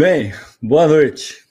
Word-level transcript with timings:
Bem, 0.00 0.32
boa 0.62 0.88
noite. 0.88 1.46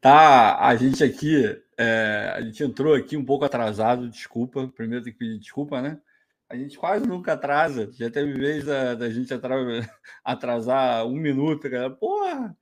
Tá, 0.00 0.58
a 0.58 0.74
gente 0.74 1.04
aqui, 1.04 1.44
é, 1.76 2.32
a 2.34 2.40
gente 2.40 2.64
entrou 2.64 2.94
aqui 2.94 3.14
um 3.14 3.22
pouco 3.22 3.44
atrasado, 3.44 4.08
desculpa. 4.08 4.66
Primeiro 4.68 5.04
tem 5.04 5.12
que 5.12 5.18
pedir 5.18 5.38
desculpa, 5.38 5.82
né? 5.82 6.00
A 6.48 6.56
gente 6.56 6.78
quase 6.78 7.06
nunca 7.06 7.34
atrasa. 7.34 7.92
Já 7.92 8.08
teve 8.08 8.32
vez 8.32 8.64
da, 8.64 8.94
da 8.94 9.10
gente 9.10 9.30
atrasar 10.24 11.06
um 11.06 11.16
minuto, 11.16 11.68
cara. 11.68 11.90
Porra, 11.90 12.56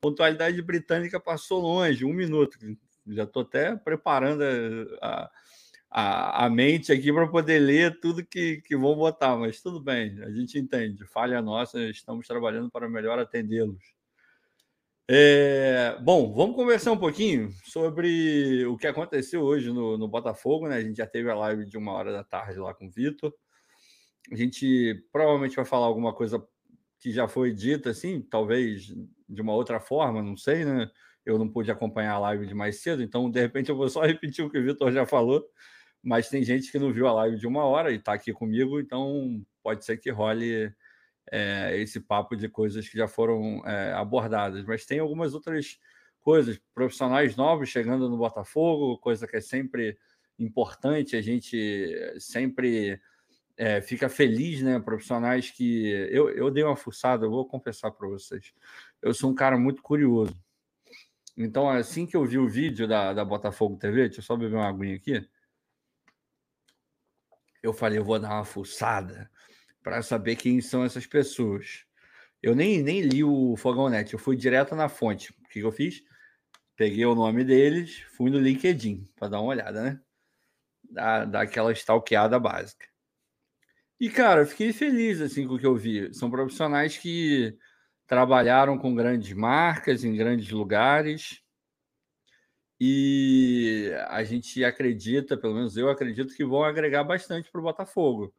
pontualidade 0.00 0.60
britânica 0.60 1.20
passou 1.20 1.60
longe, 1.60 2.04
um 2.04 2.12
minuto. 2.12 2.58
Já 3.06 3.22
estou 3.22 3.42
até 3.42 3.76
preparando 3.76 4.42
a, 5.00 5.30
a, 5.88 6.46
a 6.46 6.50
mente 6.50 6.90
aqui 6.90 7.12
para 7.12 7.28
poder 7.28 7.60
ler 7.60 8.00
tudo 8.00 8.26
que, 8.26 8.60
que 8.62 8.76
vão 8.76 8.96
botar, 8.96 9.36
mas 9.36 9.62
tudo 9.62 9.80
bem, 9.80 10.20
a 10.24 10.32
gente 10.32 10.58
entende. 10.58 11.06
Falha 11.06 11.40
nossa, 11.40 11.80
estamos 11.80 12.26
trabalhando 12.26 12.68
para 12.68 12.88
melhor 12.88 13.20
atendê-los. 13.20 13.97
É, 15.10 15.96
bom, 16.02 16.34
vamos 16.34 16.54
conversar 16.54 16.92
um 16.92 16.98
pouquinho 16.98 17.50
sobre 17.64 18.66
o 18.66 18.76
que 18.76 18.86
aconteceu 18.86 19.40
hoje 19.40 19.72
no, 19.72 19.96
no, 19.96 20.06
Botafogo, 20.06 20.68
né? 20.68 20.76
A 20.76 20.82
gente 20.82 20.98
já 20.98 21.06
teve 21.06 21.30
a 21.30 21.34
live 21.34 21.64
de 21.64 21.78
uma 21.78 21.92
hora 21.92 22.12
da 22.12 22.22
tarde 22.22 22.58
lá 22.58 22.74
com 22.74 22.88
o 22.88 22.90
Vitor. 22.90 23.32
A 24.30 24.36
gente 24.36 25.02
provavelmente 25.10 25.56
vai 25.56 25.64
falar 25.64 25.86
alguma 25.86 26.14
coisa 26.14 26.46
que 27.00 27.10
já 27.10 27.26
foi 27.26 27.54
dita, 27.54 27.88
assim, 27.88 28.20
talvez 28.20 28.94
de 29.26 29.40
uma 29.40 29.54
outra 29.54 29.80
forma, 29.80 30.22
não 30.22 30.36
sei, 30.36 30.66
né? 30.66 30.90
Eu 31.24 31.38
não 31.38 31.48
pude 31.48 31.70
acompanhar 31.70 32.12
a 32.12 32.18
live 32.18 32.46
de 32.46 32.54
mais 32.54 32.82
cedo, 32.82 33.02
então 33.02 33.30
de 33.30 33.40
repente 33.40 33.70
eu 33.70 33.76
vou 33.76 33.88
só 33.88 34.02
repetir 34.04 34.44
o 34.44 34.50
que 34.50 34.58
o 34.58 34.64
Vitor 34.64 34.92
já 34.92 35.06
falou. 35.06 35.42
Mas 36.02 36.28
tem 36.28 36.44
gente 36.44 36.70
que 36.70 36.78
não 36.78 36.92
viu 36.92 37.08
a 37.08 37.12
live 37.14 37.38
de 37.38 37.46
uma 37.46 37.64
hora 37.64 37.90
e 37.92 37.96
está 37.96 38.12
aqui 38.12 38.32
comigo, 38.32 38.78
então 38.78 39.42
pode 39.62 39.86
ser 39.86 39.96
que 39.96 40.10
role 40.10 40.70
é, 41.32 41.76
esse 41.78 42.00
papo 42.00 42.36
de 42.36 42.48
coisas 42.48 42.88
que 42.88 42.96
já 42.96 43.08
foram 43.08 43.62
é, 43.66 43.92
abordadas, 43.92 44.64
mas 44.64 44.84
tem 44.84 44.98
algumas 44.98 45.34
outras 45.34 45.78
coisas, 46.20 46.60
profissionais 46.74 47.36
novos 47.36 47.68
chegando 47.68 48.08
no 48.08 48.16
Botafogo, 48.16 48.98
coisa 48.98 49.26
que 49.26 49.36
é 49.36 49.40
sempre 49.40 49.98
importante, 50.38 51.16
a 51.16 51.22
gente 51.22 51.56
sempre 52.18 53.00
é, 53.56 53.80
fica 53.80 54.08
feliz, 54.08 54.62
né? 54.62 54.78
Profissionais 54.78 55.50
que. 55.50 55.88
Eu, 56.10 56.30
eu 56.30 56.50
dei 56.50 56.62
uma 56.62 56.76
fuçada, 56.76 57.26
eu 57.26 57.30
vou 57.30 57.46
confessar 57.46 57.90
para 57.90 58.06
vocês. 58.06 58.54
Eu 59.02 59.12
sou 59.12 59.30
um 59.30 59.34
cara 59.34 59.58
muito 59.58 59.82
curioso. 59.82 60.40
Então, 61.36 61.68
assim 61.68 62.06
que 62.06 62.16
eu 62.16 62.24
vi 62.24 62.38
o 62.38 62.48
vídeo 62.48 62.86
da, 62.86 63.12
da 63.12 63.24
Botafogo 63.24 63.76
TV, 63.76 64.02
deixa 64.06 64.20
eu 64.20 64.24
só 64.24 64.36
beber 64.36 64.56
uma 64.56 64.68
aguinha 64.68 64.96
aqui. 64.96 65.28
Eu 67.62 67.72
falei, 67.72 67.98
eu 67.98 68.04
vou 68.04 68.18
dar 68.18 68.34
uma 68.34 68.44
fuçada 68.44 69.30
para 69.82 70.02
saber 70.02 70.36
quem 70.36 70.60
são 70.60 70.84
essas 70.84 71.06
pessoas. 71.06 71.84
Eu 72.42 72.54
nem, 72.54 72.82
nem 72.82 73.00
li 73.00 73.24
o 73.24 73.56
Fogão 73.56 73.88
eu 74.12 74.18
fui 74.18 74.36
direto 74.36 74.74
na 74.76 74.88
fonte. 74.88 75.32
O 75.44 75.48
que 75.48 75.60
eu 75.60 75.72
fiz? 75.72 76.02
Peguei 76.76 77.04
o 77.04 77.14
nome 77.14 77.44
deles, 77.44 78.00
fui 78.16 78.30
no 78.30 78.38
LinkedIn 78.38 79.04
para 79.16 79.28
dar 79.28 79.40
uma 79.40 79.50
olhada, 79.50 79.82
né? 79.82 80.00
Da, 80.90 81.24
daquela 81.24 81.72
stalkeada 81.72 82.38
básica. 82.38 82.86
E, 84.00 84.08
cara, 84.08 84.46
fiquei 84.46 84.72
feliz 84.72 85.20
assim 85.20 85.46
com 85.46 85.54
o 85.54 85.58
que 85.58 85.66
eu 85.66 85.76
vi. 85.76 86.14
São 86.14 86.30
profissionais 86.30 86.96
que 86.96 87.58
trabalharam 88.06 88.78
com 88.78 88.94
grandes 88.94 89.32
marcas 89.32 90.04
em 90.04 90.14
grandes 90.16 90.50
lugares. 90.50 91.42
E 92.80 93.92
a 94.08 94.22
gente 94.22 94.64
acredita, 94.64 95.36
pelo 95.36 95.54
menos 95.54 95.76
eu 95.76 95.90
acredito, 95.90 96.34
que 96.34 96.44
vão 96.44 96.62
agregar 96.62 97.02
bastante 97.02 97.50
para 97.50 97.60
o 97.60 97.64
Botafogo. 97.64 98.32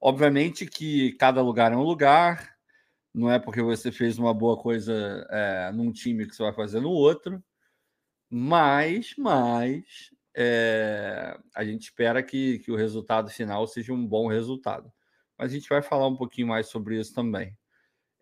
Obviamente 0.00 0.66
que 0.66 1.12
cada 1.14 1.42
lugar 1.42 1.72
é 1.72 1.76
um 1.76 1.82
lugar, 1.82 2.56
não 3.12 3.30
é 3.30 3.38
porque 3.38 3.62
você 3.62 3.90
fez 3.90 4.18
uma 4.18 4.32
boa 4.32 4.56
coisa 4.56 5.26
é, 5.30 5.72
num 5.72 5.92
time 5.92 6.26
que 6.26 6.34
você 6.34 6.42
vai 6.42 6.52
fazer 6.52 6.80
no 6.80 6.90
outro, 6.90 7.42
mas, 8.30 9.14
mas 9.18 10.10
é, 10.36 11.36
a 11.54 11.64
gente 11.64 11.82
espera 11.82 12.22
que, 12.22 12.60
que 12.60 12.70
o 12.70 12.76
resultado 12.76 13.28
final 13.30 13.66
seja 13.66 13.92
um 13.92 14.06
bom 14.06 14.28
resultado. 14.28 14.92
Mas 15.36 15.50
a 15.50 15.54
gente 15.54 15.68
vai 15.68 15.82
falar 15.82 16.06
um 16.06 16.16
pouquinho 16.16 16.48
mais 16.48 16.68
sobre 16.68 17.00
isso 17.00 17.14
também. 17.14 17.56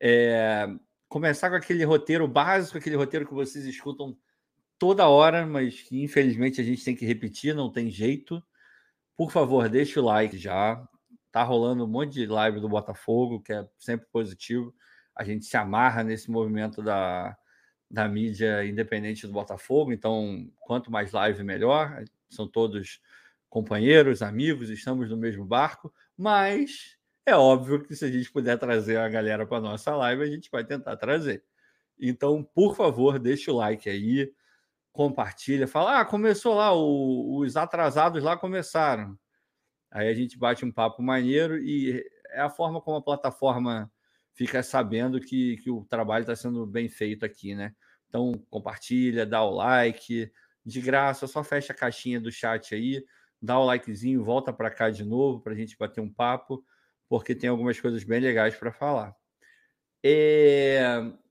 É, 0.00 0.66
começar 1.08 1.50
com 1.50 1.56
aquele 1.56 1.84
roteiro 1.84 2.26
básico, 2.26 2.78
aquele 2.78 2.96
roteiro 2.96 3.26
que 3.26 3.34
vocês 3.34 3.64
escutam 3.66 4.16
toda 4.78 5.08
hora, 5.08 5.46
mas 5.46 5.82
que 5.82 6.02
infelizmente 6.02 6.60
a 6.60 6.64
gente 6.64 6.84
tem 6.84 6.96
que 6.96 7.06
repetir, 7.06 7.54
não 7.54 7.70
tem 7.70 7.90
jeito. 7.90 8.42
Por 9.16 9.30
favor, 9.30 9.68
deixe 9.68 9.98
o 9.98 10.04
like 10.04 10.38
já, 10.38 10.86
Tá 11.36 11.42
rolando 11.42 11.84
um 11.84 11.86
monte 11.86 12.14
de 12.14 12.26
live 12.26 12.60
do 12.60 12.66
Botafogo, 12.66 13.42
que 13.42 13.52
é 13.52 13.68
sempre 13.76 14.06
positivo. 14.10 14.74
A 15.14 15.22
gente 15.22 15.44
se 15.44 15.54
amarra 15.54 16.02
nesse 16.02 16.30
movimento 16.30 16.82
da, 16.82 17.36
da 17.90 18.08
mídia 18.08 18.64
independente 18.64 19.26
do 19.26 19.34
Botafogo. 19.34 19.92
Então, 19.92 20.50
quanto 20.60 20.90
mais 20.90 21.12
live, 21.12 21.44
melhor. 21.44 22.02
São 22.30 22.48
todos 22.48 23.02
companheiros, 23.50 24.22
amigos, 24.22 24.70
estamos 24.70 25.10
no 25.10 25.16
mesmo 25.18 25.44
barco. 25.44 25.92
Mas 26.16 26.96
é 27.26 27.36
óbvio 27.36 27.84
que 27.84 27.94
se 27.94 28.06
a 28.06 28.10
gente 28.10 28.32
puder 28.32 28.56
trazer 28.58 28.96
a 28.96 29.06
galera 29.06 29.46
para 29.46 29.60
nossa 29.60 29.94
live, 29.94 30.22
a 30.22 30.30
gente 30.30 30.50
vai 30.50 30.64
tentar 30.64 30.96
trazer. 30.96 31.44
Então, 32.00 32.42
por 32.42 32.74
favor, 32.74 33.18
deixe 33.18 33.50
o 33.50 33.56
like 33.56 33.90
aí, 33.90 34.32
compartilha, 34.90 35.68
fala: 35.68 36.00
ah, 36.00 36.04
começou 36.06 36.54
lá, 36.54 36.72
o, 36.72 37.40
os 37.40 37.58
atrasados 37.58 38.24
lá 38.24 38.38
começaram. 38.38 39.18
Aí 39.90 40.08
a 40.08 40.14
gente 40.14 40.38
bate 40.38 40.64
um 40.64 40.72
papo 40.72 41.02
maneiro 41.02 41.58
e 41.58 42.04
é 42.30 42.40
a 42.40 42.50
forma 42.50 42.80
como 42.80 42.96
a 42.96 43.02
plataforma 43.02 43.90
fica 44.34 44.62
sabendo 44.62 45.20
que, 45.20 45.56
que 45.58 45.70
o 45.70 45.84
trabalho 45.84 46.22
está 46.22 46.36
sendo 46.36 46.66
bem 46.66 46.88
feito 46.88 47.24
aqui, 47.24 47.54
né? 47.54 47.74
Então, 48.08 48.32
compartilha, 48.50 49.24
dá 49.24 49.42
o 49.42 49.50
like, 49.50 50.30
de 50.64 50.80
graça, 50.80 51.26
só 51.26 51.42
fecha 51.42 51.72
a 51.72 51.76
caixinha 51.76 52.20
do 52.20 52.30
chat 52.30 52.74
aí, 52.74 53.04
dá 53.40 53.58
o 53.58 53.64
likezinho, 53.64 54.24
volta 54.24 54.52
para 54.52 54.70
cá 54.70 54.90
de 54.90 55.04
novo 55.04 55.40
para 55.40 55.52
a 55.52 55.56
gente 55.56 55.76
bater 55.78 56.00
um 56.00 56.12
papo, 56.12 56.64
porque 57.08 57.34
tem 57.34 57.48
algumas 57.48 57.80
coisas 57.80 58.04
bem 58.04 58.20
legais 58.20 58.54
para 58.56 58.72
falar. 58.72 59.14
É... 60.04 60.80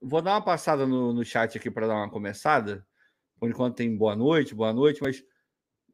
Vou 0.00 0.20
dar 0.20 0.32
uma 0.32 0.42
passada 0.42 0.86
no, 0.86 1.12
no 1.12 1.24
chat 1.24 1.56
aqui 1.56 1.70
para 1.70 1.86
dar 1.86 1.94
uma 1.94 2.10
começada. 2.10 2.86
Por 3.38 3.48
enquanto 3.48 3.76
tem 3.76 3.96
boa 3.96 4.16
noite, 4.16 4.54
boa 4.54 4.72
noite, 4.72 5.02
mas 5.02 5.22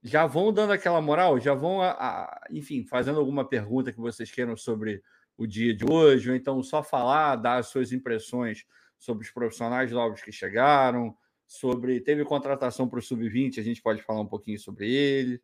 já 0.03 0.27
vão 0.27 0.53
dando 0.53 0.73
aquela 0.73 1.01
moral, 1.01 1.39
já 1.39 1.55
vão, 1.55 1.81
a, 1.81 1.91
a, 1.93 2.47
enfim, 2.51 2.85
fazendo 2.85 3.21
alguma 3.21 3.49
pergunta 3.49 3.93
que 3.93 4.01
vocês 4.01 4.31
queiram 4.31 4.57
sobre 4.57 5.03
o 5.37 5.47
dia 5.47 5.75
de 5.75 5.85
hoje, 5.85 6.31
ou 6.31 6.37
então 6.37 6.63
só 6.63 6.83
falar, 6.83 7.37
dar 7.37 7.57
as 7.57 7.69
suas 7.69 7.93
impressões 7.93 8.65
sobre 8.99 9.25
os 9.25 9.31
profissionais 9.31 9.93
novos 9.93 10.21
que 10.23 10.33
chegaram, 10.33 11.17
sobre. 11.47 12.01
Teve 12.01 12.25
contratação 12.25 12.89
para 12.89 12.99
o 12.99 13.03
Sub-20, 13.03 13.59
a 13.59 13.63
gente 13.63 13.83
pode 13.83 14.03
falar 14.03 14.21
um 14.21 14.27
pouquinho 14.27 14.59
sobre 14.59 14.91
ele. 14.93 15.41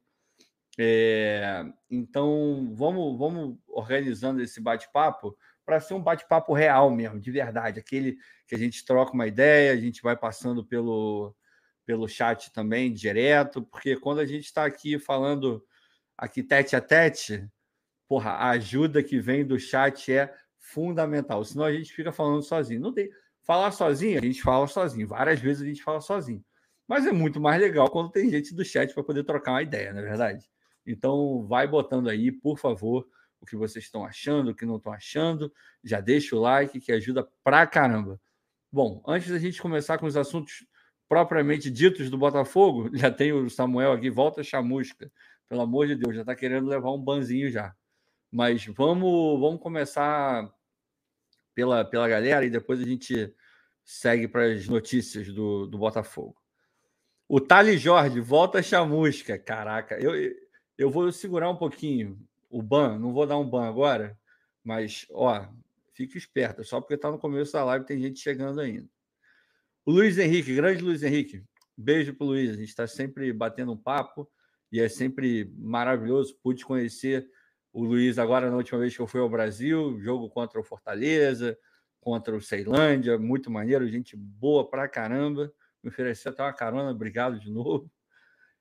É, 0.78 1.64
então, 1.90 2.72
vamos, 2.74 3.18
vamos 3.18 3.58
organizando 3.66 4.40
esse 4.40 4.60
bate-papo 4.60 5.36
para 5.64 5.80
ser 5.80 5.94
um 5.94 6.02
bate-papo 6.02 6.54
real 6.54 6.90
mesmo, 6.90 7.20
de 7.20 7.30
verdade, 7.30 7.78
aquele 7.78 8.16
que 8.46 8.54
a 8.54 8.58
gente 8.58 8.84
troca 8.86 9.12
uma 9.12 9.26
ideia, 9.26 9.72
a 9.72 9.76
gente 9.76 10.00
vai 10.00 10.16
passando 10.16 10.64
pelo, 10.64 11.34
pelo 11.88 12.06
chat 12.06 12.52
também, 12.52 12.92
direto, 12.92 13.62
porque 13.62 13.96
quando 13.96 14.18
a 14.18 14.26
gente 14.26 14.44
está 14.44 14.66
aqui 14.66 14.98
falando 14.98 15.64
aqui 16.18 16.42
tete 16.42 16.76
a 16.76 16.82
tete, 16.82 17.48
porra, 18.06 18.32
a 18.32 18.50
ajuda 18.50 19.02
que 19.02 19.18
vem 19.18 19.42
do 19.42 19.58
chat 19.58 20.12
é 20.12 20.30
fundamental. 20.58 21.42
Senão 21.42 21.64
a 21.64 21.72
gente 21.72 21.90
fica 21.90 22.12
falando 22.12 22.42
sozinho. 22.42 22.78
Não 22.78 22.92
tem 22.92 23.08
falar 23.42 23.72
sozinho, 23.72 24.18
a 24.18 24.22
gente 24.22 24.42
fala 24.42 24.66
sozinho. 24.66 25.08
Várias 25.08 25.40
vezes 25.40 25.62
a 25.62 25.64
gente 25.64 25.82
fala 25.82 26.02
sozinho. 26.02 26.44
Mas 26.86 27.06
é 27.06 27.10
muito 27.10 27.40
mais 27.40 27.58
legal 27.58 27.90
quando 27.90 28.10
tem 28.10 28.28
gente 28.28 28.54
do 28.54 28.66
chat 28.66 28.92
para 28.92 29.02
poder 29.02 29.24
trocar 29.24 29.52
uma 29.52 29.62
ideia, 29.62 29.90
não 29.90 30.00
é 30.00 30.04
verdade? 30.04 30.44
Então, 30.86 31.46
vai 31.46 31.66
botando 31.66 32.10
aí, 32.10 32.30
por 32.30 32.58
favor, 32.58 33.08
o 33.40 33.46
que 33.46 33.56
vocês 33.56 33.86
estão 33.86 34.04
achando, 34.04 34.50
o 34.50 34.54
que 34.54 34.66
não 34.66 34.76
estão 34.76 34.92
achando. 34.92 35.50
Já 35.82 36.02
deixa 36.02 36.36
o 36.36 36.40
like, 36.40 36.80
que 36.80 36.92
ajuda 36.92 37.26
pra 37.42 37.66
caramba. 37.66 38.20
Bom, 38.70 39.02
antes 39.06 39.30
da 39.30 39.38
gente 39.38 39.62
começar 39.62 39.96
com 39.96 40.04
os 40.04 40.18
assuntos 40.18 40.66
propriamente 41.08 41.70
ditos 41.70 42.10
do 42.10 42.18
Botafogo, 42.18 42.90
já 42.94 43.10
tem 43.10 43.32
o 43.32 43.48
Samuel 43.48 43.92
aqui, 43.92 44.10
volta 44.10 44.42
chamusca. 44.42 45.10
Pelo 45.48 45.62
amor 45.62 45.86
de 45.86 45.94
Deus, 45.94 46.14
já 46.14 46.20
está 46.20 46.34
querendo 46.34 46.68
levar 46.68 46.92
um 46.92 47.02
banzinho 47.02 47.50
já. 47.50 47.74
Mas 48.30 48.66
vamos, 48.66 49.40
vamos 49.40 49.60
começar 49.60 50.52
pela, 51.54 51.84
pela 51.84 52.06
galera 52.06 52.44
e 52.44 52.50
depois 52.50 52.80
a 52.80 52.84
gente 52.84 53.34
segue 53.82 54.28
para 54.28 54.44
as 54.52 54.68
notícias 54.68 55.32
do, 55.32 55.66
do 55.66 55.78
Botafogo. 55.78 56.36
O 57.26 57.40
Thales 57.40 57.80
Jorge, 57.80 58.20
volta 58.20 58.62
chamusca. 58.62 59.38
Caraca, 59.38 59.98
eu, 59.98 60.12
eu 60.76 60.90
vou 60.90 61.10
segurar 61.10 61.48
um 61.48 61.56
pouquinho 61.56 62.18
o 62.50 62.62
ban, 62.62 62.98
não 62.98 63.12
vou 63.12 63.26
dar 63.26 63.38
um 63.38 63.48
ban 63.48 63.66
agora, 63.66 64.18
mas 64.62 65.06
ó, 65.10 65.46
fique 65.92 66.16
esperto, 66.16 66.64
só 66.64 66.80
porque 66.80 66.94
está 66.94 67.10
no 67.10 67.18
começo 67.18 67.52
da 67.52 67.64
live 67.64 67.84
tem 67.84 68.00
gente 68.00 68.20
chegando 68.20 68.60
ainda. 68.60 68.88
O 69.88 69.90
Luiz 69.90 70.18
Henrique, 70.18 70.54
grande 70.54 70.84
Luiz 70.84 71.02
Henrique, 71.02 71.42
beijo 71.74 72.12
para 72.12 72.26
o 72.26 72.28
Luiz. 72.28 72.50
A 72.50 72.56
gente 72.56 72.68
está 72.68 72.86
sempre 72.86 73.32
batendo 73.32 73.72
um 73.72 73.76
papo 73.78 74.30
e 74.70 74.80
é 74.80 74.86
sempre 74.86 75.50
maravilhoso. 75.56 76.38
Pude 76.42 76.62
conhecer 76.62 77.26
o 77.72 77.82
Luiz 77.82 78.18
agora 78.18 78.50
na 78.50 78.56
última 78.58 78.80
vez 78.80 78.94
que 78.94 79.00
eu 79.00 79.06
fui 79.06 79.18
ao 79.18 79.30
Brasil, 79.30 79.98
jogo 80.02 80.28
contra 80.28 80.60
o 80.60 80.62
Fortaleza. 80.62 81.56
contra 82.02 82.36
o 82.36 82.40
Ceilândia, 82.42 83.16
muito 83.18 83.50
maneiro, 83.50 83.88
gente 83.88 84.14
boa 84.14 84.68
pra 84.68 84.86
caramba. 84.86 85.50
Me 85.82 85.88
ofereceu 85.88 86.32
até 86.32 86.42
uma 86.42 86.52
carona, 86.52 86.90
obrigado 86.90 87.40
de 87.40 87.50
novo. 87.50 87.90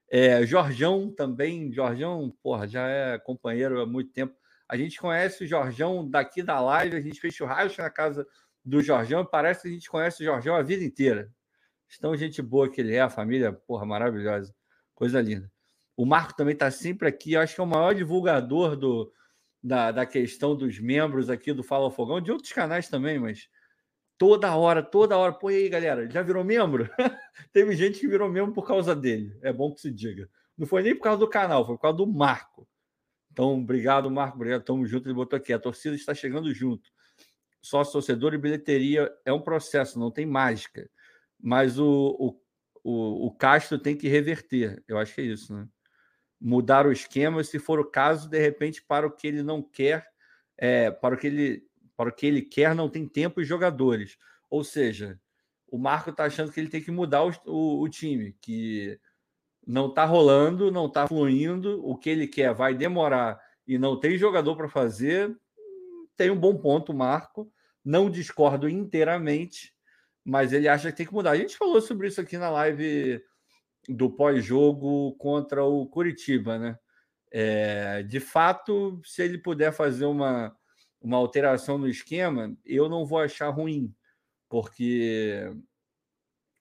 É, 0.09 0.45
Jorjão 0.45 1.13
também, 1.13 1.73
Jorjão, 1.73 2.33
porra, 2.41 2.69
já 2.69 2.87
é 2.87 3.19
companheiro 3.19 3.81
há 3.81 3.85
muito 3.85 4.13
tempo. 4.13 4.33
A 4.65 4.77
gente 4.77 4.97
conhece 4.97 5.43
o 5.43 5.47
Jorjão 5.47 6.09
daqui 6.09 6.41
da 6.41 6.61
live, 6.61 6.95
a 6.95 7.01
gente 7.01 7.19
fez 7.19 7.33
churrasco 7.33 7.81
na 7.81 7.89
casa 7.89 8.25
do 8.67 8.81
Jorjão 8.81 9.21
e 9.21 9.25
parece 9.25 9.61
que 9.61 9.67
a 9.69 9.71
gente 9.71 9.89
conhece 9.89 10.21
o 10.21 10.25
Jorjão 10.25 10.53
a 10.53 10.61
vida 10.61 10.83
inteira. 10.83 11.31
Estão 11.87 12.15
gente 12.17 12.41
boa 12.41 12.69
que 12.69 12.81
ele 12.81 12.93
é, 12.93 12.99
a 12.99 13.09
família, 13.09 13.53
porra, 13.53 13.85
maravilhosa, 13.85 14.53
coisa 14.93 15.21
linda. 15.21 15.49
O 15.95 16.05
Marco 16.05 16.35
também 16.35 16.53
está 16.53 16.69
sempre 16.69 17.07
aqui, 17.07 17.33
eu 17.33 17.41
acho 17.41 17.55
que 17.55 17.61
é 17.61 17.63
o 17.63 17.67
maior 17.67 17.95
divulgador 17.95 18.75
do, 18.75 19.11
da, 19.63 19.91
da 19.91 20.05
questão 20.05 20.53
dos 20.53 20.79
membros 20.79 21.29
aqui 21.29 21.53
do 21.53 21.63
Fala 21.63 21.89
Fogão, 21.89 22.19
de 22.19 22.29
outros 22.29 22.51
canais 22.51 22.89
também, 22.89 23.17
mas 23.17 23.47
toda 24.17 24.53
hora, 24.53 24.83
toda 24.83 25.17
hora. 25.17 25.31
Pô, 25.31 25.49
e 25.49 25.55
aí, 25.55 25.69
galera, 25.69 26.09
já 26.09 26.21
virou 26.21 26.43
membro? 26.43 26.89
Teve 27.53 27.73
gente 27.73 28.01
que 28.01 28.07
virou 28.07 28.29
membro 28.29 28.53
por 28.53 28.67
causa 28.67 28.93
dele, 28.93 29.37
é 29.41 29.53
bom 29.53 29.73
que 29.73 29.79
se 29.79 29.89
diga. 29.89 30.29
Não 30.57 30.67
foi 30.67 30.83
nem 30.83 30.93
por 30.93 31.03
causa 31.03 31.19
do 31.19 31.29
canal, 31.29 31.65
foi 31.65 31.75
por 31.75 31.83
causa 31.83 31.97
do 31.97 32.05
Marco. 32.05 32.67
Então, 33.31 33.57
obrigado, 33.57 34.11
Marco, 34.11 34.35
obrigado, 34.35 34.63
tamo 34.63 34.85
junto. 34.85 35.07
Ele 35.07 35.15
botou 35.15 35.37
aqui, 35.37 35.53
a 35.53 35.59
torcida 35.59 35.95
está 35.95 36.13
chegando 36.13 36.53
junto. 36.53 36.91
Sócio, 37.61 37.93
torcedor 37.93 38.33
e 38.33 38.37
bilheteria 38.37 39.11
é 39.25 39.33
um 39.33 39.41
processo, 39.41 39.99
não 39.99 40.11
tem 40.11 40.25
mágica. 40.25 40.89
Mas 41.39 41.77
o, 41.79 42.15
o, 42.19 42.41
o, 42.83 43.27
o 43.27 43.31
Castro 43.35 43.77
tem 43.77 43.95
que 43.95 44.07
reverter, 44.07 44.83
eu 44.87 44.97
acho 44.97 45.13
que 45.13 45.21
é 45.21 45.25
isso, 45.25 45.53
né? 45.53 45.67
mudar 46.39 46.85
o 46.85 46.91
esquema, 46.91 47.43
se 47.43 47.59
for 47.59 47.79
o 47.79 47.89
caso, 47.89 48.29
de 48.29 48.39
repente, 48.39 48.81
para 48.81 49.07
o 49.07 49.11
que 49.11 49.27
ele 49.27 49.43
não 49.43 49.61
quer, 49.61 50.07
é, 50.57 50.91
para 50.91 51.15
o 51.15 51.17
que 51.17 51.27
ele 51.27 51.67
para 51.95 52.09
o 52.09 52.13
que 52.13 52.27
ele 52.27 52.43
quer, 52.43 52.75
não 52.75 52.87
tem 52.87 53.07
tempo 53.07 53.41
e 53.41 53.43
jogadores. 53.43 54.19
Ou 54.51 54.63
seja, 54.63 55.19
o 55.67 55.79
Marco 55.79 56.11
está 56.11 56.25
achando 56.25 56.51
que 56.51 56.59
ele 56.59 56.69
tem 56.69 56.79
que 56.79 56.91
mudar 56.91 57.23
o, 57.23 57.31
o, 57.47 57.81
o 57.81 57.89
time, 57.89 58.37
que 58.39 58.99
não 59.65 59.87
está 59.87 60.05
rolando, 60.05 60.71
não 60.71 60.85
está 60.85 61.07
fluindo, 61.07 61.83
o 61.83 61.97
que 61.97 62.11
ele 62.11 62.27
quer 62.27 62.53
vai 62.53 62.75
demorar 62.75 63.41
e 63.65 63.79
não 63.79 63.99
tem 63.99 64.15
jogador 64.15 64.55
para 64.55 64.69
fazer. 64.69 65.35
Tem 66.17 66.31
um 66.31 66.39
bom 66.39 66.57
ponto, 66.57 66.93
Marco. 66.93 67.51
Não 67.85 68.09
discordo 68.09 68.67
inteiramente, 68.67 69.73
mas 70.25 70.51
ele 70.51 70.67
acha 70.67 70.91
que 70.91 70.97
tem 70.97 71.05
que 71.05 71.13
mudar. 71.13 71.31
A 71.31 71.37
gente 71.37 71.55
falou 71.55 71.79
sobre 71.79 72.07
isso 72.07 72.19
aqui 72.19 72.37
na 72.37 72.49
live 72.49 73.23
do 73.87 74.09
pós-jogo 74.09 75.15
contra 75.17 75.63
o 75.63 75.87
Curitiba, 75.87 76.57
né? 76.57 76.77
É, 77.31 78.03
de 78.03 78.19
fato, 78.19 78.99
se 79.05 79.21
ele 79.21 79.37
puder 79.37 79.71
fazer 79.71 80.05
uma, 80.05 80.55
uma 80.99 81.17
alteração 81.17 81.77
no 81.77 81.87
esquema, 81.87 82.55
eu 82.65 82.89
não 82.89 83.05
vou 83.05 83.19
achar 83.19 83.49
ruim, 83.49 83.93
porque 84.49 85.49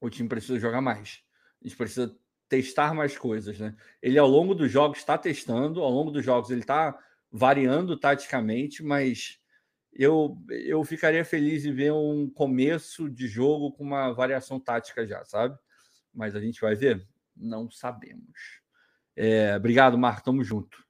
o 0.01 0.11
time 0.11 0.29
precisa 0.29 0.59
jogar 0.61 0.81
mais. 0.81 1.23
A 1.63 1.67
gente 1.67 1.77
precisa 1.77 2.17
testar 2.49 2.95
mais 2.95 3.17
coisas, 3.19 3.59
né? 3.59 3.75
Ele 4.01 4.19
ao 4.19 4.29
longo 4.29 4.55
dos 4.55 4.71
jogos 4.71 4.99
está 4.99 5.17
testando, 5.19 5.83
ao 5.83 5.91
longo 5.91 6.11
dos 6.11 6.25
jogos 6.25 6.51
ele 6.51 6.61
está 6.61 6.97
variando 7.31 7.99
taticamente, 7.99 8.83
mas 8.83 9.41
eu, 9.99 10.37
eu 10.49 10.85
ficaria 10.85 11.25
feliz 11.25 11.65
em 11.65 11.73
ver 11.73 11.93
um 11.93 12.29
começo 12.29 13.09
de 13.09 13.27
jogo 13.27 13.73
com 13.73 13.83
uma 13.83 14.13
variação 14.13 14.61
tática 14.61 15.07
já, 15.07 15.25
sabe? 15.25 15.59
Mas 16.13 16.35
a 16.35 16.41
gente 16.41 16.61
vai 16.61 16.75
ver. 16.75 17.07
Não 17.37 17.71
sabemos. 17.71 18.61
É, 19.15 19.57
obrigado, 19.57 19.99
Marco. 19.99 20.25
Tamo 20.25 20.45
junto. 20.45 20.85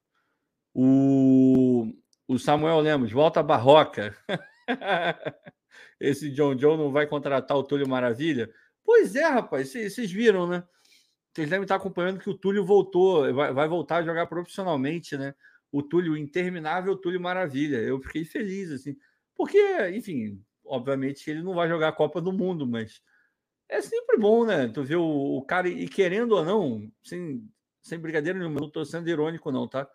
O, 0.75 1.93
o 2.29 2.39
Samuel 2.39 2.81
Lemos, 2.81 3.13
volta 3.13 3.43
barroca. 3.43 4.17
Esse 6.01 6.31
John 6.31 6.55
John 6.55 6.77
não 6.77 6.93
vai 6.93 7.07
contratar 7.07 7.57
o 7.57 7.63
Túlio 7.63 7.89
Maravilha? 7.89 8.53
Pois 8.85 9.17
é, 9.17 9.27
rapaz. 9.27 9.71
Vocês 9.71 10.11
viram, 10.11 10.47
né? 10.47 10.65
Vocês 11.33 11.51
devem 11.51 11.63
estar 11.63 11.77
acompanhando 11.77 12.19
que 12.19 12.31
o 12.31 12.35
Túlio 12.37 12.65
voltou, 12.65 13.33
vai, 13.35 13.53
vai 13.53 13.69
voltar 13.69 13.97
a 13.97 14.03
jogar 14.03 14.27
profissionalmente, 14.27 15.17
né? 15.17 15.35
O 15.73 15.83
Túlio, 15.83 16.13
o 16.13 16.17
interminável 16.17 16.97
Túlio 16.97 17.21
Maravilha. 17.21 17.79
Eu 17.79 18.01
fiquei 18.01 18.25
feliz, 18.25 18.71
assim. 18.71 18.97
Porque, 19.35 19.59
enfim, 19.91 20.43
obviamente 20.65 21.31
ele 21.31 21.43
não 21.43 21.55
vai 21.55 21.69
jogar 21.69 21.89
a 21.89 21.93
Copa 21.93 22.21
do 22.21 22.33
Mundo, 22.33 22.67
mas 22.67 23.01
é 23.69 23.81
sempre 23.81 24.17
bom, 24.17 24.45
né? 24.45 24.69
Tu 24.69 24.83
vê 24.83 24.97
o, 24.97 25.37
o 25.37 25.43
cara, 25.43 25.69
e 25.69 25.89
querendo 25.89 26.33
ou 26.33 26.45
não, 26.45 26.91
sem, 27.03 27.43
sem 27.83 27.99
brincadeira 27.99 28.39
nenhuma, 28.39 28.61
não 28.61 28.71
tô 28.71 28.85
sendo 28.85 29.09
irônico, 29.09 29.51
não, 29.51 29.69
tá? 29.69 29.89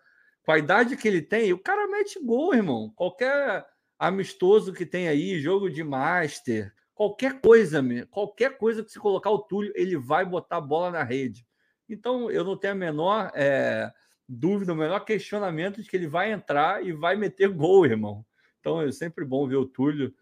Com 0.44 0.52
a 0.52 0.58
idade 0.58 0.96
que 0.96 1.06
ele 1.08 1.22
tem, 1.22 1.52
o 1.52 1.58
cara 1.58 1.86
mete 1.88 2.18
gol, 2.22 2.54
irmão. 2.54 2.92
Qualquer 2.94 3.64
amistoso 3.98 4.72
que 4.72 4.84
tem 4.84 5.08
aí, 5.08 5.38
jogo 5.38 5.70
de 5.70 5.82
master, 5.84 6.72
qualquer 6.94 7.40
coisa, 7.40 7.80
qualquer 8.10 8.58
coisa 8.58 8.84
que 8.84 8.90
se 8.90 8.98
colocar 8.98 9.30
o 9.30 9.38
Túlio, 9.38 9.72
ele 9.76 9.96
vai 9.96 10.24
botar 10.24 10.56
a 10.56 10.60
bola 10.60 10.90
na 10.90 11.02
rede. 11.02 11.46
Então, 11.88 12.30
eu 12.30 12.44
não 12.44 12.56
tenho 12.56 12.72
a 12.72 12.76
menor 12.76 13.30
é, 13.34 13.90
dúvida, 14.28 14.72
o 14.72 14.76
menor 14.76 15.00
questionamento 15.00 15.82
de 15.82 15.88
que 15.88 15.96
ele 15.96 16.06
vai 16.06 16.32
entrar 16.32 16.84
e 16.84 16.92
vai 16.92 17.16
meter 17.16 17.48
gol, 17.48 17.86
irmão. 17.86 18.24
Então, 18.60 18.80
é 18.80 18.90
sempre 18.92 19.24
bom 19.24 19.46
ver 19.46 19.56
o 19.56 19.66
Túlio 19.66 20.14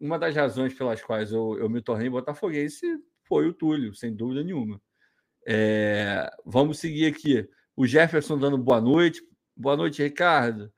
uma 0.00 0.18
das 0.18 0.34
razões 0.34 0.74
pelas 0.74 1.02
quais 1.02 1.32
eu, 1.32 1.56
eu 1.58 1.68
me 1.68 1.80
tornei 1.80 2.10
botafoguense 2.10 2.86
foi 3.22 3.48
o 3.48 3.54
Túlio, 3.54 3.94
sem 3.94 4.14
dúvida 4.14 4.42
nenhuma. 4.42 4.80
É, 5.46 6.30
vamos 6.44 6.78
seguir 6.78 7.06
aqui. 7.06 7.48
O 7.76 7.86
Jefferson 7.86 8.38
dando 8.38 8.58
boa 8.58 8.80
noite. 8.80 9.22
Boa 9.56 9.76
noite, 9.76 10.02
Ricardo. 10.02 10.72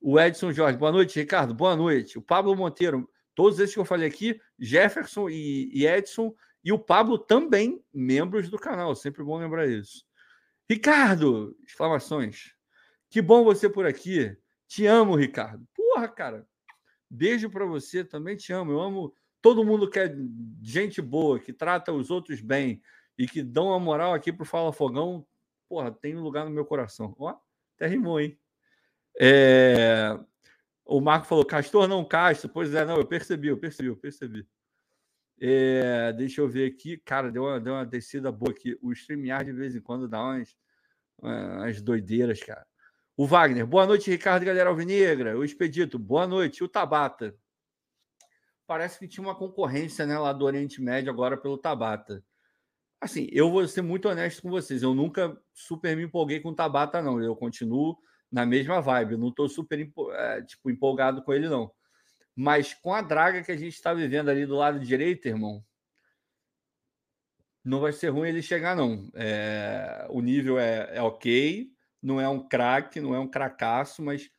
O 0.00 0.18
Edson 0.18 0.52
Jorge, 0.52 0.78
boa 0.78 0.92
noite, 0.92 1.18
Ricardo. 1.18 1.54
Boa 1.54 1.74
noite. 1.74 2.18
O 2.18 2.22
Pablo 2.22 2.54
Monteiro, 2.56 3.08
todos 3.34 3.58
esses 3.58 3.74
que 3.74 3.80
eu 3.80 3.84
falei 3.84 4.08
aqui, 4.08 4.40
Jefferson 4.58 5.28
e, 5.28 5.70
e 5.72 5.86
Edson, 5.86 6.32
e 6.62 6.72
o 6.72 6.78
Pablo 6.78 7.18
também, 7.18 7.82
membros 7.92 8.48
do 8.48 8.58
canal. 8.58 8.94
Sempre 8.94 9.24
bom 9.24 9.38
lembrar 9.38 9.66
isso. 9.66 10.04
Ricardo! 10.70 11.56
Exclamações. 11.66 12.54
Que 13.08 13.20
bom 13.20 13.42
você 13.42 13.68
por 13.68 13.84
aqui. 13.84 14.36
Te 14.68 14.86
amo, 14.86 15.16
Ricardo. 15.16 15.66
Porra, 15.74 16.06
cara. 16.06 16.46
Beijo 17.10 17.50
para 17.50 17.66
você, 17.66 18.04
também 18.04 18.36
te 18.36 18.52
amo. 18.52 18.70
Eu 18.70 18.80
amo 18.80 19.12
todo 19.42 19.64
mundo 19.64 19.90
que 19.90 19.98
é 19.98 20.14
gente 20.62 21.02
boa, 21.02 21.40
que 21.40 21.52
trata 21.52 21.90
os 21.90 22.08
outros 22.08 22.40
bem 22.40 22.80
e 23.18 23.26
que 23.26 23.42
dão 23.42 23.66
uma 23.66 23.80
moral 23.80 24.14
aqui 24.14 24.32
pro 24.32 24.44
Fala 24.44 24.72
Fogão. 24.72 25.26
Porra, 25.68 25.90
tem 25.90 26.16
um 26.16 26.22
lugar 26.22 26.44
no 26.44 26.52
meu 26.52 26.64
coração. 26.64 27.16
Ó, 27.18 27.34
até 27.74 27.88
rimou, 27.88 28.20
hein? 28.20 28.38
É... 29.20 30.16
O 30.84 31.00
Marco 31.00 31.26
falou, 31.26 31.44
Castor 31.44 31.88
não 31.88 32.04
Castro. 32.04 32.48
Pois 32.48 32.72
é, 32.76 32.84
não, 32.84 32.96
eu 32.96 33.04
percebi, 33.04 33.48
eu 33.48 33.58
percebi, 33.58 33.88
eu 33.88 33.96
percebi. 33.96 34.46
É... 35.40 36.12
Deixa 36.12 36.40
eu 36.40 36.48
ver 36.48 36.70
aqui. 36.70 36.98
Cara, 36.98 37.30
deu 37.30 37.44
uma, 37.44 37.60
deu 37.60 37.72
uma 37.72 37.86
descida 37.86 38.30
boa 38.30 38.52
aqui. 38.52 38.78
O 38.82 38.92
StreamYard 38.92 39.50
de 39.50 39.56
vez 39.56 39.74
em 39.74 39.80
quando 39.80 40.08
dá 40.08 40.22
umas, 40.22 40.56
umas 41.18 41.80
doideiras, 41.80 42.40
cara. 42.42 42.66
O 43.16 43.26
Wagner, 43.26 43.66
boa 43.66 43.86
noite, 43.86 44.10
Ricardo, 44.10 44.46
galera 44.46 44.70
alvinegra. 44.70 45.38
O 45.38 45.44
Expedito, 45.44 45.98
boa 45.98 46.26
noite. 46.26 46.64
O 46.64 46.68
Tabata. 46.68 47.36
Parece 48.66 48.98
que 48.98 49.08
tinha 49.08 49.22
uma 49.26 49.34
concorrência 49.34 50.06
né, 50.06 50.18
lá 50.18 50.32
do 50.32 50.44
Oriente 50.44 50.80
Médio 50.80 51.10
agora 51.10 51.36
pelo 51.36 51.58
Tabata. 51.58 52.24
Assim, 53.00 53.28
eu 53.32 53.50
vou 53.50 53.66
ser 53.66 53.82
muito 53.82 54.08
honesto 54.08 54.40
com 54.40 54.48
vocês. 54.48 54.82
Eu 54.82 54.94
nunca 54.94 55.36
super 55.52 55.96
me 55.96 56.04
empolguei 56.04 56.40
com 56.40 56.50
o 56.50 56.54
Tabata, 56.54 57.02
não. 57.02 57.20
Eu 57.20 57.34
continuo 57.34 57.98
na 58.30 58.46
mesma 58.46 58.80
vibe. 58.80 59.12
Eu 59.12 59.18
não 59.18 59.28
estou 59.28 59.48
super 59.48 59.80
é, 60.12 60.42
tipo, 60.42 60.70
empolgado 60.70 61.22
com 61.22 61.32
ele, 61.32 61.48
não. 61.48 61.70
Mas 62.34 62.74
com 62.74 62.94
a 62.94 63.02
draga 63.02 63.42
que 63.42 63.52
a 63.52 63.56
gente 63.56 63.74
está 63.74 63.92
vivendo 63.92 64.28
ali 64.28 64.46
do 64.46 64.56
lado 64.56 64.80
direito, 64.80 65.26
irmão, 65.26 65.64
não 67.64 67.80
vai 67.80 67.92
ser 67.92 68.08
ruim 68.08 68.28
ele 68.28 68.42
chegar, 68.42 68.74
não. 68.74 69.10
É, 69.14 70.06
o 70.10 70.20
nível 70.20 70.58
é, 70.58 70.96
é 70.96 71.02
ok 71.02 71.70
não 72.02 72.20
é 72.20 72.28
um 72.28 72.40
craque, 72.46 73.00
não 73.00 73.14
é 73.14 73.18
um 73.18 73.28
cracaço, 73.28 74.02
mas 74.02 74.30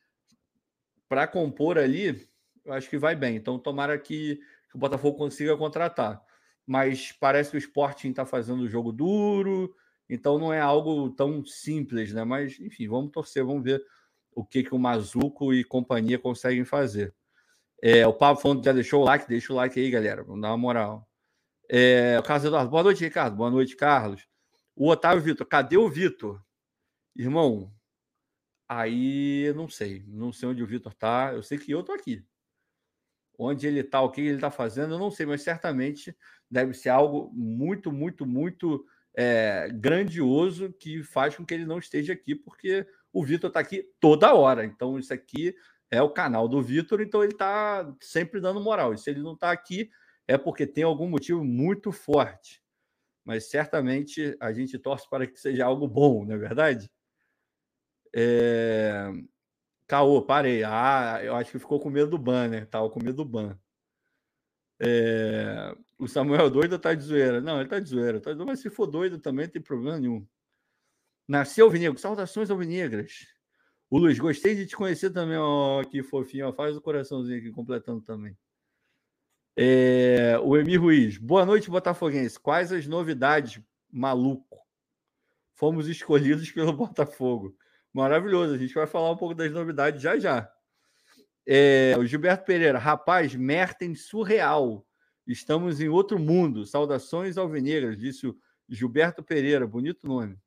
para 1.07 1.27
compor 1.27 1.77
ali, 1.77 2.27
eu 2.65 2.73
acho 2.73 2.89
que 2.89 2.97
vai 2.97 3.15
bem. 3.15 3.35
Então, 3.35 3.59
tomara 3.59 3.97
que, 3.97 4.37
que 4.69 4.75
o 4.75 4.79
Botafogo 4.79 5.17
consiga 5.17 5.57
contratar. 5.57 6.23
Mas 6.65 7.11
parece 7.11 7.51
que 7.51 7.57
o 7.57 7.59
Sporting 7.59 8.09
está 8.09 8.25
fazendo 8.25 8.61
o 8.61 8.69
jogo 8.69 8.91
duro, 8.91 9.75
então 10.09 10.39
não 10.39 10.53
é 10.53 10.59
algo 10.59 11.09
tão 11.11 11.45
simples, 11.45 12.13
né? 12.13 12.23
Mas, 12.23 12.59
enfim, 12.59 12.87
vamos 12.87 13.11
torcer, 13.11 13.43
vamos 13.43 13.63
ver 13.63 13.83
o 14.33 14.45
que, 14.45 14.63
que 14.63 14.73
o 14.73 14.79
Mazuco 14.79 15.53
e 15.53 15.63
companhia 15.63 16.17
conseguem 16.17 16.63
fazer. 16.63 17.13
É, 17.81 18.05
o 18.05 18.13
Pablo 18.13 18.39
falando 18.39 18.63
já 18.63 18.71
deixou 18.71 19.01
o 19.01 19.05
like, 19.05 19.27
deixa 19.27 19.51
o 19.51 19.55
like 19.55 19.79
aí, 19.79 19.89
galera. 19.89 20.23
Vamos 20.23 20.41
dar 20.41 20.49
uma 20.49 20.57
moral. 20.57 21.09
É, 21.67 22.19
o 22.19 22.23
Carlos 22.23 22.45
Eduardo, 22.45 22.69
boa 22.69 22.83
noite, 22.83 23.03
Ricardo. 23.03 23.35
Boa 23.35 23.49
noite, 23.49 23.75
Carlos. 23.75 24.27
O 24.75 24.87
Otávio 24.87 25.23
Vitor, 25.23 25.47
cadê 25.47 25.77
o 25.77 25.89
Vitor? 25.89 26.39
Irmão, 27.15 27.73
aí 28.69 29.51
não 29.55 29.67
sei. 29.67 30.03
Não 30.07 30.31
sei 30.31 30.49
onde 30.49 30.61
o 30.61 30.67
Vitor 30.67 30.93
tá. 30.93 31.31
Eu 31.33 31.41
sei 31.41 31.57
que 31.57 31.71
eu 31.71 31.81
tô 31.81 31.91
aqui. 31.91 32.23
Onde 33.35 33.65
ele 33.65 33.83
tá, 33.83 33.99
o 34.01 34.11
que 34.11 34.21
ele 34.21 34.39
tá 34.39 34.51
fazendo, 34.51 34.93
eu 34.93 34.99
não 34.99 35.09
sei, 35.09 35.25
mas 35.25 35.41
certamente 35.41 36.15
deve 36.49 36.75
ser 36.75 36.89
algo 36.89 37.31
muito, 37.33 37.91
muito, 37.91 38.27
muito 38.27 38.85
é, 39.15 39.69
grandioso 39.73 40.71
que 40.73 41.01
faz 41.01 41.35
com 41.35 41.43
que 41.43 41.55
ele 41.55 41.65
não 41.65 41.79
esteja 41.79 42.13
aqui, 42.13 42.35
porque 42.35 42.85
o 43.11 43.25
Vitor 43.25 43.47
está 43.47 43.59
aqui 43.59 43.89
toda 43.99 44.35
hora. 44.35 44.63
Então, 44.63 44.99
isso 44.99 45.11
aqui 45.11 45.55
é 45.91 46.01
o 46.01 46.09
canal 46.09 46.47
do 46.47 46.61
Vitor, 46.61 47.01
então 47.01 47.21
ele 47.21 47.33
está 47.33 47.93
sempre 47.99 48.39
dando 48.39 48.61
moral. 48.61 48.93
E 48.93 48.97
se 48.97 49.09
ele 49.09 49.21
não 49.21 49.33
está 49.33 49.51
aqui, 49.51 49.91
é 50.25 50.37
porque 50.37 50.65
tem 50.65 50.85
algum 50.85 51.09
motivo 51.09 51.43
muito 51.43 51.91
forte. 51.91 52.63
Mas 53.25 53.49
certamente 53.49 54.35
a 54.39 54.53
gente 54.53 54.79
torce 54.79 55.07
para 55.09 55.27
que 55.27 55.37
seja 55.37 55.65
algo 55.65 55.87
bom, 55.87 56.25
não 56.25 56.35
é 56.35 56.37
verdade? 56.37 56.89
É... 58.15 59.11
Caô, 59.85 60.21
parei. 60.21 60.63
Ah, 60.63 61.19
eu 61.21 61.35
acho 61.35 61.51
que 61.51 61.59
ficou 61.59 61.79
com 61.79 61.89
medo 61.89 62.11
do 62.11 62.17
ban, 62.17 62.47
né? 62.47 62.65
Tava 62.65 62.89
com 62.89 63.03
medo 63.03 63.17
do 63.17 63.25
ban. 63.25 63.59
É... 64.79 65.75
O 65.99 66.07
Samuel 66.07 66.49
doido 66.49 66.79
tá 66.79 66.93
de 66.93 67.03
zoeira. 67.03 67.41
Não, 67.41 67.59
ele 67.59 67.69
tá 67.69 67.79
de 67.79 67.89
zoeira. 67.89 68.19
Tá... 68.19 68.33
Mas 68.35 68.61
se 68.61 68.69
for 68.69 68.87
doido 68.87 69.19
também, 69.19 69.45
não 69.45 69.51
tem 69.51 69.61
problema 69.61 69.99
nenhum. 69.99 70.25
Nasceu 71.27 71.65
Alvinegro. 71.65 71.99
Saudações 71.99 72.49
alvinegras. 72.49 73.27
O 73.91 73.97
Luiz, 73.97 74.17
gostei 74.17 74.55
de 74.55 74.65
te 74.65 74.73
conhecer 74.73 75.09
também. 75.09 75.35
Ó, 75.35 75.83
que 75.83 76.01
fofinho. 76.01 76.47
Ó, 76.47 76.53
faz 76.53 76.77
o 76.77 76.81
coraçãozinho 76.81 77.37
aqui, 77.37 77.51
completando 77.51 78.01
também. 78.01 78.37
É... 79.53 80.39
O 80.41 80.55
Emir 80.55 80.79
Ruiz. 80.79 81.17
Boa 81.17 81.45
noite, 81.45 81.69
Botafoguense. 81.69 82.39
Quais 82.39 82.71
as 82.71 82.87
novidades, 82.87 83.61
maluco? 83.91 84.59
Fomos 85.55 85.89
escolhidos 85.89 86.49
pelo 86.53 86.71
Botafogo. 86.71 87.53
Maravilhoso. 87.91 88.53
A 88.53 88.57
gente 88.57 88.73
vai 88.73 88.87
falar 88.87 89.11
um 89.11 89.17
pouco 89.17 89.35
das 89.35 89.51
novidades 89.51 90.01
já 90.01 90.17
já. 90.17 90.49
É, 91.45 91.93
o 91.99 92.05
Gilberto 92.05 92.45
Pereira, 92.45 92.79
rapaz, 92.79 93.35
Mertens 93.35 94.05
surreal. 94.05 94.87
Estamos 95.27 95.81
em 95.81 95.89
outro 95.89 96.17
mundo. 96.17 96.65
Saudações 96.65 97.37
alvinegras, 97.37 97.97
disse 97.97 98.25
o 98.25 98.39
Gilberto 98.69 99.21
Pereira. 99.21 99.67
Bonito 99.67 100.07
nome. 100.07 100.37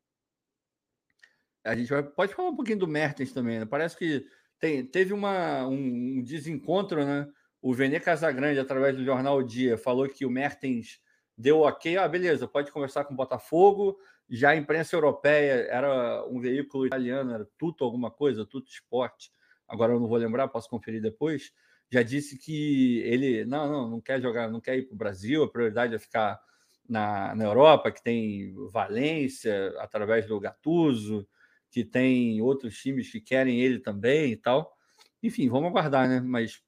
A 1.65 1.75
gente 1.75 1.89
vai, 1.89 2.03
pode 2.03 2.35
falar 2.35 2.51
um 2.51 2.57
pouquinho 2.57 2.79
do 2.79 2.89
Mertens 2.89 3.33
também. 3.33 3.61
Né? 3.61 3.65
Parece 3.65 3.97
que 3.97 4.27
tem, 4.61 4.85
teve 4.85 5.13
uma, 5.13 5.67
um, 5.67 6.19
um 6.19 6.23
desencontro, 6.23 7.05
né? 7.05 7.29
O 7.61 7.73
Vene 7.73 7.99
Casagrande, 7.99 8.61
através 8.61 8.95
do 8.95 9.05
jornal 9.05 9.39
o 9.39 9.43
Dia, 9.43 9.79
falou 9.79 10.07
que 10.07 10.27
o 10.27 10.31
Mertens 10.31 11.01
deu 11.37 11.61
ok. 11.61 11.97
Ah, 11.97 12.07
beleza, 12.07 12.47
pode 12.47 12.71
conversar 12.71 13.05
com 13.05 13.15
o 13.15 13.17
Botafogo. 13.17 13.99
Já 14.29 14.51
a 14.51 14.57
imprensa 14.57 14.95
europeia 14.95 15.67
era 15.71 16.27
um 16.29 16.41
veículo 16.41 16.87
italiano, 16.87 17.33
era 17.33 17.49
tudo 17.59 17.83
alguma 17.85 18.11
coisa, 18.11 18.45
tudo 18.45 18.67
esporte. 18.67 19.31
Agora 19.67 19.95
eu 19.95 20.01
não 20.01 20.07
vou 20.07 20.19
lembrar, 20.19 20.49
posso 20.49 20.69
conferir 20.69 21.01
depois. 21.01 21.53
Já 21.91 22.03
disse 22.03 22.39
que 22.39 23.01
ele 23.01 23.45
não, 23.45 23.71
não, 23.71 23.91
não 23.91 24.01
quer 24.01 24.21
jogar, 24.21 24.51
não 24.51 24.61
quer 24.61 24.77
ir 24.77 24.83
para 24.83 24.95
o 24.95 24.99
Brasil, 24.99 25.43
a 25.43 25.51
prioridade 25.51 25.95
é 25.95 25.99
ficar 25.99 26.41
na, 26.89 27.35
na 27.35 27.45
Europa, 27.45 27.91
que 27.91 28.03
tem 28.03 28.55
Valência, 28.71 29.75
através 29.79 30.27
do 30.27 30.41
Gattuso, 30.41 31.27
que 31.75 31.85
tem 31.85 32.41
outros 32.41 32.79
times 32.79 33.11
que 33.11 33.21
querem 33.21 33.61
ele 33.61 33.81
também 33.81 34.31
e 34.31 34.37
tal. 34.37 34.73
Enfim, 35.21 35.49
vamos 35.49 35.71
aguardar, 35.71 36.09
né? 36.09 36.21
Mas 36.21 36.63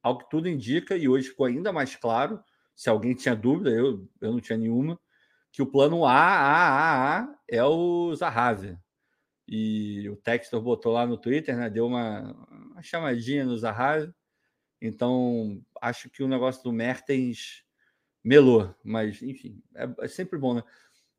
ao 0.00 0.16
que 0.16 0.30
tudo 0.30 0.48
indica, 0.48 0.96
e 0.96 1.08
hoje 1.08 1.30
ficou 1.30 1.46
ainda 1.46 1.72
mais 1.72 1.96
claro, 1.96 2.40
se 2.72 2.88
alguém 2.88 3.12
tinha 3.12 3.34
dúvida, 3.34 3.70
eu, 3.70 4.08
eu 4.20 4.30
não 4.30 4.40
tinha 4.40 4.56
nenhuma, 4.56 5.00
que 5.50 5.60
o 5.60 5.66
plano 5.66 6.04
A, 6.04 6.12
A, 6.12 6.68
A, 6.68 7.18
A 7.22 7.34
é 7.48 7.64
o 7.64 8.14
Zahavi. 8.14 8.78
E 9.48 10.08
o 10.08 10.14
Textor 10.14 10.62
botou 10.62 10.92
lá 10.92 11.04
no 11.04 11.18
Twitter, 11.18 11.56
né? 11.56 11.68
Deu 11.68 11.84
uma, 11.88 12.32
uma 12.70 12.82
chamadinha 12.84 13.44
no 13.44 13.58
Zahavi. 13.58 14.14
Então, 14.80 15.60
acho 15.80 16.08
que 16.08 16.22
o 16.22 16.28
negócio 16.28 16.62
do 16.62 16.72
Mertens 16.72 17.64
melou, 18.22 18.72
mas 18.84 19.20
enfim, 19.22 19.60
é, 19.74 19.88
é 20.04 20.08
sempre 20.08 20.38
bom, 20.38 20.54
né? 20.54 20.62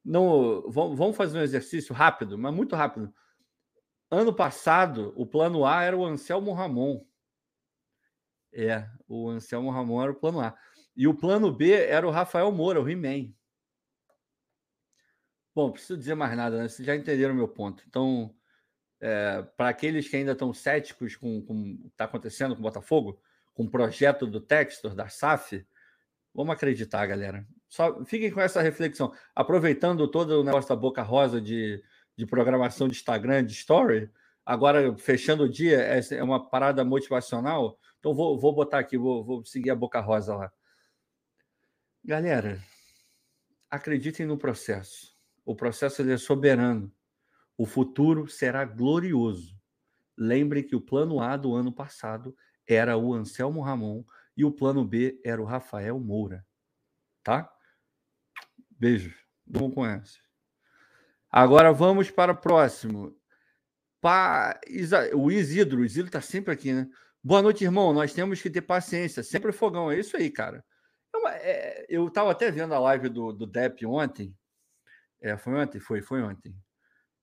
Não, 0.04 0.64
vamos 0.72 1.18
fazer 1.18 1.38
um 1.38 1.42
exercício 1.42 1.94
rápido, 1.94 2.38
mas 2.38 2.54
muito 2.54 2.74
rápido. 2.74 3.14
Ano 4.14 4.32
passado, 4.32 5.12
o 5.16 5.26
plano 5.26 5.66
A 5.66 5.82
era 5.82 5.98
o 5.98 6.06
Anselmo 6.06 6.54
Ramon. 6.54 7.04
É, 8.54 8.88
o 9.08 9.28
Anselmo 9.28 9.72
Ramon 9.72 10.04
era 10.04 10.12
o 10.12 10.16
plano 10.16 10.40
A. 10.40 10.56
E 10.96 11.08
o 11.08 11.16
plano 11.16 11.52
B 11.52 11.72
era 11.72 12.08
o 12.08 12.12
Rafael 12.12 12.52
Moura, 12.52 12.80
o 12.80 12.88
He-Man. 12.88 13.34
Bom, 15.56 15.72
preciso 15.72 15.98
dizer 15.98 16.14
mais 16.14 16.38
nada, 16.38 16.58
né? 16.60 16.68
Vocês 16.68 16.86
já 16.86 16.96
entenderam 16.96 17.34
o 17.34 17.38
meu 17.38 17.48
ponto. 17.48 17.84
Então, 17.88 18.36
é, 19.02 19.42
para 19.58 19.70
aqueles 19.70 20.08
que 20.08 20.16
ainda 20.16 20.34
estão 20.34 20.54
céticos 20.54 21.16
com, 21.16 21.42
com 21.42 21.74
o 21.74 21.78
que 21.80 21.88
está 21.88 22.06
acontecendo 22.06 22.54
com 22.54 22.60
o 22.60 22.64
Botafogo, 22.64 23.20
com 23.56 23.64
o 23.64 23.72
projeto 23.72 24.28
do 24.28 24.40
Textor, 24.40 24.94
da 24.94 25.10
SAF, 25.10 25.66
vamos 26.32 26.54
acreditar, 26.54 27.08
galera. 27.08 27.48
Só 27.68 28.06
fiquem 28.06 28.30
com 28.30 28.40
essa 28.40 28.62
reflexão. 28.62 29.12
Aproveitando 29.34 30.08
todo 30.08 30.42
o 30.42 30.44
negócio 30.44 30.70
da 30.70 30.76
boca 30.76 31.02
rosa 31.02 31.42
de, 31.42 31.84
de 32.16 32.26
programação 32.26 32.88
de 32.88 32.96
Instagram, 32.96 33.46
de 33.46 33.54
story, 33.54 34.10
agora 34.46 34.96
fechando 34.98 35.44
o 35.44 35.50
dia, 35.50 35.82
é, 35.82 36.00
é 36.12 36.24
uma 36.24 36.50
parada 36.50 36.84
motivacional. 36.84 37.80
Então, 38.00 38.14
vou, 38.14 38.40
vou 38.40 38.54
botar 38.54 38.80
aqui, 38.80 38.98
vou, 38.98 39.24
vou 39.24 39.46
seguir 39.46 39.72
a 39.72 39.76
boca 39.76 40.00
rosa 40.00 40.36
lá. 40.36 40.52
Galera, 42.04 42.62
acreditem 43.70 44.26
no 44.26 44.38
processo 44.38 45.14
o 45.46 45.56
processo 45.56 46.02
é 46.02 46.18
soberano. 46.18 46.92
O 47.58 47.66
futuro 47.66 48.28
será 48.28 48.66
glorioso. 48.66 49.60
Lembre 50.18 50.64
que 50.64 50.76
o 50.76 50.82
plano 50.82 51.20
A 51.20 51.36
do 51.36 51.54
ano 51.54 51.72
passado 51.72 52.36
era 52.68 52.98
o 52.98 53.14
Anselmo 53.14 53.62
Ramon 53.62 54.04
e 54.38 54.46
o 54.46 54.52
plano 54.52 54.86
B 54.86 55.20
era 55.24 55.42
o 55.42 55.46
Rafael 55.46 56.00
Moura. 56.00 56.46
Tá? 57.24 57.52
Beijo. 58.72 59.16
Não 59.46 59.70
conhece. 59.70 60.23
Agora 61.34 61.74
vamos 61.74 62.12
para 62.12 62.32
o 62.32 62.38
próximo. 62.38 63.18
Pa... 64.00 64.60
O 65.16 65.32
Isidro, 65.32 65.82
o 65.82 65.86
Isidro 65.86 66.08
está 66.08 66.22
sempre 66.22 66.54
aqui, 66.54 66.72
né? 66.72 66.88
Boa 67.24 67.42
noite, 67.42 67.64
irmão. 67.64 67.92
Nós 67.92 68.14
temos 68.14 68.40
que 68.40 68.50
ter 68.52 68.62
paciência. 68.62 69.24
Sempre 69.24 69.52
fogão. 69.52 69.92
É 69.92 70.00
isso 70.00 70.16
aí, 70.16 70.30
cara. 70.30 70.64
Eu 71.90 72.08
estava 72.08 72.30
é, 72.30 72.32
até 72.32 72.52
vendo 72.52 72.76
a 72.76 72.80
live 72.80 73.10
do, 73.10 73.34
do 73.34 73.48
Depp 73.48 73.84
ontem 73.86 74.36
é, 75.24 75.38
foi 75.38 75.54
ontem? 75.56 75.80
Foi, 75.80 76.02
foi 76.02 76.22
ontem. 76.22 76.54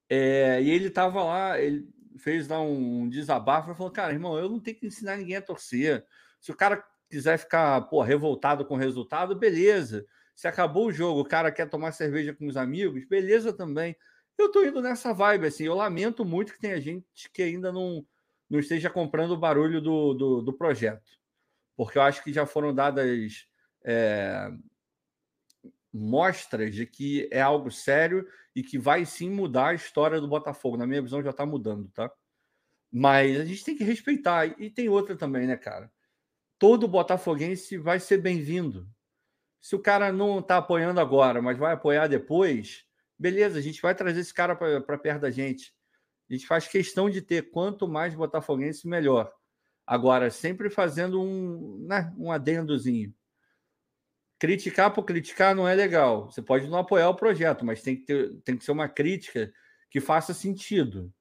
É, 0.08 0.60
e 0.62 0.70
ele 0.70 0.88
estava 0.88 1.22
lá, 1.22 1.60
ele 1.60 1.86
fez 2.18 2.48
lá 2.48 2.60
um 2.60 3.06
desabafo 3.08 3.70
e 3.70 3.74
falou: 3.74 3.92
Cara, 3.92 4.14
irmão, 4.14 4.38
eu 4.38 4.48
não 4.48 4.58
tenho 4.58 4.78
que 4.78 4.86
ensinar 4.86 5.18
ninguém 5.18 5.36
a 5.36 5.42
torcer. 5.42 6.04
Se 6.40 6.50
o 6.50 6.56
cara 6.56 6.82
quiser 7.10 7.38
ficar 7.38 7.86
revoltado 8.06 8.64
com 8.64 8.74
o 8.74 8.78
resultado, 8.78 9.36
beleza. 9.36 10.06
Se 10.40 10.48
acabou 10.48 10.86
o 10.86 10.92
jogo, 10.92 11.20
o 11.20 11.24
cara 11.26 11.52
quer 11.52 11.68
tomar 11.68 11.92
cerveja 11.92 12.32
com 12.32 12.46
os 12.46 12.56
amigos, 12.56 13.04
beleza 13.04 13.52
também. 13.52 13.94
Eu 14.38 14.50
tô 14.50 14.64
indo 14.64 14.80
nessa 14.80 15.12
vibe, 15.12 15.46
assim. 15.48 15.64
Eu 15.64 15.74
lamento 15.74 16.24
muito 16.24 16.54
que 16.54 16.58
tenha 16.58 16.80
gente 16.80 17.04
que 17.30 17.42
ainda 17.42 17.70
não, 17.70 18.06
não 18.48 18.58
esteja 18.58 18.88
comprando 18.88 19.32
o 19.32 19.36
barulho 19.36 19.82
do, 19.82 20.14
do, 20.14 20.40
do 20.40 20.52
projeto. 20.54 21.10
Porque 21.76 21.98
eu 21.98 22.02
acho 22.02 22.24
que 22.24 22.32
já 22.32 22.46
foram 22.46 22.74
dadas 22.74 23.46
é, 23.84 24.50
mostras 25.92 26.74
de 26.74 26.86
que 26.86 27.28
é 27.30 27.42
algo 27.42 27.70
sério 27.70 28.26
e 28.56 28.62
que 28.62 28.78
vai 28.78 29.04
sim 29.04 29.28
mudar 29.28 29.68
a 29.68 29.74
história 29.74 30.22
do 30.22 30.26
Botafogo. 30.26 30.78
Na 30.78 30.86
minha 30.86 31.02
visão, 31.02 31.22
já 31.22 31.32
está 31.32 31.44
mudando, 31.44 31.90
tá? 31.90 32.10
Mas 32.90 33.38
a 33.38 33.44
gente 33.44 33.62
tem 33.62 33.76
que 33.76 33.84
respeitar. 33.84 34.58
E 34.58 34.70
tem 34.70 34.88
outra 34.88 35.14
também, 35.14 35.46
né, 35.46 35.58
cara? 35.58 35.92
Todo 36.58 36.88
botafoguense 36.88 37.76
vai 37.76 38.00
ser 38.00 38.16
bem-vindo. 38.16 38.88
Se 39.60 39.76
o 39.76 39.78
cara 39.78 40.12
não 40.12 40.38
está 40.38 40.56
apoiando 40.56 41.00
agora, 41.00 41.42
mas 41.42 41.58
vai 41.58 41.74
apoiar 41.74 42.06
depois, 42.06 42.84
beleza, 43.18 43.58
a 43.58 43.62
gente 43.62 43.82
vai 43.82 43.94
trazer 43.94 44.20
esse 44.20 44.32
cara 44.32 44.56
para 44.56 44.98
perto 44.98 45.20
da 45.20 45.30
gente. 45.30 45.74
A 46.28 46.32
gente 46.32 46.46
faz 46.46 46.66
questão 46.66 47.10
de 47.10 47.20
ter 47.20 47.50
quanto 47.50 47.88
mais 47.88 48.14
botafoguense, 48.14 48.88
melhor. 48.88 49.32
Agora, 49.86 50.30
sempre 50.30 50.70
fazendo 50.70 51.20
um, 51.20 51.84
né, 51.86 52.12
um 52.16 52.30
adendozinho 52.30 53.12
criticar 54.40 54.90
por 54.90 55.04
criticar 55.04 55.54
não 55.54 55.68
é 55.68 55.74
legal. 55.74 56.30
Você 56.30 56.40
pode 56.40 56.66
não 56.66 56.78
apoiar 56.78 57.10
o 57.10 57.14
projeto, 57.14 57.64
mas 57.64 57.82
tem 57.82 57.94
que, 57.94 58.06
ter, 58.06 58.34
tem 58.42 58.56
que 58.56 58.64
ser 58.64 58.72
uma 58.72 58.88
crítica 58.88 59.52
que 59.90 60.00
faça 60.00 60.32
sentido. 60.32 61.12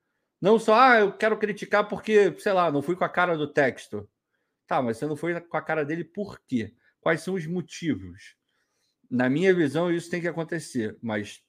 Não 0.42 0.58
só, 0.58 0.74
ah, 0.74 1.00
eu 1.02 1.12
quero 1.12 1.38
criticar 1.38 1.86
porque, 1.86 2.34
sei 2.40 2.54
lá, 2.54 2.72
não 2.72 2.82
fui 2.82 2.96
com 2.96 3.04
a 3.04 3.10
cara 3.10 3.38
do 3.38 3.52
texto. 3.52 4.10
Tá, 4.66 4.82
mas 4.82 4.98
você 4.98 5.06
não 5.06 5.18
foi 5.18 5.40
com 5.42 5.58
a 5.58 5.62
cara 5.62 5.84
dele 5.84 6.06
por 6.06 6.40
quê? 6.48 6.74
Quais 7.02 7.22
são 7.22 7.36
os 7.36 7.46
motivos? 7.46 8.36
Na 9.10 9.30
minha 9.30 9.54
visão, 9.54 9.92
isso 9.92 10.10
tem 10.10 10.22
que 10.22 10.28
acontecer, 10.28 10.98
mas 11.02 11.42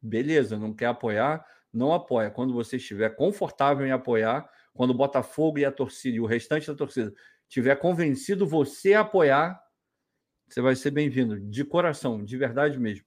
beleza, 0.00 0.58
não 0.58 0.74
quer 0.74 0.86
apoiar, 0.86 1.44
não 1.72 1.92
apoia. 1.92 2.30
Quando 2.30 2.54
você 2.54 2.76
estiver 2.76 3.10
confortável 3.16 3.86
em 3.86 3.90
apoiar, 3.92 4.48
quando 4.72 4.90
o 4.90 4.94
Botafogo 4.94 5.58
e 5.58 5.64
a 5.64 5.72
torcida 5.72 6.16
e 6.16 6.20
o 6.20 6.26
restante 6.26 6.66
da 6.66 6.74
torcida 6.74 7.12
tiver 7.48 7.76
convencido 7.76 8.46
você 8.46 8.94
a 8.94 9.00
apoiar, 9.00 9.60
você 10.48 10.60
vai 10.60 10.76
ser 10.76 10.90
bem-vindo, 10.90 11.40
de 11.40 11.64
coração, 11.64 12.24
de 12.24 12.36
verdade 12.36 12.78
mesmo. 12.78 13.04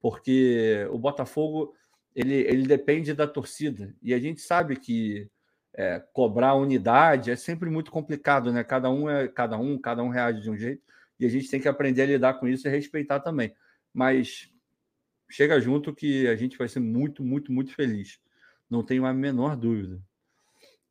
Porque 0.00 0.86
o 0.90 0.98
Botafogo 0.98 1.74
ele, 2.14 2.34
ele 2.34 2.66
depende 2.66 3.12
da 3.12 3.26
torcida. 3.26 3.94
E 4.02 4.14
a 4.14 4.18
gente 4.18 4.40
sabe 4.40 4.76
que 4.76 5.30
é, 5.74 6.02
cobrar 6.12 6.54
unidade 6.54 7.30
é 7.30 7.36
sempre 7.36 7.68
muito 7.68 7.90
complicado, 7.90 8.52
né? 8.52 8.64
Cada 8.64 8.88
um 8.90 9.08
é 9.10 9.28
cada 9.28 9.58
um, 9.58 9.78
cada 9.78 10.02
um 10.02 10.08
reage 10.08 10.40
de 10.40 10.50
um 10.50 10.56
jeito, 10.56 10.82
e 11.18 11.26
a 11.26 11.28
gente 11.28 11.48
tem 11.48 11.60
que 11.60 11.68
aprender 11.68 12.02
a 12.02 12.06
lidar 12.06 12.34
com 12.34 12.46
isso 12.46 12.66
e 12.66 12.70
respeitar 12.70 13.20
também. 13.20 13.54
Mas 13.92 14.50
chega 15.30 15.60
junto 15.60 15.94
que 15.94 16.26
a 16.26 16.36
gente 16.36 16.58
vai 16.58 16.68
ser 16.68 16.80
muito, 16.80 17.24
muito, 17.24 17.52
muito 17.52 17.74
feliz. 17.74 18.20
Não 18.68 18.82
tenho 18.82 19.06
a 19.06 19.12
menor 19.12 19.56
dúvida. 19.56 20.00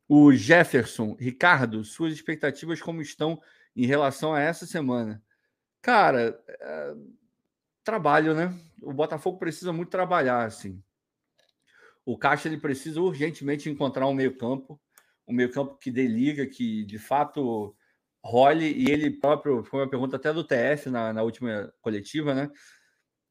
O 0.08 0.32
Jefferson, 0.32 1.16
Ricardo, 1.18 1.84
suas 1.84 2.12
expectativas 2.12 2.80
como 2.80 3.02
estão 3.02 3.40
em 3.74 3.86
relação 3.86 4.34
a 4.34 4.40
essa 4.40 4.66
semana? 4.66 5.22
Cara, 5.82 6.40
é... 6.48 6.94
trabalho, 7.84 8.34
né? 8.34 8.54
O 8.80 8.92
Botafogo 8.92 9.38
precisa 9.38 9.72
muito 9.72 9.90
trabalhar, 9.90 10.44
assim. 10.44 10.82
O 12.04 12.16
Caixa 12.16 12.48
ele 12.48 12.58
precisa 12.58 13.00
urgentemente 13.00 13.68
encontrar 13.68 14.06
um 14.06 14.14
meio-campo, 14.14 14.80
um 15.26 15.32
meio-campo 15.32 15.76
que 15.76 15.90
dê 15.90 16.06
liga, 16.06 16.46
que 16.46 16.84
de 16.84 16.98
fato 16.98 17.74
role, 18.26 18.72
e 18.72 18.90
ele 18.90 19.10
próprio, 19.10 19.64
foi 19.64 19.80
uma 19.80 19.90
pergunta 19.90 20.16
até 20.16 20.32
do 20.32 20.44
TF 20.44 20.90
na, 20.90 21.12
na 21.12 21.22
última 21.22 21.72
coletiva, 21.80 22.34
né? 22.34 22.50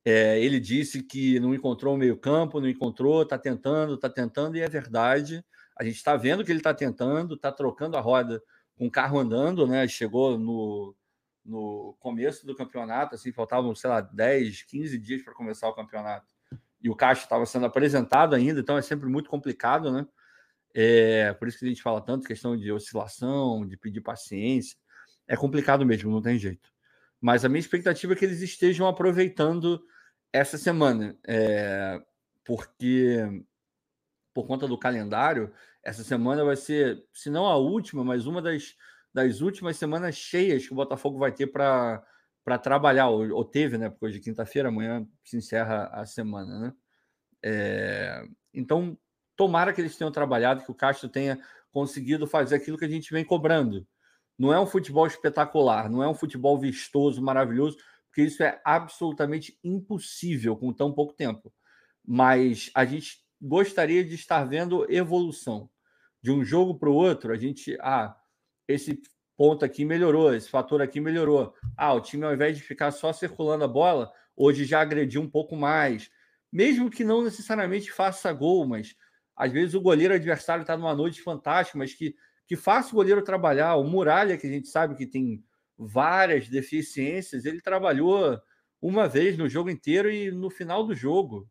É, 0.03 0.39
ele 0.39 0.59
disse 0.59 1.01
que 1.01 1.39
não 1.39 1.53
encontrou 1.53 1.95
o 1.95 1.97
meio-campo, 1.97 2.61
não 2.61 2.69
encontrou, 2.69 3.23
está 3.23 3.37
tentando, 3.37 3.95
está 3.95 4.09
tentando, 4.09 4.55
e 4.55 4.61
é 4.61 4.69
verdade. 4.69 5.43
A 5.77 5.83
gente 5.83 5.95
está 5.95 6.15
vendo 6.15 6.43
que 6.43 6.51
ele 6.51 6.59
está 6.59 6.73
tentando, 6.73 7.35
está 7.35 7.51
trocando 7.51 7.97
a 7.97 8.01
roda 8.01 8.41
com 8.77 8.87
o 8.87 8.91
carro 8.91 9.19
andando, 9.19 9.65
né? 9.65 9.87
Chegou 9.87 10.37
no, 10.37 10.95
no 11.43 11.95
começo 11.99 12.45
do 12.45 12.55
campeonato, 12.55 13.15
assim, 13.15 13.31
faltavam, 13.31 13.73
sei 13.75 13.89
lá, 13.89 14.01
10, 14.01 14.63
15 14.63 14.97
dias 14.99 15.23
para 15.23 15.33
começar 15.33 15.67
o 15.67 15.75
campeonato. 15.75 16.33
E 16.81 16.89
o 16.89 16.95
Caixa 16.95 17.23
estava 17.23 17.45
sendo 17.45 17.65
apresentado 17.65 18.35
ainda, 18.35 18.59
então 18.59 18.77
é 18.77 18.81
sempre 18.81 19.09
muito 19.09 19.29
complicado, 19.29 19.91
né? 19.91 20.07
É, 20.77 21.33
por 21.33 21.47
isso 21.47 21.57
que 21.57 21.65
a 21.65 21.69
gente 21.69 21.81
fala 21.81 22.01
tanto 22.01 22.27
questão 22.27 22.57
de 22.57 22.71
oscilação, 22.71 23.65
de 23.65 23.77
pedir 23.77 24.01
paciência. 24.01 24.77
É 25.27 25.35
complicado 25.35 25.85
mesmo, 25.85 26.11
não 26.11 26.21
tem 26.21 26.37
jeito. 26.37 26.71
Mas 27.19 27.43
a 27.43 27.49
minha 27.49 27.59
expectativa 27.59 28.13
é 28.13 28.15
que 28.15 28.25
eles 28.25 28.41
estejam 28.41 28.87
aproveitando 28.87 29.83
essa 30.31 30.57
semana, 30.57 31.17
é, 31.25 32.01
porque 32.43 33.43
por 34.35 34.45
conta 34.45 34.67
do 34.67 34.77
calendário, 34.77 35.49
essa 35.81 36.03
semana 36.03 36.43
vai 36.43 36.57
ser, 36.57 37.01
se 37.13 37.29
não 37.29 37.45
a 37.45 37.55
última, 37.55 38.03
mas 38.03 38.25
uma 38.25 38.41
das, 38.41 38.75
das 39.13 39.39
últimas 39.39 39.77
semanas 39.77 40.15
cheias 40.15 40.67
que 40.67 40.73
o 40.73 40.75
Botafogo 40.75 41.17
vai 41.17 41.31
ter 41.31 41.47
para 41.47 42.03
trabalhar, 42.61 43.07
ou, 43.07 43.31
ou, 43.31 43.45
teve, 43.45 43.77
né? 43.77 43.89
Porque 43.89 44.07
hoje 44.07 44.17
é 44.17 44.21
quinta-feira, 44.21 44.67
amanhã 44.67 45.07
se 45.23 45.37
encerra 45.37 45.85
a 45.85 46.05
semana, 46.05 46.59
né? 46.59 46.73
É, 47.41 48.27
então, 48.53 48.97
tomara 49.37 49.71
que 49.71 49.79
eles 49.79 49.95
tenham 49.95 50.11
trabalhado, 50.11 50.65
que 50.65 50.71
o 50.71 50.75
Castro 50.75 51.07
tenha 51.07 51.39
conseguido 51.71 52.27
fazer 52.27 52.55
aquilo 52.55 52.77
que 52.77 52.85
a 52.85 52.89
gente 52.89 53.13
vem 53.13 53.23
cobrando. 53.23 53.87
Não 54.37 54.53
é 54.53 54.59
um 54.59 54.65
futebol 54.65 55.07
espetacular, 55.07 55.89
não 55.89 56.03
é 56.03 56.07
um 56.07 56.13
futebol 56.13 56.57
vistoso, 56.59 57.21
maravilhoso, 57.21 57.77
porque 58.07 58.23
isso 58.23 58.43
é 58.43 58.61
absolutamente 58.63 59.57
impossível 59.63 60.55
com 60.55 60.73
tão 60.73 60.91
pouco 60.93 61.13
tempo. 61.13 61.53
Mas 62.05 62.69
a 62.75 62.85
gente 62.85 63.19
gostaria 63.41 64.03
de 64.03 64.15
estar 64.15 64.43
vendo 64.45 64.89
evolução. 64.91 65.69
De 66.21 66.31
um 66.31 66.43
jogo 66.43 66.77
para 66.79 66.89
o 66.89 66.93
outro, 66.93 67.31
a 67.31 67.37
gente. 67.37 67.77
Ah, 67.81 68.15
esse 68.67 69.01
ponto 69.37 69.63
aqui 69.63 69.85
melhorou, 69.85 70.33
esse 70.33 70.49
fator 70.49 70.81
aqui 70.81 70.99
melhorou. 70.99 71.53
Ah, 71.77 71.93
o 71.93 72.01
time, 72.01 72.25
ao 72.25 72.33
invés 72.33 72.57
de 72.57 72.63
ficar 72.63 72.91
só 72.91 73.13
circulando 73.13 73.63
a 73.63 73.67
bola, 73.67 74.11
hoje 74.35 74.65
já 74.65 74.81
agrediu 74.81 75.21
um 75.21 75.29
pouco 75.29 75.55
mais. 75.55 76.09
Mesmo 76.51 76.89
que 76.89 77.03
não 77.03 77.21
necessariamente 77.23 77.91
faça 77.91 78.31
gol, 78.31 78.65
mas 78.65 78.95
às 79.35 79.51
vezes 79.51 79.75
o 79.75 79.81
goleiro 79.81 80.13
adversário 80.13 80.61
está 80.61 80.77
numa 80.77 80.95
noite 80.95 81.21
fantástica, 81.21 81.77
mas 81.77 81.93
que, 81.93 82.15
que 82.47 82.55
faça 82.55 82.91
o 82.91 82.95
goleiro 82.95 83.23
trabalhar. 83.23 83.75
O 83.75 83.83
Muralha, 83.83 84.37
que 84.37 84.47
a 84.47 84.49
gente 84.49 84.67
sabe 84.67 84.95
que 84.95 85.05
tem 85.05 85.43
várias 85.77 86.47
deficiências. 86.47 87.45
Ele 87.45 87.61
trabalhou 87.61 88.39
uma 88.81 89.07
vez 89.07 89.37
no 89.37 89.49
jogo 89.49 89.69
inteiro 89.69 90.11
e 90.11 90.31
no 90.31 90.49
final 90.49 90.85
do 90.85 90.95
jogo, 90.95 91.49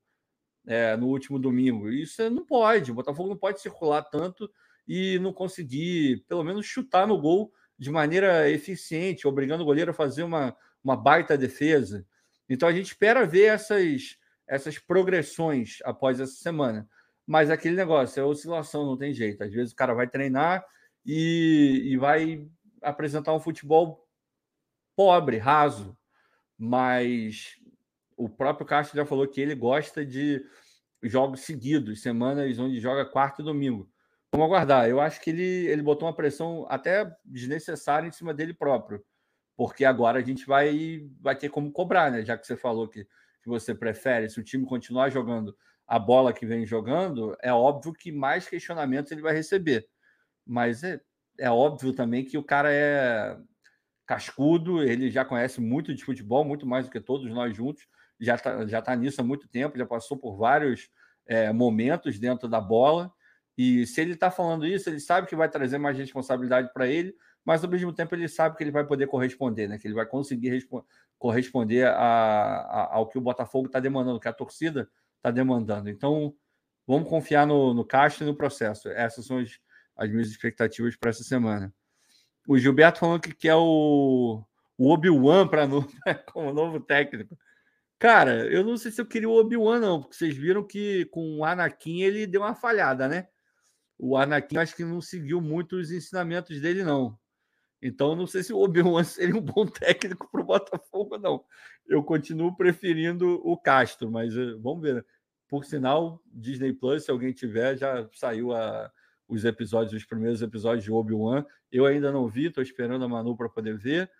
é, 0.67 0.97
no 0.97 1.09
último 1.09 1.39
domingo. 1.39 1.91
Isso 1.91 2.29
não 2.31 2.45
pode. 2.45 2.91
O 2.91 2.95
Botafogo 2.95 3.29
não 3.29 3.37
pode 3.37 3.61
circular 3.61 4.03
tanto 4.03 4.51
e 4.87 5.19
não 5.19 5.33
conseguir, 5.33 6.25
pelo 6.29 6.45
menos, 6.45 6.67
chutar 6.67 7.07
no 7.07 7.21
gol 7.21 7.53
de 7.79 7.91
maneira 7.91 8.49
eficiente, 8.49 9.27
obrigando 9.27 9.63
o 9.63 9.67
goleiro 9.67 9.91
a 9.91 9.95
fazer 9.95 10.23
uma, 10.23 10.57
uma 10.83 10.97
baita 10.97 11.37
defesa. 11.37 12.07
Então 12.49 12.69
a 12.69 12.73
gente 12.73 12.87
espera 12.87 13.27
ver 13.27 13.45
essas, 13.47 14.17
essas 14.47 14.79
progressões 14.79 15.79
após 15.85 16.21
essa 16.21 16.35
semana. 16.35 16.89
Mas 17.27 17.51
aquele 17.51 17.75
negócio, 17.75 18.21
é 18.21 18.25
oscilação, 18.25 18.85
não 18.85 18.97
tem 18.97 19.13
jeito. 19.13 19.43
Às 19.43 19.53
vezes 19.53 19.73
o 19.73 19.77
cara 19.77 19.95
vai 19.95 20.07
treinar 20.07 20.65
e, 21.05 21.83
e 21.85 21.97
vai 21.97 22.49
apresentar 22.83 23.35
um 23.35 23.41
futebol 23.41 24.07
pobre, 24.97 25.39
raso, 25.39 25.97
mas 26.59 27.57
o 28.17 28.29
próprio 28.29 28.67
Castro 28.67 28.97
já 28.97 29.05
falou 29.05 29.27
que 29.27 29.41
ele 29.41 29.55
gosta 29.55 30.05
de 30.05 30.45
jogos 31.03 31.41
seguidos, 31.41 32.03
semanas 32.03 32.59
onde 32.59 32.81
joga 32.81 33.05
quarto 33.05 33.43
e 33.43 33.45
domingo. 33.45 33.91
Vamos 34.33 34.47
aguardar. 34.47 34.89
Eu 34.89 35.01
acho 35.01 35.21
que 35.21 35.31
ele, 35.31 35.67
ele 35.67 35.83
botou 35.83 36.09
uma 36.09 36.15
pressão 36.15 36.67
até 36.69 37.15
desnecessária 37.25 38.09
em 38.09 38.13
cima 38.13 38.33
dele 38.33 38.55
próprio, 38.55 39.05
porque 39.57 39.85
agora 39.85 40.19
a 40.19 40.23
gente 40.23 40.47
vai, 40.47 41.09
vai 41.21 41.37
ter 41.37 41.49
como 41.49 41.71
cobrar, 41.71 42.11
né? 42.11 42.25
Já 42.25 42.37
que 42.37 42.47
você 42.47 42.57
falou 42.57 42.89
que, 42.89 43.05
que 43.05 43.49
você 43.49 43.75
prefere, 43.75 44.29
se 44.29 44.41
o 44.41 44.45
time 44.45 44.67
continuar 44.67 45.11
jogando 45.11 45.57
a 45.87 45.99
bola 45.99 46.33
que 46.33 46.47
vem 46.47 46.65
jogando, 46.65 47.37
é 47.43 47.53
óbvio 47.53 47.93
que 47.93 48.11
mais 48.11 48.49
questionamentos 48.49 49.13
ele 49.13 49.23
vai 49.23 49.35
receber. 49.35 49.87
Mas 50.47 50.83
é, 50.85 51.01
é 51.39 51.51
óbvio 51.51 51.93
também 51.93 52.25
que 52.25 52.39
o 52.39 52.45
cara 52.45 52.73
é 52.73 53.37
cascudo, 54.07 54.83
ele 54.83 55.11
já 55.11 55.25
conhece 55.25 55.61
muito 55.61 55.95
de 55.95 56.05
futebol, 56.05 56.45
muito 56.45 56.67
mais 56.67 56.87
do 56.87 56.91
que 56.91 57.01
todos 57.01 57.31
nós 57.31 57.57
juntos, 57.57 57.87
já 58.21 58.35
está 58.35 58.67
já 58.67 58.83
tá 58.83 58.95
nisso 58.95 59.21
há 59.21 59.25
muito 59.25 59.49
tempo, 59.49 59.79
já 59.79 59.87
passou 59.87 60.17
por 60.17 60.37
vários 60.37 60.91
é, 61.27 61.53
momentos 61.53 62.19
dentro 62.19 62.49
da 62.49 62.61
bola. 62.61 63.13
E 63.57 63.87
se 63.87 64.01
ele 64.01 64.13
está 64.13 64.31
falando 64.31 64.67
isso, 64.67 64.89
ele 64.89 65.01
sabe 65.01 65.29
que 65.29 65.37
vai 65.37 65.49
trazer 65.49 65.79
mais 65.79 65.97
responsabilidade 65.97 66.73
para 66.73 66.89
ele, 66.89 67.15
mas 67.45 67.63
ao 67.63 67.71
mesmo 67.71 67.93
tempo 67.93 68.15
ele 68.15 68.29
sabe 68.29 68.57
que 68.57 68.65
ele 68.65 68.71
vai 68.71 68.85
poder 68.85 69.07
corresponder, 69.07 69.69
né? 69.69 69.79
que 69.79 69.87
ele 69.87 69.95
vai 69.95 70.07
conseguir 70.07 70.67
corresponder 71.19 71.87
a, 71.87 71.93
a, 71.95 72.95
ao 72.95 73.09
que 73.09 73.17
o 73.17 73.21
Botafogo 73.21 73.67
está 73.67 73.79
demandando, 73.79 74.19
que 74.19 74.29
a 74.29 74.33
torcida 74.33 74.89
está 75.17 75.31
demandando. 75.31 75.89
Então, 75.89 76.35
vamos 76.87 77.09
confiar 77.09 77.47
no, 77.47 77.73
no 77.73 77.85
Castro 77.85 78.25
e 78.25 78.27
no 78.27 78.35
processo. 78.35 78.89
Essas 78.89 79.27
são 79.27 79.39
as, 79.39 79.61
as 79.97 80.11
minhas 80.11 80.29
expectativas 80.29 80.97
para 80.97 81.11
essa 81.11 81.23
semana. 81.23 81.73
O 82.47 82.59
Gilberto 82.59 83.01
falando 83.01 83.21
que 83.21 83.35
quer 83.35 83.55
o, 83.55 84.45
o 84.77 84.91
Obi-Wan 84.91 85.49
para 85.49 85.67
no, 85.67 85.87
como 86.33 86.53
novo 86.53 86.81
técnico. 86.81 87.37
Cara, 87.99 88.47
eu 88.53 88.63
não 88.65 88.77
sei 88.77 88.91
se 88.91 89.01
eu 89.01 89.07
queria 89.07 89.29
o 89.29 89.39
Obi-Wan, 89.39 89.81
não, 89.81 90.01
porque 90.01 90.17
vocês 90.17 90.37
viram 90.37 90.63
que 90.63 91.07
com 91.07 91.39
o 91.39 91.45
Anakin 91.45 92.03
ele 92.03 92.27
deu 92.27 92.43
uma 92.43 92.55
falhada, 92.55 93.09
né? 93.09 93.29
O 93.99 94.17
Anakin 94.17 94.59
acho 94.59 94.77
que 94.77 94.85
não 94.85 95.01
seguiu 95.01 95.41
muito 95.41 95.77
os 95.77 95.91
ensinamentos 95.91 96.61
dele, 96.61 96.83
não. 96.83 97.19
Então, 97.81 98.17
não 98.17 98.27
sei 98.27 98.43
se 98.43 98.53
o 98.53 98.59
Obi-Wan 98.59 99.05
seria 99.05 99.37
um 99.37 99.41
bom 99.41 99.67
técnico 99.67 100.29
para 100.31 100.41
o 100.41 100.45
Botafogo, 100.45 101.19
não. 101.19 101.45
Eu 101.87 102.03
continuo 102.03 102.57
preferindo 102.57 103.41
o 103.47 103.57
Castro, 103.57 104.11
mas 104.11 104.37
uh, 104.37 104.61
vamos 104.61 104.83
ver. 104.83 105.05
Por 105.49 105.65
sinal, 105.65 106.21
Disney 106.27 106.73
Plus, 106.73 107.05
se 107.05 107.11
alguém 107.11 107.33
tiver, 107.33 107.77
já 107.77 108.09
saiu 108.15 108.53
a, 108.53 108.91
os 109.29 109.45
episódios, 109.45 109.93
os 109.93 110.05
primeiros 110.05 110.43
episódios 110.43 110.85
de 110.85 110.93
Obi-Wan. 110.93 111.45
Eu 111.71 111.87
ainda 111.87 112.13
não 112.13 112.29
vi, 112.29 112.47
estou 112.47 112.63
esperando 112.63 113.05
a 113.05 113.09
Manu 113.09 113.37
para 113.37 113.49
poder 113.49 113.77
ver. 113.77 114.11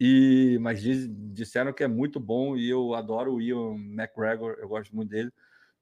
E 0.00 0.58
mas 0.60 0.80
diz, 0.80 1.08
disseram 1.32 1.72
que 1.72 1.82
é 1.82 1.88
muito 1.88 2.20
bom 2.20 2.56
e 2.56 2.68
eu 2.68 2.94
adoro 2.94 3.34
o 3.34 3.40
Ian 3.40 3.74
McGregor, 3.74 4.56
eu 4.58 4.68
gosto 4.68 4.94
muito 4.94 5.10
dele. 5.10 5.32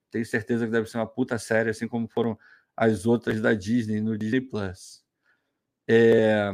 Tenho 0.09 0.25
certeza 0.25 0.65
que 0.65 0.71
deve 0.71 0.89
ser 0.89 0.97
uma 0.97 1.07
puta 1.07 1.37
série, 1.37 1.69
assim 1.69 1.87
como 1.87 2.07
foram 2.07 2.37
as 2.75 3.05
outras 3.05 3.41
da 3.41 3.53
Disney 3.53 4.01
no 4.01 4.17
Disney 4.17 4.41
Plus. 4.41 5.03
É... 5.87 6.51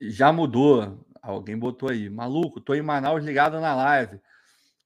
Já 0.00 0.32
mudou. 0.32 1.06
Alguém 1.22 1.58
botou 1.58 1.90
aí. 1.90 2.08
Maluco, 2.08 2.60
tô 2.60 2.74
em 2.74 2.82
Manaus 2.82 3.22
ligado 3.24 3.60
na 3.60 3.74
live. 3.74 4.20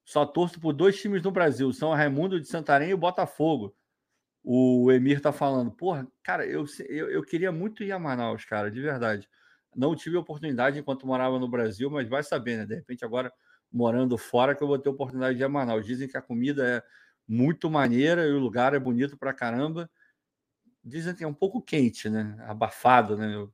Só 0.03 0.25
torço 0.25 0.59
por 0.59 0.73
dois 0.73 0.99
times 0.99 1.23
no 1.23 1.31
Brasil: 1.31 1.71
São 1.73 1.93
Raimundo 1.93 2.39
de 2.39 2.47
Santarém 2.47 2.89
e 2.89 2.93
o 2.93 2.97
Botafogo. 2.97 3.75
O 4.47 4.91
Emir 4.91 5.21
tá 5.21 5.33
falando, 5.33 5.71
porra, 5.71 6.07
cara, 6.23 6.45
eu, 6.45 6.65
eu, 6.87 7.09
eu 7.09 7.23
queria 7.23 7.51
muito 7.51 7.83
ir 7.83 7.91
a 7.91 7.97
Manaus, 7.99 8.45
cara, 8.45 8.69
de 8.69 8.79
verdade. 8.79 9.27
Não 9.75 9.95
tive 9.95 10.17
oportunidade 10.17 10.79
enquanto 10.79 11.07
morava 11.07 11.39
no 11.39 11.47
Brasil, 11.49 11.89
mas 11.89 12.07
vai 12.07 12.23
saber, 12.23 12.57
né? 12.57 12.65
De 12.65 12.75
repente, 12.75 13.03
agora 13.03 13.33
morando 13.71 14.17
fora, 14.17 14.55
que 14.55 14.63
eu 14.63 14.67
vou 14.67 14.77
ter 14.79 14.89
oportunidade 14.89 15.35
de 15.37 15.41
ir 15.43 15.45
a 15.45 15.49
Manaus. 15.49 15.85
Dizem 15.85 16.07
que 16.07 16.15
a 16.17 16.21
comida 16.21 16.65
é 16.67 16.83
muito 17.27 17.69
maneira 17.71 18.25
e 18.27 18.31
o 18.31 18.39
lugar 18.39 18.73
é 18.75 18.79
bonito 18.79 19.17
pra 19.17 19.33
caramba. 19.33 19.89
Dizem 20.83 21.15
que 21.15 21.23
é 21.23 21.27
um 21.27 21.33
pouco 21.33 21.61
quente, 21.61 22.09
né? 22.09 22.35
Abafado, 22.47 23.17
né? 23.17 23.47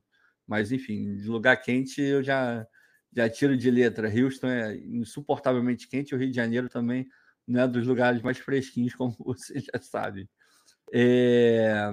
Mas, 0.46 0.70
enfim, 0.72 1.16
de 1.16 1.28
lugar 1.28 1.56
quente 1.56 2.00
eu 2.02 2.22
já, 2.22 2.66
já 3.14 3.28
tiro 3.30 3.56
de 3.56 3.70
letra. 3.70 4.08
Houston 4.08 4.48
é 4.48 4.76
insuportavelmente 4.76 5.88
quente, 5.88 6.14
o 6.14 6.18
Rio 6.18 6.30
de 6.30 6.36
Janeiro 6.36 6.68
também 6.68 7.08
não 7.46 7.62
é 7.62 7.68
dos 7.68 7.86
lugares 7.86 8.20
mais 8.22 8.38
fresquinhos, 8.38 8.94
como 8.96 9.16
você 9.18 9.58
já 9.60 9.80
sabe. 9.80 10.28
É... 10.92 11.90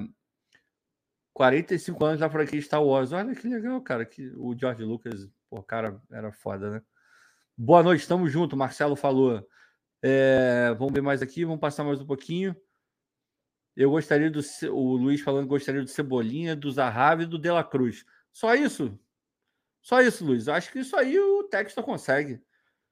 45 1.34 2.06
anos 2.06 2.20
da 2.20 2.30
franquia 2.30 2.62
Star 2.62 2.84
Wars. 2.84 3.14
Olha 3.14 3.34
que 3.34 3.48
legal, 3.48 3.82
cara. 3.82 4.06
Que 4.06 4.30
o 4.36 4.58
George 4.58 4.84
Lucas, 4.84 5.30
pô, 5.50 5.64
cara, 5.64 6.02
era 6.12 6.32
foda, 6.32 6.70
né? 6.70 6.82
Boa 7.58 7.82
noite, 7.82 8.02
estamos 8.02 8.32
junto. 8.32 8.58
Marcelo 8.58 8.96
falou. 8.96 9.48
É... 10.02 10.74
Vamos 10.78 10.94
ver 10.94 11.02
mais 11.02 11.22
aqui, 11.22 11.46
vamos 11.46 11.62
passar 11.62 11.84
mais 11.84 12.02
um 12.02 12.06
pouquinho. 12.06 12.56
Eu 13.76 13.92
gostaria 13.92 14.30
do. 14.30 14.42
O 14.74 14.98
Luiz 14.98 15.22
falando 15.22 15.48
gostaria 15.48 15.82
do 15.82 15.88
Cebolinha, 15.88 16.56
do 16.56 16.70
Zahavi 16.70 17.24
e 17.24 17.26
do 17.28 17.40
De 17.40 17.50
La 17.50 17.64
Cruz. 17.64 18.06
Só 18.34 18.54
isso? 18.54 19.00
Só 19.82 20.02
isso, 20.02 20.26
Luiz. 20.26 20.50
Acho 20.50 20.72
que 20.72 20.80
isso 20.80 20.98
aí 20.98 21.18
o 21.18 21.44
Textor 21.44 21.84
consegue. 21.84 22.42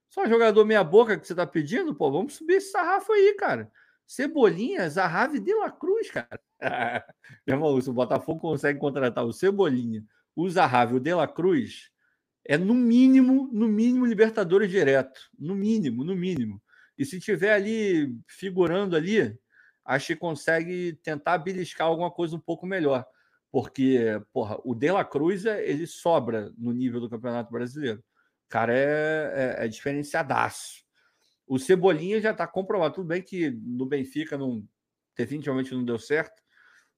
Só 0.10 0.26
jogador 0.26 0.63
meia-boca 0.63 1.20
que 1.20 1.28
você 1.28 1.36
tá 1.36 1.46
pedindo, 1.46 1.93
pô, 1.93 2.10
vamos 2.10 2.36
subir 2.36 2.56
esse 2.56 2.72
sarrafo 2.72 3.12
aí, 3.12 3.36
cara. 3.38 3.70
Cebolinha, 4.08 4.89
Zahavi 4.89 5.39
De 5.39 5.54
La 5.54 5.70
Cruz, 5.70 6.10
cara. 6.10 6.39
Meu 7.46 7.58
irmão, 7.58 7.80
se 7.82 7.89
o 7.89 7.93
Botafogo 7.93 8.39
consegue 8.39 8.80
contratar 8.80 9.26
o 9.26 9.34
Cebolinha, 9.34 10.02
o 10.34 10.50
Zahavi, 10.50 10.96
o 10.96 11.00
De 11.00 11.13
La 11.13 11.28
Cruz, 11.28 11.91
é 12.46 12.58
no 12.58 12.74
mínimo, 12.74 13.50
no 13.52 13.67
mínimo 13.67 14.06
Libertadores 14.06 14.72
direto. 14.72 15.20
No 15.38 15.54
mínimo, 15.54 16.06
no 16.06 16.15
mínimo. 16.15 16.62
E 16.98 17.06
se 17.06 17.20
tiver 17.20 17.54
ali 17.54 18.15
figurando 18.26 18.96
ali, 18.96 19.38
acho 19.84 20.08
que 20.08 20.15
consegue 20.15 20.93
tentar 21.04 21.38
beliscar 21.39 21.88
alguma 21.88 22.10
coisa 22.10 22.36
um 22.36 22.39
pouco 22.39 22.65
melhor. 22.65 23.06
Porque, 23.52 24.22
porra, 24.32 24.58
o 24.63 24.74
De 24.74 24.89
La 24.89 25.04
Cruz, 25.04 25.46
ele 25.46 25.86
sobra 25.86 26.52
no 26.58 26.72
nível 26.72 27.02
do 27.02 27.10
Campeonato 27.10 27.52
Brasileiro. 27.52 28.00
O 28.00 28.50
cara 28.50 28.74
é, 28.74 29.58
é, 29.60 29.65
é 29.65 29.67
diferenciadaço. 29.67 30.87
O 31.48 31.58
Cebolinha 31.58 32.20
já 32.20 32.32
está 32.32 32.46
comprovado. 32.46 32.96
Tudo 32.96 33.08
bem 33.08 33.22
que 33.22 33.50
no 33.50 33.86
Benfica 33.86 34.38
não, 34.38 34.68
definitivamente 35.18 35.74
não 35.74 35.84
deu 35.84 35.98
certo, 35.98 36.44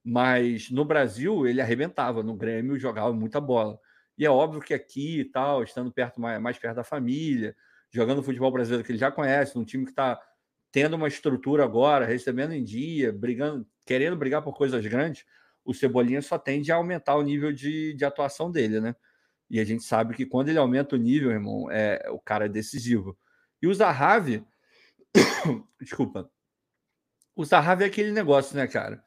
mas 0.04 0.70
no 0.72 0.84
Brasil 0.84 1.48
ele 1.48 1.62
arrebentava. 1.62 2.24
No 2.24 2.36
Grêmio 2.36 2.80
jogava 2.80 3.14
muita 3.14 3.40
bola. 3.40 3.80
E 4.18 4.26
é 4.26 4.30
óbvio 4.30 4.62
que 4.62 4.74
aqui 4.74 5.22
e 5.22 5.26
tal, 5.26 5.64
estando 5.64 5.92
perto 5.92 6.20
mais, 6.20 6.58
perto 6.58 6.76
da 6.76 6.84
família, 6.84 7.56
jogando 7.92 8.24
futebol 8.24 8.52
brasileiro 8.52 8.84
que 8.84 8.92
ele 8.92 9.00
já 9.00 9.12
conhece, 9.12 9.56
num 9.56 9.64
time 9.64 9.86
que 9.86 9.92
está 9.92 10.20
tendo 10.72 10.96
uma 10.96 11.08
estrutura 11.08 11.64
agora, 11.64 12.06
recebendo 12.06 12.54
em 12.54 12.64
dia, 12.64 13.14
brigando, 13.14 13.66
querendo 13.86 14.16
brigar 14.18 14.44
por 14.44 14.54
coisas 14.56 14.86
grandes, 14.86 15.26
o 15.64 15.74
Cebolinha 15.74 16.22
só 16.22 16.38
tende 16.38 16.72
a 16.72 16.76
aumentar 16.76 17.16
o 17.16 17.22
nível 17.22 17.52
de, 17.52 17.94
de 17.94 18.06
atuação 18.06 18.52
dele, 18.52 18.82
né? 18.82 18.96
E 19.50 19.60
a 19.60 19.64
gente 19.64 19.84
sabe 19.84 20.14
que 20.16 20.26
quando 20.26 20.50
ele 20.50 20.60
aumenta 20.60 20.96
o 20.96 21.00
nível, 21.00 21.32
irmão, 21.32 21.72
é, 21.72 22.08
o 22.12 22.20
cara 22.20 22.46
é 22.46 22.50
decisivo. 22.50 23.18
E 23.62 23.67
o 23.67 23.74
Zahavi, 23.74 24.45
desculpa, 25.82 26.30
o 27.36 27.45
Zahavi 27.45 27.84
é 27.84 27.88
aquele 27.88 28.12
negócio, 28.12 28.56
né, 28.56 28.67
cara? 28.67 29.04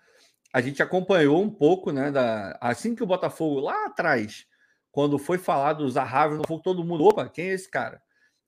A 0.53 0.61
gente 0.61 0.83
acompanhou 0.83 1.43
um 1.43 1.51
pouco, 1.51 1.93
né, 1.93 2.11
da, 2.11 2.59
assim 2.61 2.95
que 2.95 3.03
o 3.03 3.07
Botafogo 3.07 3.61
lá 3.61 3.87
atrás 3.87 4.47
quando 4.93 5.19
foi 5.19 5.39
falado 5.39 5.79
do 5.85 5.91
Zahavi 5.91 6.43
todo 6.63 6.85
mundo, 6.85 7.05
opa, 7.05 7.27
quem 7.27 7.49
é 7.49 7.55
esse 7.55 7.69
cara? 7.69 8.01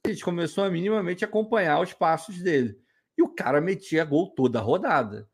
A 0.07 0.11
gente 0.11 0.23
começou 0.23 0.63
a 0.63 0.71
minimamente 0.71 1.25
acompanhar 1.25 1.81
os 1.81 1.95
passos 1.95 2.39
dele. 2.43 2.79
E 3.17 3.23
o 3.23 3.29
cara 3.29 3.63
metia 3.63 4.05
gol 4.05 4.29
toda 4.29 4.59
a 4.59 4.63
rodada. 4.63 5.27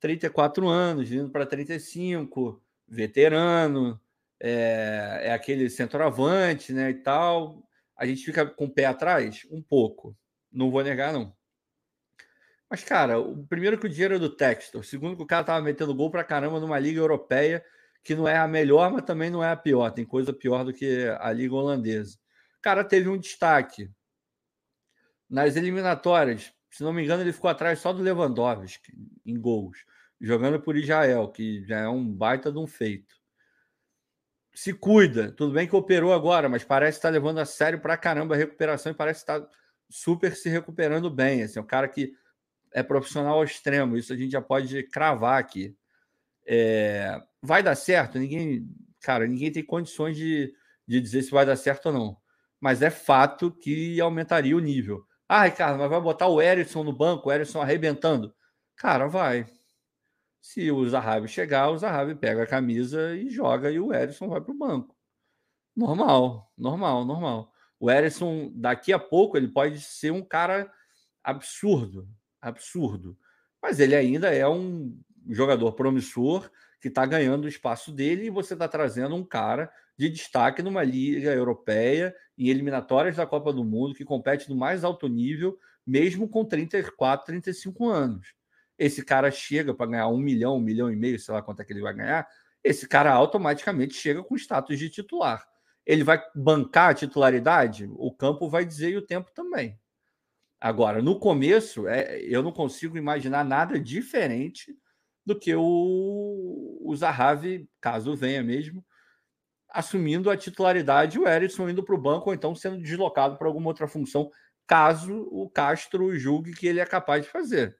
34 0.00 0.66
anos, 0.66 1.06
vindo 1.06 1.28
para 1.28 1.44
35, 1.44 2.62
veterano, 2.86 4.00
é, 4.40 5.20
é, 5.24 5.32
aquele 5.32 5.68
centroavante, 5.68 6.72
né, 6.72 6.90
e 6.90 6.94
tal. 6.94 7.67
A 7.98 8.06
gente 8.06 8.24
fica 8.24 8.46
com 8.46 8.66
o 8.66 8.70
pé 8.70 8.86
atrás? 8.86 9.46
Um 9.50 9.60
pouco. 9.60 10.16
Não 10.50 10.70
vou 10.70 10.82
negar, 10.82 11.12
não. 11.12 11.36
Mas, 12.70 12.84
cara, 12.84 13.18
o 13.18 13.46
primeiro 13.46 13.78
que 13.78 13.86
o 13.86 13.88
dinheiro 13.88 14.14
é 14.14 14.18
do 14.18 14.34
Textor, 14.34 14.84
segundo 14.84 15.16
que 15.16 15.22
o 15.22 15.26
cara 15.26 15.44
tava 15.44 15.64
metendo 15.64 15.94
gol 15.94 16.10
pra 16.10 16.22
caramba 16.22 16.60
numa 16.60 16.78
liga 16.78 17.00
europeia 17.00 17.64
que 18.04 18.14
não 18.14 18.28
é 18.28 18.36
a 18.36 18.48
melhor, 18.48 18.90
mas 18.90 19.04
também 19.04 19.30
não 19.30 19.42
é 19.42 19.50
a 19.50 19.56
pior. 19.56 19.90
Tem 19.90 20.04
coisa 20.04 20.32
pior 20.32 20.64
do 20.64 20.72
que 20.72 21.06
a 21.18 21.32
Liga 21.32 21.54
Holandesa. 21.54 22.16
O 22.58 22.62
cara 22.62 22.84
teve 22.84 23.08
um 23.08 23.18
destaque 23.18 23.90
nas 25.28 25.56
eliminatórias. 25.56 26.52
Se 26.70 26.82
não 26.82 26.92
me 26.92 27.02
engano, 27.02 27.22
ele 27.22 27.32
ficou 27.32 27.50
atrás 27.50 27.78
só 27.80 27.92
do 27.92 28.02
Lewandowski 28.02 28.92
em 29.26 29.38
gols, 29.38 29.78
jogando 30.20 30.60
por 30.60 30.76
Israel, 30.76 31.28
que 31.28 31.64
já 31.66 31.80
é 31.80 31.88
um 31.88 32.04
baita 32.10 32.52
de 32.52 32.58
um 32.58 32.66
feito. 32.66 33.17
Se 34.54 34.72
cuida, 34.72 35.30
tudo 35.32 35.52
bem 35.52 35.68
que 35.68 35.76
operou 35.76 36.12
agora, 36.12 36.48
mas 36.48 36.64
parece 36.64 36.98
estar 36.98 37.10
levando 37.10 37.38
a 37.38 37.44
sério 37.44 37.80
para 37.80 37.96
caramba 37.96 38.34
a 38.34 38.38
recuperação 38.38 38.90
e 38.92 38.94
parece 38.94 39.20
estar 39.20 39.46
super 39.88 40.34
se 40.34 40.48
recuperando 40.48 41.10
bem. 41.10 41.42
Assim, 41.42 41.58
é 41.58 41.62
um 41.62 41.66
cara 41.66 41.88
que 41.88 42.12
é 42.72 42.82
profissional 42.82 43.36
ao 43.36 43.44
extremo, 43.44 43.96
isso 43.96 44.12
a 44.12 44.16
gente 44.16 44.32
já 44.32 44.42
pode 44.42 44.82
cravar 44.84 45.38
aqui. 45.38 45.76
É, 46.46 47.20
vai 47.42 47.62
dar 47.62 47.74
certo? 47.74 48.18
Ninguém, 48.18 48.66
cara, 49.00 49.26
ninguém 49.26 49.52
tem 49.52 49.64
condições 49.64 50.16
de, 50.16 50.52
de 50.86 51.00
dizer 51.00 51.22
se 51.22 51.30
vai 51.30 51.46
dar 51.46 51.56
certo 51.56 51.86
ou 51.86 51.92
não. 51.92 52.16
Mas 52.60 52.82
é 52.82 52.90
fato 52.90 53.50
que 53.52 54.00
aumentaria 54.00 54.56
o 54.56 54.60
nível. 54.60 55.04
Ah, 55.28 55.44
Ricardo, 55.44 55.78
mas 55.78 55.90
vai 55.90 56.00
botar 56.00 56.26
o 56.26 56.40
Erisson 56.40 56.82
no 56.82 56.92
banco, 56.92 57.28
o 57.28 57.32
Erisson 57.32 57.60
arrebentando. 57.60 58.34
Cara, 58.74 59.06
vai. 59.06 59.46
Se 60.40 60.70
o 60.70 60.88
Zahavi 60.88 61.28
chegar, 61.28 61.70
o 61.70 61.78
Zahavi 61.78 62.14
pega 62.14 62.42
a 62.42 62.46
camisa 62.46 63.14
e 63.16 63.28
joga 63.28 63.70
e 63.70 63.78
o 63.78 63.92
Erisson 63.92 64.28
vai 64.28 64.40
para 64.40 64.52
o 64.52 64.58
banco. 64.58 64.96
Normal, 65.76 66.52
normal, 66.56 67.04
normal. 67.04 67.52
O 67.78 67.90
Erisson, 67.90 68.50
daqui 68.54 68.92
a 68.92 68.98
pouco, 68.98 69.36
ele 69.36 69.48
pode 69.48 69.80
ser 69.80 70.10
um 70.10 70.24
cara 70.24 70.70
absurdo, 71.22 72.08
absurdo. 72.40 73.16
Mas 73.62 73.78
ele 73.78 73.94
ainda 73.94 74.34
é 74.34 74.48
um 74.48 74.98
jogador 75.28 75.72
promissor 75.72 76.50
que 76.80 76.88
está 76.88 77.04
ganhando 77.04 77.44
o 77.44 77.48
espaço 77.48 77.92
dele 77.92 78.26
e 78.26 78.30
você 78.30 78.54
está 78.54 78.68
trazendo 78.68 79.14
um 79.14 79.24
cara 79.24 79.70
de 79.96 80.08
destaque 80.08 80.62
numa 80.62 80.84
liga 80.84 81.32
europeia, 81.32 82.14
em 82.36 82.48
eliminatórias 82.48 83.16
da 83.16 83.26
Copa 83.26 83.52
do 83.52 83.64
Mundo, 83.64 83.94
que 83.94 84.04
compete 84.04 84.48
no 84.48 84.56
mais 84.56 84.84
alto 84.84 85.08
nível, 85.08 85.58
mesmo 85.84 86.28
com 86.28 86.44
34, 86.44 87.26
35 87.26 87.88
anos. 87.88 88.37
Esse 88.78 89.04
cara 89.04 89.30
chega 89.30 89.74
para 89.74 89.90
ganhar 89.90 90.08
um 90.08 90.18
milhão, 90.18 90.56
um 90.56 90.60
milhão 90.60 90.90
e 90.90 90.96
meio, 90.96 91.18
sei 91.18 91.34
lá 91.34 91.42
quanto 91.42 91.60
é 91.60 91.64
que 91.64 91.72
ele 91.72 91.82
vai 91.82 91.94
ganhar, 91.94 92.26
esse 92.62 92.86
cara 92.86 93.12
automaticamente 93.12 93.94
chega 93.94 94.22
com 94.22 94.36
status 94.36 94.78
de 94.78 94.88
titular. 94.88 95.44
Ele 95.84 96.04
vai 96.04 96.22
bancar 96.34 96.90
a 96.90 96.94
titularidade? 96.94 97.88
O 97.94 98.12
campo 98.12 98.48
vai 98.48 98.64
dizer 98.64 98.90
e 98.90 98.96
o 98.96 99.06
tempo 99.06 99.30
também. 99.34 99.78
Agora, 100.60 101.00
no 101.00 101.18
começo, 101.18 101.86
é, 101.88 102.20
eu 102.20 102.42
não 102.42 102.52
consigo 102.52 102.98
imaginar 102.98 103.44
nada 103.44 103.78
diferente 103.78 104.76
do 105.24 105.38
que 105.38 105.54
o, 105.54 106.78
o 106.80 106.96
Zahavi, 106.96 107.68
caso 107.80 108.16
venha 108.16 108.42
mesmo, 108.42 108.84
assumindo 109.70 110.30
a 110.30 110.36
titularidade, 110.36 111.18
o 111.18 111.28
Erisson 111.28 111.68
indo 111.68 111.82
para 111.82 111.94
o 111.94 112.00
banco 112.00 112.30
ou 112.30 112.34
então 112.34 112.54
sendo 112.54 112.82
deslocado 112.82 113.36
para 113.36 113.46
alguma 113.46 113.68
outra 113.68 113.86
função, 113.86 114.30
caso 114.66 115.28
o 115.30 115.48
Castro 115.48 116.16
julgue 116.18 116.54
que 116.54 116.66
ele 116.66 116.80
é 116.80 116.86
capaz 116.86 117.24
de 117.24 117.30
fazer. 117.30 117.76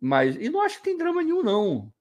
Mas, 0.00 0.36
e 0.36 0.48
não 0.48 0.60
acho 0.62 0.78
que 0.78 0.84
tem 0.84 0.98
drama 0.98 1.22
nenhum, 1.22 1.42
não, 1.42 1.92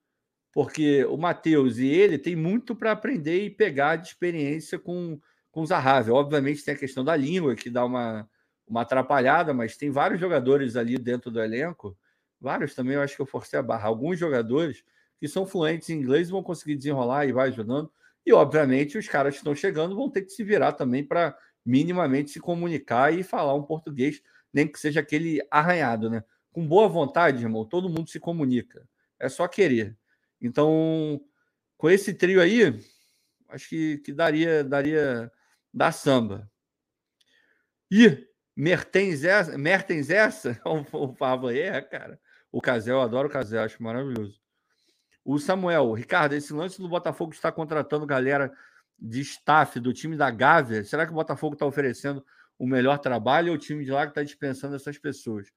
porque 0.54 1.06
o 1.06 1.18
Matheus 1.18 1.78
e 1.78 1.88
ele 1.88 2.18
têm 2.18 2.36
muito 2.36 2.76
para 2.76 2.92
aprender 2.92 3.46
e 3.46 3.50
pegar 3.50 3.98
de 3.98 4.08
experiência 4.08 4.80
com, 4.80 5.20
com 5.52 5.62
o 5.62 5.66
Zahavi. 5.66 6.12
Obviamente 6.12 6.64
tem 6.64 6.74
a 6.74 6.78
questão 6.78 7.04
da 7.04 7.16
língua, 7.16 7.56
que 7.56 7.70
dá 7.70 7.86
uma, 7.86 8.30
uma 8.68 8.82
atrapalhada, 8.82 9.54
mas 9.54 9.78
tem 9.78 9.90
vários 9.90 10.20
jogadores 10.20 10.76
ali 10.76 10.98
dentro 10.98 11.32
do 11.32 11.42
elenco 11.42 11.98
vários 12.40 12.76
também, 12.76 12.96
eu 12.96 13.02
acho 13.02 13.16
que 13.16 13.22
eu 13.22 13.26
forcei 13.26 13.58
a 13.58 13.64
barra. 13.64 13.88
Alguns 13.88 14.20
jogadores 14.20 14.84
que 15.20 15.28
são 15.28 15.46
fluentes 15.46 15.90
em 15.90 15.98
inglês 15.98 16.30
vão 16.30 16.44
conseguir 16.44 16.76
desenrolar 16.76 17.26
e 17.26 17.32
vai 17.32 17.50
ajudando. 17.50 17.92
E, 18.26 18.32
obviamente, 18.34 18.98
os 18.98 19.08
caras 19.08 19.34
que 19.34 19.40
estão 19.40 19.56
chegando 19.56 19.96
vão 19.96 20.10
ter 20.10 20.22
que 20.22 20.32
se 20.32 20.44
virar 20.44 20.74
também 20.74 21.04
para 21.04 21.38
minimamente 21.66 22.32
se 22.32 22.40
comunicar 22.40 23.12
e 23.14 23.24
falar 23.24 23.56
um 23.56 23.64
português, 23.64 24.22
nem 24.54 24.68
que 24.68 24.80
seja 24.80 25.00
aquele 25.00 25.42
arranhado, 25.50 26.10
né? 26.10 26.24
Com 26.56 26.66
boa 26.66 26.88
vontade, 26.88 27.44
irmão, 27.44 27.66
todo 27.66 27.90
mundo 27.90 28.10
se 28.10 28.18
comunica. 28.18 28.88
É 29.20 29.28
só 29.28 29.46
querer. 29.46 29.98
Então, 30.40 31.20
com 31.76 31.90
esse 31.90 32.14
trio 32.14 32.40
aí, 32.40 32.80
acho 33.50 33.68
que, 33.68 33.98
que 33.98 34.14
daria, 34.14 34.64
daria 34.64 35.30
da 35.74 35.92
samba. 35.92 36.50
E 37.92 38.26
Mertens 38.56 39.26
essa, 39.26 39.58
Mertens 39.60 40.10
essa, 40.10 40.58
o 40.94 41.14
Pablo 41.14 41.52
é, 41.52 41.82
cara. 41.82 42.18
O 42.50 42.62
Casel, 42.62 43.02
adoro 43.02 43.28
o 43.28 43.32
Casel, 43.32 43.62
acho 43.62 43.84
maravilhoso. 43.84 44.40
O 45.26 45.38
Samuel, 45.38 45.92
Ricardo, 45.92 46.36
esse 46.36 46.54
lance 46.54 46.82
do 46.82 46.88
Botafogo 46.88 47.34
está 47.34 47.52
contratando 47.52 48.06
galera 48.06 48.50
de 48.98 49.20
staff 49.20 49.78
do 49.78 49.92
time 49.92 50.16
da 50.16 50.32
Gávea. 50.32 50.86
Será 50.86 51.06
que 51.06 51.12
o 51.12 51.16
Botafogo 51.16 51.56
está 51.56 51.66
oferecendo 51.66 52.26
o 52.58 52.66
melhor 52.66 52.98
trabalho 52.98 53.52
ou 53.52 53.58
o 53.58 53.60
time 53.60 53.84
de 53.84 53.92
lá 53.92 54.06
que 54.06 54.12
está 54.12 54.24
dispensando 54.24 54.74
essas 54.74 54.98
pessoas? 54.98 55.52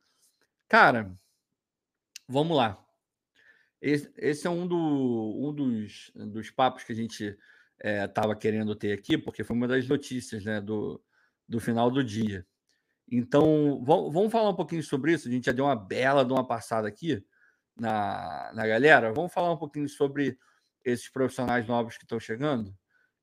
Cara, 0.69 1.19
vamos 2.29 2.57
lá. 2.57 2.85
Esse, 3.81 4.13
esse 4.17 4.47
é 4.47 4.51
um, 4.51 4.67
do, 4.67 4.77
um 4.77 5.53
dos, 5.53 6.11
dos 6.15 6.51
papos 6.51 6.85
que 6.85 6.93
a 6.93 6.95
gente 6.95 7.39
estava 7.83 8.33
é, 8.33 8.37
querendo 8.37 8.75
ter 8.75 8.93
aqui, 8.93 9.17
porque 9.17 9.45
foi 9.45 9.57
uma 9.57 9.69
das 9.69 9.89
notícias 9.89 10.45
né, 10.45 10.61
do, 10.61 11.03
do 11.49 11.59
final 11.59 11.91
do 11.91 12.05
dia. 12.05 12.47
Então, 13.11 13.83
vamos 13.85 14.31
falar 14.31 14.51
um 14.51 14.57
pouquinho 14.57 14.83
sobre 14.83 15.15
isso. 15.15 15.29
A 15.29 15.31
gente 15.31 15.47
já 15.47 15.53
deu 15.53 15.65
uma 15.65 15.77
bela 15.77 16.25
de 16.25 16.33
uma 16.33 16.47
passada 16.47 16.87
aqui 16.87 17.25
na, 17.75 18.53
na 18.55 18.67
galera. 18.67 19.13
Vamos 19.13 19.33
falar 19.33 19.51
um 19.53 19.57
pouquinho 19.57 19.89
sobre 19.89 20.39
esses 20.85 21.09
profissionais 21.09 21.67
novos 21.67 21.97
que 21.97 22.05
estão 22.05 22.21
chegando. 22.21 22.77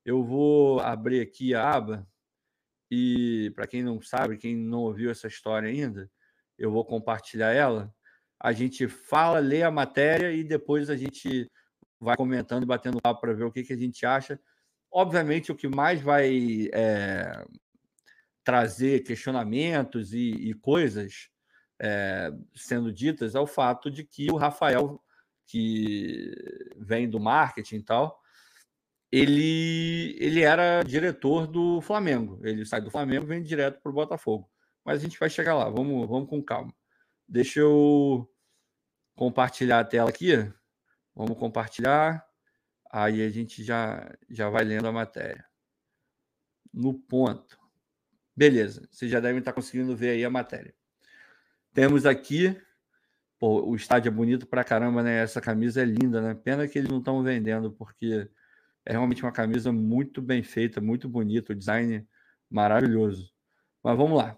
Eu 0.04 0.24
vou 0.24 0.80
abrir 0.80 1.20
aqui 1.20 1.54
a 1.54 1.70
aba 1.70 2.08
e, 2.90 3.52
para 3.54 3.66
quem 3.68 3.84
não 3.84 4.00
sabe, 4.00 4.36
quem 4.36 4.56
não 4.56 4.80
ouviu 4.80 5.10
essa 5.10 5.28
história 5.28 5.68
ainda, 5.68 6.10
eu 6.58 6.70
vou 6.70 6.84
compartilhar 6.84 7.52
ela. 7.52 7.92
a 8.40 8.52
gente 8.52 8.88
fala, 8.88 9.38
lê 9.38 9.62
a 9.62 9.70
matéria 9.70 10.32
e 10.32 10.44
depois 10.44 10.90
a 10.90 10.96
gente 10.96 11.50
vai 12.00 12.16
comentando 12.16 12.64
e 12.64 12.66
batendo 12.66 13.00
papo 13.00 13.20
para 13.20 13.32
ver 13.32 13.44
o 13.44 13.52
que, 13.52 13.64
que 13.64 13.72
a 13.72 13.76
gente 13.76 14.04
acha. 14.04 14.38
Obviamente, 14.90 15.50
o 15.50 15.56
que 15.56 15.68
mais 15.68 16.00
vai 16.00 16.68
é, 16.72 17.44
trazer 18.44 19.02
questionamentos 19.02 20.12
e, 20.12 20.30
e 20.30 20.54
coisas 20.54 21.28
é, 21.80 22.32
sendo 22.54 22.92
ditas 22.92 23.34
é 23.34 23.40
o 23.40 23.46
fato 23.46 23.90
de 23.90 24.04
que 24.04 24.30
o 24.30 24.36
Rafael, 24.36 25.00
que 25.46 26.32
vem 26.76 27.08
do 27.08 27.20
marketing 27.20 27.76
e 27.76 27.82
tal, 27.82 28.20
ele, 29.10 30.16
ele 30.18 30.42
era 30.42 30.82
diretor 30.82 31.46
do 31.46 31.80
Flamengo. 31.80 32.40
Ele 32.44 32.64
sai 32.64 32.80
do 32.80 32.90
Flamengo 32.90 33.24
e 33.24 33.28
vem 33.28 33.42
direto 33.42 33.80
para 33.80 33.90
o 33.90 33.94
Botafogo. 33.94 34.50
Mas 34.86 35.00
a 35.00 35.02
gente 35.02 35.18
vai 35.18 35.28
chegar 35.28 35.56
lá, 35.56 35.68
vamos, 35.68 36.08
vamos 36.08 36.30
com 36.30 36.40
calma. 36.40 36.72
Deixa 37.28 37.58
eu 37.58 38.32
compartilhar 39.16 39.80
a 39.80 39.84
tela 39.84 40.10
aqui. 40.10 40.34
Vamos 41.12 41.36
compartilhar. 41.36 42.24
Aí 42.92 43.20
a 43.20 43.28
gente 43.28 43.64
já, 43.64 44.16
já 44.30 44.48
vai 44.48 44.62
lendo 44.62 44.86
a 44.86 44.92
matéria. 44.92 45.44
No 46.72 46.94
ponto. 46.94 47.58
Beleza, 48.36 48.86
vocês 48.92 49.10
já 49.10 49.18
devem 49.18 49.40
estar 49.40 49.52
conseguindo 49.52 49.96
ver 49.96 50.10
aí 50.10 50.24
a 50.24 50.30
matéria. 50.30 50.72
Temos 51.74 52.06
aqui. 52.06 52.56
Pô, 53.40 53.68
o 53.68 53.74
estádio 53.74 54.08
é 54.10 54.12
bonito 54.12 54.46
pra 54.46 54.62
caramba, 54.62 55.02
né? 55.02 55.20
Essa 55.20 55.40
camisa 55.40 55.82
é 55.82 55.84
linda, 55.84 56.22
né? 56.22 56.32
Pena 56.32 56.68
que 56.68 56.78
eles 56.78 56.90
não 56.90 57.00
estão 57.00 57.24
vendendo, 57.24 57.72
porque 57.72 58.30
é 58.84 58.92
realmente 58.92 59.22
uma 59.24 59.32
camisa 59.32 59.72
muito 59.72 60.22
bem 60.22 60.44
feita, 60.44 60.80
muito 60.80 61.08
bonita, 61.08 61.52
o 61.52 61.56
design 61.56 62.08
maravilhoso. 62.48 63.32
Mas 63.82 63.96
vamos 63.96 64.16
lá. 64.16 64.36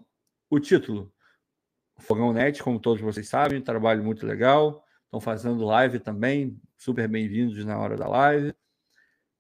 O 0.51 0.59
título: 0.59 1.13
Fogão 1.99 2.33
Net, 2.33 2.63
como 2.63 2.81
todos 2.81 3.03
vocês 3.03 3.29
sabem, 3.29 3.61
trabalho 3.61 4.03
muito 4.03 4.27
legal. 4.27 4.83
Estão 5.05 5.21
fazendo 5.21 5.65
live 5.65 5.99
também, 5.99 6.59
super 6.77 7.07
bem-vindos 7.07 7.65
na 7.67 7.79
hora 7.79 7.97
da 7.97 8.09
live. 8.09 8.55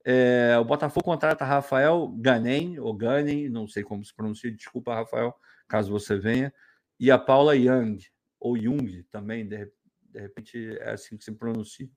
É, 0.05 0.57
o 0.59 0.65
Botafogo 0.65 1.05
contrata 1.05 1.45
Rafael 1.45 2.09
Ganem, 2.19 2.79
ou 2.79 2.95
Ganem, 2.95 3.49
não 3.49 3.67
sei 3.67 3.83
como 3.83 4.05
se 4.05 4.15
pronuncia, 4.15 4.51
desculpa, 4.51 4.95
Rafael, 4.95 5.35
caso 5.67 5.91
você 5.91 6.19
venha, 6.19 6.53
e 6.99 7.11
a 7.11 7.19
Paula 7.19 7.57
Young, 7.57 7.99
ou 8.39 8.57
Jung 8.57 9.03
também, 9.05 9.47
de, 9.47 9.71
de 10.03 10.21
repente 10.21 10.79
é 10.79 10.91
assim 10.91 11.17
que 11.17 11.25
se 11.25 11.33
pronuncia. 11.33 11.89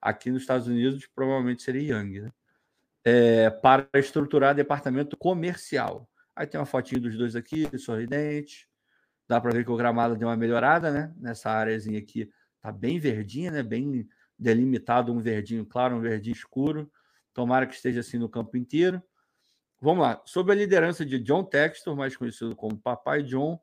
Aqui 0.00 0.30
nos 0.30 0.42
Estados 0.42 0.66
Unidos, 0.66 1.06
provavelmente 1.14 1.62
seria 1.62 1.98
Young, 1.98 2.20
né? 2.22 2.32
é, 3.04 3.50
para 3.50 3.88
estruturar 3.94 4.54
departamento 4.54 5.16
comercial. 5.16 6.08
Aí 6.36 6.46
tem 6.46 6.58
uma 6.58 6.66
fotinho 6.66 7.00
dos 7.00 7.16
dois 7.16 7.36
aqui, 7.36 7.66
sorridente. 7.78 8.68
Dá 9.28 9.40
para 9.40 9.52
ver 9.52 9.64
que 9.64 9.70
o 9.70 9.76
gramado 9.76 10.16
deu 10.16 10.28
uma 10.28 10.36
melhorada, 10.36 10.90
né? 10.90 11.14
Nessa 11.16 11.50
áreazinha 11.50 11.98
aqui 11.98 12.30
tá 12.60 12.72
bem 12.72 12.98
verdinha, 12.98 13.50
né? 13.50 13.62
Bem 13.62 14.08
delimitado, 14.38 15.12
um 15.12 15.20
verdinho 15.20 15.64
claro, 15.64 15.96
um 15.96 16.00
verdinho 16.00 16.34
escuro. 16.34 16.90
Tomara 17.32 17.66
que 17.66 17.74
esteja 17.74 18.00
assim 18.00 18.18
no 18.18 18.28
campo 18.28 18.56
inteiro. 18.56 19.02
Vamos 19.80 20.02
lá. 20.02 20.22
Sob 20.24 20.50
a 20.50 20.54
liderança 20.54 21.04
de 21.04 21.18
John 21.18 21.44
Textor, 21.44 21.96
mais 21.96 22.16
conhecido 22.16 22.54
como 22.56 22.76
Papai 22.76 23.22
John, 23.22 23.60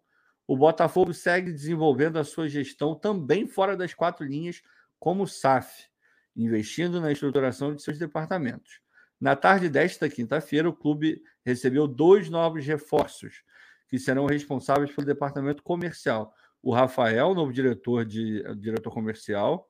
o 0.48 0.58
Botafogo 0.58 1.14
segue 1.14 1.52
desenvolvendo 1.52 2.18
a 2.18 2.24
sua 2.24 2.48
gestão 2.48 2.94
também 2.96 3.48
fora 3.48 3.76
das 3.76 3.94
quatro 3.94 4.26
linhas, 4.26 4.62
como 5.00 5.28
SAF, 5.28 5.88
investindo 6.36 7.00
na 7.02 7.12
estruturação 7.12 7.74
de 7.74 7.82
seus 7.82 7.98
departamentos. 7.98 8.82
Na 9.22 9.36
tarde 9.36 9.70
desta 9.70 10.10
quinta-feira, 10.10 10.68
o 10.68 10.74
clube 10.74 11.22
recebeu 11.46 11.88
dois 11.88 12.28
novos 12.28 12.66
reforços 12.66 13.44
que 13.88 14.00
serão 14.00 14.26
responsáveis 14.26 14.92
pelo 14.92 15.06
departamento 15.06 15.62
comercial. 15.62 16.34
O 16.60 16.74
Rafael, 16.74 17.36
novo 17.36 17.54
diretor 17.54 18.04
de 18.04 18.42
diretor 18.56 18.90
comercial, 18.90 19.70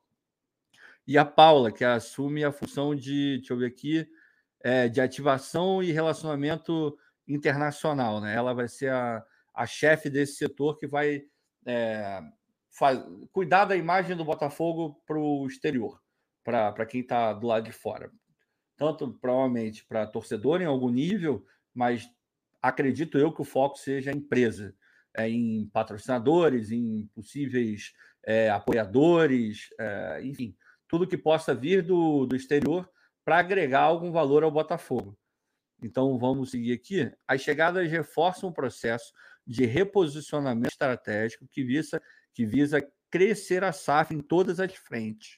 e 1.05 1.17
a 1.17 1.25
Paula, 1.25 1.69
que 1.69 1.83
assume 1.83 2.45
a 2.45 2.51
função 2.51 2.95
de, 2.95 3.39
deixa 3.39 3.51
eu 3.51 3.57
ver 3.57 3.65
aqui, 3.65 4.07
é, 4.61 4.87
de 4.87 5.01
ativação 5.01 5.83
e 5.83 5.91
relacionamento 5.91 6.97
internacional. 7.27 8.21
Né? 8.21 8.33
Ela 8.33 8.53
vai 8.53 8.69
ser 8.69 8.91
a, 8.91 9.21
a 9.53 9.65
chefe 9.65 10.09
desse 10.09 10.35
setor 10.35 10.77
que 10.77 10.87
vai 10.87 11.23
é, 11.65 12.21
faz, 12.69 13.03
cuidar 13.33 13.65
da 13.65 13.75
imagem 13.75 14.15
do 14.15 14.23
Botafogo 14.23 15.01
para 15.05 15.19
o 15.19 15.45
exterior, 15.45 15.99
para 16.41 16.85
quem 16.85 17.01
está 17.01 17.33
do 17.33 17.47
lado 17.47 17.65
de 17.65 17.73
fora 17.73 18.09
tanto 18.81 19.13
provavelmente 19.21 19.85
para 19.85 20.07
torcedor 20.07 20.59
em 20.59 20.65
algum 20.65 20.89
nível, 20.89 21.45
mas 21.71 22.09
acredito 22.59 23.15
eu 23.15 23.31
que 23.31 23.39
o 23.39 23.45
foco 23.45 23.77
seja 23.77 24.09
a 24.09 24.13
empresa, 24.13 24.75
é, 25.15 25.29
em 25.29 25.69
patrocinadores, 25.71 26.71
em 26.71 27.05
possíveis 27.13 27.93
é, 28.25 28.49
apoiadores, 28.49 29.69
é, 29.79 30.21
enfim, 30.23 30.55
tudo 30.87 31.05
que 31.05 31.15
possa 31.15 31.53
vir 31.53 31.83
do, 31.83 32.25
do 32.25 32.35
exterior 32.35 32.89
para 33.23 33.37
agregar 33.37 33.81
algum 33.81 34.11
valor 34.11 34.43
ao 34.43 34.49
Botafogo. 34.49 35.15
Então 35.83 36.17
vamos 36.17 36.49
seguir 36.49 36.73
aqui. 36.73 37.11
As 37.27 37.41
chegadas 37.41 37.87
reforçam 37.87 38.49
o 38.49 38.53
processo 38.53 39.13
de 39.45 39.63
reposicionamento 39.63 40.69
estratégico 40.69 41.47
que 41.51 41.63
visa, 41.63 42.01
que 42.33 42.47
visa 42.47 42.83
crescer 43.11 43.63
a 43.63 43.71
SAF 43.71 44.11
em 44.11 44.21
todas 44.21 44.59
as 44.59 44.73
frentes. 44.73 45.37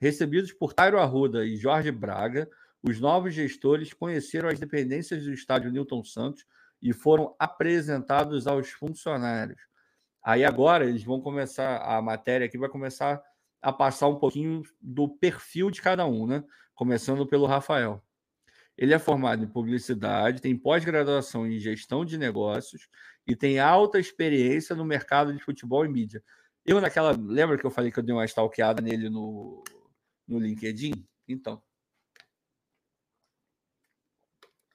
Recebidos 0.00 0.52
por 0.52 0.72
Tairo 0.72 0.98
Arruda 0.98 1.46
e 1.46 1.56
Jorge 1.56 1.92
Braga, 1.92 2.50
os 2.82 2.98
novos 2.98 3.34
gestores 3.34 3.92
conheceram 3.92 4.48
as 4.48 4.58
dependências 4.58 5.24
do 5.24 5.32
estádio 5.32 5.70
Newton 5.70 6.02
Santos 6.02 6.46
e 6.80 6.92
foram 6.92 7.34
apresentados 7.38 8.46
aos 8.46 8.70
funcionários. 8.70 9.60
Aí 10.22 10.44
agora 10.44 10.84
eles 10.84 11.04
vão 11.04 11.20
começar, 11.20 11.78
a 11.78 12.00
matéria 12.00 12.46
aqui 12.46 12.58
vai 12.58 12.68
começar 12.68 13.22
a 13.60 13.72
passar 13.72 14.08
um 14.08 14.18
pouquinho 14.18 14.62
do 14.80 15.08
perfil 15.08 15.70
de 15.70 15.82
cada 15.82 16.06
um, 16.06 16.26
né? 16.26 16.42
Começando 16.74 17.26
pelo 17.26 17.46
Rafael. 17.46 18.02
Ele 18.76 18.94
é 18.94 18.98
formado 18.98 19.44
em 19.44 19.48
publicidade, 19.48 20.40
tem 20.40 20.56
pós-graduação 20.56 21.46
em 21.46 21.58
gestão 21.58 22.02
de 22.02 22.16
negócios 22.16 22.88
e 23.26 23.36
tem 23.36 23.58
alta 23.58 23.98
experiência 23.98 24.74
no 24.74 24.84
mercado 24.86 25.34
de 25.34 25.42
futebol 25.42 25.84
e 25.84 25.88
mídia. 25.88 26.22
Eu 26.64 26.80
naquela, 26.80 27.12
lembra 27.12 27.58
que 27.58 27.66
eu 27.66 27.70
falei 27.70 27.90
que 27.90 27.98
eu 27.98 28.02
dei 28.02 28.14
uma 28.14 28.24
stalkeada 28.24 28.80
nele 28.80 29.10
no, 29.10 29.62
no 30.26 30.38
LinkedIn? 30.38 31.06
Então, 31.28 31.62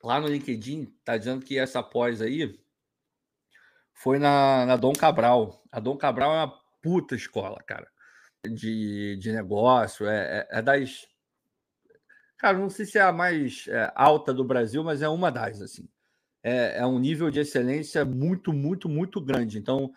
lá 0.06 0.22
no 0.22 0.28
LinkedIn, 0.28 0.86
tá 1.04 1.18
dizendo 1.18 1.44
que 1.44 1.58
essa 1.58 1.82
pós 1.82 2.22
aí 2.22 2.58
foi 3.92 4.20
na, 4.20 4.66
na 4.66 4.76
Dom 4.76 4.94
Cabral. 4.94 5.64
A 5.72 5.80
Dom 5.80 5.98
Cabral 5.98 6.32
é 6.32 6.38
uma 6.44 6.60
puta 6.82 7.16
escola, 7.16 7.58
cara, 7.66 7.88
de, 8.48 9.18
de 9.18 9.32
negócio. 9.32 10.08
É, 10.08 10.48
é, 10.52 10.60
é 10.60 10.62
das. 10.62 11.08
Cara, 12.38 12.58
não 12.58 12.70
sei 12.70 12.86
se 12.86 13.00
é 13.00 13.02
a 13.02 13.12
mais 13.12 13.68
é, 13.68 13.92
alta 13.96 14.32
do 14.32 14.44
Brasil, 14.44 14.84
mas 14.84 15.02
é 15.02 15.10
uma 15.10 15.32
das, 15.32 15.62
assim. 15.62 15.90
É, 16.44 16.78
é 16.78 16.86
um 16.86 17.00
nível 17.00 17.32
de 17.32 17.40
excelência 17.40 18.06
muito, 18.06 18.54
muito, 18.54 18.88
muito 18.88 19.20
grande. 19.20 19.58
Então, 19.58 19.92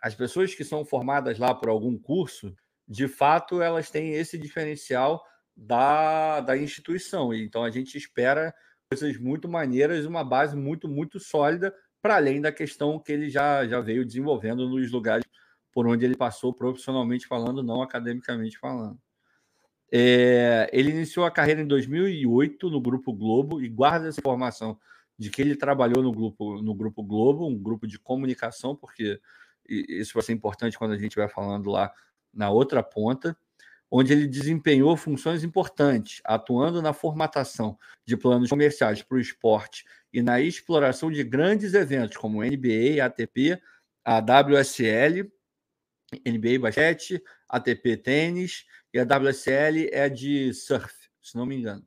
as 0.00 0.14
pessoas 0.14 0.54
que 0.54 0.64
são 0.64 0.86
formadas 0.86 1.38
lá 1.38 1.54
por 1.54 1.68
algum 1.68 1.98
curso, 1.98 2.56
de 2.88 3.06
fato, 3.06 3.60
elas 3.60 3.90
têm 3.90 4.14
esse 4.14 4.38
diferencial 4.38 5.22
da, 5.54 6.40
da 6.40 6.56
instituição. 6.56 7.34
Então, 7.34 7.62
a 7.62 7.70
gente 7.70 7.98
espera 7.98 8.54
coisas 8.92 9.16
muito 9.18 9.48
maneiras, 9.48 10.04
uma 10.04 10.24
base 10.24 10.56
muito, 10.56 10.88
muito 10.88 11.20
sólida, 11.20 11.72
para 12.02 12.16
além 12.16 12.40
da 12.40 12.50
questão 12.50 12.98
que 12.98 13.12
ele 13.12 13.30
já, 13.30 13.64
já 13.64 13.80
veio 13.80 14.04
desenvolvendo 14.04 14.68
nos 14.68 14.90
lugares 14.90 15.24
por 15.72 15.86
onde 15.86 16.04
ele 16.04 16.16
passou 16.16 16.52
profissionalmente 16.52 17.24
falando, 17.28 17.62
não 17.62 17.82
academicamente 17.82 18.58
falando. 18.58 18.98
É, 19.92 20.68
ele 20.72 20.90
iniciou 20.90 21.24
a 21.24 21.30
carreira 21.30 21.60
em 21.60 21.66
2008 21.66 22.68
no 22.68 22.80
Grupo 22.80 23.12
Globo 23.12 23.62
e 23.62 23.68
guarda 23.68 24.08
essa 24.08 24.18
informação 24.18 24.76
de 25.16 25.30
que 25.30 25.40
ele 25.40 25.54
trabalhou 25.54 26.02
no 26.02 26.10
grupo, 26.10 26.60
no 26.60 26.74
grupo 26.74 27.04
Globo, 27.04 27.46
um 27.46 27.56
grupo 27.56 27.86
de 27.86 27.96
comunicação, 27.96 28.74
porque 28.74 29.20
isso 29.68 30.14
vai 30.14 30.22
ser 30.24 30.32
importante 30.32 30.76
quando 30.76 30.92
a 30.92 30.98
gente 30.98 31.14
vai 31.14 31.28
falando 31.28 31.70
lá 31.70 31.92
na 32.34 32.50
outra 32.50 32.82
ponta 32.82 33.36
onde 33.90 34.12
ele 34.12 34.28
desempenhou 34.28 34.96
funções 34.96 35.42
importantes, 35.42 36.20
atuando 36.24 36.80
na 36.80 36.92
formatação 36.92 37.76
de 38.06 38.16
planos 38.16 38.48
comerciais 38.48 39.02
para 39.02 39.16
o 39.16 39.20
esporte 39.20 39.84
e 40.12 40.22
na 40.22 40.40
exploração 40.40 41.10
de 41.10 41.24
grandes 41.24 41.74
eventos 41.74 42.16
como 42.16 42.44
NBA, 42.44 43.04
ATP, 43.04 43.60
a 44.04 44.18
WSL, 44.18 45.30
NBA 46.24 46.58
basquete, 46.60 47.22
ATP 47.48 47.96
tênis 47.96 48.64
e 48.94 48.98
a 48.98 49.04
WSL 49.04 49.88
é 49.92 50.08
de 50.08 50.52
surf, 50.54 50.94
se 51.20 51.36
não 51.36 51.46
me 51.46 51.56
engano. 51.56 51.84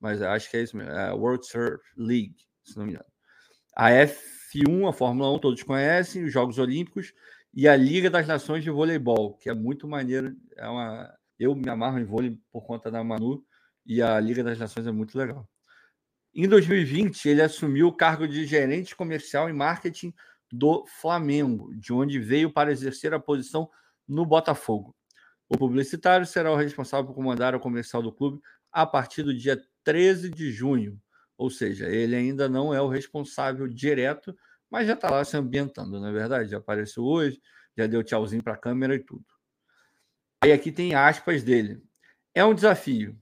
Mas 0.00 0.22
acho 0.22 0.50
que 0.50 0.56
é 0.56 0.62
isso 0.62 0.76
mesmo, 0.76 0.92
é 0.92 1.12
World 1.12 1.46
Surf 1.46 1.82
League, 1.96 2.36
se 2.62 2.76
não 2.76 2.84
me 2.84 2.92
engano. 2.92 3.06
A 3.74 3.90
F1, 3.90 4.88
a 4.88 4.92
Fórmula 4.92 5.32
1, 5.34 5.38
todos 5.40 5.62
conhecem, 5.62 6.24
os 6.24 6.32
Jogos 6.32 6.58
Olímpicos 6.58 7.12
e 7.52 7.66
a 7.66 7.76
Liga 7.76 8.10
das 8.10 8.26
Nações 8.26 8.62
de 8.62 8.70
Voleibol, 8.70 9.34
que 9.34 9.48
é 9.48 9.54
muito 9.54 9.88
maneiro, 9.88 10.36
é 10.56 10.68
uma 10.68 11.12
eu 11.38 11.54
me 11.54 11.68
amarro 11.68 11.98
em 11.98 12.04
vôlei 12.04 12.38
por 12.52 12.64
conta 12.66 12.90
da 12.90 13.02
Manu 13.02 13.44
e 13.86 14.00
a 14.00 14.18
Liga 14.20 14.42
das 14.42 14.58
Nações 14.58 14.86
é 14.86 14.92
muito 14.92 15.16
legal. 15.16 15.48
Em 16.34 16.48
2020, 16.48 17.28
ele 17.28 17.42
assumiu 17.42 17.88
o 17.88 17.96
cargo 17.96 18.26
de 18.26 18.44
gerente 18.44 18.96
comercial 18.96 19.48
e 19.48 19.52
marketing 19.52 20.12
do 20.50 20.84
Flamengo, 21.00 21.72
de 21.76 21.92
onde 21.92 22.18
veio 22.18 22.52
para 22.52 22.72
exercer 22.72 23.14
a 23.14 23.20
posição 23.20 23.68
no 24.06 24.26
Botafogo. 24.26 24.94
O 25.48 25.56
publicitário 25.56 26.26
será 26.26 26.50
o 26.50 26.56
responsável 26.56 27.06
por 27.06 27.14
comandar 27.14 27.54
o 27.54 27.60
comercial 27.60 28.02
do 28.02 28.12
clube 28.12 28.40
a 28.72 28.84
partir 28.84 29.22
do 29.22 29.36
dia 29.36 29.60
13 29.84 30.30
de 30.30 30.50
junho. 30.50 31.00
Ou 31.36 31.50
seja, 31.50 31.88
ele 31.88 32.16
ainda 32.16 32.48
não 32.48 32.74
é 32.74 32.80
o 32.80 32.88
responsável 32.88 33.68
direto, 33.68 34.34
mas 34.70 34.86
já 34.86 34.94
está 34.94 35.10
lá 35.10 35.24
se 35.24 35.36
ambientando, 35.36 36.00
não 36.00 36.08
é 36.08 36.12
verdade? 36.12 36.50
Já 36.50 36.58
apareceu 36.58 37.04
hoje, 37.04 37.40
já 37.76 37.86
deu 37.86 38.02
tchauzinho 38.02 38.42
para 38.42 38.54
a 38.54 38.58
câmera 38.58 38.94
e 38.94 39.00
tudo. 39.00 39.24
Aí 40.44 40.52
aqui 40.52 40.70
tem 40.70 40.94
aspas 40.94 41.42
dele. 41.42 41.82
É 42.34 42.44
um 42.44 42.52
desafio. 42.52 43.18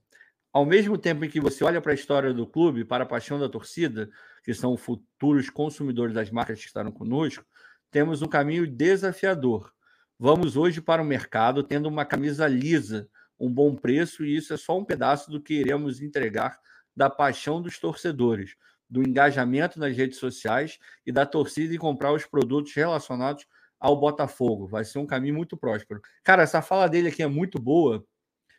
Ao 0.52 0.66
mesmo 0.66 0.98
tempo 0.98 1.24
em 1.24 1.30
que 1.30 1.40
você 1.40 1.62
olha 1.62 1.80
para 1.80 1.92
a 1.92 1.94
história 1.94 2.34
do 2.34 2.44
clube, 2.44 2.84
para 2.84 3.04
a 3.04 3.06
paixão 3.06 3.38
da 3.38 3.48
torcida, 3.48 4.10
que 4.42 4.52
são 4.52 4.76
futuros 4.76 5.48
consumidores 5.48 6.16
das 6.16 6.32
marcas 6.32 6.58
que 6.58 6.66
estarão 6.66 6.90
conosco, 6.90 7.44
temos 7.92 8.22
um 8.22 8.26
caminho 8.26 8.66
desafiador. 8.66 9.72
Vamos 10.18 10.56
hoje 10.56 10.80
para 10.80 11.00
o 11.00 11.04
mercado 11.04 11.62
tendo 11.62 11.88
uma 11.88 12.04
camisa 12.04 12.48
lisa, 12.48 13.08
um 13.38 13.48
bom 13.48 13.76
preço, 13.76 14.24
e 14.24 14.36
isso 14.36 14.52
é 14.52 14.56
só 14.56 14.76
um 14.76 14.84
pedaço 14.84 15.30
do 15.30 15.40
que 15.40 15.54
iremos 15.54 16.02
entregar 16.02 16.58
da 16.94 17.08
paixão 17.08 17.62
dos 17.62 17.78
torcedores, 17.78 18.56
do 18.90 19.00
engajamento 19.00 19.78
nas 19.78 19.96
redes 19.96 20.18
sociais 20.18 20.76
e 21.06 21.12
da 21.12 21.24
torcida 21.24 21.72
em 21.72 21.78
comprar 21.78 22.12
os 22.12 22.26
produtos 22.26 22.74
relacionados 22.74 23.46
ao 23.82 23.96
Botafogo. 23.96 24.68
Vai 24.68 24.84
ser 24.84 25.00
um 25.00 25.06
caminho 25.06 25.34
muito 25.34 25.56
próspero. 25.56 26.00
Cara, 26.22 26.44
essa 26.44 26.62
fala 26.62 26.88
dele 26.88 27.08
aqui 27.08 27.22
é 27.22 27.26
muito 27.26 27.58
boa, 27.58 28.06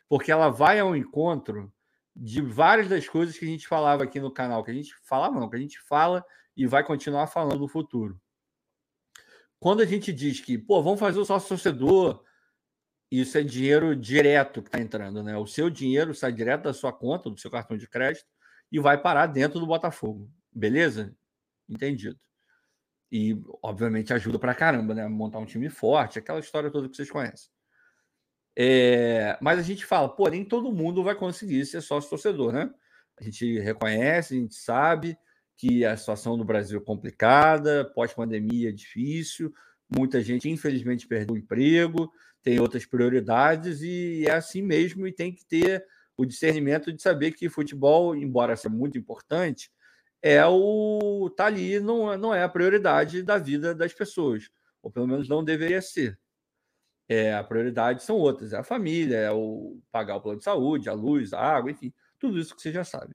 porque 0.06 0.30
ela 0.30 0.50
vai 0.50 0.78
ao 0.78 0.94
encontro 0.94 1.72
de 2.14 2.42
várias 2.42 2.88
das 2.88 3.08
coisas 3.08 3.36
que 3.36 3.44
a 3.44 3.48
gente 3.48 3.66
falava 3.66 4.04
aqui 4.04 4.20
no 4.20 4.30
canal, 4.30 4.62
que 4.62 4.70
a 4.70 4.74
gente 4.74 4.94
falava 5.02 5.40
não, 5.40 5.48
que 5.48 5.56
a 5.56 5.60
gente 5.60 5.80
fala 5.80 6.24
e 6.54 6.66
vai 6.66 6.84
continuar 6.84 7.26
falando 7.26 7.58
no 7.58 7.66
futuro. 7.66 8.20
Quando 9.58 9.80
a 9.80 9.86
gente 9.86 10.12
diz 10.12 10.40
que, 10.40 10.58
pô, 10.58 10.82
vamos 10.82 11.00
fazer 11.00 11.18
o 11.18 11.24
sócio 11.24 11.48
torcedor, 11.48 12.22
isso 13.10 13.38
é 13.38 13.42
dinheiro 13.42 13.96
direto 13.96 14.60
que 14.60 14.68
está 14.68 14.78
entrando, 14.78 15.22
né? 15.22 15.36
O 15.38 15.46
seu 15.46 15.70
dinheiro 15.70 16.14
sai 16.14 16.32
direto 16.32 16.64
da 16.64 16.74
sua 16.74 16.92
conta, 16.92 17.30
do 17.30 17.40
seu 17.40 17.50
cartão 17.50 17.78
de 17.78 17.88
crédito, 17.88 18.26
e 18.70 18.78
vai 18.78 19.00
parar 19.00 19.26
dentro 19.26 19.58
do 19.58 19.66
Botafogo. 19.66 20.30
Beleza? 20.52 21.16
Entendido. 21.66 22.20
E, 23.16 23.40
obviamente, 23.62 24.12
ajuda 24.12 24.40
pra 24.40 24.56
caramba, 24.56 24.92
né? 24.92 25.06
Montar 25.06 25.38
um 25.38 25.46
time 25.46 25.70
forte, 25.70 26.18
aquela 26.18 26.40
história 26.40 26.68
toda 26.68 26.88
que 26.88 26.96
vocês 26.96 27.08
conhecem. 27.08 27.48
É, 28.58 29.38
mas 29.40 29.56
a 29.56 29.62
gente 29.62 29.86
fala, 29.86 30.12
nem 30.32 30.44
todo 30.44 30.72
mundo 30.72 31.00
vai 31.04 31.14
conseguir 31.14 31.64
ser 31.64 31.80
sócio 31.80 32.10
torcedor, 32.10 32.52
né? 32.52 32.68
A 33.16 33.22
gente 33.22 33.60
reconhece, 33.60 34.34
a 34.36 34.40
gente 34.40 34.56
sabe 34.56 35.16
que 35.56 35.84
a 35.84 35.96
situação 35.96 36.36
do 36.36 36.44
Brasil 36.44 36.80
é 36.80 36.84
complicada, 36.84 37.84
pós-pandemia 37.94 38.70
é 38.70 38.72
difícil, 38.72 39.54
muita 39.96 40.20
gente, 40.20 40.50
infelizmente, 40.50 41.06
perdeu 41.06 41.36
o 41.36 41.38
emprego, 41.38 42.10
tem 42.42 42.58
outras 42.58 42.84
prioridades 42.84 43.80
e 43.80 44.24
é 44.26 44.32
assim 44.32 44.60
mesmo, 44.60 45.06
e 45.06 45.12
tem 45.12 45.32
que 45.32 45.46
ter 45.46 45.84
o 46.16 46.26
discernimento 46.26 46.92
de 46.92 47.00
saber 47.00 47.30
que 47.30 47.48
futebol, 47.48 48.16
embora 48.16 48.56
seja 48.56 48.74
muito 48.74 48.98
importante, 48.98 49.70
é 50.24 50.42
o 50.46 51.28
tá 51.36 51.44
ali, 51.44 51.78
não, 51.78 52.16
não 52.16 52.34
é 52.34 52.42
a 52.42 52.48
prioridade 52.48 53.22
da 53.22 53.36
vida 53.36 53.74
das 53.74 53.92
pessoas, 53.92 54.48
ou 54.82 54.90
pelo 54.90 55.06
menos 55.06 55.28
não 55.28 55.44
deveria 55.44 55.82
ser. 55.82 56.18
É, 57.06 57.34
a 57.34 57.44
prioridade 57.44 58.02
são 58.02 58.16
outras, 58.16 58.54
é 58.54 58.56
a 58.56 58.64
família, 58.64 59.18
é 59.18 59.30
o 59.30 59.78
pagar 59.92 60.16
o 60.16 60.22
plano 60.22 60.38
de 60.38 60.44
saúde, 60.44 60.88
a 60.88 60.94
luz, 60.94 61.34
a 61.34 61.40
água, 61.40 61.70
enfim, 61.70 61.92
tudo 62.18 62.38
isso 62.38 62.56
que 62.56 62.62
você 62.62 62.72
já 62.72 62.82
sabe. 62.82 63.12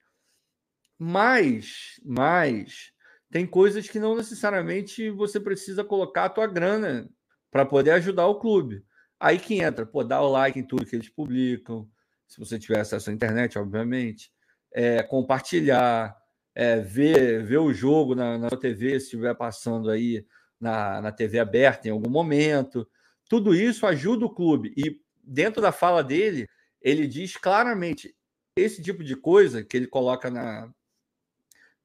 Mas, 1.00 2.00
mas 2.06 2.93
tem 3.32 3.48
coisas 3.48 3.89
que 3.89 3.98
não 3.98 4.15
necessariamente 4.15 5.10
você 5.10 5.39
precisa 5.39 5.84
colocar 5.84 6.26
a 6.26 6.30
tua 6.30 6.45
grana 6.45 7.10
para 7.50 7.65
poder 7.65 7.89
ajudar 7.91 8.28
o 8.28 8.39
clube. 8.39 8.86
Aí 9.19 9.39
que 9.39 9.60
entra, 9.60 9.84
pô, 9.84 10.04
dá 10.04 10.22
o 10.22 10.30
like 10.30 10.60
em 10.60 10.63
tudo 10.63 10.86
que 10.86 10.95
eles 10.95 11.10
publicam, 11.10 11.89
se 12.28 12.38
você 12.38 12.60
tiver 12.60 12.82
acesso 12.82 13.10
à 13.10 13.13
internet, 13.13 13.58
obviamente, 13.58 14.32
é, 14.72 15.02
compartilhar, 15.02 16.18
é, 16.60 16.82
ver, 16.82 17.41
ver 17.45 17.60
o 17.60 17.72
jogo 17.72 18.13
na, 18.13 18.38
na 18.38 18.50
TV, 18.50 19.00
se 19.00 19.06
estiver 19.06 19.34
passando 19.34 19.89
aí 19.89 20.26
na, 20.60 21.00
na 21.00 21.10
TV 21.10 21.39
aberta 21.39 21.88
em 21.88 21.91
algum 21.91 22.10
momento 22.10 22.86
tudo 23.30 23.56
isso 23.56 23.86
ajuda 23.86 24.26
o 24.26 24.34
clube. 24.34 24.74
E 24.76 25.00
dentro 25.24 25.62
da 25.62 25.72
fala 25.72 26.04
dele, 26.04 26.50
ele 26.82 27.08
diz 27.08 27.38
claramente 27.38 28.13
esse 28.58 28.82
tipo 28.82 29.06
de 29.06 29.15
coisa 29.15 29.63
que 29.63 29.78
ele 29.78 29.88
coloca 29.88 30.30
na 30.30 30.69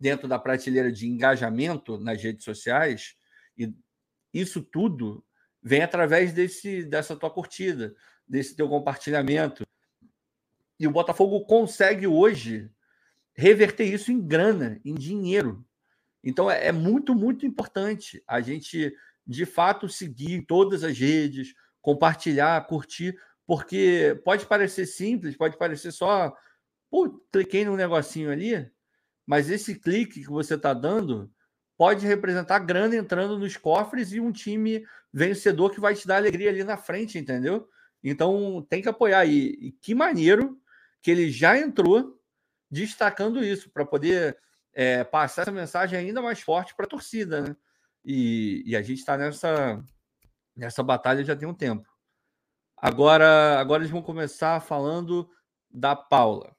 dentro 0.00 0.26
da 0.26 0.40
prateleira 0.40 0.90
de 0.90 1.06
engajamento 1.06 1.96
nas 1.98 2.20
redes 2.20 2.44
sociais 2.44 3.14
e 3.56 3.72
isso 4.32 4.60
tudo 4.60 5.24
vem 5.62 5.82
através 5.82 6.32
desse 6.32 6.82
dessa 6.82 7.14
tua 7.14 7.30
curtida, 7.30 7.94
desse 8.26 8.56
teu 8.56 8.68
compartilhamento. 8.68 9.64
E 10.80 10.88
o 10.88 10.90
Botafogo 10.90 11.44
consegue 11.44 12.08
hoje 12.08 12.68
reverter 13.34 13.84
isso 13.84 14.12
em 14.12 14.20
grana, 14.20 14.80
em 14.84 14.94
dinheiro. 14.94 15.64
Então 16.22 16.50
é, 16.50 16.68
é 16.68 16.72
muito, 16.72 17.14
muito 17.14 17.44
importante 17.44 18.22
a 18.26 18.40
gente 18.40 18.94
de 19.26 19.44
fato 19.44 19.88
seguir 19.88 20.44
todas 20.46 20.84
as 20.84 20.98
redes, 20.98 21.54
compartilhar, 21.80 22.66
curtir, 22.66 23.18
porque 23.46 24.20
pode 24.24 24.46
parecer 24.46 24.86
simples, 24.86 25.36
pode 25.36 25.58
parecer 25.58 25.92
só, 25.92 26.34
pô, 26.90 27.22
cliquei 27.32 27.64
num 27.64 27.76
negocinho 27.76 28.30
ali, 28.30 28.70
mas 29.26 29.50
esse 29.50 29.74
clique 29.74 30.20
que 30.20 30.30
você 30.30 30.54
está 30.54 30.72
dando 30.72 31.30
pode 31.76 32.06
representar 32.06 32.60
grana 32.60 32.96
entrando 32.96 33.38
nos 33.38 33.56
cofres 33.56 34.12
e 34.12 34.20
um 34.20 34.30
time 34.30 34.86
vencedor 35.12 35.70
que 35.70 35.80
vai 35.80 35.94
te 35.94 36.06
dar 36.06 36.16
alegria 36.16 36.50
ali 36.50 36.62
na 36.62 36.76
frente, 36.76 37.18
entendeu? 37.18 37.68
Então 38.02 38.64
tem 38.68 38.80
que 38.80 38.88
apoiar. 38.88 39.24
E, 39.26 39.48
e 39.60 39.72
que 39.72 39.94
maneiro 39.94 40.58
que 41.02 41.10
ele 41.10 41.30
já 41.30 41.58
entrou 41.58 42.20
destacando 42.70 43.44
isso, 43.44 43.70
para 43.70 43.84
poder 43.84 44.38
é, 44.72 45.04
passar 45.04 45.42
essa 45.42 45.52
mensagem 45.52 45.98
ainda 45.98 46.20
mais 46.20 46.40
forte 46.40 46.74
para 46.74 46.86
a 46.86 46.88
torcida, 46.88 47.40
né? 47.40 47.56
E, 48.04 48.62
e 48.66 48.76
a 48.76 48.82
gente 48.82 48.98
está 48.98 49.16
nessa, 49.16 49.82
nessa 50.54 50.82
batalha 50.82 51.24
já 51.24 51.34
tem 51.34 51.48
um 51.48 51.54
tempo. 51.54 51.88
Agora, 52.76 53.58
agora 53.58 53.82
eles 53.82 53.90
vão 53.90 54.02
começar 54.02 54.60
falando 54.60 55.30
da 55.70 55.96
Paula. 55.96 56.54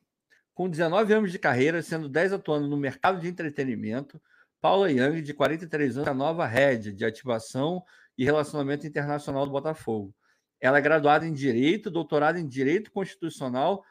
Com 0.56 0.70
19 0.70 1.13
anos 1.13 1.32
de 1.32 1.38
carreira, 1.38 1.82
sendo 1.84 2.10
10 2.10 2.34
atuando 2.34 2.68
no 2.68 2.78
mercado 2.78 3.20
de 3.20 3.28
entretenimento, 3.28 4.20
Paula 4.60 4.89
Young, 4.89 5.22
de 5.22 5.34
43 5.34 5.98
anos, 5.98 6.08
é 6.08 6.12
a 6.12 6.13
nova 6.13 6.46
head 6.48 6.94
de 6.94 7.06
ativação 7.06 7.84
e 8.18 8.26
relacionamento 8.26 8.88
internacional 8.88 9.46
do 9.46 9.52
Botafogo. 9.52 10.15
Ela 10.60 10.80
é 10.80 10.82
graduada 10.82 11.28
em 11.28 11.34
Direito, 11.34 11.91
doutorada 11.91 12.39
em 12.39 12.48
Direito 12.48 12.91
Constitucional 12.91 13.84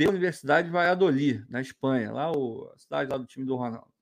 pela 0.00 0.12
Universidade 0.12 0.68
de 0.68 0.72
Valladolid, 0.72 1.44
na 1.46 1.60
Espanha, 1.60 2.10
lá 2.10 2.32
o, 2.32 2.72
a 2.74 2.78
cidade 2.78 3.10
lá 3.10 3.18
do 3.18 3.26
time 3.26 3.44
do 3.44 3.54
Ronaldo. 3.54 3.92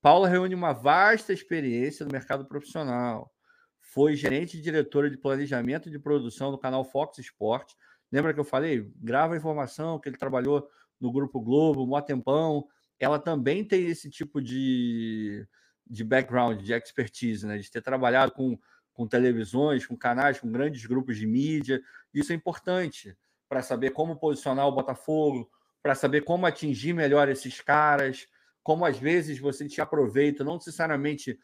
Paula 0.00 0.26
reúne 0.26 0.54
uma 0.54 0.72
vasta 0.72 1.34
experiência 1.34 2.06
no 2.06 2.10
mercado 2.10 2.46
profissional. 2.46 3.30
Foi 3.78 4.16
gerente 4.16 4.56
e 4.56 4.62
diretora 4.62 5.10
de 5.10 5.18
planejamento 5.18 5.90
de 5.90 5.98
produção 5.98 6.50
do 6.50 6.56
canal 6.56 6.82
Fox 6.82 7.18
Sport. 7.18 7.74
Lembra 8.10 8.32
que 8.32 8.40
eu 8.40 8.44
falei? 8.44 8.90
Grava 8.96 9.34
a 9.34 9.36
informação 9.36 9.98
que 9.98 10.08
ele 10.08 10.16
trabalhou 10.16 10.66
no 10.98 11.12
Grupo 11.12 11.42
Globo, 11.42 11.86
mó 11.86 12.00
tempão. 12.00 12.66
Ela 12.98 13.18
também 13.18 13.62
tem 13.62 13.84
esse 13.88 14.08
tipo 14.08 14.40
de, 14.40 15.46
de 15.86 16.04
background, 16.04 16.62
de 16.62 16.72
expertise, 16.72 17.46
né? 17.46 17.58
de 17.58 17.70
ter 17.70 17.82
trabalhado 17.82 18.32
com, 18.32 18.58
com 18.94 19.06
televisões, 19.06 19.84
com 19.84 19.94
canais, 19.94 20.40
com 20.40 20.50
grandes 20.50 20.86
grupos 20.86 21.18
de 21.18 21.26
mídia. 21.26 21.82
Isso 22.14 22.32
é 22.32 22.34
importante 22.34 23.14
para 23.52 23.60
saber 23.60 23.90
como 23.90 24.16
posicionar 24.16 24.66
o 24.66 24.72
Botafogo, 24.72 25.46
para 25.82 25.94
saber 25.94 26.22
como 26.22 26.46
atingir 26.46 26.94
melhor 26.94 27.28
esses 27.28 27.60
caras 27.60 28.26
como 28.62 28.86
às 28.86 28.98
vezes 28.98 29.38
você 29.38 29.68
te 29.68 29.78
aproveita, 29.78 30.42
não 30.42 30.54
necessariamente 30.54 31.38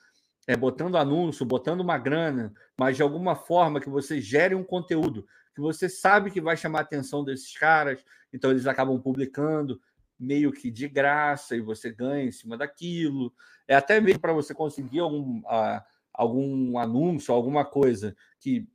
é, 0.46 0.56
botando 0.56 0.96
anúncio, 0.96 1.44
botando 1.44 1.82
uma 1.82 1.98
grana, 1.98 2.50
mas 2.78 2.96
de 2.96 3.02
alguma 3.02 3.36
forma 3.36 3.78
que 3.78 3.90
você 3.90 4.22
gere 4.22 4.54
um 4.54 4.64
conteúdo 4.64 5.26
que 5.54 5.60
você 5.60 5.86
sabe 5.86 6.30
que 6.30 6.40
vai 6.40 6.56
chamar 6.56 6.78
a 6.78 6.82
atenção 6.82 7.22
desses 7.22 7.52
caras, 7.58 8.02
então 8.32 8.50
eles 8.50 8.66
acabam 8.66 8.98
publicando 8.98 9.78
meio 10.18 10.50
que 10.50 10.70
de 10.70 10.88
graça 10.88 11.56
e 11.56 11.60
você 11.60 11.92
ganha 11.92 12.24
em 12.24 12.32
cima 12.32 12.56
daquilo. 12.56 13.34
É 13.66 13.74
até 13.74 14.00
mesmo 14.00 14.20
para 14.20 14.32
você 14.32 14.54
conseguir 14.54 15.00
algum, 15.00 15.40
uh, 15.40 15.82
algum 16.14 16.78
anúncio, 16.78 17.34
alguma 17.34 17.66
coisa 17.66 18.16
que, 18.40 18.66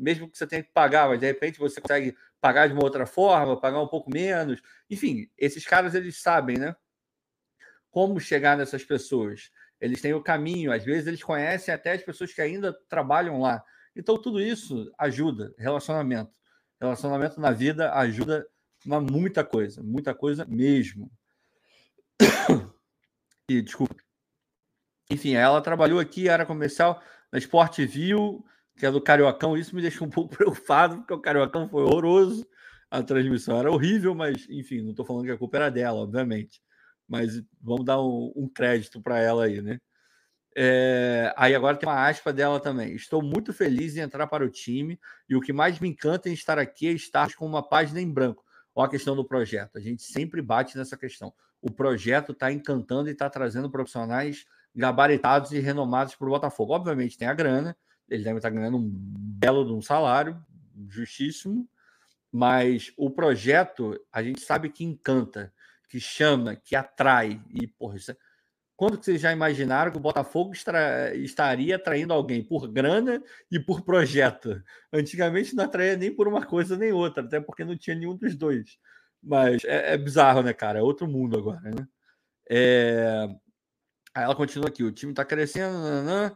mesmo 0.00 0.30
que 0.30 0.36
você 0.38 0.46
tenha 0.46 0.62
que 0.62 0.72
pagar, 0.72 1.08
mas 1.08 1.20
de 1.20 1.26
repente 1.26 1.58
você 1.58 1.80
consegue 1.80 2.16
pagar 2.40 2.66
de 2.66 2.72
uma 2.72 2.82
outra 2.82 3.06
forma, 3.06 3.60
pagar 3.60 3.80
um 3.82 3.88
pouco 3.88 4.10
menos. 4.10 4.60
Enfim, 4.88 5.30
esses 5.36 5.64
caras 5.64 5.94
eles 5.94 6.20
sabem, 6.20 6.58
né? 6.58 6.74
como 7.90 8.20
chegar 8.20 8.56
nessas 8.56 8.84
pessoas. 8.84 9.50
Eles 9.80 10.00
têm 10.00 10.14
o 10.14 10.22
caminho, 10.22 10.72
às 10.72 10.84
vezes 10.84 11.06
eles 11.06 11.22
conhecem 11.22 11.72
até 11.74 11.92
as 11.92 12.02
pessoas 12.02 12.32
que 12.32 12.40
ainda 12.40 12.72
trabalham 12.88 13.40
lá. 13.40 13.62
Então, 13.96 14.20
tudo 14.20 14.40
isso 14.40 14.92
ajuda. 14.98 15.54
Relacionamento. 15.58 16.32
Relacionamento 16.80 17.40
na 17.40 17.50
vida 17.50 17.92
ajuda 17.94 18.46
na 18.86 19.00
muita 19.00 19.44
coisa, 19.44 19.82
muita 19.82 20.14
coisa 20.14 20.44
mesmo. 20.46 21.10
E 23.48 23.60
desculpa. 23.60 23.96
Enfim, 25.10 25.34
ela 25.34 25.60
trabalhou 25.60 25.98
aqui, 25.98 26.28
era 26.28 26.46
comercial 26.46 27.02
na 27.32 27.38
Sport 27.40 27.80
que 28.80 28.86
é 28.86 28.90
do 28.90 29.00
Cariocão. 29.00 29.56
Isso 29.56 29.76
me 29.76 29.82
deixou 29.82 30.06
um 30.06 30.10
pouco 30.10 30.34
preocupado, 30.36 30.96
porque 30.96 31.12
o 31.12 31.20
Cariocão 31.20 31.68
foi 31.68 31.82
horroroso. 31.84 32.46
A 32.90 33.02
transmissão 33.02 33.58
era 33.58 33.70
horrível, 33.70 34.14
mas, 34.14 34.48
enfim, 34.50 34.82
não 34.82 34.90
estou 34.90 35.04
falando 35.04 35.26
que 35.26 35.30
a 35.30 35.38
culpa 35.38 35.58
era 35.58 35.70
dela, 35.70 36.00
obviamente. 36.00 36.60
Mas 37.06 37.40
vamos 37.60 37.84
dar 37.84 38.00
um, 38.00 38.32
um 38.34 38.48
crédito 38.48 39.00
para 39.00 39.18
ela 39.20 39.44
aí, 39.44 39.60
né? 39.60 39.78
É, 40.56 41.32
aí 41.36 41.54
agora 41.54 41.76
tem 41.76 41.88
uma 41.88 42.08
aspa 42.08 42.32
dela 42.32 42.58
também. 42.58 42.94
Estou 42.94 43.22
muito 43.22 43.52
feliz 43.52 43.96
em 43.96 44.00
entrar 44.00 44.26
para 44.26 44.44
o 44.44 44.50
time 44.50 44.98
e 45.28 45.36
o 45.36 45.40
que 45.40 45.52
mais 45.52 45.78
me 45.78 45.88
encanta 45.88 46.28
em 46.28 46.32
estar 46.32 46.58
aqui 46.58 46.88
é 46.88 46.92
estar 46.92 47.32
com 47.36 47.46
uma 47.46 47.62
página 47.62 48.00
em 48.00 48.10
branco. 48.10 48.44
Olha 48.74 48.88
a 48.88 48.90
questão 48.90 49.14
do 49.14 49.24
projeto. 49.24 49.76
A 49.76 49.80
gente 49.80 50.02
sempre 50.02 50.42
bate 50.42 50.76
nessa 50.76 50.96
questão. 50.96 51.32
O 51.62 51.70
projeto 51.70 52.32
está 52.32 52.50
encantando 52.50 53.08
e 53.08 53.12
está 53.12 53.30
trazendo 53.30 53.70
profissionais 53.70 54.44
gabaritados 54.74 55.52
e 55.52 55.60
renomados 55.60 56.16
para 56.16 56.26
o 56.26 56.30
Botafogo. 56.30 56.72
Obviamente 56.72 57.18
tem 57.18 57.28
a 57.28 57.34
grana, 57.34 57.76
ele 58.10 58.24
deve 58.24 58.38
estar 58.38 58.50
ganhando 58.50 58.76
um 58.76 58.90
belo 58.92 59.64
de 59.64 59.72
um 59.72 59.80
salário, 59.80 60.38
justíssimo, 60.88 61.68
mas 62.32 62.92
o 62.96 63.10
projeto 63.10 63.98
a 64.12 64.22
gente 64.22 64.40
sabe 64.40 64.70
que 64.70 64.84
encanta, 64.84 65.52
que 65.88 65.98
chama, 65.98 66.56
que 66.56 66.76
atrai. 66.76 67.42
E, 67.50 67.66
porra, 67.66 67.96
isso 67.96 68.10
é 68.10 68.16
quando 68.80 68.96
que 68.96 69.04
vocês 69.04 69.20
já 69.20 69.30
imaginaram 69.30 69.90
que 69.92 69.98
o 69.98 70.00
Botafogo 70.00 70.54
estra... 70.54 71.14
estaria 71.14 71.76
atraindo 71.76 72.14
alguém 72.14 72.42
por 72.42 72.66
grana 72.66 73.22
e 73.52 73.60
por 73.60 73.82
projeto? 73.82 74.62
Antigamente 74.90 75.54
não 75.54 75.64
atraía 75.64 75.98
nem 75.98 76.10
por 76.10 76.26
uma 76.26 76.46
coisa 76.46 76.78
nem 76.78 76.90
outra, 76.90 77.22
até 77.22 77.38
porque 77.38 77.62
não 77.62 77.76
tinha 77.76 77.94
nenhum 77.94 78.16
dos 78.16 78.34
dois. 78.34 78.78
Mas 79.22 79.62
é, 79.66 79.92
é 79.92 79.98
bizarro, 79.98 80.42
né, 80.42 80.54
cara? 80.54 80.78
É 80.78 80.82
outro 80.82 81.06
mundo 81.06 81.36
agora, 81.36 81.60
né? 81.60 81.86
É... 82.48 83.28
Aí 84.14 84.24
ela 84.24 84.34
continua 84.34 84.70
aqui: 84.70 84.82
o 84.82 84.90
time 84.90 85.12
está 85.12 85.26
crescendo, 85.26 85.76
nanã, 85.76 86.34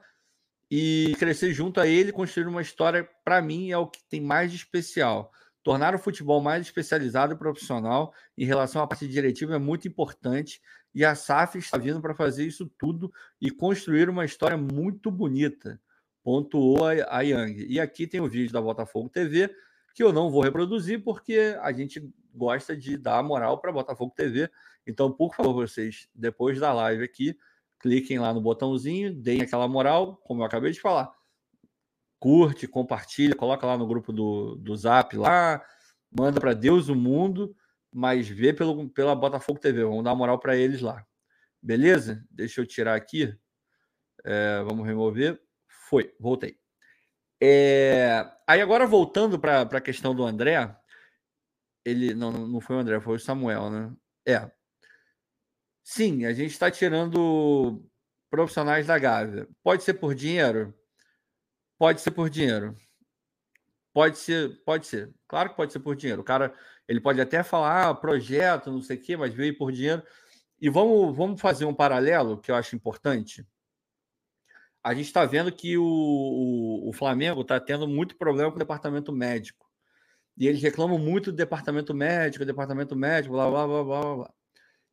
e 0.77 1.15
crescer 1.21 1.53
junto 1.53 1.79
a 1.79 1.87
ele, 1.87 2.11
construir 2.11 2.49
uma 2.49 2.61
história, 2.61 3.09
para 3.25 3.41
mim, 3.41 3.71
é 3.71 3.79
o 3.79 3.87
que 3.87 4.03
tem 4.09 4.21
mais 4.21 4.51
de 4.51 4.57
especial. 4.57 5.31
Tornar 5.63 5.95
o 5.95 6.01
futebol 6.01 6.41
mais 6.41 6.67
especializado 6.67 7.33
e 7.33 7.39
profissional 7.39 8.13
em 8.37 8.45
relação 8.45 8.83
à 8.83 8.87
parte 8.89 9.07
diretiva 9.07 9.55
é 9.55 9.59
muito 9.59 9.87
importante 9.87 10.61
e 10.93 11.05
a 11.05 11.15
SAF 11.15 11.59
está 11.59 11.79
vindo 11.79 12.03
para 12.03 12.13
fazer 12.13 12.45
isso 12.45 12.69
tudo 12.77 13.13
e 13.41 13.53
construir 13.53 14.09
uma 14.09 14.25
história 14.25 14.57
muito 14.57 15.13
bonita, 15.13 15.81
pontuou 16.25 16.85
a 16.85 17.21
Yang. 17.21 17.67
E 17.69 17.79
aqui 17.79 18.05
tem 18.05 18.21
o 18.21 18.29
vídeo 18.29 18.53
da 18.53 18.61
Botafogo 18.61 19.09
TV, 19.09 19.55
que 19.95 20.03
eu 20.03 20.13
não 20.13 20.29
vou 20.29 20.43
reproduzir, 20.43 21.05
porque 21.05 21.57
a 21.63 21.71
gente 21.71 22.03
gosta 22.35 22.77
de 22.77 22.99
dar 22.99 23.23
moral 23.23 23.61
para 23.61 23.71
Botafogo 23.71 24.13
TV. 24.17 24.51
Então, 24.85 25.13
por 25.13 25.37
favor, 25.37 25.55
vocês, 25.55 26.09
depois 26.13 26.59
da 26.59 26.73
live 26.73 27.05
aqui, 27.05 27.39
cliquem 27.85 28.19
lá 28.19 28.33
no 28.33 28.41
botãozinho, 28.41 29.15
deem 29.15 29.43
aquela 29.43 29.69
moral, 29.69 30.17
como 30.25 30.41
eu 30.41 30.47
acabei 30.47 30.73
de 30.73 30.81
falar. 30.81 31.13
Curte, 32.19 32.67
compartilha, 32.67 33.37
coloca 33.37 33.67
lá 33.67 33.77
no 33.77 33.87
grupo 33.87 34.11
do, 34.11 34.55
do 34.57 34.75
Zap 34.75 35.15
lá, 35.15 35.63
manda 36.11 36.41
para 36.41 36.55
Deus 36.55 36.89
o 36.89 36.95
mundo 36.95 37.55
mas 37.95 38.29
vê 38.29 38.53
pelo, 38.53 38.89
pela 38.91 39.15
Botafogo 39.15 39.61
TV. 39.61 39.85
Vamos 39.85 40.03
dar 40.03 40.17
moral 40.17 40.41
para 40.41 40.57
eles 40.57 40.81
lá. 40.81 41.07
Beleza? 41.63 42.27
Deixa 42.29 42.61
eu 42.61 42.67
tirar 42.67 42.97
aqui. 42.97 43.33
É, 44.25 44.61
vamos 44.65 44.85
remover. 44.85 45.41
Foi, 45.89 46.13
voltei. 46.19 46.59
É, 47.41 48.29
aí 48.49 48.61
agora 48.61 48.85
voltando 48.85 49.39
para 49.39 49.63
a 49.63 49.81
questão 49.81 50.13
do 50.13 50.25
André, 50.25 50.77
ele 51.85 52.15
não, 52.15 52.33
não 52.33 52.61
foi 52.61 52.75
o 52.75 52.79
André, 52.81 53.01
foi 53.01 53.15
o 53.15 53.21
Samuel, 53.21 53.71
né? 53.71 53.93
É. 54.27 54.51
Sim, 55.85 56.25
a 56.25 56.33
gente 56.33 56.53
está 56.53 56.71
tirando 56.71 57.85
profissionais 58.31 58.87
da 58.87 58.99
Gávea. 58.99 59.47
Pode 59.63 59.83
ser 59.85 59.95
por 59.95 60.15
dinheiro? 60.15 60.75
Pode 61.79 62.01
ser 62.01 62.11
por 62.11 62.31
dinheiro. 62.31 62.75
Pode 63.93 64.19
ser, 64.19 64.63
pode 64.65 64.87
ser. 64.87 65.15
Claro 65.29 65.51
que 65.51 65.57
pode 65.57 65.73
ser 65.73 65.81
por 65.81 65.95
dinheiro. 65.95 66.23
O 66.23 66.25
cara, 66.25 66.55
ele 66.89 67.01
pode 67.01 67.21
até 67.21 67.43
falar 67.43 67.91
ah, 67.91 67.95
projeto, 67.95 68.73
não 68.73 68.81
sei 68.81 68.97
o 68.97 69.01
quê, 69.03 69.17
mas 69.17 69.35
veio 69.35 69.57
por 69.59 69.71
dinheiro. 69.71 70.03
E 70.61 70.71
vamos, 70.71 71.15
vamos 71.15 71.41
fazer 71.41 71.67
um 71.67 71.75
paralelo 71.75 72.41
que 72.41 72.51
eu 72.51 72.57
acho 72.57 72.75
importante. 72.75 73.47
A 74.83 74.95
gente 74.95 75.07
está 75.07 75.25
vendo 75.27 75.53
que 75.53 75.77
o, 75.77 75.85
o, 75.85 76.89
o 76.89 76.93
Flamengo 76.95 77.43
está 77.43 77.61
tendo 77.61 77.87
muito 77.87 78.17
problema 78.17 78.51
com 78.51 78.57
o 78.57 78.59
departamento 78.59 79.13
médico. 79.13 79.71
E 80.37 80.49
eles 80.49 80.63
reclamam 80.63 80.99
muito 80.99 81.31
do 81.31 81.37
departamento 81.37 81.95
médico, 81.95 82.45
departamento 82.45 82.97
médico, 82.97 83.35
blá, 83.35 83.51
blá, 83.51 83.67
blá, 83.67 83.85
blá, 83.85 84.17
blá. 84.17 84.35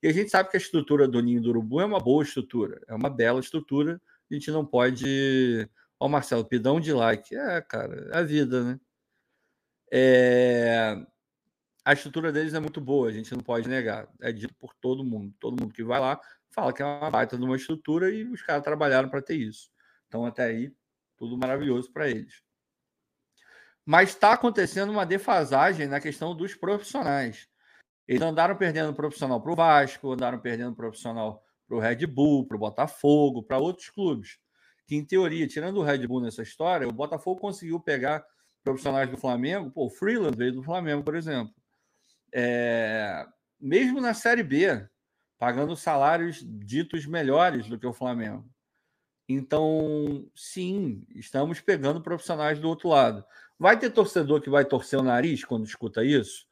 E 0.01 0.07
a 0.07 0.13
gente 0.13 0.29
sabe 0.29 0.49
que 0.49 0.57
a 0.57 0.59
estrutura 0.59 1.07
do 1.07 1.21
Ninho 1.21 1.41
do 1.41 1.49
Urubu 1.49 1.79
é 1.79 1.85
uma 1.85 1.99
boa 1.99 2.23
estrutura, 2.23 2.81
é 2.87 2.93
uma 2.93 3.09
bela 3.09 3.39
estrutura. 3.39 4.01
A 4.29 4.33
gente 4.33 4.49
não 4.49 4.65
pode. 4.65 5.69
Ó, 5.99 6.07
Marcelo, 6.07 6.45
pidão 6.45 6.79
de 6.79 6.91
like. 6.91 7.35
É, 7.35 7.61
cara, 7.61 8.09
é 8.11 8.17
a 8.17 8.23
vida, 8.23 8.63
né? 8.63 8.79
É... 9.91 10.95
A 11.83 11.93
estrutura 11.93 12.31
deles 12.31 12.53
é 12.53 12.59
muito 12.59 12.79
boa, 12.79 13.09
a 13.09 13.11
gente 13.11 13.31
não 13.33 13.41
pode 13.41 13.67
negar. 13.67 14.07
É 14.21 14.31
dito 14.31 14.53
por 14.55 14.73
todo 14.75 15.03
mundo. 15.03 15.33
Todo 15.39 15.59
mundo 15.59 15.73
que 15.73 15.83
vai 15.83 15.99
lá 15.99 16.19
fala 16.51 16.73
que 16.73 16.81
é 16.81 16.85
uma 16.85 17.09
baita 17.09 17.37
de 17.37 17.43
uma 17.43 17.55
estrutura 17.55 18.11
e 18.11 18.23
os 18.25 18.41
caras 18.41 18.63
trabalharam 18.63 19.09
para 19.09 19.21
ter 19.21 19.35
isso. 19.35 19.69
Então, 20.07 20.25
até 20.25 20.45
aí, 20.45 20.73
tudo 21.17 21.37
maravilhoso 21.37 21.91
para 21.91 22.09
eles. 22.09 22.43
Mas 23.85 24.09
está 24.09 24.33
acontecendo 24.33 24.91
uma 24.91 25.05
defasagem 25.05 25.87
na 25.87 25.99
questão 25.99 26.35
dos 26.35 26.53
profissionais. 26.53 27.47
Eles 28.07 28.21
andaram 28.21 28.55
perdendo 28.55 28.93
profissional 28.93 29.41
para 29.41 29.51
o 29.51 29.55
Vasco, 29.55 30.11
andaram 30.11 30.39
perdendo 30.39 30.75
profissional 30.75 31.43
para 31.67 31.77
o 31.77 31.79
Red 31.79 32.05
Bull, 32.07 32.45
para 32.45 32.57
o 32.57 32.59
Botafogo, 32.59 33.43
para 33.43 33.57
outros 33.57 33.89
clubes. 33.89 34.37
Que, 34.85 34.95
em 34.95 35.05
teoria, 35.05 35.47
tirando 35.47 35.77
o 35.77 35.83
Red 35.83 36.05
Bull 36.07 36.21
nessa 36.21 36.41
história, 36.41 36.87
o 36.87 36.91
Botafogo 36.91 37.39
conseguiu 37.39 37.79
pegar 37.79 38.25
profissionais 38.63 39.09
do 39.09 39.17
Flamengo, 39.17 39.71
pô, 39.71 39.85
o 39.85 39.89
Freeland 39.89 40.37
veio 40.37 40.53
do 40.53 40.63
Flamengo, 40.63 41.03
por 41.03 41.15
exemplo. 41.15 41.53
É, 42.33 43.25
mesmo 43.59 43.99
na 43.99 44.13
Série 44.13 44.43
B, 44.43 44.87
pagando 45.37 45.75
salários 45.75 46.45
ditos 46.45 47.05
melhores 47.05 47.67
do 47.67 47.79
que 47.79 47.87
o 47.87 47.93
Flamengo. 47.93 48.45
Então, 49.27 50.29
sim, 50.35 51.05
estamos 51.15 51.59
pegando 51.61 52.01
profissionais 52.01 52.59
do 52.59 52.67
outro 52.67 52.89
lado. 52.89 53.23
Vai 53.57 53.79
ter 53.79 53.89
torcedor 53.89 54.41
que 54.41 54.49
vai 54.49 54.65
torcer 54.65 54.99
o 54.99 55.03
nariz 55.03 55.45
quando 55.45 55.65
escuta 55.65 56.03
isso? 56.03 56.45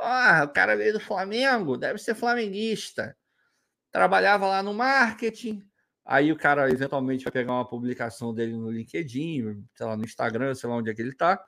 Ah, 0.00 0.44
o 0.44 0.52
cara 0.52 0.76
veio 0.76 0.94
do 0.94 1.00
Flamengo, 1.00 1.76
deve 1.76 1.98
ser 1.98 2.14
flamenguista. 2.14 3.16
Trabalhava 3.90 4.46
lá 4.46 4.62
no 4.62 4.74
marketing. 4.74 5.62
Aí 6.04 6.32
o 6.32 6.36
cara 6.36 6.70
eventualmente 6.70 7.24
vai 7.24 7.32
pegar 7.32 7.52
uma 7.52 7.68
publicação 7.68 8.32
dele 8.32 8.56
no 8.56 8.70
LinkedIn, 8.70 9.64
sei 9.74 9.86
lá, 9.86 9.96
no 9.96 10.04
Instagram, 10.04 10.54
sei 10.54 10.68
lá 10.68 10.76
onde 10.76 10.90
é 10.90 10.94
que 10.94 11.02
ele 11.02 11.14
tá. 11.14 11.42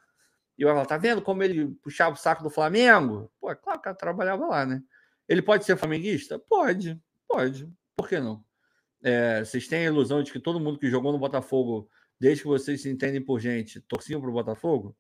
E 0.59 0.65
vai 0.65 0.75
falar, 0.75 0.87
tá 0.87 0.99
vendo 0.99 1.23
como 1.23 1.43
ele 1.43 1.69
puxava 1.83 2.15
o 2.15 2.19
saco 2.19 2.43
do 2.43 2.51
Flamengo? 2.51 3.33
Pô, 3.41 3.51
é 3.51 3.55
claro 3.55 3.79
que 3.79 3.83
o 3.83 3.85
cara 3.85 3.97
trabalhava 3.97 4.47
lá, 4.47 4.67
né? 4.67 4.83
Ele 5.27 5.41
pode 5.41 5.65
ser 5.65 5.77
flamenguista? 5.77 6.39
Pode, 6.39 7.01
pode. 7.27 7.73
Por 7.97 8.07
que 8.07 8.21
não? 8.21 8.45
É, 9.03 9.43
vocês 9.43 9.67
têm 9.67 9.81
a 9.81 9.91
ilusão 9.91 10.23
de 10.23 10.31
que 10.31 10.39
todo 10.39 10.61
mundo 10.61 10.79
que 10.79 10.91
jogou 10.91 11.13
no 11.13 11.19
Botafogo, 11.19 11.89
desde 12.19 12.43
que 12.43 12.49
vocês 12.49 12.83
se 12.83 12.91
entendem 12.91 13.25
por 13.25 13.41
gente, 13.41 13.81
torciam 13.81 14.21
para 14.21 14.29
o 14.29 14.33
Botafogo? 14.35 14.95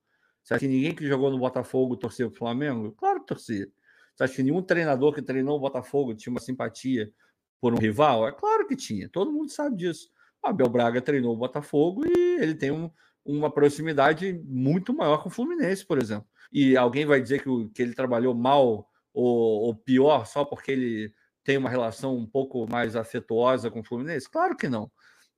Você 0.50 0.54
acha 0.54 0.66
que 0.66 0.68
ninguém 0.68 0.92
que 0.92 1.06
jogou 1.06 1.30
no 1.30 1.38
Botafogo 1.38 1.96
torcia 1.96 2.26
para 2.26 2.34
o 2.34 2.36
Flamengo? 2.36 2.90
Claro 2.98 3.20
que 3.20 3.26
torcia. 3.26 3.68
Você 4.16 4.24
acha 4.24 4.34
que 4.34 4.42
nenhum 4.42 4.60
treinador 4.60 5.14
que 5.14 5.22
treinou 5.22 5.56
o 5.56 5.60
Botafogo 5.60 6.12
tinha 6.12 6.32
uma 6.32 6.40
simpatia 6.40 7.12
por 7.60 7.72
um 7.72 7.76
rival? 7.76 8.26
É 8.26 8.32
claro 8.32 8.66
que 8.66 8.74
tinha. 8.74 9.08
Todo 9.08 9.32
mundo 9.32 9.48
sabe 9.48 9.76
disso. 9.76 10.10
O 10.42 10.48
Abel 10.48 10.68
Braga 10.68 11.00
treinou 11.00 11.34
o 11.34 11.36
Botafogo 11.36 12.02
e 12.04 12.42
ele 12.42 12.56
tem 12.56 12.72
um, 12.72 12.90
uma 13.24 13.48
proximidade 13.48 14.42
muito 14.44 14.92
maior 14.92 15.22
com 15.22 15.28
o 15.28 15.32
Fluminense, 15.32 15.86
por 15.86 16.02
exemplo. 16.02 16.26
E 16.52 16.76
alguém 16.76 17.06
vai 17.06 17.22
dizer 17.22 17.44
que, 17.44 17.68
que 17.68 17.80
ele 17.80 17.94
trabalhou 17.94 18.34
mal 18.34 18.90
ou, 19.14 19.62
ou, 19.62 19.74
pior 19.76 20.26
só 20.26 20.44
porque 20.44 20.72
ele 20.72 21.14
tem 21.44 21.58
uma 21.58 21.70
relação 21.70 22.16
um 22.16 22.26
pouco 22.26 22.68
mais 22.68 22.96
afetuosa 22.96 23.70
com 23.70 23.80
o 23.80 23.84
Fluminense? 23.84 24.28
Claro 24.28 24.56
que 24.56 24.68
não. 24.68 24.90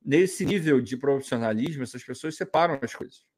Nesse 0.02 0.46
nível 0.46 0.80
de 0.80 0.96
profissionalismo, 0.96 1.82
essas 1.82 2.02
pessoas 2.02 2.34
separam 2.34 2.78
as 2.80 2.94
coisas. 2.94 3.30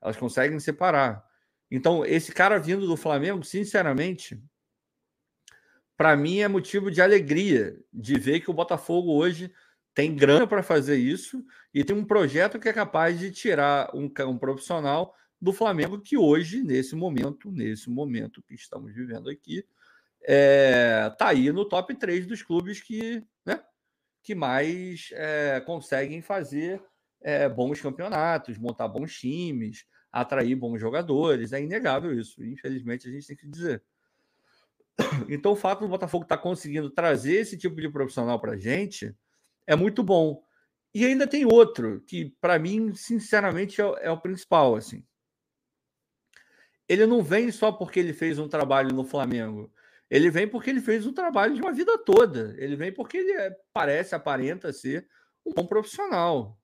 Elas 0.00 0.16
conseguem 0.16 0.58
separar. 0.60 1.24
Então, 1.70 2.04
esse 2.04 2.32
cara 2.32 2.58
vindo 2.58 2.86
do 2.86 2.96
Flamengo, 2.96 3.42
sinceramente, 3.44 4.42
para 5.96 6.16
mim 6.16 6.38
é 6.38 6.48
motivo 6.48 6.90
de 6.90 7.00
alegria 7.00 7.78
de 7.92 8.18
ver 8.18 8.40
que 8.40 8.50
o 8.50 8.54
Botafogo 8.54 9.12
hoje 9.12 9.52
tem 9.94 10.14
grana 10.14 10.46
para 10.46 10.62
fazer 10.62 10.96
isso 10.96 11.44
e 11.72 11.82
tem 11.82 11.96
um 11.96 12.04
projeto 12.04 12.58
que 12.60 12.68
é 12.68 12.72
capaz 12.72 13.18
de 13.18 13.30
tirar 13.30 13.90
um, 13.94 14.12
um 14.28 14.38
profissional 14.38 15.14
do 15.40 15.52
Flamengo 15.52 16.00
que 16.00 16.16
hoje, 16.16 16.62
nesse 16.62 16.94
momento, 16.94 17.50
nesse 17.50 17.88
momento 17.88 18.42
que 18.42 18.54
estamos 18.54 18.94
vivendo 18.94 19.30
aqui, 19.30 19.64
é, 20.22 21.10
tá 21.18 21.28
aí 21.28 21.50
no 21.50 21.64
top 21.64 21.94
3 21.94 22.26
dos 22.26 22.42
clubes 22.42 22.80
que, 22.80 23.24
né, 23.44 23.62
que 24.22 24.34
mais 24.34 25.10
é, 25.12 25.60
conseguem 25.60 26.20
fazer 26.20 26.82
é, 27.26 27.48
bons 27.48 27.80
campeonatos, 27.80 28.56
montar 28.56 28.86
bons 28.86 29.18
times, 29.18 29.84
atrair 30.12 30.54
bons 30.54 30.78
jogadores. 30.78 31.52
É 31.52 31.60
inegável 31.60 32.16
isso. 32.16 32.42
Infelizmente, 32.44 33.08
a 33.08 33.10
gente 33.10 33.26
tem 33.26 33.36
que 33.36 33.48
dizer. 33.48 33.82
Então, 35.28 35.52
o 35.52 35.56
fato 35.56 35.80
do 35.80 35.88
Botafogo 35.88 36.22
estar 36.22 36.36
tá 36.36 36.42
conseguindo 36.42 36.88
trazer 36.88 37.34
esse 37.34 37.58
tipo 37.58 37.80
de 37.80 37.90
profissional 37.90 38.40
para 38.40 38.52
a 38.52 38.56
gente 38.56 39.12
é 39.66 39.74
muito 39.74 40.04
bom. 40.04 40.40
E 40.94 41.04
ainda 41.04 41.26
tem 41.26 41.44
outro, 41.44 42.00
que 42.06 42.32
para 42.40 42.60
mim, 42.60 42.94
sinceramente, 42.94 43.82
é, 43.82 43.84
é, 44.02 44.10
o 44.10 44.20
principal. 44.20 44.76
assim. 44.76 45.04
Ele 46.88 47.06
não 47.06 47.24
vem 47.24 47.50
só 47.50 47.72
porque 47.72 47.98
ele 47.98 48.12
fez 48.12 48.38
um 48.38 48.48
trabalho 48.48 48.94
no 48.94 49.04
Flamengo. 49.04 49.72
Ele 50.08 50.30
vem 50.30 50.46
porque 50.46 50.70
ele 50.70 50.80
fez 50.80 51.04
um 51.04 51.12
trabalho 51.12 51.54
de 51.54 51.60
uma 51.60 51.72
vida 51.72 51.98
toda. 51.98 52.54
Ele 52.56 52.76
vem 52.76 52.92
porque 52.92 53.16
ele 53.16 53.32
é, 53.32 53.50
parece, 53.72 54.14
aparenta 54.14 54.72
ser 54.72 55.08
um 55.44 55.52
bom 55.52 55.66
profissional. 55.66 56.56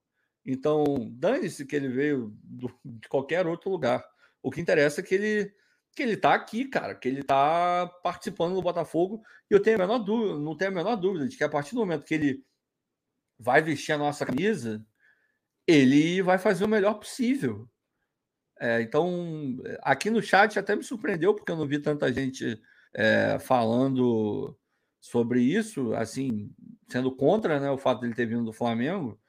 Então, 0.45 0.85
dane-se 1.13 1.65
que 1.65 1.77
ele 1.77 1.89
veio 1.89 2.37
do, 2.43 2.71
de 2.85 3.09
qualquer 3.09 3.47
outro 3.47 3.71
lugar. 3.71 4.05
O 4.43 4.51
que 4.51 4.61
interessa 4.61 5.01
é 5.01 5.05
que 5.05 5.15
ele 5.15 5.55
que 5.95 6.03
ele 6.03 6.15
está 6.15 6.35
aqui, 6.35 6.65
cara, 6.65 6.95
que 6.95 7.07
ele 7.07 7.21
está 7.21 7.87
participando 8.03 8.55
do 8.55 8.63
Botafogo. 8.63 9.23
E 9.51 9.55
eu 9.55 9.61
tenho 9.61 9.77
a 9.77 9.81
menor 9.81 9.99
dúvida, 9.99 10.39
não 10.39 10.57
tenho 10.57 10.71
a 10.71 10.75
menor 10.75 10.97
dúvida 10.97 11.29
de 11.29 11.37
que 11.37 11.45
a 11.45 11.51
partir 11.51 11.75
do 11.75 11.81
momento 11.81 12.07
que 12.07 12.15
ele 12.15 12.45
vai 13.39 13.61
vestir 13.61 13.93
a 13.93 13.99
nossa 13.99 14.25
camisa, 14.25 14.85
ele 15.67 16.23
vai 16.23 16.39
fazer 16.39 16.65
o 16.65 16.69
melhor 16.69 16.95
possível. 16.95 17.69
É, 18.59 18.81
então, 18.81 19.59
aqui 19.83 20.09
no 20.09 20.23
chat 20.23 20.59
até 20.59 20.75
me 20.75 20.83
surpreendeu, 20.83 21.35
porque 21.35 21.53
eu 21.53 21.57
não 21.57 21.67
vi 21.67 21.79
tanta 21.79 22.13
gente 22.13 22.61
é, 22.95 23.39
falando 23.39 24.57
sobre 25.01 25.43
isso, 25.43 25.93
assim, 25.95 26.55
sendo 26.89 27.15
contra 27.15 27.59
né, 27.59 27.71
o 27.71 27.77
fato 27.77 28.01
de 28.01 28.07
ele 28.07 28.15
ter 28.15 28.27
vindo 28.27 28.45
do 28.45 28.53
Flamengo. 28.53 29.21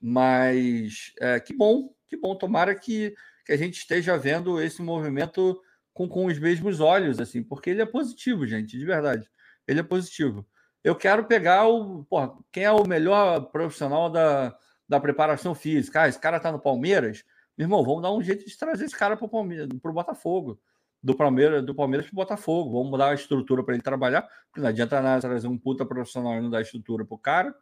Mas 0.00 1.12
é, 1.20 1.38
que 1.38 1.54
bom, 1.54 1.92
que 2.08 2.16
bom. 2.16 2.34
Tomara 2.34 2.74
que, 2.74 3.14
que 3.44 3.52
a 3.52 3.56
gente 3.56 3.78
esteja 3.78 4.16
vendo 4.16 4.60
esse 4.60 4.82
movimento 4.82 5.60
com, 5.92 6.08
com 6.08 6.26
os 6.26 6.38
mesmos 6.38 6.80
olhos, 6.80 7.20
assim, 7.20 7.42
porque 7.42 7.70
ele 7.70 7.82
é 7.82 7.86
positivo, 7.86 8.46
gente, 8.46 8.78
de 8.78 8.84
verdade. 8.84 9.28
Ele 9.66 9.80
é 9.80 9.82
positivo. 9.82 10.46
Eu 10.82 10.96
quero 10.96 11.24
pegar 11.24 11.68
o. 11.68 12.04
Porra, 12.04 12.32
quem 12.50 12.64
é 12.64 12.72
o 12.72 12.86
melhor 12.86 13.50
profissional 13.50 14.08
da, 14.08 14.56
da 14.88 14.98
preparação 14.98 15.54
física? 15.54 16.02
Ah, 16.02 16.08
esse 16.08 16.18
cara 16.18 16.40
tá 16.40 16.50
no 16.50 16.58
Palmeiras. 16.58 17.22
Meu 17.56 17.66
irmão, 17.66 17.84
vamos 17.84 18.02
dar 18.02 18.12
um 18.12 18.22
jeito 18.22 18.46
de 18.46 18.56
trazer 18.56 18.86
esse 18.86 18.96
cara 18.96 19.16
para 19.16 19.26
o 19.26 19.92
Botafogo. 19.92 20.58
Do 21.02 21.14
Palmeiras, 21.14 21.64
do 21.64 21.74
Palmeiras 21.74 22.06
para 22.06 22.14
o 22.14 22.16
Botafogo. 22.16 22.72
Vamos 22.72 22.90
mudar 22.90 23.10
a 23.10 23.14
estrutura 23.14 23.62
para 23.62 23.74
ele 23.74 23.82
trabalhar, 23.82 24.22
porque 24.46 24.60
não 24.60 24.68
adianta 24.68 25.00
nada 25.02 25.20
trazer 25.20 25.48
um 25.48 25.58
puta 25.58 25.84
profissional 25.84 26.34
e 26.34 26.40
não 26.40 26.50
dar 26.50 26.62
estrutura 26.62 27.04
para 27.04 27.14
o 27.14 27.18
cara. 27.18 27.54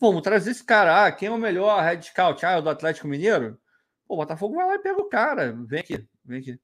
Vamos 0.00 0.22
trazer 0.22 0.50
esse 0.50 0.64
cara. 0.64 1.06
Ah, 1.06 1.12
quem 1.12 1.28
é 1.28 1.30
o 1.30 1.38
melhor 1.38 1.82
head 1.82 2.04
scout? 2.06 2.44
Ah, 2.44 2.52
é 2.52 2.58
o 2.58 2.62
do 2.62 2.70
Atlético 2.70 3.08
Mineiro? 3.08 3.58
Pô, 4.06 4.14
o 4.14 4.16
Botafogo 4.18 4.56
vai 4.56 4.66
lá 4.66 4.74
e 4.74 4.78
pega 4.78 5.00
o 5.00 5.08
cara. 5.08 5.52
Vem 5.66 5.80
aqui, 5.80 6.08
vem 6.24 6.40
aqui. 6.40 6.60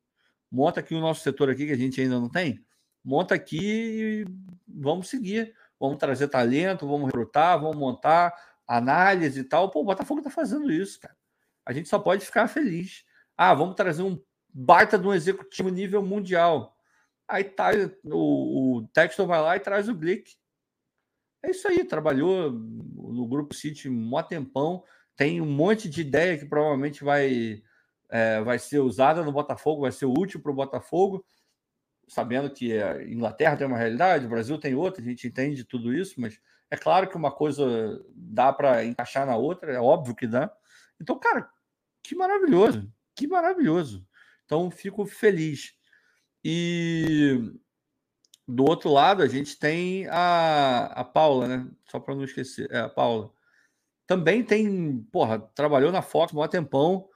Monta 0.51 0.81
aqui 0.81 0.95
o 0.95 1.01
nosso 1.01 1.23
setor 1.23 1.49
aqui, 1.49 1.67
que 1.67 1.73
a 1.73 1.77
gente 1.77 2.01
ainda 2.01 2.19
não 2.19 2.29
tem. 2.29 2.65
Monta 3.05 3.35
aqui 3.35 3.59
e 3.59 4.25
vamos 4.69 5.09
seguir. 5.09 5.55
Vamos 5.79 5.99
trazer 5.99 6.29
talento, 6.29 6.87
vamos 6.87 7.07
recrutar, 7.07 7.59
vamos 7.59 7.77
montar 7.77 8.35
análise 8.67 9.41
e 9.41 9.45
tal. 9.45 9.71
Pô, 9.71 9.81
o 9.81 9.85
Botafogo 9.85 10.21
tá 10.21 10.29
fazendo 10.29 10.71
isso, 10.71 11.01
cara. 11.01 11.17
A 11.65 11.73
gente 11.73 11.89
só 11.89 11.99
pode 11.99 12.25
ficar 12.25 12.49
feliz. 12.49 13.05
Ah, 13.37 13.55
vamos 13.55 13.75
trazer 13.75 14.03
um 14.03 14.21
baita 14.53 14.99
de 14.99 15.07
um 15.07 15.15
executivo 15.15 15.71
nível 15.71 16.03
mundial. 16.03 16.77
Aí 17.27 17.45
tá, 17.45 17.71
o, 18.05 18.79
o 18.79 18.89
Textor 18.89 19.27
vai 19.27 19.41
lá 19.41 19.57
e 19.57 19.61
traz 19.61 19.89
o 19.89 19.95
Glick. 19.95 20.37
É 21.43 21.51
isso 21.51 21.67
aí, 21.67 21.85
trabalhou 21.85 22.51
no 22.53 23.27
Grupo 23.27 23.55
City 23.55 23.89
um 23.89 24.23
tempão, 24.23 24.85
tem 25.17 25.41
um 25.41 25.51
monte 25.51 25.89
de 25.89 26.01
ideia 26.03 26.39
que 26.39 26.47
provavelmente 26.47 27.03
vai, 27.03 27.63
é, 28.09 28.41
vai 28.43 28.59
ser 28.59 28.81
usada 28.81 29.23
no 29.23 29.33
Botafogo, 29.33 29.83
vai 29.83 29.93
ser 29.93 30.07
útil 30.07 30.41
para 30.41 30.51
o 30.51 30.55
Botafogo, 30.55 31.25
sabendo 32.09 32.51
que 32.51 32.81
a 32.83 33.03
Inglaterra 33.03 33.57
tem 33.57 33.67
uma 33.67 33.79
realidade, 33.79 34.27
o 34.27 34.31
Brasil 34.31 34.59
tem 34.59 34.75
outra, 34.75 35.01
a 35.01 35.05
gente 35.05 35.27
entende 35.27 35.65
tudo 35.65 35.95
isso, 35.95 36.21
mas 36.21 36.41
é 36.71 36.77
claro 36.77 37.09
que 37.09 37.17
uma 37.17 37.33
coisa 37.33 38.05
dá 38.15 38.53
para 38.53 38.85
encaixar 38.85 39.27
na 39.27 39.37
outra, 39.37 39.73
é 39.73 39.81
óbvio 39.81 40.15
que 40.15 40.27
dá. 40.27 40.53
Então, 41.01 41.19
cara, 41.19 41.49
que 42.03 42.15
maravilhoso, 42.15 42.93
que 43.15 43.27
maravilhoso. 43.27 44.07
Então, 44.45 44.71
fico 44.71 45.07
feliz. 45.07 45.75
E 46.45 47.53
do 48.51 48.65
outro 48.65 48.91
lado, 48.91 49.23
a 49.23 49.29
gente 49.29 49.59
tem 49.59 50.07
a, 50.09 50.87
a 50.87 51.05
Paula, 51.05 51.49
né? 51.49 51.67
Só 51.91 51.99
para 52.01 52.15
não 52.15 52.25
esquecer, 52.25 52.69
é 52.71 52.81
a 52.81 52.89
Paula. 52.89 53.33
Também 54.07 54.43
tem, 54.43 55.03
porra, 55.13 55.39
trabalhou 55.55 55.93
na 55.93 56.03
Fox 56.03 56.35
um 56.35 56.47
tempão. 56.49 57.09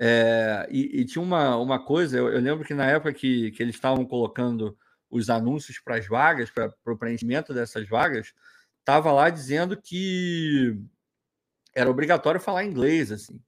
É, 0.00 0.66
e, 0.70 1.00
e, 1.00 1.04
tinha 1.04 1.22
uma, 1.22 1.56
uma 1.56 1.84
coisa, 1.84 2.16
eu, 2.16 2.28
eu, 2.28 2.40
lembro 2.40 2.64
que 2.64 2.72
na 2.72 2.86
época 2.86 3.12
que, 3.12 3.50
que 3.50 3.62
eles 3.62 3.74
estavam 3.74 4.06
colocando 4.06 4.78
os 5.10 5.28
anúncios 5.28 5.80
para 5.80 5.96
as 5.96 6.06
vagas, 6.06 6.50
para 6.50 6.72
o 6.86 6.96
preenchimento 6.96 7.52
dessas 7.52 7.88
vagas, 7.88 8.32
estava 8.78 9.10
lá 9.12 9.28
dizendo 9.28 9.76
que 9.76 10.78
era 11.74 11.90
obrigatório 11.90 12.40
falar 12.40 12.64
inglês, 12.64 13.10
assim. 13.12 13.40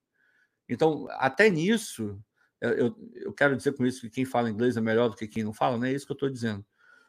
Então, 0.68 1.06
até 1.12 1.48
nisso, 1.48 2.20
eu, 2.60 2.70
eu, 2.70 2.96
eu 3.14 3.32
quero 3.32 3.56
dizer 3.56 3.72
com 3.72 3.86
isso 3.86 4.02
que 4.02 4.10
quem 4.10 4.24
fala 4.24 4.50
inglês 4.50 4.76
é 4.76 4.80
melhor 4.80 5.08
do 5.08 5.16
que 5.16 5.28
quem 5.28 5.44
não 5.44 5.52
fala, 5.52 5.78
não 5.78 5.86
é 5.86 5.92
isso 5.92 6.06
que 6.06 6.12
eu 6.12 6.14
estou 6.14 6.30
dizendo. 6.30 6.64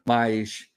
Mas 0.06 0.68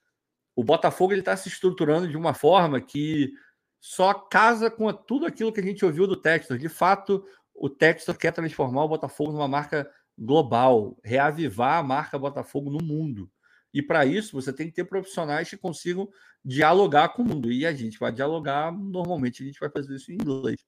o 0.55 0.63
Botafogo 0.63 1.13
ele 1.13 1.21
está 1.21 1.36
se 1.36 1.49
estruturando 1.49 2.07
de 2.07 2.17
uma 2.17 2.34
forma 2.34 2.80
que 2.80 3.34
só 3.80 4.13
casa 4.13 4.69
com 4.71 4.91
tudo 4.93 5.26
aquilo 5.26 5.51
que 5.51 5.59
a 5.59 5.63
gente 5.63 5.86
ouviu 5.86 6.07
do 6.07 6.15
Textor. 6.15 6.57
De 6.57 6.69
fato, 6.69 7.26
o 7.53 7.69
Textor 7.69 8.17
quer 8.17 8.32
transformar 8.32 8.84
o 8.84 8.89
Botafogo 8.89 9.32
numa 9.32 9.47
marca 9.47 9.89
global, 10.17 10.97
reavivar 11.03 11.80
a 11.80 11.84
marca 11.84 12.17
Botafogo 12.17 12.69
no 12.69 12.84
mundo. 12.84 13.30
E 13.73 13.82
para 13.82 14.05
isso 14.05 14.39
você 14.39 14.53
tem 14.53 14.67
que 14.67 14.73
ter 14.73 14.86
profissionais 14.86 15.49
que 15.49 15.57
consigam 15.57 16.09
dialogar 16.43 17.09
com 17.09 17.21
o 17.21 17.26
mundo. 17.26 17.51
E 17.51 17.65
a 17.65 17.73
gente 17.73 17.99
vai 17.99 18.11
dialogar, 18.11 18.71
normalmente 18.71 19.43
a 19.43 19.45
gente 19.45 19.59
vai 19.59 19.69
fazer 19.69 19.95
isso 19.95 20.11
em 20.11 20.15
inglês. 20.15 20.65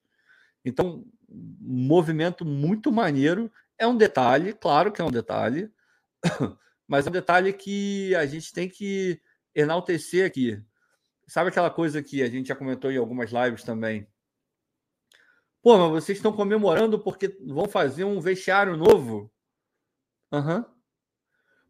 Então, 0.65 1.05
movimento 1.59 2.43
muito 2.43 2.91
maneiro. 2.91 3.51
É 3.77 3.87
um 3.87 3.95
detalhe, 3.95 4.53
claro 4.53 4.91
que 4.91 5.01
é 5.01 5.05
um 5.05 5.11
detalhe, 5.11 5.71
mas 6.87 7.05
é 7.05 7.09
um 7.09 7.13
detalhe 7.13 7.51
que 7.51 8.15
a 8.15 8.25
gente 8.25 8.53
tem 8.53 8.69
que 8.69 9.21
enaltecer 9.53 10.25
aqui. 10.25 10.63
Sabe 11.27 11.49
aquela 11.49 11.69
coisa 11.69 12.01
que 12.01 12.23
a 12.23 12.29
gente 12.29 12.47
já 12.47 12.55
comentou 12.55 12.91
em 12.91 12.97
algumas 12.97 13.31
lives 13.31 13.63
também? 13.63 14.07
Pô, 15.61 15.77
mas 15.77 16.03
vocês 16.03 16.17
estão 16.17 16.31
comemorando 16.31 16.97
porque 16.97 17.37
vão 17.45 17.67
fazer 17.67 18.05
um 18.05 18.21
vestiário 18.21 18.77
novo? 18.77 19.29
Aham. 20.31 20.59
Uhum. 20.59 20.77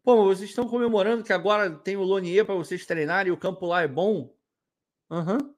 Pô, 0.04 0.16
mas 0.16 0.38
vocês 0.38 0.50
estão 0.50 0.68
comemorando 0.68 1.24
que 1.24 1.32
agora 1.32 1.68
tem 1.70 1.96
o 1.96 2.02
Lonier 2.02 2.46
para 2.46 2.54
vocês 2.54 2.86
treinarem 2.86 3.30
e 3.30 3.34
o 3.34 3.36
campo 3.36 3.66
lá 3.66 3.82
é 3.82 3.88
bom? 3.88 4.34
Aham. 5.10 5.38
Uhum. 5.38 5.54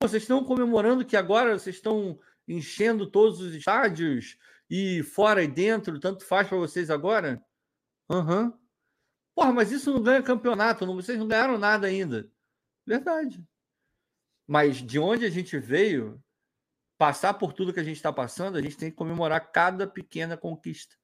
Vocês 0.00 0.22
estão 0.22 0.42
comemorando 0.42 1.04
que 1.04 1.16
agora 1.16 1.56
vocês 1.56 1.76
estão 1.76 2.18
enchendo 2.48 3.08
todos 3.08 3.40
os 3.40 3.54
estádios 3.54 4.36
e 4.68 5.02
fora 5.02 5.44
e 5.44 5.46
dentro, 5.46 6.00
tanto 6.00 6.24
faz 6.24 6.48
para 6.48 6.58
vocês 6.58 6.90
agora? 6.90 7.40
Aham. 8.10 8.44
Uhum. 8.44 8.61
Porra, 9.34 9.52
mas 9.52 9.72
isso 9.72 9.92
não 9.92 10.02
ganha 10.02 10.22
campeonato, 10.22 10.84
não, 10.84 10.94
vocês 10.94 11.18
não 11.18 11.26
ganharam 11.26 11.58
nada 11.58 11.86
ainda. 11.86 12.30
Verdade. 12.86 13.42
Mas 14.46 14.76
de 14.76 14.98
onde 14.98 15.24
a 15.24 15.30
gente 15.30 15.58
veio, 15.58 16.22
passar 16.98 17.34
por 17.34 17.52
tudo 17.52 17.72
que 17.72 17.80
a 17.80 17.84
gente 17.84 17.96
está 17.96 18.12
passando, 18.12 18.56
a 18.56 18.62
gente 18.62 18.76
tem 18.76 18.90
que 18.90 18.96
comemorar 18.96 19.50
cada 19.50 19.86
pequena 19.86 20.36
conquista. 20.36 20.94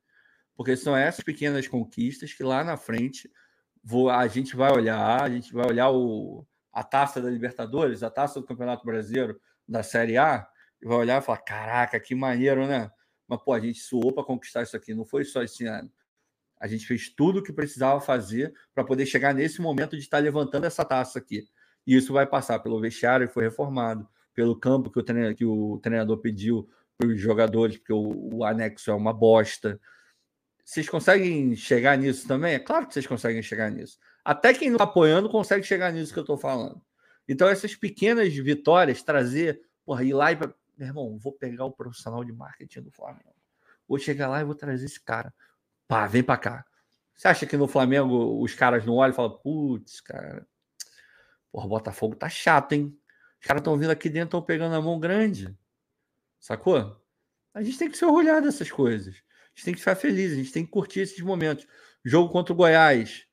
Porque 0.56 0.76
são 0.76 0.96
essas 0.96 1.24
pequenas 1.24 1.66
conquistas 1.66 2.32
que 2.32 2.42
lá 2.42 2.62
na 2.62 2.76
frente 2.76 3.30
vou, 3.82 4.10
a 4.10 4.26
gente 4.26 4.54
vai 4.54 4.70
olhar, 4.72 5.22
a 5.22 5.30
gente 5.30 5.52
vai 5.52 5.66
olhar 5.66 5.90
o, 5.90 6.46
a 6.72 6.84
taça 6.84 7.20
da 7.20 7.30
Libertadores, 7.30 8.02
a 8.02 8.10
taça 8.10 8.40
do 8.40 8.46
Campeonato 8.46 8.84
Brasileiro 8.84 9.40
da 9.66 9.82
Série 9.82 10.16
A, 10.18 10.46
e 10.80 10.86
vai 10.86 10.98
olhar 10.98 11.20
e 11.20 11.24
falar: 11.24 11.38
caraca, 11.38 11.98
que 11.98 12.14
maneiro, 12.14 12.66
né? 12.66 12.90
Mas, 13.26 13.42
pô, 13.42 13.52
a 13.52 13.60
gente 13.60 13.80
suou 13.80 14.12
para 14.12 14.24
conquistar 14.24 14.62
isso 14.62 14.76
aqui, 14.76 14.94
não 14.94 15.04
foi 15.04 15.24
só 15.24 15.42
esse 15.42 15.66
ano. 15.66 15.90
A 16.60 16.66
gente 16.66 16.86
fez 16.86 17.08
tudo 17.08 17.38
o 17.38 17.42
que 17.42 17.52
precisava 17.52 18.00
fazer 18.00 18.54
para 18.74 18.84
poder 18.84 19.06
chegar 19.06 19.32
nesse 19.32 19.60
momento 19.60 19.96
de 19.96 20.02
estar 20.02 20.18
levantando 20.18 20.64
essa 20.64 20.84
taça 20.84 21.18
aqui. 21.18 21.48
E 21.86 21.96
isso 21.96 22.12
vai 22.12 22.26
passar 22.26 22.58
pelo 22.58 22.80
vestiário 22.80 23.28
que 23.28 23.34
foi 23.34 23.44
reformado, 23.44 24.08
pelo 24.34 24.54
campo 24.54 24.90
que 24.90 24.98
o 24.98 25.02
treinador, 25.02 25.36
que 25.36 25.44
o 25.44 25.78
treinador 25.78 26.18
pediu 26.18 26.68
para 26.98 27.08
os 27.08 27.20
jogadores, 27.20 27.78
porque 27.78 27.92
o, 27.92 28.34
o, 28.34 28.44
anexo 28.44 28.90
é 28.90 28.94
uma 28.94 29.12
bosta. 29.12 29.80
Vocês 30.64 30.88
conseguem 30.88 31.54
chegar 31.54 31.96
nisso 31.96 32.26
também? 32.26 32.54
É 32.54 32.58
claro 32.58 32.86
que 32.86 32.92
vocês 32.92 33.06
conseguem 33.06 33.42
chegar 33.42 33.70
nisso. 33.70 33.98
Até 34.24 34.52
quem 34.52 34.68
não 34.68 34.76
está 34.76 34.84
apoiando 34.84 35.30
consegue 35.30 35.64
chegar 35.64 35.92
nisso 35.92 36.12
que 36.12 36.18
eu 36.18 36.24
estou 36.24 36.36
falando. 36.36 36.82
Então, 37.26 37.48
essas 37.48 37.74
pequenas 37.74 38.34
vitórias, 38.34 39.02
trazer, 39.02 39.60
porra, 39.84 40.04
ir 40.04 40.12
lá 40.12 40.32
e. 40.32 40.36
Meu 40.36 40.86
irmão, 40.86 41.18
vou 41.18 41.32
pegar 41.32 41.64
o 41.64 41.72
profissional 41.72 42.22
de 42.22 42.32
marketing 42.32 42.82
do 42.82 42.92
Flamengo. 42.92 43.34
Vou 43.88 43.98
chegar 43.98 44.28
lá 44.28 44.40
e 44.40 44.44
vou 44.44 44.54
trazer 44.54 44.84
esse 44.84 45.02
cara. 45.02 45.32
Pá, 45.88 46.06
vem 46.06 46.22
para 46.22 46.38
cá. 46.38 46.64
Você 47.16 47.26
acha 47.26 47.46
que 47.46 47.56
no 47.56 47.66
Flamengo 47.66 48.40
os 48.40 48.54
caras 48.54 48.86
não 48.86 48.94
olham 48.94 49.12
e 49.12 49.16
falam, 49.16 49.38
putz, 49.38 50.00
cara, 50.00 50.46
porra, 51.50 51.66
Botafogo 51.66 52.14
tá 52.14 52.28
chato, 52.28 52.74
hein? 52.74 52.96
Os 53.40 53.46
caras 53.46 53.60
estão 53.60 53.76
vindo 53.76 53.90
aqui 53.90 54.08
dentro, 54.08 54.28
estão 54.28 54.42
pegando 54.42 54.76
a 54.76 54.82
mão 54.82 55.00
grande. 55.00 55.56
Sacou? 56.38 56.96
A 57.52 57.62
gente 57.62 57.78
tem 57.78 57.90
que 57.90 57.96
se 57.96 58.04
orgulhar 58.04 58.40
dessas 58.40 58.70
coisas. 58.70 59.16
A 59.16 59.48
gente 59.56 59.64
tem 59.64 59.74
que 59.74 59.80
ficar 59.80 59.96
feliz, 59.96 60.32
a 60.32 60.36
gente 60.36 60.52
tem 60.52 60.64
que 60.64 60.70
curtir 60.70 61.00
esses 61.00 61.20
momentos. 61.20 61.66
Jogo 62.04 62.32
contra 62.32 62.52
o 62.52 62.56
Goiás. 62.56 63.26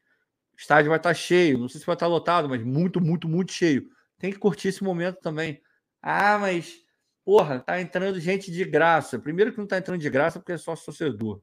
O 0.53 0.57
estádio 0.57 0.89
vai 0.89 0.97
estar 0.97 1.09
tá 1.09 1.13
cheio. 1.13 1.59
Não 1.59 1.69
sei 1.69 1.79
se 1.79 1.85
vai 1.85 1.95
estar 1.95 2.07
tá 2.07 2.09
lotado, 2.09 2.49
mas 2.49 2.63
muito, 2.63 2.99
muito, 2.99 3.27
muito 3.27 3.51
cheio. 3.51 3.89
Tem 4.17 4.31
que 4.31 4.39
curtir 4.39 4.69
esse 4.69 4.83
momento 4.83 5.19
também. 5.19 5.61
Ah, 6.01 6.39
mas 6.39 6.85
Porra, 7.25 7.59
tá 7.59 7.81
entrando 7.81 8.19
gente 8.19 8.51
de 8.51 8.63
graça. 8.63 9.17
Primeiro 9.17 9.51
que 9.51 9.57
não 9.57 9.65
tá 9.65 9.79
entrando 9.79 9.99
de 9.99 10.09
graça 10.11 10.39
porque 10.39 10.51
é 10.51 10.57
só 10.57 10.75
torcedor. 10.75 11.41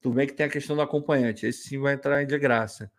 Tudo 0.00 0.14
bem 0.14 0.26
que 0.26 0.32
tem 0.32 0.46
a 0.46 0.50
questão 0.50 0.76
do 0.76 0.82
acompanhante. 0.82 1.46
Esse 1.46 1.68
sim 1.68 1.78
vai 1.78 1.94
entrar 1.94 2.24
de 2.24 2.38
graça. 2.38 2.90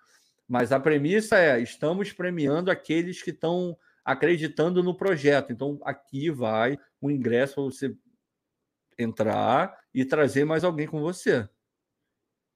Mas 0.47 0.71
a 0.71 0.79
premissa 0.79 1.37
é: 1.37 1.59
estamos 1.61 2.11
premiando 2.11 2.71
aqueles 2.71 3.21
que 3.21 3.29
estão 3.29 3.77
acreditando 4.03 4.81
no 4.81 4.95
projeto. 4.95 5.51
Então, 5.53 5.79
aqui 5.83 6.29
vai 6.29 6.77
um 7.01 7.09
ingresso 7.09 7.55
para 7.55 7.63
você 7.63 7.95
entrar 8.97 9.79
e 9.93 10.03
trazer 10.03 10.45
mais 10.45 10.63
alguém 10.63 10.87
com 10.87 10.99
você. 10.99 11.47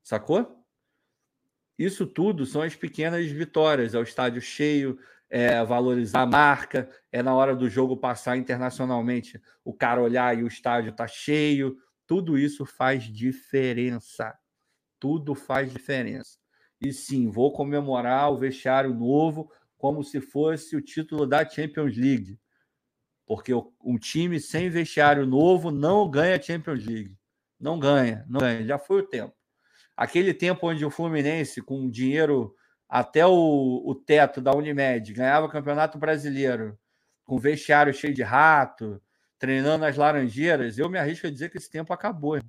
Sacou? 0.04 0.64
Isso 1.78 2.06
tudo 2.06 2.46
são 2.46 2.62
as 2.62 2.76
pequenas 2.76 3.26
vitórias. 3.28 3.94
É 3.94 4.00
o 4.00 4.04
estádio 4.04 4.41
cheio, 4.41 5.00
é 5.30 5.64
valorizar 5.64 6.22
a 6.22 6.28
marca, 6.28 6.89
é 7.12 7.24
na 7.24 7.34
hora 7.34 7.56
do 7.56 7.70
jogo 7.70 7.98
passar 7.98 8.38
internacionalmente, 8.38 9.41
o 9.64 9.74
cara 9.74 10.02
olhar 10.02 10.38
e 10.38 10.44
o 10.44 10.48
estádio 10.48 10.94
tá 10.94 11.08
cheio. 11.08 11.78
Tudo 12.06 12.38
isso 12.38 12.66
faz 12.66 13.04
diferença. 13.04 14.38
Tudo 14.99 15.36
faz 15.36 15.72
diferença. 15.72 16.38
E 16.80 16.91
sim, 16.91 17.30
vou 17.30 17.51
comemorar 17.54 18.32
o 18.32 18.38
vestiário 18.38 18.93
novo 18.93 19.51
como 19.78 20.04
se 20.04 20.22
fosse 20.22 20.76
o 20.76 20.82
título 20.82 21.26
da 21.26 21.47
Champions 21.47 21.97
League. 21.97 22.39
Porque 23.26 23.54
um 23.54 23.97
time 23.97 24.39
sem 24.39 24.70
vestiário 24.70 25.26
novo 25.26 25.72
não 25.72 26.10
ganha 26.10 26.41
Champions 26.41 26.86
League. 26.86 27.18
Não 27.60 27.80
ganha, 27.80 28.26
não 28.28 28.39
ganha. 28.39 28.66
Já 28.66 28.78
foi 28.78 29.01
o 29.01 29.08
tempo. 29.08 29.34
Aquele 29.95 30.34
tempo 30.34 30.68
onde 30.68 30.86
o 30.86 30.89
Fluminense, 30.89 31.62
com 31.62 31.89
dinheiro 31.89 32.54
até 32.89 33.26
o, 33.26 33.82
o 33.86 33.95
teto 33.95 34.41
da 34.41 34.54
Unimed, 34.54 35.14
ganhava 35.14 35.45
o 35.45 35.49
Campeonato 35.49 35.97
Brasileiro, 35.97 36.78
com 37.24 37.38
vestiário 37.38 37.93
cheio 37.93 38.14
de 38.14 38.24
rato, 38.24 39.01
treinando 39.44 39.84
as 39.84 39.98
Laranjeiras, 39.98 40.78
eu 40.78 40.89
me 40.89 40.98
arrisco 40.98 41.28
a 41.28 41.30
dizer 41.30 41.50
que 41.50 41.58
esse 41.58 41.70
tempo 41.70 41.91
acabou. 41.91 42.39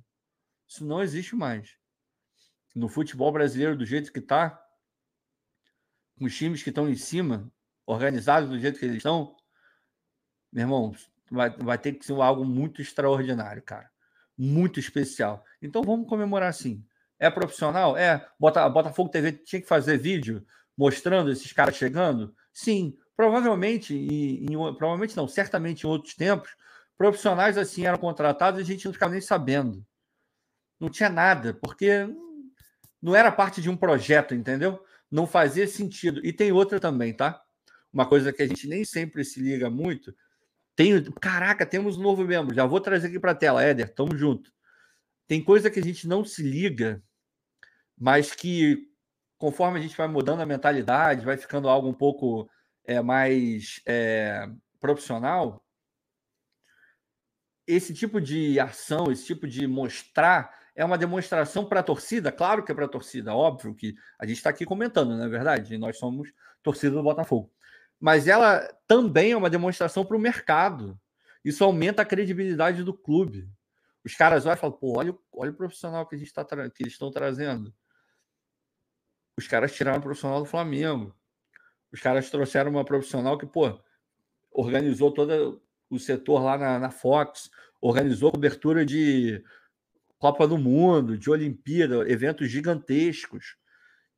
Isso 0.65 0.85
não 0.85 1.03
existe 1.03 1.35
mais. 1.35 1.75
No 2.73 2.87
futebol 2.87 3.33
brasileiro, 3.33 3.75
do 3.75 3.85
jeito 3.85 4.13
que 4.13 4.19
está, 4.19 4.57
com 6.17 6.23
os 6.23 6.33
times 6.33 6.63
que 6.63 6.69
estão 6.69 6.87
em 6.87 6.95
cima, 6.95 7.51
organizados 7.85 8.49
do 8.49 8.57
jeito 8.57 8.79
que 8.79 8.85
eles 8.85 8.95
estão, 8.95 9.35
meu 10.49 10.61
irmão, 10.61 10.95
vai, 11.29 11.49
vai 11.49 11.77
ter 11.77 11.91
que 11.91 12.05
ser 12.05 12.13
algo 12.13 12.45
muito 12.45 12.81
extraordinário, 12.81 13.61
cara. 13.61 13.91
Muito 14.37 14.79
especial. 14.79 15.43
Então 15.61 15.83
vamos 15.83 16.07
comemorar 16.07 16.47
assim. 16.47 16.81
É 17.19 17.29
profissional? 17.29 17.97
É. 17.97 18.25
Bota, 18.39 18.69
Botafogo 18.69 19.09
TV 19.09 19.33
tinha 19.33 19.61
que 19.61 19.67
fazer 19.67 19.97
vídeo 19.97 20.47
mostrando 20.77 21.29
esses 21.29 21.51
caras 21.51 21.75
chegando? 21.75 22.33
Sim. 22.53 22.97
Provavelmente, 23.17 23.93
e, 23.93 24.45
em, 24.45 24.55
provavelmente 24.77 25.17
não, 25.17 25.27
certamente 25.27 25.83
em 25.83 25.87
outros 25.87 26.15
tempos, 26.15 26.55
profissionais 26.97 27.57
assim 27.57 27.85
eram 27.85 27.97
contratados 27.97 28.59
e 28.59 28.63
a 28.63 28.65
gente 28.65 28.85
não 28.85 28.93
ficava 28.93 29.11
nem 29.11 29.21
sabendo. 29.21 29.85
Não 30.79 30.89
tinha 30.89 31.09
nada, 31.09 31.53
porque 31.53 32.07
não 33.01 33.15
era 33.15 33.31
parte 33.31 33.61
de 33.61 33.69
um 33.69 33.77
projeto, 33.77 34.35
entendeu? 34.35 34.83
Não 35.09 35.25
fazia 35.27 35.67
sentido. 35.67 36.25
E 36.25 36.33
tem 36.33 36.51
outra 36.51 36.79
também, 36.79 37.13
tá? 37.13 37.41
Uma 37.93 38.05
coisa 38.05 38.33
que 38.33 38.41
a 38.41 38.47
gente 38.47 38.67
nem 38.67 38.83
sempre 38.83 39.23
se 39.23 39.39
liga 39.39 39.69
muito. 39.69 40.13
Tem, 40.75 41.01
caraca, 41.21 41.65
temos 41.65 41.97
um 41.97 42.01
novo 42.01 42.23
membro. 42.25 42.53
Já 42.53 42.65
vou 42.65 42.81
trazer 42.81 43.07
aqui 43.07 43.19
para 43.19 43.31
a 43.31 43.35
tela, 43.35 43.63
Éder. 43.63 43.93
Tamo 43.93 44.17
junto 44.17 44.51
tem 45.27 45.43
coisa 45.43 45.69
que 45.69 45.79
a 45.79 45.83
gente 45.83 46.07
não 46.07 46.23
se 46.23 46.43
liga, 46.43 47.01
mas 47.97 48.33
que 48.33 48.87
conforme 49.37 49.79
a 49.79 49.81
gente 49.81 49.97
vai 49.97 50.07
mudando 50.07 50.41
a 50.41 50.45
mentalidade, 50.45 51.25
vai 51.25 51.37
ficando 51.37 51.67
algo 51.67 51.87
um 51.87 51.93
pouco 51.93 52.49
é, 52.85 53.01
mais 53.01 53.81
é, 53.85 54.47
profissional, 54.79 55.64
esse 57.67 57.93
tipo 57.93 58.21
de 58.21 58.59
ação, 58.59 59.11
esse 59.11 59.25
tipo 59.25 59.47
de 59.47 59.65
mostrar, 59.67 60.53
é 60.75 60.83
uma 60.83 60.97
demonstração 60.97 61.65
para 61.65 61.79
a 61.79 61.83
torcida, 61.83 62.31
claro 62.31 62.63
que 62.63 62.71
é 62.71 62.75
para 62.75 62.85
a 62.85 62.89
torcida, 62.89 63.33
óbvio 63.33 63.73
que 63.73 63.95
a 64.19 64.25
gente 64.25 64.37
está 64.37 64.49
aqui 64.49 64.65
comentando, 64.65 65.15
não 65.15 65.23
é 65.23 65.29
verdade? 65.29 65.77
Nós 65.77 65.97
somos 65.97 66.31
torcida 66.61 66.95
do 66.95 67.03
Botafogo. 67.03 67.51
Mas 67.99 68.27
ela 68.27 68.61
também 68.85 69.31
é 69.31 69.37
uma 69.37 69.49
demonstração 69.49 70.05
para 70.05 70.17
o 70.17 70.19
mercado. 70.19 70.99
Isso 71.43 71.63
aumenta 71.63 72.01
a 72.01 72.05
credibilidade 72.05 72.83
do 72.83 72.93
clube. 72.93 73.49
Os 74.03 74.13
caras 74.15 74.45
olham 74.45 74.55
e 74.55 74.59
falam, 74.59 74.77
pô, 74.77 74.97
olha, 74.99 75.17
olha 75.31 75.51
o 75.51 75.55
profissional 75.55 76.05
que, 76.05 76.15
a 76.15 76.17
gente 76.17 76.33
tá 76.33 76.43
que 76.45 76.83
eles 76.83 76.93
estão 76.93 77.09
trazendo. 77.09 77.73
Os 79.37 79.47
caras 79.47 79.73
tiraram 79.73 79.99
o 79.99 80.03
profissional 80.03 80.39
do 80.39 80.45
Flamengo. 80.45 81.15
Os 81.91 81.99
caras 82.01 82.29
trouxeram 82.29 82.71
uma 82.71 82.83
profissional 82.83 83.37
que, 83.37 83.45
pô, 83.45 83.79
organizou 84.51 85.11
todo 85.11 85.61
o 85.89 85.99
setor 85.99 86.41
lá 86.41 86.57
na, 86.57 86.79
na 86.79 86.91
Fox, 86.91 87.49
organizou 87.81 88.31
cobertura 88.31 88.85
de 88.85 89.43
Copa 90.17 90.47
do 90.47 90.57
Mundo, 90.57 91.17
de 91.17 91.29
Olimpíada, 91.29 92.09
eventos 92.09 92.49
gigantescos. 92.49 93.57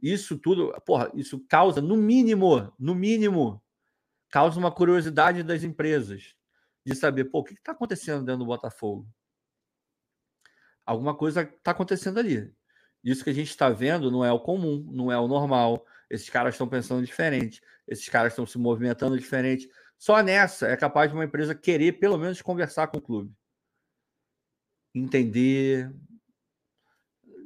Isso 0.01 0.37
tudo, 0.37 0.71
porra, 0.85 1.11
isso 1.15 1.39
causa, 1.47 1.81
no 1.81 1.97
mínimo, 1.97 2.73
no 2.79 2.93
mínimo, 2.93 3.61
causa 4.29 4.59
uma 4.59 4.71
curiosidade 4.71 5.43
das 5.43 5.63
empresas 5.63 6.35
de 6.85 6.95
saber, 6.95 7.25
pô, 7.25 7.39
o 7.39 7.43
que 7.43 7.53
está 7.53 7.71
acontecendo 7.71 8.23
dentro 8.23 8.39
do 8.39 8.45
Botafogo? 8.45 9.07
alguma 10.87 11.13
coisa 11.13 11.41
está 11.41 11.71
acontecendo 11.71 12.17
ali. 12.17 12.49
Isso 13.03 13.23
que 13.23 13.29
a 13.29 13.33
gente 13.33 13.49
está 13.49 13.69
vendo 13.69 14.09
não 14.09 14.23
é 14.23 14.31
o 14.31 14.39
comum, 14.39 14.89
não 14.89 15.11
é 15.11 15.19
o 15.19 15.27
normal. 15.27 15.85
Esses 16.09 16.29
caras 16.29 16.53
estão 16.55 16.67
pensando 16.67 17.05
diferente, 17.05 17.61
esses 17.85 18.07
caras 18.07 18.31
estão 18.31 18.45
se 18.45 18.57
movimentando 18.57 19.19
diferente. 19.19 19.69
Só 19.97 20.21
nessa 20.21 20.67
é 20.67 20.77
capaz 20.77 21.09
de 21.09 21.15
uma 21.15 21.25
empresa 21.25 21.55
querer, 21.55 21.93
pelo 21.93 22.17
menos, 22.17 22.41
conversar 22.41 22.87
com 22.87 22.97
o 22.97 23.01
clube. 23.01 23.33
Entender. 24.93 25.91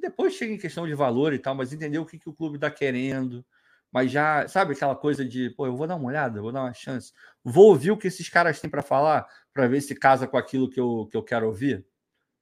Depois 0.01 0.33
chega 0.33 0.53
em 0.53 0.57
questão 0.57 0.87
de 0.87 0.93
valor 0.93 1.33
e 1.33 1.39
tal, 1.39 1.55
mas 1.55 1.71
entender 1.71 1.99
o 1.99 2.05
que, 2.05 2.19
que 2.19 2.29
o 2.29 2.33
clube 2.33 2.57
está 2.57 2.69
querendo. 2.69 3.45
Mas 3.91 4.09
já, 4.11 4.47
sabe 4.47 4.73
aquela 4.73 4.95
coisa 4.95 5.25
de, 5.25 5.49
pô, 5.51 5.65
eu 5.65 5.75
vou 5.75 5.85
dar 5.85 5.97
uma 5.97 6.07
olhada, 6.07 6.41
vou 6.41 6.51
dar 6.51 6.63
uma 6.63 6.73
chance. 6.73 7.11
Vou 7.43 7.69
ouvir 7.69 7.91
o 7.91 7.97
que 7.97 8.07
esses 8.07 8.29
caras 8.29 8.59
têm 8.59 8.69
para 8.69 8.81
falar, 8.81 9.27
para 9.53 9.67
ver 9.67 9.81
se 9.81 9.93
casa 9.93 10.27
com 10.27 10.37
aquilo 10.37 10.69
que 10.69 10.79
eu, 10.79 11.07
que 11.11 11.17
eu 11.17 11.23
quero 11.23 11.47
ouvir. 11.47 11.85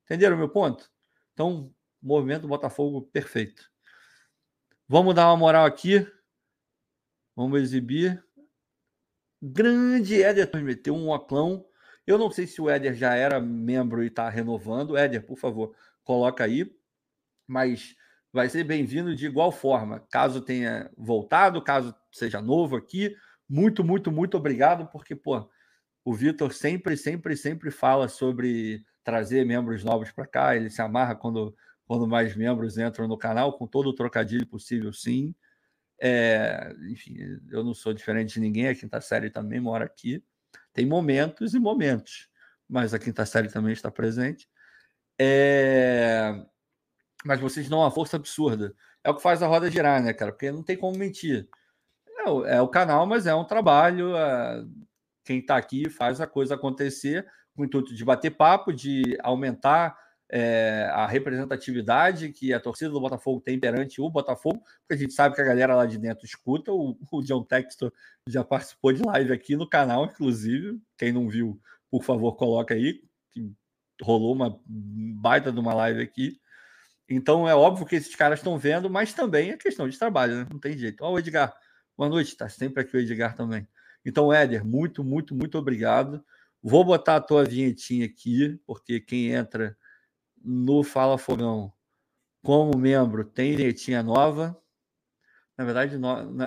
Entenderam 0.05 0.35
o 0.35 0.39
meu 0.39 0.49
ponto? 0.49 0.89
Então, 1.33 1.73
movimento 2.01 2.47
Botafogo 2.47 3.01
perfeito. 3.01 3.69
Vamos 4.87 5.15
dar 5.15 5.27
uma 5.27 5.37
moral 5.37 5.65
aqui. 5.65 6.07
Vamos 7.35 7.61
exibir. 7.61 8.23
Grande 9.41 10.21
Éder 10.21 10.49
meteu 10.61 10.95
um 10.95 11.09
oclão. 11.09 11.65
Eu 12.05 12.17
não 12.17 12.29
sei 12.29 12.47
se 12.47 12.61
o 12.61 12.69
Éder 12.69 12.93
já 12.93 13.15
era 13.15 13.39
membro 13.39 14.03
e 14.03 14.07
está 14.07 14.29
renovando. 14.29 14.97
Éder, 14.97 15.25
por 15.25 15.37
favor, 15.37 15.75
coloca 16.03 16.43
aí. 16.43 16.75
Mas 17.47 17.95
vai 18.31 18.49
ser 18.49 18.63
bem-vindo 18.63 19.15
de 19.15 19.25
igual 19.25 19.51
forma. 19.51 20.05
Caso 20.11 20.41
tenha 20.41 20.89
voltado, 20.97 21.61
caso 21.61 21.95
seja 22.11 22.41
novo 22.41 22.75
aqui, 22.75 23.15
muito, 23.47 23.83
muito, 23.83 24.11
muito 24.11 24.37
obrigado, 24.37 24.87
porque, 24.91 25.15
pô, 25.15 25.49
o 26.05 26.13
Vitor 26.13 26.53
sempre, 26.53 26.95
sempre, 26.95 27.35
sempre 27.35 27.71
fala 27.71 28.07
sobre 28.07 28.83
trazer 29.03 29.45
membros 29.45 29.83
novos 29.83 30.11
para 30.11 30.27
cá. 30.27 30.55
Ele 30.55 30.69
se 30.69 30.81
amarra 30.81 31.15
quando, 31.15 31.55
quando 31.87 32.07
mais 32.07 32.35
membros 32.35 32.77
entram 32.77 33.07
no 33.07 33.17
canal, 33.17 33.57
com 33.57 33.65
todo 33.65 33.89
o 33.89 33.95
trocadilho 33.95 34.45
possível, 34.45 34.93
sim. 34.93 35.33
É, 36.01 36.73
enfim, 36.89 37.15
eu 37.51 37.63
não 37.63 37.73
sou 37.73 37.93
diferente 37.93 38.33
de 38.33 38.39
ninguém, 38.39 38.67
a 38.67 38.75
quinta 38.75 39.01
série 39.01 39.29
também 39.29 39.59
mora 39.59 39.85
aqui. 39.85 40.23
Tem 40.73 40.85
momentos 40.85 41.53
e 41.53 41.59
momentos, 41.59 42.29
mas 42.67 42.93
a 42.93 42.99
quinta 42.99 43.25
série 43.25 43.49
também 43.49 43.73
está 43.73 43.91
presente. 43.91 44.47
É, 45.19 46.33
mas 47.25 47.39
vocês 47.39 47.67
dão 47.67 47.79
uma 47.79 47.91
força 47.91 48.15
absurda. 48.15 48.73
É 49.03 49.09
o 49.09 49.15
que 49.15 49.21
faz 49.21 49.43
a 49.43 49.47
roda 49.47 49.69
girar, 49.69 50.01
né, 50.01 50.13
cara? 50.13 50.31
Porque 50.31 50.51
não 50.51 50.63
tem 50.63 50.77
como 50.77 50.97
mentir. 50.97 51.49
É 52.19 52.29
o, 52.29 52.45
é 52.45 52.61
o 52.61 52.67
canal, 52.67 53.05
mas 53.05 53.27
é 53.27 53.35
um 53.35 53.43
trabalho. 53.45 54.15
É, 54.15 54.63
quem 55.25 55.39
está 55.39 55.57
aqui 55.57 55.89
faz 55.89 56.21
a 56.21 56.27
coisa 56.27 56.55
acontecer 56.55 57.27
com 57.53 57.63
o 57.63 57.65
intuito 57.65 57.93
de 57.93 58.05
bater 58.05 58.31
papo, 58.31 58.71
de 58.71 59.17
aumentar 59.21 59.97
é, 60.31 60.87
a 60.93 61.07
representatividade 61.07 62.31
que 62.31 62.53
a 62.53 62.59
torcida 62.59 62.91
do 62.91 63.01
Botafogo 63.01 63.41
tem 63.41 63.59
perante 63.59 63.99
o 63.99 64.09
Botafogo, 64.09 64.59
porque 64.81 64.93
a 64.93 64.97
gente 64.97 65.13
sabe 65.13 65.35
que 65.35 65.41
a 65.41 65.45
galera 65.45 65.75
lá 65.75 65.85
de 65.85 65.97
dentro 65.97 66.25
escuta. 66.25 66.71
O, 66.71 66.97
o 67.11 67.21
John 67.23 67.43
Textor 67.43 67.91
já 68.27 68.43
participou 68.43 68.93
de 68.93 69.01
live 69.01 69.33
aqui 69.33 69.55
no 69.55 69.67
canal, 69.67 70.05
inclusive. 70.05 70.79
Quem 70.97 71.11
não 71.11 71.27
viu, 71.27 71.59
por 71.89 72.03
favor, 72.03 72.35
coloca 72.35 72.75
aí. 72.75 73.01
Rolou 74.01 74.33
uma 74.33 74.61
baita 74.65 75.51
de 75.51 75.59
uma 75.59 75.73
live 75.73 76.01
aqui. 76.01 76.39
Então 77.09 77.49
é 77.49 77.55
óbvio 77.55 77.87
que 77.87 77.95
esses 77.95 78.15
caras 78.15 78.39
estão 78.39 78.57
vendo, 78.57 78.89
mas 78.89 79.13
também 79.13 79.49
é 79.49 79.57
questão 79.57 79.89
de 79.89 79.97
trabalho, 79.97 80.35
né? 80.37 80.47
Não 80.51 80.59
tem 80.59 80.77
jeito. 80.77 81.03
Ó, 81.03 81.11
o 81.11 81.19
Edgar, 81.19 81.53
boa 81.97 82.07
noite, 82.07 82.37
tá 82.37 82.47
sempre 82.47 82.83
aqui 82.83 82.95
o 82.95 82.99
Edgar 82.99 83.35
também. 83.35 83.67
Então, 84.05 84.31
Éder, 84.31 84.63
muito, 84.63 85.03
muito, 85.03 85.35
muito 85.35 85.57
obrigado. 85.57 86.23
Vou 86.61 86.85
botar 86.85 87.15
a 87.15 87.21
tua 87.21 87.43
vinhetinha 87.43 88.05
aqui, 88.05 88.59
porque 88.65 88.99
quem 88.99 89.31
entra 89.31 89.75
no 90.43 90.83
Fala 90.83 91.17
Fogão 91.17 91.73
como 92.43 92.77
membro 92.77 93.23
tem 93.23 93.55
vinhetinha 93.55 94.01
nova. 94.03 94.57
Na 95.57 95.65
verdade, 95.65 95.99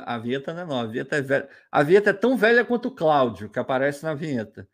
a 0.07 0.19
vinheta 0.19 0.55
não 0.55 0.63
é 0.63 0.65
nova, 0.65 0.83
a 0.83 0.87
vinheta 0.87 1.17
é 1.17 1.23
velha. 1.23 1.49
A 1.71 1.83
vinheta 1.83 2.11
é 2.11 2.13
tão 2.15 2.37
velha 2.37 2.65
quanto 2.65 2.89
o 2.89 2.95
Cláudio, 2.95 3.51
que 3.51 3.59
aparece 3.59 4.03
na 4.05 4.15
vinheta. 4.15 4.67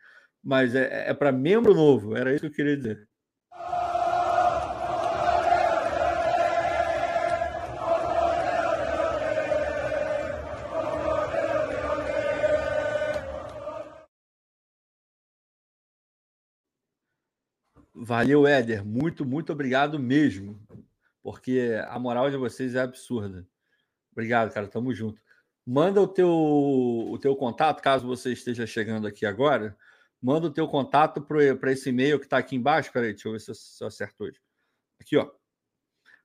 mas 0.43 0.75
é, 0.75 1.11
é 1.11 1.15
para 1.15 1.33
membro 1.33 1.75
novo, 1.75 2.17
era 2.17 2.33
isso 2.33 2.43
que 2.43 2.47
eu 2.49 2.53
queria 2.53 2.77
dizer. 2.77 3.09
Valeu, 18.01 18.47
Éder. 18.47 18.85
Muito, 18.85 19.25
muito 19.25 19.53
obrigado 19.53 19.99
mesmo. 19.99 20.61
Porque 21.23 21.77
a 21.89 21.99
moral 21.99 22.31
de 22.31 22.37
vocês 22.37 22.75
é 22.75 22.81
absurda. 22.81 23.47
Obrigado, 24.13 24.53
cara. 24.53 24.69
Tamo 24.69 24.95
junto. 24.95 25.21
Manda 25.67 26.01
o 26.01 26.07
teu, 26.09 26.31
o 26.31 27.19
teu 27.19 27.37
contato, 27.37 27.83
caso 27.83 28.07
você 28.07 28.33
esteja 28.33 28.67
chegando 28.67 29.07
aqui 29.07 29.27
agora. 29.27 29.77
Manda 30.23 30.47
o 30.47 30.53
teu 30.53 30.67
contato 30.67 31.21
para 31.21 31.73
esse 31.73 31.91
e-mail 31.91 32.19
que 32.19 32.27
está 32.27 32.39
aqui 32.39 32.57
embaixo. 32.57 32.93
Peraí, 32.93 33.13
deixa 33.13 33.29
eu 33.29 33.33
ver 33.33 33.41
se 33.41 33.51
eu, 33.51 33.55
se 33.55 33.83
eu 33.83 33.89
acerto 33.89 34.25
hoje. 34.25 34.41
Aqui, 35.01 35.17
ó. 35.17 35.31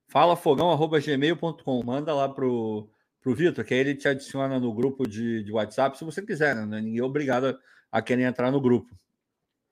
falafogão.gmail.com. 0.08 1.84
Manda 1.84 2.14
lá 2.14 2.30
pro, 2.30 2.88
pro 3.20 3.36
Vitor, 3.36 3.66
que 3.66 3.74
aí 3.74 3.80
ele 3.80 3.96
te 3.96 4.08
adiciona 4.08 4.60
no 4.60 4.74
grupo 4.74 5.08
de, 5.08 5.44
de 5.44 5.52
WhatsApp, 5.52 5.98
se 5.98 6.06
você 6.06 6.22
quiser, 6.22 6.56
né? 6.56 6.82
Ninguém 6.82 7.00
é 7.00 7.04
obrigado 7.04 7.60
a 7.92 8.02
querer 8.02 8.24
entrar 8.24 8.52
no 8.52 8.62
grupo. 8.62 8.96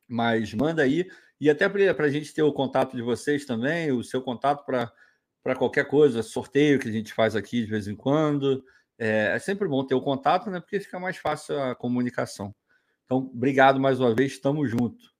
Mas 0.07 0.53
manda 0.53 0.81
aí 0.81 1.07
e 1.41 1.49
até 1.49 1.67
para 1.67 2.05
a 2.05 2.09
gente 2.09 2.31
ter 2.35 2.43
o 2.43 2.53
contato 2.53 2.95
de 2.95 3.01
vocês 3.01 3.45
também, 3.45 3.91
o 3.91 4.03
seu 4.03 4.21
contato 4.21 4.63
para 4.63 5.55
qualquer 5.55 5.87
coisa, 5.87 6.21
sorteio 6.21 6.77
que 6.77 6.87
a 6.87 6.91
gente 6.91 7.11
faz 7.15 7.35
aqui 7.35 7.65
de 7.65 7.71
vez 7.71 7.87
em 7.87 7.95
quando. 7.95 8.63
É, 8.95 9.33
é, 9.33 9.39
sempre 9.39 9.67
bom 9.67 9.83
ter 9.83 9.95
o 9.95 10.01
contato, 10.01 10.51
né? 10.51 10.59
Porque 10.59 10.79
fica 10.79 10.99
mais 10.99 11.17
fácil 11.17 11.59
a 11.59 11.73
comunicação. 11.73 12.53
Então, 13.05 13.17
obrigado 13.33 13.79
mais 13.79 13.99
uma 13.99 14.13
vez, 14.13 14.33
estamos 14.33 14.69
juntos. 14.69 15.15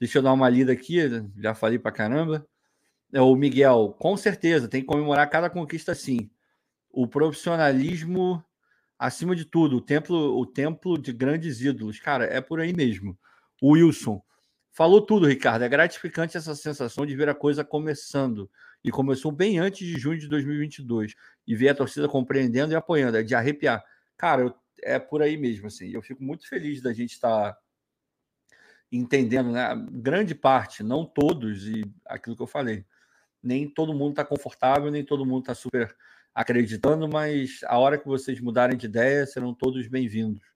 Deixa 0.00 0.16
eu 0.16 0.22
dar 0.22 0.32
uma 0.32 0.48
lida 0.48 0.72
aqui, 0.72 0.98
já 1.36 1.54
falei 1.54 1.78
para 1.78 1.92
caramba. 1.92 2.48
É, 3.12 3.20
o 3.20 3.36
Miguel, 3.36 3.94
com 3.98 4.16
certeza, 4.16 4.66
tem 4.66 4.80
que 4.80 4.86
comemorar 4.86 5.28
cada 5.28 5.50
conquista 5.50 5.94
sim. 5.94 6.30
O 6.90 7.06
profissionalismo 7.06 8.42
acima 8.98 9.36
de 9.36 9.44
tudo, 9.44 9.76
o 9.76 9.80
templo, 9.82 10.38
o 10.38 10.46
templo 10.46 10.96
de 10.96 11.12
grandes 11.12 11.60
ídolos. 11.60 12.00
Cara, 12.00 12.24
é 12.24 12.40
por 12.40 12.60
aí 12.60 12.72
mesmo. 12.72 13.18
O 13.60 13.72
Wilson, 13.72 14.22
Falou 14.72 15.00
tudo, 15.00 15.26
Ricardo. 15.26 15.62
É 15.62 15.68
gratificante 15.68 16.36
essa 16.36 16.54
sensação 16.54 17.04
de 17.04 17.16
ver 17.16 17.28
a 17.28 17.34
coisa 17.34 17.64
começando. 17.64 18.50
E 18.82 18.90
começou 18.90 19.32
bem 19.32 19.58
antes 19.58 19.86
de 19.86 19.98
junho 19.98 20.18
de 20.18 20.28
2022. 20.28 21.14
E 21.46 21.54
ver 21.56 21.70
a 21.70 21.74
torcida 21.74 22.08
compreendendo 22.08 22.72
e 22.72 22.76
apoiando. 22.76 23.16
É 23.18 23.22
de 23.22 23.34
arrepiar. 23.34 23.84
Cara, 24.16 24.42
eu, 24.42 24.54
é 24.82 24.98
por 24.98 25.22
aí 25.22 25.36
mesmo. 25.36 25.66
assim. 25.66 25.90
Eu 25.90 26.02
fico 26.02 26.22
muito 26.22 26.48
feliz 26.48 26.80
da 26.80 26.92
gente 26.92 27.12
estar 27.12 27.52
tá 27.52 27.58
entendendo, 28.92 29.50
né? 29.50 29.68
Grande 29.90 30.34
parte, 30.34 30.82
não 30.82 31.04
todos, 31.04 31.66
e 31.66 31.84
aquilo 32.06 32.36
que 32.36 32.42
eu 32.42 32.46
falei. 32.46 32.84
Nem 33.42 33.68
todo 33.68 33.94
mundo 33.94 34.10
está 34.10 34.24
confortável, 34.24 34.90
nem 34.90 35.04
todo 35.04 35.26
mundo 35.26 35.40
está 35.40 35.54
super 35.54 35.94
acreditando, 36.34 37.08
mas 37.08 37.60
a 37.64 37.78
hora 37.78 37.98
que 37.98 38.06
vocês 38.06 38.40
mudarem 38.40 38.76
de 38.76 38.86
ideia, 38.86 39.26
serão 39.26 39.54
todos 39.54 39.86
bem-vindos 39.88 40.50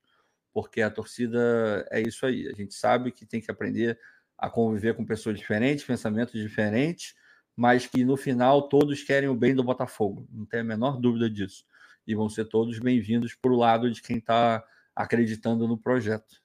porque 0.55 0.81
a 0.81 0.89
torcida 0.89 1.85
é 1.91 1.99
isso 1.99 2.25
aí. 2.25 2.47
A 2.47 2.53
gente 2.53 2.73
sabe 2.73 3.11
que 3.11 3.25
tem 3.25 3.41
que 3.41 3.51
aprender 3.51 3.99
a 4.37 4.49
conviver 4.49 4.95
com 4.95 5.03
pessoas 5.03 5.37
diferentes, 5.37 5.83
pensamentos 5.83 6.41
diferentes, 6.41 7.13
mas 7.53 7.85
que 7.85 8.05
no 8.05 8.15
final 8.15 8.69
todos 8.69 9.03
querem 9.03 9.27
o 9.27 9.35
bem 9.35 9.53
do 9.53 9.65
Botafogo, 9.65 10.25
não 10.31 10.45
tem 10.45 10.61
a 10.61 10.63
menor 10.63 10.97
dúvida 10.97 11.29
disso. 11.29 11.65
E 12.07 12.15
vão 12.15 12.29
ser 12.29 12.45
todos 12.45 12.79
bem-vindos 12.79 13.35
para 13.35 13.51
o 13.51 13.57
lado 13.57 13.91
de 13.91 14.01
quem 14.01 14.19
está 14.19 14.63
acreditando 14.95 15.67
no 15.67 15.77
projeto. 15.77 16.41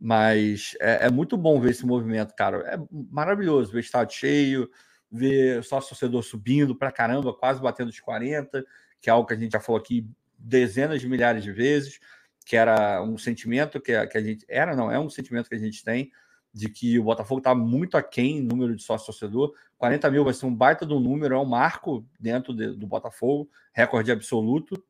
Mas 0.00 0.76
é, 0.80 1.06
é, 1.06 1.10
muito 1.10 1.36
bom 1.36 1.60
ver 1.60 1.70
esse 1.70 1.86
movimento, 1.86 2.34
cara. 2.34 2.58
É 2.66 2.76
maravilhoso 2.90 3.70
ver 3.70 3.80
estádio 3.80 4.16
cheio, 4.16 4.70
ver 5.08 5.62
só 5.62 5.80
torcedor 5.80 6.24
subindo 6.24 6.74
para 6.74 6.90
caramba, 6.90 7.32
quase 7.32 7.62
batendo 7.62 7.90
os 7.90 8.00
40, 8.00 8.64
que 9.00 9.08
é 9.08 9.12
algo 9.12 9.28
que 9.28 9.34
a 9.34 9.38
gente 9.38 9.52
já 9.52 9.60
falou 9.60 9.80
aqui 9.80 10.04
dezenas 10.36 11.00
de 11.00 11.08
milhares 11.08 11.44
de 11.44 11.52
vezes 11.52 12.00
que 12.44 12.56
era 12.56 13.02
um 13.02 13.16
sentimento 13.16 13.80
que 13.80 13.92
a, 13.92 14.06
que 14.06 14.18
a 14.18 14.22
gente. 14.22 14.44
Era, 14.48 14.76
não, 14.76 14.90
é 14.90 14.98
um 14.98 15.08
sentimento 15.08 15.48
que 15.48 15.54
a 15.54 15.58
gente 15.58 15.82
tem 15.82 16.12
de 16.52 16.68
que 16.68 16.98
o 16.98 17.04
Botafogo 17.04 17.38
está 17.38 17.54
muito 17.54 17.96
aquém 17.96 18.38
em 18.38 18.42
número 18.42 18.76
de 18.76 18.82
sócio 18.82 19.06
torcedor. 19.06 19.52
40 19.76 20.08
mil 20.10 20.24
vai 20.24 20.32
ser 20.32 20.46
um 20.46 20.54
baita 20.54 20.86
do 20.86 21.00
número, 21.00 21.34
é 21.34 21.38
um 21.38 21.44
marco 21.44 22.06
dentro 22.18 22.54
de, 22.54 22.68
do 22.68 22.86
Botafogo, 22.86 23.50
recorde 23.72 24.12
absoluto, 24.12 24.82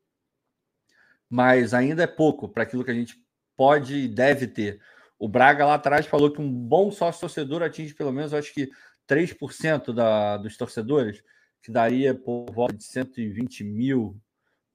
mas 1.27 1.73
ainda 1.73 2.03
é 2.03 2.07
pouco 2.07 2.47
para 2.47 2.63
aquilo 2.63 2.83
que 2.83 2.91
a 2.91 2.93
gente 2.93 3.19
pode 3.57 3.95
e 3.95 4.07
deve 4.07 4.45
ter. 4.45 4.79
O 5.17 5.27
Braga 5.27 5.65
lá 5.65 5.73
atrás 5.73 6.05
falou 6.05 6.31
que 6.31 6.39
um 6.39 6.51
bom 6.51 6.91
sócio 6.91 7.21
torcedor 7.21 7.63
atinge 7.63 7.95
pelo 7.95 8.11
menos, 8.11 8.33
acho 8.33 8.53
que 8.53 8.69
3% 9.07 9.91
da, 9.91 10.37
dos 10.37 10.55
torcedores, 10.57 11.23
que 11.63 11.71
daria 11.71 12.13
por 12.13 12.45
volta 12.51 12.75
de 12.75 12.83
120 12.83 13.63
mil 13.63 14.19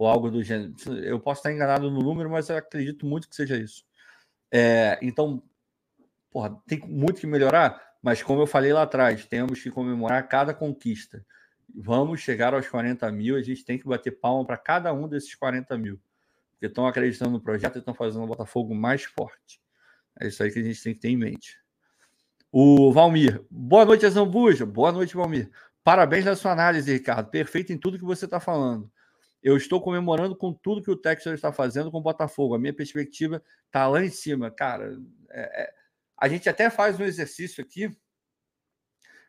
ou 0.01 0.07
algo 0.09 0.31
do 0.31 0.43
gênero. 0.43 0.73
Eu 1.03 1.21
posso 1.21 1.41
estar 1.41 1.53
enganado 1.53 1.91
no 1.91 2.01
número, 2.01 2.31
mas 2.31 2.49
eu 2.49 2.57
acredito 2.57 3.05
muito 3.05 3.29
que 3.29 3.37
seja 3.37 3.55
isso. 3.59 3.85
É, 4.51 4.99
então, 5.03 5.43
porra, 6.31 6.59
tem 6.67 6.81
muito 6.87 7.21
que 7.21 7.27
melhorar, 7.27 7.79
mas 8.03 8.23
como 8.23 8.41
eu 8.41 8.47
falei 8.47 8.73
lá 8.73 8.85
atrás, 8.85 9.27
temos 9.27 9.63
que 9.63 9.71
comemorar 9.71 10.27
cada 10.27 10.55
conquista. 10.55 11.23
Vamos 11.75 12.23
chegar 12.23 12.55
aos 12.55 12.67
40 12.67 13.13
mil, 13.13 13.37
a 13.37 13.43
gente 13.43 13.63
tem 13.63 13.79
que 13.79 13.87
bater 13.87 14.13
palma 14.13 14.43
para 14.43 14.57
cada 14.57 14.91
um 14.91 15.07
desses 15.07 15.35
40 15.35 15.77
mil. 15.77 16.01
Porque 16.53 16.65
estão 16.65 16.87
acreditando 16.87 17.33
no 17.33 17.41
projeto 17.41 17.77
e 17.77 17.81
estão 17.81 17.93
fazendo 17.93 18.25
o 18.25 18.27
Botafogo 18.27 18.75
mais 18.75 19.05
forte. 19.05 19.61
É 20.19 20.29
isso 20.29 20.43
aí 20.43 20.51
que 20.51 20.61
a 20.61 20.63
gente 20.63 20.83
tem 20.83 20.95
que 20.95 21.01
ter 21.01 21.11
em 21.11 21.17
mente. 21.17 21.59
O 22.51 22.91
Valmir. 22.91 23.45
Boa 23.51 23.85
noite, 23.85 24.07
Azambuja. 24.07 24.65
Boa 24.65 24.93
noite, 24.93 25.15
Valmir. 25.15 25.51
Parabéns 25.85 26.25
na 26.25 26.35
sua 26.35 26.53
análise, 26.53 26.91
Ricardo. 26.91 27.29
Perfeito 27.29 27.71
em 27.71 27.77
tudo 27.77 27.99
que 27.99 28.05
você 28.05 28.25
está 28.25 28.41
falando. 28.41 28.91
Eu 29.43 29.57
estou 29.57 29.81
comemorando 29.81 30.37
com 30.37 30.53
tudo 30.53 30.83
que 30.83 30.91
o 30.91 30.97
Texas 30.97 31.35
está 31.35 31.53
fazendo 31.53 31.91
com 31.91 31.99
o 31.99 32.03
Botafogo. 32.03 32.55
A 32.55 32.59
minha 32.59 32.75
perspectiva 32.75 33.43
está 33.67 33.89
lá 33.89 34.05
em 34.05 34.11
cima. 34.11 34.51
Cara, 34.51 34.99
é, 35.31 35.63
é, 35.63 35.75
a 36.17 36.29
gente 36.29 36.49
até 36.49 36.69
faz 36.69 37.01
um 37.01 37.05
exercício 37.05 37.63
aqui 37.63 37.91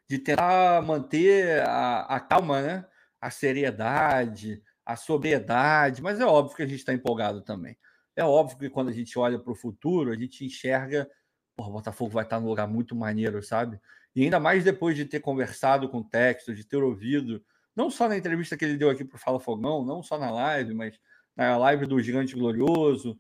de 0.10 0.20
tentar 0.20 0.82
manter 0.82 1.62
a, 1.62 2.02
a 2.02 2.20
calma, 2.20 2.62
né? 2.62 2.86
a 3.22 3.30
seriedade, 3.30 4.62
a 4.86 4.96
sobriedade, 4.96 6.02
mas 6.02 6.20
é 6.20 6.26
óbvio 6.26 6.56
que 6.56 6.64
a 6.64 6.68
gente 6.68 6.80
está 6.80 6.92
empolgado 6.92 7.42
também. 7.42 7.78
É 8.16 8.24
óbvio 8.24 8.58
que 8.58 8.70
quando 8.70 8.90
a 8.90 8.94
gente 8.94 9.18
olha 9.18 9.40
para 9.40 9.54
o 9.54 9.56
futuro, 9.56 10.12
a 10.12 10.16
gente 10.16 10.44
enxerga, 10.44 11.10
o 11.56 11.70
Botafogo 11.70 12.12
vai 12.12 12.24
estar 12.24 12.40
num 12.40 12.48
lugar 12.48 12.68
muito 12.68 12.96
maneiro, 12.96 13.42
sabe? 13.44 13.80
E 14.16 14.24
ainda 14.24 14.40
mais 14.40 14.64
depois 14.64 14.96
de 14.96 15.06
ter 15.06 15.20
conversado 15.20 15.88
com 15.88 16.00
o 16.00 16.04
Texas, 16.04 16.58
de 16.58 16.66
ter 16.66 16.84
ouvido 16.84 17.42
não 17.76 17.90
só 17.90 18.08
na 18.08 18.18
entrevista 18.18 18.58
que 18.58 18.66
ele 18.66 18.78
deu 18.78 18.90
aqui 18.90 19.04
para 19.04 19.16
o 19.16 19.20
Fala 19.20 19.40
Fogão, 19.40 19.86
não 19.86 20.04
só 20.04 20.18
na 20.18 20.30
live, 20.30 20.74
mas 20.74 21.00
na 21.36 21.58
live 21.58 21.86
do 21.86 22.02
Gigante 22.02 22.36
Glorioso, 22.36 23.20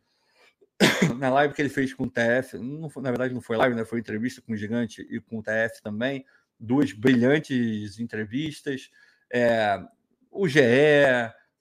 na 1.18 1.30
live 1.30 1.54
que 1.54 1.62
ele 1.62 1.70
fez 1.70 1.94
com 1.94 2.04
o 2.04 2.10
TF, 2.10 2.58
não, 2.58 2.90
na 2.98 3.10
verdade 3.10 3.34
não 3.34 3.42
foi 3.42 3.58
live, 3.58 3.76
né? 3.76 3.86
foi 3.86 4.00
entrevista 4.00 4.42
com 4.42 4.54
o 4.54 4.58
Gigante 4.58 5.06
e 5.10 5.20
com 5.20 5.40
o 5.40 5.44
TF 5.44 5.82
também, 5.82 6.26
duas 6.60 6.92
brilhantes 6.92 8.00
entrevistas, 8.00 8.90
é, 9.32 9.80
o 10.30 10.48
GE, 10.48 10.60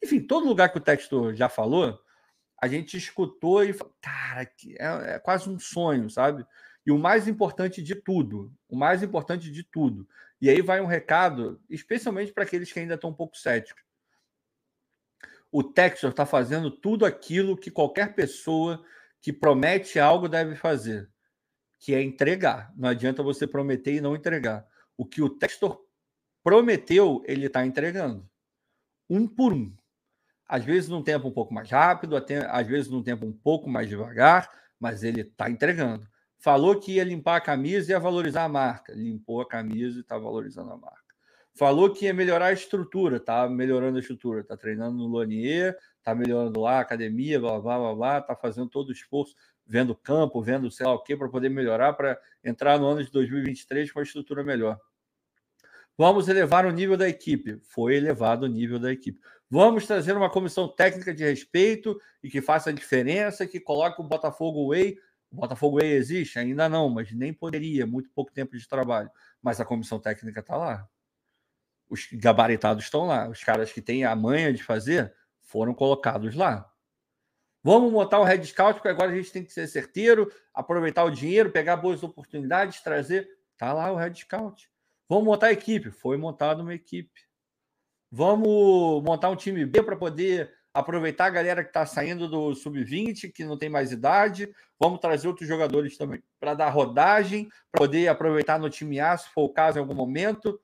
enfim, 0.02 0.20
todo 0.20 0.46
lugar 0.46 0.70
que 0.70 0.78
o 0.78 0.82
texto 0.82 1.34
já 1.34 1.48
falou, 1.48 1.98
a 2.60 2.68
gente 2.68 2.96
escutou 2.96 3.64
e 3.64 3.72
falou, 3.72 3.94
cara, 4.00 4.42
é, 4.42 5.14
é 5.14 5.18
quase 5.18 5.48
um 5.48 5.58
sonho, 5.58 6.10
sabe? 6.10 6.44
E 6.84 6.90
o 6.90 6.98
mais 6.98 7.28
importante 7.28 7.82
de 7.82 7.94
tudo, 7.94 8.52
o 8.68 8.76
mais 8.76 9.02
importante 9.02 9.50
de 9.50 9.62
tudo, 9.62 10.06
e 10.40 10.48
aí 10.48 10.62
vai 10.62 10.80
um 10.80 10.86
recado, 10.86 11.60
especialmente 11.68 12.32
para 12.32 12.44
aqueles 12.44 12.72
que 12.72 12.80
ainda 12.80 12.94
estão 12.94 13.10
um 13.10 13.14
pouco 13.14 13.36
céticos. 13.36 13.82
O 15.52 15.62
Texas 15.62 16.10
está 16.10 16.24
fazendo 16.24 16.70
tudo 16.70 17.04
aquilo 17.04 17.56
que 17.56 17.70
qualquer 17.70 18.14
pessoa 18.14 18.82
que 19.20 19.32
promete 19.32 19.98
algo 19.98 20.28
deve 20.28 20.54
fazer, 20.54 21.10
que 21.78 21.94
é 21.94 22.02
entregar. 22.02 22.72
Não 22.76 22.88
adianta 22.88 23.22
você 23.22 23.46
prometer 23.46 23.94
e 23.94 24.00
não 24.00 24.16
entregar. 24.16 24.66
O 24.96 25.04
que 25.04 25.20
o 25.20 25.28
Textor 25.28 25.84
prometeu, 26.42 27.22
ele 27.26 27.46
está 27.46 27.66
entregando. 27.66 28.28
Um 29.08 29.26
por 29.26 29.52
um. 29.52 29.74
Às 30.46 30.64
vezes 30.64 30.88
num 30.88 31.02
tempo 31.02 31.28
um 31.28 31.32
pouco 31.32 31.52
mais 31.52 31.70
rápido, 31.70 32.16
às 32.16 32.66
vezes 32.66 32.90
num 32.90 33.02
tempo 33.02 33.26
um 33.26 33.32
pouco 33.32 33.68
mais 33.68 33.88
devagar, 33.88 34.50
mas 34.78 35.04
ele 35.04 35.20
está 35.20 35.50
entregando. 35.50 36.08
Falou 36.40 36.80
que 36.80 36.92
ia 36.92 37.04
limpar 37.04 37.36
a 37.36 37.40
camisa 37.40 37.90
e 37.90 37.92
ia 37.92 38.00
valorizar 38.00 38.44
a 38.44 38.48
marca. 38.48 38.94
Limpou 38.94 39.42
a 39.42 39.46
camisa 39.46 39.98
e 39.98 40.00
está 40.00 40.16
valorizando 40.16 40.72
a 40.72 40.76
marca. 40.76 41.14
Falou 41.54 41.92
que 41.92 42.06
ia 42.06 42.14
melhorar 42.14 42.46
a 42.46 42.52
estrutura, 42.52 43.18
está 43.18 43.46
melhorando 43.46 43.98
a 43.98 44.00
estrutura, 44.00 44.40
está 44.40 44.56
treinando 44.56 44.96
no 44.96 45.06
Lonier, 45.06 45.76
está 45.98 46.14
melhorando 46.14 46.58
lá 46.58 46.78
a 46.78 46.80
academia, 46.80 47.38
blá, 47.38 47.60
blá, 47.60 47.78
blá, 47.78 47.94
blá, 47.94 48.18
está 48.18 48.34
fazendo 48.34 48.70
todo 48.70 48.88
o 48.88 48.92
esforço, 48.92 49.34
vendo 49.66 49.94
campo, 49.94 50.40
vendo 50.40 50.70
sei 50.70 50.86
lá 50.86 50.94
o 50.94 51.02
que, 51.02 51.14
para 51.14 51.28
poder 51.28 51.50
melhorar, 51.50 51.92
para 51.92 52.18
entrar 52.42 52.78
no 52.78 52.86
ano 52.86 53.04
de 53.04 53.10
2023 53.10 53.92
com 53.92 54.00
a 54.00 54.02
estrutura 54.02 54.42
melhor. 54.42 54.78
Vamos 55.98 56.28
elevar 56.28 56.64
o 56.64 56.72
nível 56.72 56.96
da 56.96 57.06
equipe. 57.06 57.60
Foi 57.64 57.96
elevado 57.96 58.46
o 58.46 58.48
nível 58.48 58.78
da 58.78 58.90
equipe. 58.90 59.20
Vamos 59.50 59.86
trazer 59.86 60.16
uma 60.16 60.30
comissão 60.30 60.66
técnica 60.66 61.12
de 61.12 61.24
respeito 61.24 62.00
e 62.22 62.30
que 62.30 62.40
faça 62.40 62.70
a 62.70 62.72
diferença, 62.72 63.46
que 63.46 63.60
coloque 63.60 64.00
o 64.00 64.04
Botafogo 64.04 64.68
Way 64.68 64.96
O 65.30 65.36
Botafogo 65.36 65.80
E 65.80 65.92
existe? 65.92 66.38
Ainda 66.38 66.68
não, 66.68 66.88
mas 66.88 67.12
nem 67.12 67.32
poderia, 67.32 67.86
muito 67.86 68.10
pouco 68.10 68.32
tempo 68.32 68.56
de 68.56 68.68
trabalho. 68.68 69.10
Mas 69.40 69.60
a 69.60 69.64
comissão 69.64 70.00
técnica 70.00 70.40
está 70.40 70.56
lá. 70.56 70.88
Os 71.88 72.08
gabaritados 72.12 72.84
estão 72.84 73.06
lá. 73.06 73.28
Os 73.28 73.42
caras 73.42 73.72
que 73.72 73.80
têm 73.80 74.04
a 74.04 74.14
manha 74.16 74.52
de 74.52 74.62
fazer 74.62 75.14
foram 75.40 75.72
colocados 75.72 76.34
lá. 76.34 76.68
Vamos 77.62 77.92
montar 77.92 78.20
um 78.20 78.24
Red 78.24 78.42
Scout, 78.44 78.74
porque 78.74 78.88
agora 78.88 79.12
a 79.12 79.14
gente 79.14 79.30
tem 79.30 79.44
que 79.44 79.52
ser 79.52 79.66
certeiro, 79.66 80.32
aproveitar 80.54 81.04
o 81.04 81.10
dinheiro, 81.10 81.50
pegar 81.50 81.76
boas 81.76 82.02
oportunidades, 82.02 82.80
trazer. 82.80 83.28
Tá 83.56 83.72
lá 83.72 83.92
o 83.92 83.96
Red 83.96 84.14
Scout. 84.14 84.70
Vamos 85.08 85.24
montar 85.24 85.48
a 85.48 85.52
equipe. 85.52 85.90
Foi 85.90 86.16
montada 86.16 86.62
uma 86.62 86.74
equipe. 86.74 87.20
Vamos 88.10 89.02
montar 89.04 89.28
um 89.28 89.36
time 89.36 89.64
B 89.64 89.82
para 89.82 89.96
poder 89.96 90.52
aproveitar 90.72 91.26
a 91.26 91.30
galera 91.30 91.62
que 91.62 91.70
está 91.70 91.84
saindo 91.84 92.28
do 92.28 92.54
sub-20, 92.54 93.32
que 93.32 93.44
não 93.44 93.58
tem 93.58 93.68
mais 93.68 93.92
idade. 93.92 94.52
Vamos 94.78 95.00
trazer 95.00 95.28
outros 95.28 95.48
jogadores 95.48 95.96
também 95.96 96.22
para 96.38 96.54
dar 96.54 96.70
rodagem, 96.70 97.48
para 97.70 97.80
poder 97.80 98.08
aproveitar 98.08 98.58
no 98.58 98.70
time 98.70 99.00
A, 99.00 99.16
se 99.16 99.28
for 99.30 99.42
o 99.42 99.52
caso, 99.52 99.78
em 99.78 99.80
algum 99.80 99.94
momento. 99.94 100.60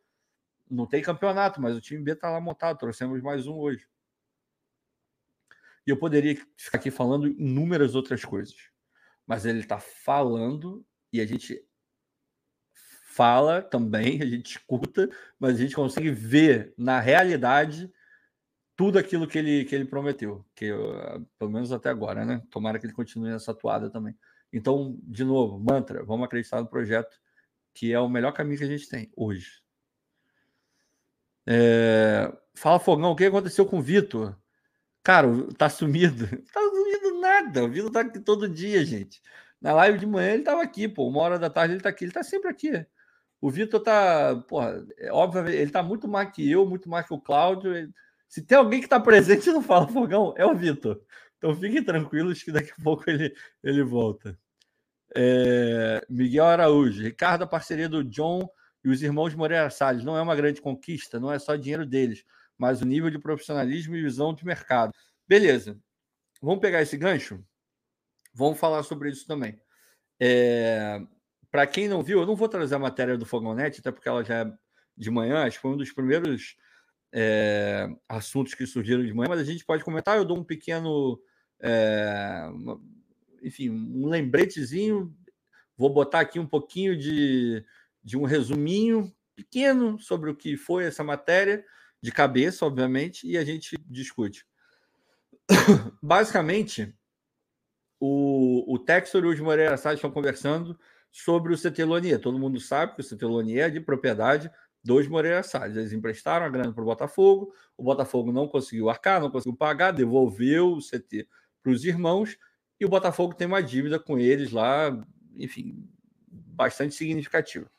Não 0.70 0.86
tem 0.86 1.02
campeonato, 1.02 1.60
mas 1.60 1.76
o 1.76 1.80
time 1.80 2.02
B 2.02 2.12
está 2.12 2.30
lá 2.30 2.40
montado. 2.40 2.78
Trouxemos 2.78 3.20
mais 3.22 3.46
um 3.46 3.56
hoje. 3.56 3.86
E 5.86 5.90
eu 5.90 5.96
poderia 5.96 6.36
ficar 6.56 6.78
aqui 6.78 6.90
falando 6.90 7.28
inúmeras 7.28 7.94
outras 7.94 8.24
coisas. 8.24 8.56
Mas 9.26 9.44
ele 9.44 9.60
está 9.60 9.78
falando 9.78 10.84
e 11.12 11.20
a 11.20 11.26
gente 11.26 11.64
fala 13.16 13.62
também, 13.62 14.20
a 14.22 14.26
gente 14.26 14.56
escuta, 14.56 15.08
mas 15.38 15.54
a 15.54 15.58
gente 15.58 15.74
consegue 15.74 16.10
ver 16.10 16.74
na 16.76 17.00
realidade 17.00 17.90
tudo 18.76 18.98
aquilo 18.98 19.26
que 19.26 19.38
ele, 19.38 19.64
que 19.64 19.74
ele 19.74 19.86
prometeu, 19.86 20.44
que 20.54 20.70
pelo 21.38 21.50
menos 21.50 21.72
até 21.72 21.88
agora, 21.88 22.24
né? 22.24 22.42
Tomara 22.50 22.78
que 22.78 22.86
ele 22.86 22.92
continue 22.92 23.30
nessa 23.30 23.52
atuada 23.52 23.90
também. 23.90 24.14
Então, 24.52 24.98
de 25.02 25.24
novo, 25.24 25.58
mantra, 25.58 26.04
vamos 26.04 26.26
acreditar 26.26 26.60
no 26.60 26.68
projeto, 26.68 27.18
que 27.72 27.92
é 27.92 27.98
o 27.98 28.08
melhor 28.08 28.32
caminho 28.32 28.58
que 28.58 28.64
a 28.64 28.68
gente 28.68 28.88
tem 28.88 29.10
hoje. 29.16 29.62
É... 31.46 32.30
Fala, 32.54 32.78
Fogão, 32.78 33.12
o 33.12 33.16
que 33.16 33.24
aconteceu 33.24 33.64
com 33.64 33.78
o 33.78 33.82
Vitor? 33.82 34.36
Cara, 35.02 35.28
tá 35.56 35.68
sumido. 35.68 36.26
Tá 36.52 36.60
sumido 36.60 37.20
nada. 37.20 37.64
O 37.64 37.68
Vitor 37.68 37.90
tá 37.90 38.00
aqui 38.00 38.20
todo 38.20 38.48
dia, 38.48 38.84
gente. 38.84 39.22
Na 39.60 39.72
live 39.72 39.98
de 39.98 40.06
manhã 40.06 40.32
ele 40.34 40.42
tava 40.42 40.62
aqui, 40.62 40.88
pô. 40.88 41.08
Uma 41.08 41.20
hora 41.20 41.38
da 41.38 41.48
tarde 41.48 41.74
ele 41.74 41.82
tá 41.82 41.88
aqui. 41.88 42.04
Ele 42.04 42.12
tá 42.12 42.22
sempre 42.22 42.50
aqui. 42.50 42.84
O 43.40 43.50
Vitor 43.50 43.80
tá, 43.80 44.36
porra, 44.48 44.84
é, 44.98 45.12
obviamente, 45.12 45.56
ele 45.56 45.70
tá 45.70 45.82
muito 45.82 46.08
mais 46.08 46.30
que 46.30 46.50
eu, 46.50 46.66
muito 46.66 46.88
mais 46.88 47.06
que 47.06 47.14
o 47.14 47.20
Cláudio. 47.20 47.74
Ele 47.74 47.92
se 48.28 48.42
tem 48.42 48.58
alguém 48.58 48.80
que 48.80 48.86
está 48.86 48.98
presente 48.98 49.50
no 49.50 49.62
Fala 49.62 49.88
Fogão, 49.88 50.34
é 50.36 50.44
o 50.44 50.54
Vitor. 50.54 51.00
Então 51.38 51.54
fiquem 51.54 51.82
tranquilos 51.82 52.42
que 52.42 52.50
daqui 52.50 52.72
a 52.78 52.82
pouco 52.82 53.08
ele, 53.08 53.34
ele 53.62 53.82
volta. 53.82 54.38
É, 55.14 56.04
Miguel 56.08 56.44
Araújo, 56.44 57.02
Ricardo, 57.02 57.42
a 57.42 57.46
parceria 57.46 57.88
do 57.88 58.02
John 58.02 58.48
e 58.84 58.88
os 58.88 59.02
irmãos 59.02 59.34
Moreira 59.34 59.70
Salles 59.70 60.04
não 60.04 60.16
é 60.16 60.22
uma 60.22 60.36
grande 60.36 60.60
conquista, 60.60 61.20
não 61.20 61.32
é 61.32 61.38
só 61.38 61.56
dinheiro 61.56 61.86
deles, 61.86 62.24
mas 62.58 62.80
o 62.80 62.86
nível 62.86 63.10
de 63.10 63.18
profissionalismo 63.18 63.96
e 63.96 64.02
visão 64.02 64.34
de 64.34 64.44
mercado. 64.44 64.92
Beleza, 65.28 65.78
vamos 66.40 66.60
pegar 66.60 66.82
esse 66.82 66.96
gancho? 66.96 67.44
Vamos 68.34 68.58
falar 68.58 68.82
sobre 68.82 69.10
isso 69.10 69.26
também. 69.26 69.58
É, 70.20 71.00
Para 71.50 71.66
quem 71.66 71.88
não 71.88 72.02
viu, 72.02 72.20
eu 72.20 72.26
não 72.26 72.36
vou 72.36 72.48
trazer 72.48 72.74
a 72.74 72.78
matéria 72.78 73.16
do 73.16 73.26
Fogonete, 73.26 73.80
até 73.80 73.90
porque 73.90 74.08
ela 74.08 74.24
já 74.24 74.40
é 74.40 74.52
de 74.96 75.10
manhã, 75.10 75.44
acho 75.44 75.56
que 75.56 75.62
foi 75.62 75.72
um 75.72 75.76
dos 75.76 75.92
primeiros 75.92 76.56
é, 77.12 77.88
assuntos 78.08 78.54
que 78.54 78.66
surgiram 78.66 79.04
de 79.04 79.12
manhã, 79.12 79.28
mas 79.28 79.40
a 79.40 79.44
gente 79.44 79.64
pode 79.64 79.84
comentar. 79.84 80.16
Eu 80.16 80.24
dou 80.24 80.38
um 80.38 80.44
pequeno, 80.44 81.20
é, 81.60 82.48
uma, 82.52 82.80
enfim, 83.42 83.70
um 83.70 84.08
lembretezinho. 84.08 85.14
Vou 85.76 85.90
botar 85.90 86.20
aqui 86.20 86.38
um 86.38 86.46
pouquinho 86.46 86.96
de, 86.96 87.64
de 88.02 88.16
um 88.16 88.24
resuminho 88.24 89.14
pequeno 89.34 89.98
sobre 89.98 90.30
o 90.30 90.34
que 90.34 90.56
foi 90.56 90.84
essa 90.84 91.04
matéria, 91.04 91.64
de 92.02 92.12
cabeça, 92.12 92.64
obviamente, 92.64 93.26
e 93.26 93.36
a 93.36 93.44
gente 93.44 93.76
discute. 93.86 94.46
Basicamente, 96.02 96.94
o, 98.00 98.74
o 98.74 98.78
Textor 98.78 99.24
e 99.24 99.40
o 99.40 99.44
Moreira 99.44 99.76
Salles 99.76 99.98
estão 99.98 100.10
conversando 100.10 100.78
sobre 101.10 101.54
o 101.54 101.56
CT 101.56 101.82
Todo 102.22 102.38
mundo 102.38 102.60
sabe 102.60 102.94
que 102.94 103.00
o 103.00 103.04
CT 103.04 103.24
é 103.58 103.70
de 103.70 103.80
propriedade 103.80 104.50
dois 104.86 105.08
Moreira 105.08 105.42
Salles. 105.42 105.76
Eles 105.76 105.92
emprestaram 105.92 106.46
a 106.46 106.48
grana 106.48 106.72
para 106.72 106.82
o 106.82 106.86
Botafogo, 106.86 107.52
o 107.76 107.82
Botafogo 107.82 108.32
não 108.32 108.48
conseguiu 108.48 108.88
arcar, 108.88 109.20
não 109.20 109.30
conseguiu 109.30 109.56
pagar, 109.56 109.90
devolveu 109.90 110.72
o 110.72 110.80
CT 110.80 111.28
para 111.62 111.72
os 111.72 111.84
irmãos, 111.84 112.38
e 112.78 112.86
o 112.86 112.88
Botafogo 112.88 113.34
tem 113.34 113.46
uma 113.46 113.62
dívida 113.62 113.98
com 113.98 114.18
eles 114.18 114.52
lá, 114.52 114.96
enfim, 115.34 115.86
bastante 116.28 116.94
significativa. 116.94 117.70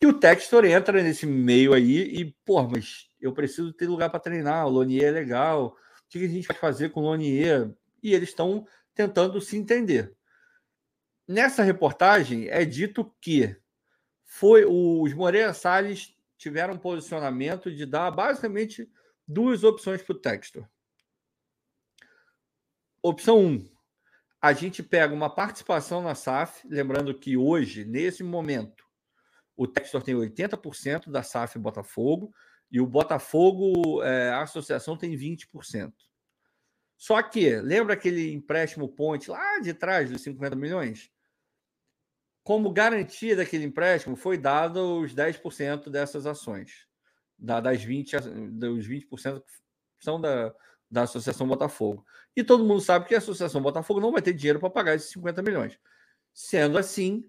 E 0.00 0.06
o 0.06 0.12
Textor 0.12 0.64
entra 0.64 1.02
nesse 1.02 1.26
meio 1.26 1.72
aí 1.72 1.98
e, 1.98 2.36
pô, 2.44 2.62
mas 2.62 3.08
eu 3.20 3.32
preciso 3.32 3.72
ter 3.72 3.86
lugar 3.86 4.10
para 4.10 4.20
treinar, 4.20 4.66
o 4.66 4.70
Lonier 4.70 5.04
é 5.04 5.10
legal, 5.10 5.68
o 5.68 6.08
que 6.08 6.24
a 6.24 6.28
gente 6.28 6.48
vai 6.48 6.56
fazer 6.56 6.90
com 6.90 7.00
o 7.00 7.04
Lonier? 7.04 7.70
E 8.02 8.14
eles 8.14 8.28
estão 8.28 8.66
tentando 8.94 9.40
se 9.40 9.56
entender. 9.56 10.14
Nessa 11.26 11.62
reportagem 11.62 12.48
é 12.48 12.64
dito 12.64 13.12
que 13.20 13.56
foi 14.26 14.64
os 14.66 15.14
Moreira 15.14 15.54
Salles 15.54 16.14
tiveram 16.36 16.74
um 16.74 16.78
posicionamento 16.78 17.74
de 17.74 17.86
dar 17.86 18.10
basicamente 18.10 18.90
duas 19.26 19.64
opções 19.64 20.02
para 20.02 20.14
o 20.14 20.18
Textor. 20.18 20.68
Opção 23.00 23.38
1, 23.38 23.46
um, 23.46 23.76
a 24.42 24.52
gente 24.52 24.82
pega 24.82 25.14
uma 25.14 25.32
participação 25.32 26.02
na 26.02 26.14
SAF, 26.14 26.66
lembrando 26.68 27.16
que 27.18 27.36
hoje, 27.36 27.84
nesse 27.84 28.22
momento, 28.22 28.84
o 29.56 29.66
Textor 29.66 30.02
tem 30.02 30.14
80% 30.14 31.10
da 31.10 31.22
SAF 31.22 31.58
Botafogo 31.58 32.34
e 32.70 32.80
o 32.80 32.86
Botafogo, 32.86 34.02
é, 34.02 34.30
a 34.30 34.42
associação, 34.42 34.96
tem 34.96 35.16
20%. 35.16 35.92
Só 36.96 37.22
que, 37.22 37.56
lembra 37.60 37.94
aquele 37.94 38.32
empréstimo 38.32 38.88
ponte 38.88 39.30
lá 39.30 39.60
de 39.60 39.72
trás 39.72 40.10
dos 40.10 40.22
50 40.22 40.56
milhões? 40.56 41.10
Como 42.46 42.70
garantia 42.70 43.34
daquele 43.34 43.64
empréstimo, 43.64 44.14
foi 44.14 44.38
dado 44.38 45.00
os 45.00 45.12
10% 45.12 45.90
dessas 45.90 46.26
ações, 46.26 46.86
das 47.36 47.82
20, 47.82 48.16
dos 48.52 48.86
20% 48.86 49.42
que 49.98 50.04
são 50.04 50.20
da, 50.20 50.54
da 50.88 51.02
Associação 51.02 51.48
Botafogo. 51.48 52.06
E 52.36 52.44
todo 52.44 52.64
mundo 52.64 52.80
sabe 52.80 53.06
que 53.06 53.16
a 53.16 53.18
Associação 53.18 53.60
Botafogo 53.60 53.98
não 53.98 54.12
vai 54.12 54.22
ter 54.22 54.32
dinheiro 54.32 54.60
para 54.60 54.70
pagar 54.70 54.94
esses 54.94 55.10
50 55.10 55.42
milhões. 55.42 55.76
Sendo 56.32 56.78
assim, 56.78 57.28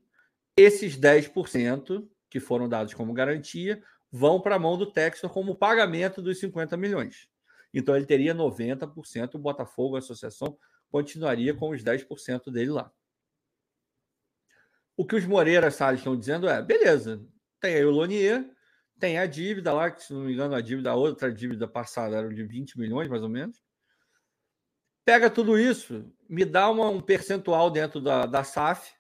esses 0.56 0.96
10% 0.96 2.08
que 2.30 2.40
foram 2.40 2.70
dados 2.70 2.94
como 2.94 3.12
garantia 3.12 3.84
vão 4.12 4.40
para 4.40 4.58
a 4.58 4.60
mão 4.60 4.78
do 4.78 4.86
Textor 4.86 5.32
como 5.32 5.56
pagamento 5.56 6.22
dos 6.22 6.40
50 6.40 6.78
milhões. 6.78 7.28
Então 7.74 7.96
ele 7.96 8.06
teria 8.06 8.36
90%, 8.36 9.34
o 9.34 9.40
Botafogo, 9.40 9.96
a 9.96 10.00
associação, 10.00 10.56
continuaria 10.92 11.56
com 11.56 11.72
os 11.72 11.84
10% 11.84 12.52
dele 12.52 12.70
lá. 12.70 12.92
O 14.98 15.06
que 15.06 15.16
os 15.16 15.26
Moreira 15.26 15.70
Salles 15.70 16.00
estão 16.00 16.18
dizendo 16.18 16.50
é: 16.50 16.62
beleza, 16.62 17.24
tem 17.62 17.76
aí 17.76 17.86
o 17.86 17.92
Lonier, 17.92 18.50
tem 19.00 19.20
a 19.20 19.28
dívida 19.28 19.72
lá, 19.72 19.92
que 19.92 20.04
se 20.04 20.12
não 20.12 20.22
me 20.22 20.34
engano, 20.34 20.56
a 20.56 20.62
dívida, 20.62 20.90
a 20.90 20.96
outra 20.96 21.32
dívida 21.32 21.68
passada 21.68 22.18
era 22.18 22.34
de 22.34 22.44
20 22.44 22.80
milhões, 22.80 23.08
mais 23.08 23.22
ou 23.22 23.30
menos. 23.30 23.62
Pega 25.06 25.30
tudo 25.30 25.58
isso, 25.58 26.12
me 26.28 26.44
dá 26.44 26.70
uma, 26.70 26.90
um 26.90 27.00
percentual 27.00 27.70
dentro 27.70 28.02
da, 28.02 28.26
da 28.26 28.44
SAF, 28.44 28.92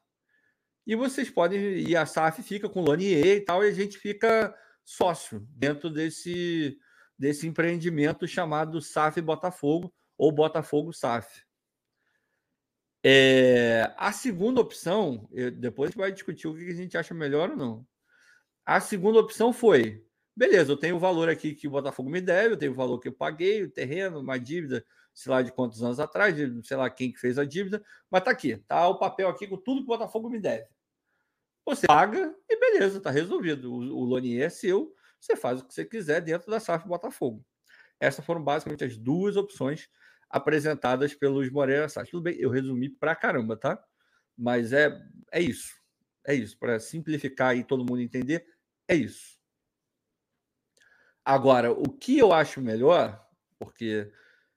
e 0.85 0.95
vocês 0.95 1.29
podem. 1.29 1.79
E 1.79 1.95
a 1.95 2.05
SAF 2.05 2.43
fica 2.43 2.69
com 2.69 2.81
o 2.81 2.85
Lonier 2.85 3.25
e 3.25 3.41
tal, 3.41 3.63
e 3.63 3.67
a 3.67 3.73
gente 3.73 3.97
fica 3.97 4.55
sócio 4.85 5.45
dentro 5.49 5.89
desse, 5.89 6.77
desse 7.17 7.47
empreendimento 7.47 8.27
chamado 8.27 8.79
SAF 8.79 9.19
Botafogo, 9.19 9.91
ou 10.15 10.31
Botafogo 10.31 10.93
SAF. 10.93 11.46
É, 13.09 13.93
a 13.95 14.11
segunda 14.11 14.59
opção, 14.59 15.29
eu, 15.31 15.49
depois 15.49 15.95
vai 15.95 16.11
discutir 16.11 16.45
o 16.45 16.53
que 16.53 16.69
a 16.69 16.73
gente 16.73 16.97
acha 16.97 17.13
melhor 17.13 17.51
ou 17.51 17.55
não. 17.55 17.87
A 18.65 18.81
segunda 18.81 19.17
opção 19.17 19.53
foi: 19.53 20.05
beleza, 20.35 20.73
eu 20.73 20.77
tenho 20.77 20.97
o 20.97 20.99
valor 20.99 21.29
aqui 21.29 21.55
que 21.55 21.69
o 21.69 21.71
Botafogo 21.71 22.09
me 22.09 22.19
deve, 22.19 22.55
eu 22.55 22.57
tenho 22.57 22.73
o 22.73 22.75
valor 22.75 22.99
que 22.99 23.07
eu 23.07 23.13
paguei, 23.13 23.63
o 23.63 23.71
terreno, 23.71 24.19
uma 24.19 24.37
dívida, 24.37 24.85
sei 25.13 25.31
lá 25.31 25.41
de 25.41 25.53
quantos 25.53 25.81
anos 25.81 26.01
atrás, 26.01 26.35
sei 26.65 26.75
lá 26.75 26.89
quem 26.89 27.09
que 27.09 27.17
fez 27.17 27.39
a 27.39 27.45
dívida, 27.45 27.81
mas 28.11 28.23
tá 28.25 28.31
aqui, 28.31 28.57
tá 28.67 28.85
o 28.89 28.99
papel 28.99 29.29
aqui 29.29 29.47
com 29.47 29.55
tudo 29.55 29.79
que 29.79 29.85
o 29.85 29.87
Botafogo 29.97 30.29
me 30.29 30.41
deve. 30.41 30.67
Você 31.65 31.87
paga 31.87 32.35
e 32.49 32.59
beleza, 32.59 32.99
tá 32.99 33.09
resolvido. 33.09 33.71
O, 33.71 33.77
o 33.77 34.03
Lonier 34.03 34.47
é 34.47 34.49
seu, 34.49 34.93
você 35.17 35.33
faz 35.37 35.61
o 35.61 35.65
que 35.65 35.73
você 35.73 35.85
quiser 35.85 36.19
dentro 36.19 36.51
da 36.51 36.59
SAF 36.59 36.85
Botafogo. 36.85 37.41
Essas 38.01 38.25
foram 38.25 38.43
basicamente 38.43 38.83
as 38.83 38.97
duas 38.97 39.37
opções 39.37 39.89
apresentadas 40.29 41.13
pelos 41.13 41.49
Moreira 41.49 41.89
Salles. 41.89 42.11
Tudo 42.11 42.23
bem, 42.23 42.35
eu 42.39 42.49
resumi 42.49 42.89
pra 42.89 43.15
caramba, 43.15 43.57
tá? 43.57 43.81
Mas 44.37 44.73
é, 44.73 44.91
é 45.31 45.41
isso. 45.41 45.75
É 46.25 46.33
isso. 46.33 46.57
Para 46.57 46.79
simplificar 46.79 47.55
e 47.55 47.63
todo 47.63 47.85
mundo 47.85 48.01
entender, 48.01 48.45
é 48.87 48.95
isso. 48.95 49.37
Agora, 51.25 51.71
o 51.71 51.91
que 51.91 52.17
eu 52.17 52.31
acho 52.31 52.61
melhor, 52.61 53.25
porque 53.59 54.11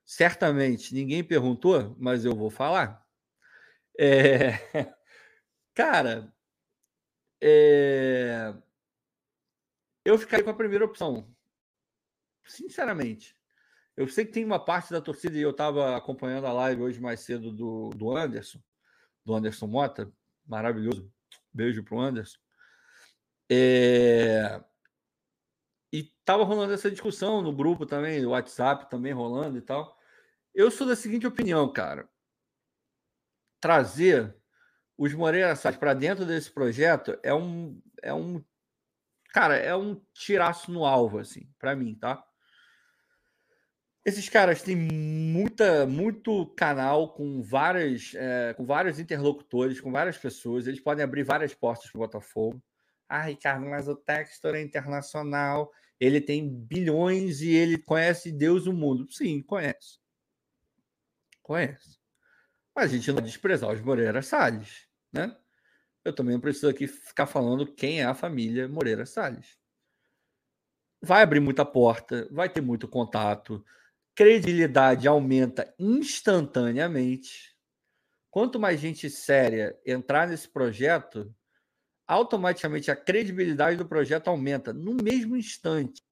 certamente 0.05 0.95
ninguém 0.95 1.25
perguntou, 1.25 1.97
mas 1.99 2.25
eu 2.25 2.35
vou 2.35 2.51
falar, 2.51 3.05
é... 3.99 4.53
Cara, 5.75 6.35
é... 7.41 8.53
eu 10.05 10.19
ficaria 10.19 10.45
com 10.45 10.51
a 10.51 10.55
primeira 10.55 10.85
opção. 10.85 11.35
Sinceramente. 12.47 13.40
Eu 14.01 14.09
sei 14.09 14.25
que 14.25 14.33
tem 14.33 14.47
uma 14.47 14.59
parte 14.59 14.91
da 14.91 15.01
torcida, 15.03 15.37
e 15.37 15.43
eu 15.43 15.51
estava 15.51 15.95
acompanhando 15.95 16.47
a 16.47 16.53
live 16.55 16.81
hoje 16.81 16.99
mais 16.99 17.21
cedo 17.21 17.53
do, 17.53 17.91
do 17.91 18.17
Anderson, 18.17 18.59
do 19.23 19.35
Anderson 19.35 19.67
Mota, 19.67 20.11
maravilhoso. 20.47 21.13
Beijo 21.53 21.85
pro 21.85 22.01
Anderson. 22.01 22.39
É... 23.53 24.59
E 25.93 26.05
tava 26.25 26.45
rolando 26.45 26.73
essa 26.73 26.91
discussão 26.91 27.43
no 27.43 27.55
grupo 27.55 27.85
também, 27.85 28.23
no 28.23 28.31
WhatsApp 28.31 28.89
também 28.89 29.13
rolando 29.13 29.59
e 29.59 29.61
tal. 29.61 29.95
Eu 30.55 30.71
sou 30.71 30.87
da 30.87 30.97
seguinte 30.97 31.27
opinião, 31.27 31.71
cara. 31.71 32.09
Trazer 33.61 34.35
os 34.97 35.13
Moreira 35.13 35.55
Salles 35.55 35.79
para 35.79 35.93
dentro 35.93 36.25
desse 36.25 36.51
projeto 36.51 37.19
é 37.23 37.35
um, 37.35 37.79
é 38.03 38.15
um, 38.15 38.43
cara, 39.35 39.59
é 39.59 39.77
um 39.77 40.03
tiraço 40.15 40.73
no 40.73 40.87
alvo, 40.87 41.19
assim, 41.19 41.53
para 41.59 41.77
mim, 41.77 41.95
tá? 41.95 42.27
Esses 44.05 44.29
caras 44.29 44.63
têm 44.63 44.77
muita, 44.77 45.87
muito 45.87 46.47
canal 46.57 47.13
com 47.13 47.43
várias, 47.43 48.13
é, 48.15 48.55
com 48.55 48.65
vários 48.65 48.99
interlocutores, 48.99 49.81
com 49.81 49.93
várias 49.93 50.17
pessoas. 50.17 50.67
Eles 50.67 50.81
podem 50.81 51.05
abrir 51.05 51.23
várias 51.23 51.55
portas 51.55 51.91
para 51.91 51.99
o 51.99 52.01
Botafogo. 52.01 52.63
Ah, 53.09 53.23
Ricardo, 53.23 53.67
mas 53.67 53.89
o 53.89 53.97
Textor 53.97 54.55
é 54.55 54.63
internacional. 54.63 55.71
Ele 55.99 56.21
tem 56.21 56.49
bilhões 56.49 57.43
e 57.43 57.51
ele 57.51 57.77
conhece 57.77 58.33
Deus 58.33 58.67
o 58.67 58.73
mundo. 58.73 59.11
Sim, 59.13 59.43
conhece. 59.43 59.99
Conhece. 61.43 61.99
Mas 62.75 62.91
a 62.91 62.95
gente 62.95 63.09
não 63.09 63.17
vai 63.17 63.25
desprezar 63.25 63.71
os 63.71 63.83
Moreira 63.83 64.23
Salles 64.23 64.89
né? 65.13 65.37
Eu 66.05 66.15
também 66.15 66.35
não 66.35 66.41
preciso 66.41 66.69
aqui 66.69 66.87
ficar 66.87 67.27
falando 67.27 67.67
quem 67.67 68.01
é 68.01 68.05
a 68.05 68.15
família 68.15 68.69
Moreira 68.69 69.05
Salles. 69.05 69.59
Vai 71.03 71.23
abrir 71.23 71.41
muita 71.41 71.65
porta, 71.65 72.29
vai 72.31 72.49
ter 72.49 72.61
muito 72.61 72.87
contato, 72.87 73.65
credibilidade 74.15 75.07
aumenta 75.09 75.75
instantaneamente. 75.79 77.57
Quanto 78.31 78.61
mais 78.61 78.81
gente 78.81 79.11
séria 79.11 79.79
entrar 79.85 80.29
nesse 80.29 80.49
projeto, 80.49 81.35
automaticamente 82.07 82.91
a 82.91 82.97
credibilidade 82.97 83.77
do 83.77 83.87
projeto 83.87 84.29
aumenta 84.29 84.73
no 84.73 84.95
mesmo 84.95 85.37
instante. 85.37 86.03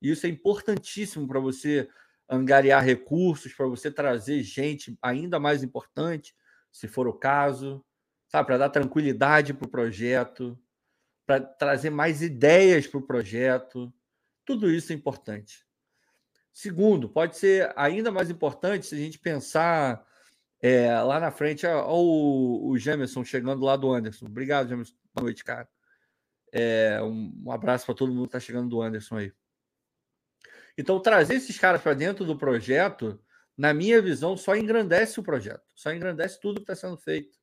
Isso 0.00 0.26
é 0.26 0.28
importantíssimo 0.28 1.26
para 1.26 1.40
você 1.40 1.88
angariar 2.28 2.84
recursos, 2.84 3.52
para 3.52 3.66
você 3.66 3.90
trazer 3.90 4.42
gente 4.42 4.96
ainda 5.02 5.40
mais 5.40 5.62
importante, 5.62 6.34
se 6.70 6.88
for 6.88 7.06
o 7.06 7.12
caso 7.12 7.84
sabe, 8.34 8.48
para 8.48 8.58
dar 8.58 8.70
tranquilidade 8.70 9.54
para 9.54 9.66
o 9.66 9.70
projeto, 9.70 10.58
para 11.24 11.40
trazer 11.40 11.90
mais 11.90 12.20
ideias 12.20 12.84
para 12.84 12.98
o 12.98 13.06
projeto. 13.06 13.94
Tudo 14.44 14.68
isso 14.68 14.92
é 14.92 14.96
importante. 14.96 15.64
Segundo, 16.54 17.08
pode 17.08 17.36
ser 17.36 17.72
ainda 17.74 18.12
mais 18.12 18.30
importante 18.30 18.86
se 18.86 18.94
a 18.94 18.98
gente 18.98 19.18
pensar 19.18 20.06
é, 20.62 20.88
lá 21.00 21.18
na 21.18 21.32
frente. 21.32 21.66
Olha 21.66 21.84
o, 21.84 22.70
o 22.70 22.78
Jamerson 22.78 23.24
chegando 23.24 23.64
lá 23.64 23.76
do 23.76 23.92
Anderson. 23.92 24.26
Obrigado, 24.26 24.68
Jamerson. 24.68 24.94
Boa 25.12 25.24
noite, 25.24 25.42
cara. 25.42 25.68
É, 26.52 27.02
um, 27.02 27.42
um 27.44 27.50
abraço 27.50 27.84
para 27.84 27.96
todo 27.96 28.12
mundo 28.12 28.28
que 28.28 28.36
está 28.36 28.38
chegando 28.38 28.68
do 28.68 28.80
Anderson 28.80 29.16
aí. 29.16 29.32
Então, 30.78 31.00
trazer 31.00 31.34
esses 31.34 31.58
caras 31.58 31.82
para 31.82 31.92
dentro 31.92 32.24
do 32.24 32.38
projeto, 32.38 33.20
na 33.58 33.74
minha 33.74 34.00
visão, 34.00 34.36
só 34.36 34.54
engrandece 34.54 35.18
o 35.18 35.24
projeto, 35.24 35.64
só 35.74 35.92
engrandece 35.92 36.38
tudo 36.40 36.64
que 36.64 36.72
está 36.72 36.76
sendo 36.76 36.96
feito. 36.96 37.36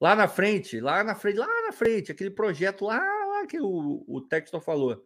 Lá 0.00 0.16
na 0.16 0.28
frente, 0.28 0.80
lá 0.80 1.04
na 1.04 1.14
frente, 1.14 1.38
lá 1.38 1.46
na 1.66 1.72
frente, 1.72 2.10
aquele 2.10 2.30
projeto 2.30 2.86
lá, 2.86 2.98
lá 2.98 3.46
que 3.46 3.60
o, 3.60 4.02
o 4.08 4.22
Textor 4.22 4.62
falou, 4.62 5.04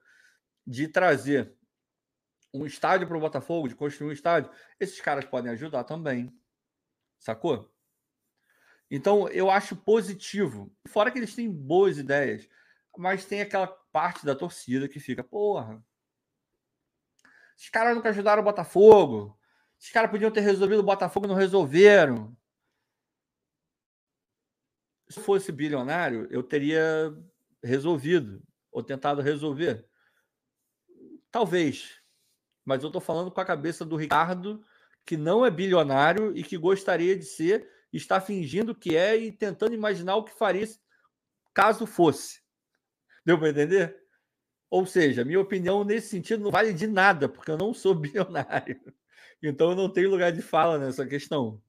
de 0.64 0.86
trazer 0.86 1.57
um 2.52 2.66
estádio 2.66 3.06
para 3.06 3.16
o 3.16 3.20
Botafogo, 3.20 3.68
de 3.68 3.74
construir 3.74 4.08
um 4.08 4.12
estádio, 4.12 4.50
esses 4.80 5.00
caras 5.00 5.24
podem 5.24 5.50
ajudar 5.52 5.84
também. 5.84 6.32
Sacou? 7.18 7.72
Então, 8.90 9.28
eu 9.28 9.50
acho 9.50 9.76
positivo. 9.76 10.74
Fora 10.86 11.10
que 11.10 11.18
eles 11.18 11.34
têm 11.34 11.50
boas 11.50 11.98
ideias, 11.98 12.48
mas 12.96 13.26
tem 13.26 13.40
aquela 13.40 13.66
parte 13.66 14.24
da 14.24 14.34
torcida 14.34 14.88
que 14.88 14.98
fica, 14.98 15.22
porra. 15.22 15.82
Esses 17.56 17.68
caras 17.68 17.94
nunca 17.94 18.08
ajudaram 18.08 18.40
o 18.40 18.44
Botafogo. 18.44 19.38
Esses 19.78 19.92
caras 19.92 20.10
podiam 20.10 20.30
ter 20.30 20.40
resolvido 20.40 20.80
o 20.80 20.84
Botafogo 20.84 21.26
não 21.26 21.34
resolveram 21.34 22.36
se 25.08 25.20
fosse 25.20 25.50
bilionário, 25.50 26.28
eu 26.30 26.42
teria 26.42 27.14
resolvido, 27.62 28.42
ou 28.70 28.82
tentado 28.82 29.22
resolver. 29.22 29.88
Talvez. 31.30 31.97
Mas 32.68 32.82
eu 32.82 32.88
estou 32.88 33.00
falando 33.00 33.30
com 33.30 33.40
a 33.40 33.46
cabeça 33.46 33.82
do 33.82 33.96
Ricardo, 33.96 34.62
que 35.06 35.16
não 35.16 35.42
é 35.42 35.50
bilionário 35.50 36.36
e 36.36 36.42
que 36.42 36.58
gostaria 36.58 37.16
de 37.16 37.24
ser, 37.24 37.66
está 37.90 38.20
fingindo 38.20 38.74
que 38.74 38.94
é 38.94 39.16
e 39.16 39.32
tentando 39.32 39.72
imaginar 39.72 40.16
o 40.16 40.22
que 40.22 40.36
faria 40.36 40.68
caso 41.54 41.86
fosse. 41.86 42.42
Deu 43.24 43.38
para 43.38 43.48
entender? 43.48 43.96
Ou 44.68 44.84
seja, 44.84 45.24
minha 45.24 45.40
opinião 45.40 45.82
nesse 45.82 46.08
sentido 46.08 46.44
não 46.44 46.50
vale 46.50 46.74
de 46.74 46.86
nada, 46.86 47.26
porque 47.26 47.50
eu 47.50 47.56
não 47.56 47.72
sou 47.72 47.94
bilionário. 47.96 48.78
Então 49.42 49.70
eu 49.70 49.76
não 49.76 49.90
tenho 49.90 50.10
lugar 50.10 50.30
de 50.30 50.42
fala 50.42 50.76
nessa 50.76 51.06
questão. 51.06 51.62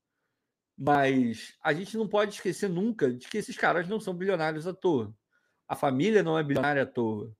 Mas 0.77 1.55
a 1.63 1.71
gente 1.71 1.95
não 1.95 2.09
pode 2.09 2.33
esquecer 2.33 2.69
nunca 2.69 3.09
de 3.09 3.25
que 3.29 3.37
esses 3.37 3.55
caras 3.55 3.87
não 3.87 4.01
são 4.01 4.13
bilionários 4.13 4.67
à 4.67 4.73
toa. 4.73 5.15
A 5.65 5.77
família 5.77 6.21
não 6.21 6.37
é 6.37 6.43
bilionária 6.43 6.83
à 6.83 6.85
toa. 6.85 7.33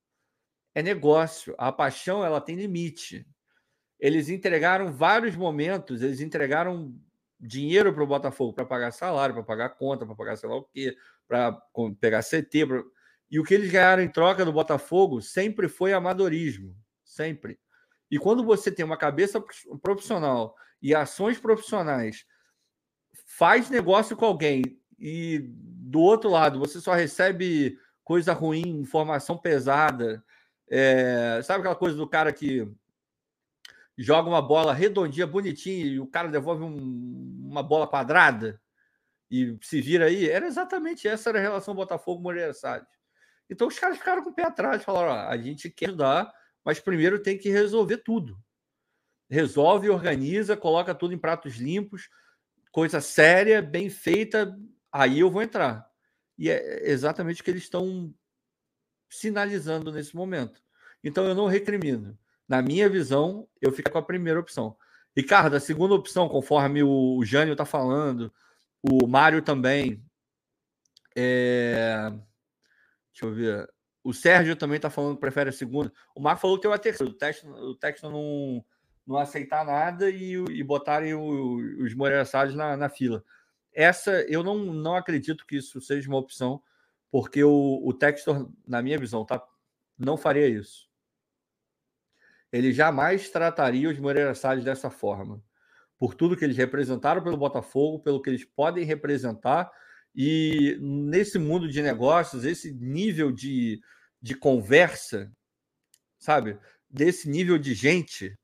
É 0.74 0.82
negócio. 0.82 1.54
A 1.58 1.70
paixão 1.70 2.24
ela 2.24 2.40
tem 2.40 2.56
limite. 2.56 3.26
Eles 4.00 4.30
entregaram 4.30 4.90
vários 4.90 5.36
momentos, 5.36 6.02
eles 6.02 6.20
entregaram 6.20 6.98
dinheiro 7.38 7.92
para 7.92 8.02
o 8.02 8.06
Botafogo 8.06 8.52
para 8.52 8.64
pagar 8.64 8.90
salário, 8.92 9.34
para 9.34 9.44
pagar 9.44 9.68
conta, 9.70 10.06
para 10.06 10.14
pagar 10.14 10.36
sei 10.36 10.48
lá 10.48 10.56
o 10.56 10.64
quê, 10.64 10.96
para 11.28 11.52
pegar 12.00 12.22
CT. 12.22 12.66
Pra... 12.66 12.82
E 13.30 13.38
o 13.38 13.44
que 13.44 13.54
eles 13.54 13.70
ganharam 13.70 14.02
em 14.02 14.08
troca 14.08 14.44
do 14.44 14.52
Botafogo 14.52 15.20
sempre 15.20 15.68
foi 15.68 15.92
amadorismo. 15.92 16.74
Sempre. 17.04 17.58
E 18.10 18.18
quando 18.18 18.44
você 18.44 18.72
tem 18.72 18.84
uma 18.84 18.96
cabeça 18.96 19.42
profissional 19.80 20.56
e 20.82 20.94
ações 20.94 21.38
profissionais 21.38 22.24
faz 23.26 23.70
negócio 23.70 24.16
com 24.16 24.24
alguém 24.24 24.80
e 24.98 25.44
do 25.46 26.00
outro 26.00 26.30
lado 26.30 26.58
você 26.58 26.80
só 26.80 26.92
recebe 26.92 27.78
coisa 28.02 28.32
ruim, 28.32 28.80
informação 28.80 29.38
pesada, 29.38 30.24
é, 30.68 31.40
sabe 31.44 31.60
aquela 31.60 31.76
coisa 31.76 31.96
do 31.96 32.08
cara 32.08 32.32
que 32.32 32.68
joga 34.02 34.28
uma 34.28 34.40
bola 34.40 34.72
redondinha, 34.72 35.26
bonitinha, 35.26 35.84
e 35.84 36.00
o 36.00 36.06
cara 36.06 36.28
devolve 36.28 36.64
um, 36.64 37.46
uma 37.50 37.62
bola 37.62 37.86
quadrada 37.86 38.60
e 39.30 39.56
se 39.62 39.80
vira 39.80 40.06
aí? 40.06 40.28
Era 40.28 40.46
exatamente 40.46 41.06
essa 41.06 41.28
era 41.28 41.38
a 41.38 41.42
relação 41.42 41.74
Botafogo-Moreira 41.74 42.52
Salles. 42.52 42.88
Então 43.48 43.68
os 43.68 43.78
caras 43.78 43.98
ficaram 43.98 44.24
com 44.24 44.30
o 44.30 44.34
pé 44.34 44.44
atrás, 44.44 44.82
falaram: 44.82 45.12
ó, 45.12 45.28
a 45.28 45.36
gente 45.36 45.70
quer 45.70 45.88
ajudar, 45.88 46.32
mas 46.64 46.80
primeiro 46.80 47.22
tem 47.22 47.38
que 47.38 47.50
resolver 47.50 47.98
tudo. 47.98 48.36
Resolve, 49.28 49.90
organiza, 49.90 50.56
coloca 50.56 50.94
tudo 50.94 51.14
em 51.14 51.18
pratos 51.18 51.56
limpos, 51.56 52.08
coisa 52.72 53.00
séria, 53.00 53.62
bem 53.62 53.88
feita, 53.88 54.58
aí 54.90 55.20
eu 55.20 55.30
vou 55.30 55.42
entrar. 55.42 55.88
E 56.36 56.50
é 56.50 56.90
exatamente 56.90 57.40
o 57.40 57.44
que 57.44 57.50
eles 57.50 57.62
estão 57.62 58.12
sinalizando 59.08 59.92
nesse 59.92 60.16
momento. 60.16 60.60
Então 61.04 61.24
eu 61.26 61.34
não 61.34 61.46
recrimino. 61.46 62.18
Na 62.50 62.60
minha 62.60 62.88
visão, 62.88 63.46
eu 63.62 63.70
fico 63.70 63.92
com 63.92 63.98
a 63.98 64.02
primeira 64.02 64.40
opção. 64.40 64.76
Ricardo, 65.16 65.54
a 65.54 65.60
segunda 65.60 65.94
opção, 65.94 66.28
conforme 66.28 66.82
o 66.82 67.22
Jânio 67.24 67.52
está 67.52 67.64
falando, 67.64 68.34
o 68.82 69.06
Mário 69.06 69.40
também. 69.40 70.04
É... 71.14 72.10
Deixa 73.12 73.26
eu 73.26 73.32
ver. 73.32 73.72
O 74.02 74.12
Sérgio 74.12 74.56
também 74.56 74.78
está 74.78 74.90
falando 74.90 75.14
que 75.14 75.20
prefere 75.20 75.50
a 75.50 75.52
segunda. 75.52 75.92
O 76.12 76.20
Marco 76.20 76.40
falou 76.40 76.56
que 76.56 76.62
tem 76.62 76.70
uma 76.72 76.76
terceira. 76.76 77.12
O 77.12 77.14
texto, 77.14 77.46
o 77.48 77.74
texto 77.76 78.10
não, 78.10 78.64
não 79.06 79.16
aceitar 79.16 79.64
nada 79.64 80.10
e, 80.10 80.32
e 80.32 80.64
botarem 80.64 81.14
o, 81.14 81.84
os 81.84 81.94
Moreira 81.94 82.24
Salles 82.24 82.56
na, 82.56 82.76
na, 82.76 82.88
fila. 82.88 83.22
Essa, 83.72 84.22
eu 84.22 84.42
não, 84.42 84.58
não 84.58 84.96
acredito 84.96 85.46
que 85.46 85.58
isso 85.58 85.80
seja 85.80 86.08
uma 86.08 86.18
opção, 86.18 86.60
porque 87.12 87.44
o, 87.44 87.80
o 87.84 87.94
Textor, 87.94 88.50
na 88.66 88.82
minha 88.82 88.98
visão, 88.98 89.24
tá, 89.24 89.40
não 89.96 90.16
faria 90.16 90.48
isso. 90.48 90.89
Ele 92.52 92.72
jamais 92.72 93.30
trataria 93.30 93.88
os 93.88 93.98
Moreira 93.98 94.34
Salles 94.34 94.64
dessa 94.64 94.90
forma. 94.90 95.42
Por 95.98 96.14
tudo 96.14 96.36
que 96.36 96.44
eles 96.44 96.56
representaram 96.56 97.22
pelo 97.22 97.36
Botafogo, 97.36 98.02
pelo 98.02 98.20
que 98.20 98.30
eles 98.30 98.44
podem 98.44 98.84
representar, 98.84 99.70
e 100.14 100.76
nesse 100.80 101.38
mundo 101.38 101.68
de 101.68 101.82
negócios, 101.82 102.44
esse 102.44 102.72
nível 102.72 103.30
de, 103.30 103.80
de 104.20 104.34
conversa, 104.34 105.30
sabe? 106.18 106.58
Desse 106.88 107.28
nível 107.28 107.58
de 107.58 107.74
gente, 107.74 108.36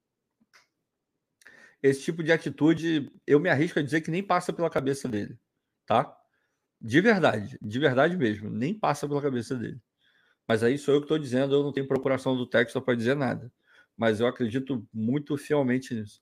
esse 1.82 2.02
tipo 2.02 2.22
de 2.22 2.32
atitude, 2.32 3.11
eu 3.26 3.40
me 3.40 3.48
arrisco 3.48 3.78
a 3.78 3.82
dizer 3.82 4.00
que 4.00 4.11
nem 4.11 4.22
passa 4.22 4.52
pela 4.52 4.70
cabeça 4.70 5.09
dele, 5.09 5.38
tá? 5.86 6.16
De 6.80 7.00
verdade, 7.00 7.59
de 7.61 7.78
verdade 7.78 8.16
mesmo. 8.16 8.50
Nem 8.50 8.78
passa 8.78 9.09
pela 9.09 9.22
cabeça 9.22 9.57
dele. 9.57 9.80
Mas 10.46 10.62
aí 10.62 10.78
sou 10.78 10.94
eu 10.94 11.00
que 11.00 11.07
estou 11.07 11.18
dizendo, 11.18 11.54
eu 11.54 11.62
não 11.62 11.72
tenho 11.72 11.88
procuração 11.88 12.36
do 12.36 12.46
texto 12.46 12.80
para 12.80 12.94
dizer 12.94 13.16
nada. 13.16 13.52
Mas 13.97 14.20
eu 14.20 14.26
acredito 14.26 14.86
muito 14.92 15.36
fielmente 15.36 15.94
nisso. 15.94 16.20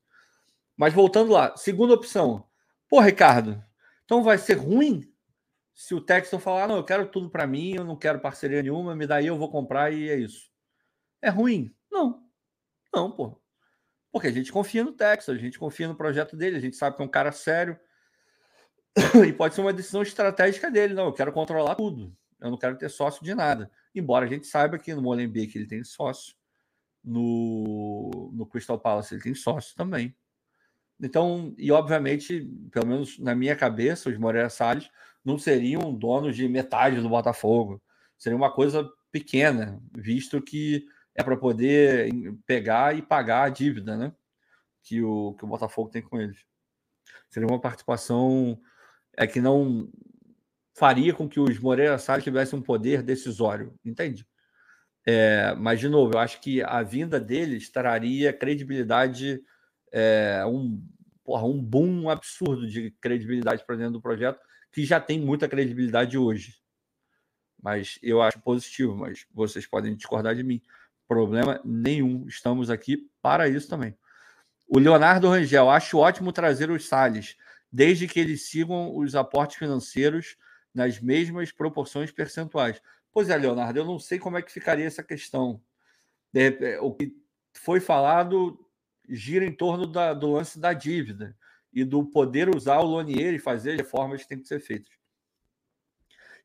Mas 0.77 0.93
voltando 0.93 1.33
lá, 1.33 1.57
segunda 1.57 1.95
opção. 1.95 2.49
Pô, 2.89 3.01
Ricardo, 3.01 3.63
então 4.05 4.23
vai 4.23 4.39
ser 4.39 4.55
ruim 4.55 5.11
se 5.75 5.95
o 5.95 6.01
Texton 6.01 6.39
falar, 6.39 6.69
não, 6.69 6.77
eu 6.77 6.85
quero 6.85 7.09
tudo 7.09 7.29
para 7.29 7.47
mim, 7.47 7.75
eu 7.75 7.85
não 7.85 7.97
quero 7.97 8.21
parceria 8.21 8.63
nenhuma, 8.63 8.95
me 8.95 9.07
dá 9.07 9.17
aí, 9.17 9.27
eu 9.27 9.37
vou 9.37 9.51
comprar 9.51 9.93
e 9.93 10.09
é 10.09 10.17
isso. 10.17 10.49
É 11.21 11.29
ruim? 11.29 11.75
Não. 11.91 12.23
Não, 12.95 13.11
pô. 13.11 13.41
Porque 14.13 14.29
a 14.29 14.33
gente 14.33 14.53
confia 14.53 14.85
no 14.85 14.93
Texas, 14.93 15.35
a 15.35 15.39
gente 15.39 15.59
confia 15.59 15.89
no 15.89 15.97
projeto 15.97 16.37
dele, 16.37 16.57
a 16.57 16.61
gente 16.61 16.77
sabe 16.77 16.97
que 16.97 17.03
é 17.03 17.05
um 17.05 17.09
cara 17.09 17.33
sério. 17.33 17.79
E 19.29 19.33
pode 19.33 19.57
ser 19.57 19.61
uma 19.61 19.73
decisão 19.73 20.03
estratégica 20.03 20.71
dele. 20.71 20.95
Não, 20.95 21.07
eu 21.07 21.13
quero 21.13 21.33
controlar 21.33 21.75
tudo. 21.75 22.17
Eu 22.41 22.51
não 22.51 22.57
quero 22.59 22.79
ter 22.79 22.89
sócio 22.89 23.25
de 23.25 23.35
nada. 23.35 23.69
Embora 23.93 24.27
a 24.27 24.29
gente 24.29 24.47
saiba 24.47 24.79
que 24.79 24.95
no 24.95 25.03
Molenbeek 25.03 25.59
ele 25.59 25.67
tem 25.67 25.83
sócio. 25.83 26.37
No, 27.05 28.31
no 28.33 28.47
Crystal 28.47 28.79
Palace 28.79 29.15
ele 29.15 29.23
tem 29.23 29.35
sócio 29.35 29.75
também. 29.77 30.17
Então, 31.01 31.55
e 31.59 31.71
obviamente, 31.71 32.49
pelo 32.71 32.87
menos 32.87 33.19
na 33.19 33.35
minha 33.35 33.55
cabeça, 33.55 34.09
os 34.09 34.17
Moreira 34.17 34.49
Salles 34.49 34.89
não 35.25 35.39
seriam 35.39 35.93
donos 35.95 36.37
de 36.37 36.49
metade 36.49 37.01
do 37.01 37.09
Botafogo. 37.09 37.83
Seria 38.17 38.37
uma 38.37 38.53
coisa 38.53 38.89
pequena, 39.11 39.81
visto 39.93 40.41
que 40.41 40.87
é 41.15 41.23
para 41.23 41.37
poder 41.37 42.11
pegar 42.47 42.97
e 42.97 43.03
pagar 43.03 43.45
a 43.45 43.49
dívida, 43.49 43.97
né? 43.97 44.13
Que 44.83 45.03
o, 45.03 45.35
que 45.35 45.45
o 45.45 45.49
Botafogo 45.49 45.91
tem 45.91 46.03
com 46.03 46.21
eles. 46.21 46.39
Seria 47.29 47.49
uma 47.49 47.61
participação 47.61 48.59
é 49.17 49.27
que 49.27 49.41
não 49.41 49.89
faria 50.75 51.15
com 51.15 51.29
que 51.29 51.39
os 51.39 51.59
Moreira 51.59 51.99
Salles 51.99 52.25
tivessem 52.25 52.59
um 52.59 52.63
poder 52.63 53.03
decisório, 53.03 53.79
entende? 53.85 54.27
É, 55.07 55.55
mas, 55.57 55.81
de 55.81 55.89
novo, 55.89 56.15
eu 56.15 56.19
acho 56.19 56.41
que 56.41 56.63
a 56.63 56.83
vinda 56.83 57.21
deles 57.21 57.69
traria 57.69 58.33
credibilidade, 58.33 59.41
é, 59.93 60.45
um, 60.47 60.83
porra, 61.23 61.45
um 61.45 61.63
boom 61.63 62.09
absurdo 62.09 62.67
de 62.67 62.91
credibilidade 63.01 63.65
para 63.65 63.77
dentro 63.77 63.95
do 63.95 64.01
projeto, 64.01 64.41
que 64.73 64.85
já 64.85 64.99
tem 64.99 65.21
muita 65.21 65.49
credibilidade 65.49 66.17
hoje. 66.17 66.55
Mas 67.63 67.99
eu 68.03 68.21
acho 68.21 68.41
positivo, 68.41 68.97
mas 68.97 69.27
vocês 69.33 69.67
podem 69.67 69.95
discordar 69.95 70.35
de 70.35 70.43
mim. 70.43 70.61
Problema 71.07 71.61
nenhum. 71.65 72.27
Estamos 72.27 72.71
aqui 72.71 73.09
para 73.23 73.49
isso 73.49 73.69
também. 73.69 73.97
O 74.67 74.79
Leonardo 74.79 75.29
Rangel, 75.29 75.71
acho 75.71 75.99
ótimo 75.99 76.33
trazer 76.33 76.71
os 76.71 76.89
Salles, 76.89 77.37
desde 77.71 78.09
que 78.09 78.19
eles 78.19 78.49
sigam 78.49 78.97
os 78.97 79.15
aportes 79.15 79.57
financeiros 79.57 80.37
nas 80.75 81.01
mesmas 81.01 81.53
proporções 81.53 82.11
percentuais. 82.11 82.81
Pois 83.15 83.31
é, 83.31 83.37
Leonardo, 83.37 83.79
eu 83.79 83.85
não 83.85 83.97
sei 83.97 84.19
como 84.19 84.37
é 84.37 84.43
que 84.43 84.51
ficaria 84.51 84.85
essa 84.85 85.03
questão. 85.03 85.63
O 86.81 86.93
que 86.93 87.17
foi 87.53 87.79
falado 87.79 88.59
gira 89.09 89.45
em 89.45 89.53
torno 89.53 89.87
da, 89.87 90.13
do 90.13 90.33
lance 90.33 90.59
da 90.59 90.73
dívida 90.73 91.37
e 91.73 91.85
do 91.85 92.05
poder 92.05 92.53
usar 92.55 92.81
o 92.81 92.87
Lonier 92.87 93.33
e 93.33 93.39
fazer 93.39 93.73
as 93.73 93.77
reformas 93.77 94.23
que 94.23 94.29
têm 94.29 94.41
que 94.41 94.49
ser 94.49 94.59
feitas. 94.59 94.93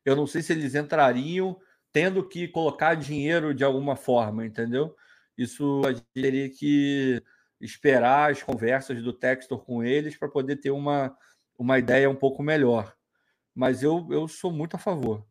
Eu 0.04 0.14
não 0.14 0.28
sei 0.28 0.42
se 0.42 0.52
eles 0.52 0.76
entrariam 0.76 1.60
tendo 1.92 2.26
que 2.26 2.46
colocar 2.46 2.94
dinheiro 2.94 3.52
de 3.52 3.64
alguma 3.64 3.96
forma, 3.96 4.46
entendeu? 4.46 4.94
Isso 5.36 5.82
a 5.84 5.92
gente 5.92 6.06
teria 6.14 6.48
que 6.48 7.20
esperar 7.60 8.30
as 8.30 8.44
conversas 8.44 9.02
do 9.02 9.12
Textor 9.12 9.64
com 9.64 9.82
eles 9.82 10.16
para 10.16 10.28
poder 10.28 10.56
ter 10.56 10.70
uma, 10.70 11.16
uma 11.58 11.80
ideia 11.80 12.08
um 12.08 12.14
pouco 12.14 12.44
melhor. 12.44 12.96
Mas 13.52 13.82
eu, 13.82 14.06
eu 14.12 14.28
sou 14.28 14.52
muito 14.52 14.76
a 14.76 14.78
favor. 14.78 15.26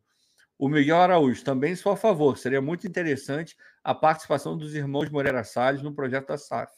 O 0.60 0.68
Miguel 0.68 0.98
Araújo 0.98 1.42
também 1.42 1.74
sou 1.74 1.90
a 1.90 1.96
favor. 1.96 2.36
Seria 2.36 2.60
muito 2.60 2.86
interessante 2.86 3.56
a 3.82 3.94
participação 3.94 4.58
dos 4.58 4.74
irmãos 4.74 5.08
Moreira 5.08 5.42
Salles 5.42 5.80
no 5.80 5.94
projeto 5.94 6.28
da 6.28 6.36
SAF. 6.36 6.70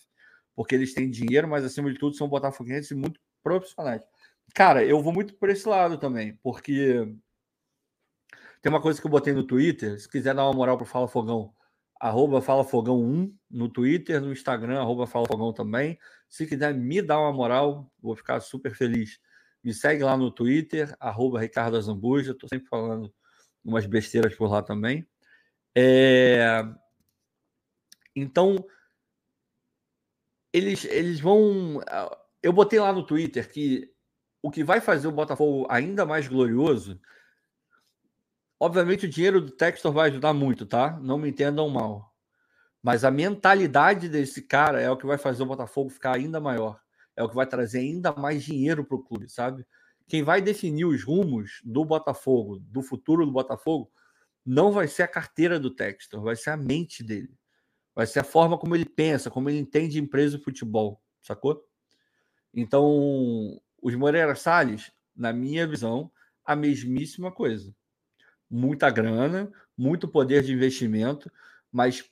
Porque 0.55 0.77
eles 0.77 0.95
têm 0.95 1.11
dinheiro, 1.11 1.49
mas 1.49 1.65
acima 1.65 1.93
de 1.93 1.99
tudo 1.99 2.15
são 2.15 2.29
botafoguenses 2.29 2.93
e 2.93 2.95
muito 2.95 3.19
profissionais. 3.43 4.01
Cara, 4.55 4.85
eu 4.85 5.03
vou 5.03 5.13
muito 5.13 5.35
por 5.35 5.51
esse 5.51 5.69
lado 5.69 5.99
também, 5.99 6.39
porque 6.45 7.13
tem 8.61 8.71
uma 8.71 8.81
coisa 8.81 9.01
que 9.01 9.07
eu 9.09 9.11
botei 9.11 9.33
no 9.33 9.45
Twitter, 9.45 10.01
se 10.01 10.09
quiser 10.09 10.33
dar 10.33 10.45
uma 10.45 10.53
moral 10.53 10.77
para 10.77 10.87
Fala 10.87 11.09
Fogão, 11.09 11.53
arroba 12.01 12.41
Fala 12.41 12.63
Fogão 12.63 13.03
1 13.03 13.37
no 13.51 13.69
Twitter, 13.69 14.21
no 14.21 14.31
Instagram, 14.31 14.79
arroba 14.79 15.09
Fala 15.09 15.27
Fogão 15.27 15.53
também. 15.53 15.99
Se 16.29 16.47
quiser 16.47 16.73
me 16.73 17.03
dar 17.03 17.19
uma 17.19 17.33
moral, 17.33 17.91
vou 18.01 18.15
ficar 18.15 18.39
super 18.39 18.77
feliz. 18.77 19.19
Me 19.65 19.75
segue 19.75 20.05
lá 20.05 20.17
no 20.17 20.31
Twitter, 20.31 20.95
arroba 21.01 21.41
Ricardo 21.41 21.77
Azambuja, 21.77 22.31
estou 22.31 22.49
sempre 22.49 22.69
falando 22.69 23.13
umas 23.65 23.87
besteiras 23.87 24.35
por 24.35 24.51
lá 24.51 24.63
também. 24.63 25.07
É... 25.77 26.65
Então, 28.15 28.65
eles, 30.53 30.85
eles 30.85 31.21
vão. 31.21 31.81
Eu 32.43 32.53
botei 32.53 32.79
lá 32.79 32.93
no 32.93 33.07
Twitter 33.07 33.51
que 33.51 33.91
o 34.43 34.51
que 34.51 34.65
vai 34.65 34.81
fazer 34.81 35.09
o 35.09 35.13
Botafogo 35.13 35.67
ainda 35.71 36.05
mais 36.05 36.29
glorioso 36.29 37.01
Obviamente, 38.63 39.07
o 39.07 39.09
dinheiro 39.09 39.41
do 39.41 39.51
Textor 39.51 39.91
vai 39.91 40.09
ajudar 40.09 40.33
muito, 40.33 40.65
tá? 40.65 40.97
Não 41.03 41.19
me 41.19 41.29
entendam 41.29 41.69
mal. 41.69 42.15
Mas 42.81 43.03
a 43.03 43.11
mentalidade 43.11 44.09
desse 44.09 44.41
cara 44.41 44.81
é 44.81 44.89
o 44.89 44.97
que 44.97 45.05
vai 45.05 45.19
fazer 45.19 45.43
o 45.43 45.47
Botafogo 45.47 45.91
ficar 45.91 46.15
ainda 46.15 46.39
maior. 46.39 46.81
É 47.17 47.25
o 47.25 47.29
que 47.29 47.35
vai 47.35 47.45
trazer 47.45 47.81
ainda 47.81 48.13
mais 48.13 48.45
dinheiro 48.45 48.85
para 48.85 48.95
o 48.95 49.03
clube, 49.03 49.29
sabe? 49.29 49.67
Quem 50.13 50.23
vai 50.23 50.43
definir 50.43 50.85
os 50.85 51.03
rumos 51.03 51.63
do 51.65 51.87
Botafogo, 51.87 52.59
do 52.59 52.83
futuro 52.83 53.25
do 53.25 53.33
Botafogo, 53.33 53.91
não 54.45 54.71
vai 54.71 54.87
ser 54.87 55.05
a 55.05 55.09
carteira 55.09 55.59
do 55.59 55.75
Textor, 55.75 56.21
vai 56.21 56.37
ser 56.37 56.51
a 56.51 56.57
mente 56.59 57.03
dele. 57.03 57.35
Vai 57.95 58.07
ser 58.07 58.21
a 58.21 58.25
forma 58.25 58.59
como 58.59 58.75
ele 58.75 58.85
pensa, 58.85 59.31
como 59.31 59.49
ele 59.49 59.57
entende 59.57 59.99
empresa 59.99 60.37
e 60.37 60.43
futebol, 60.43 61.01
sacou? 61.23 61.67
Então, 62.53 63.59
os 63.81 63.95
Moreira 63.95 64.35
Salles, 64.35 64.93
na 65.17 65.33
minha 65.33 65.67
visão, 65.67 66.13
a 66.45 66.55
mesmíssima 66.55 67.33
coisa 67.33 67.75
muita 68.51 68.91
grana, 68.91 69.51
muito 69.75 70.07
poder 70.07 70.43
de 70.43 70.53
investimento, 70.53 71.33
mas 71.73 72.05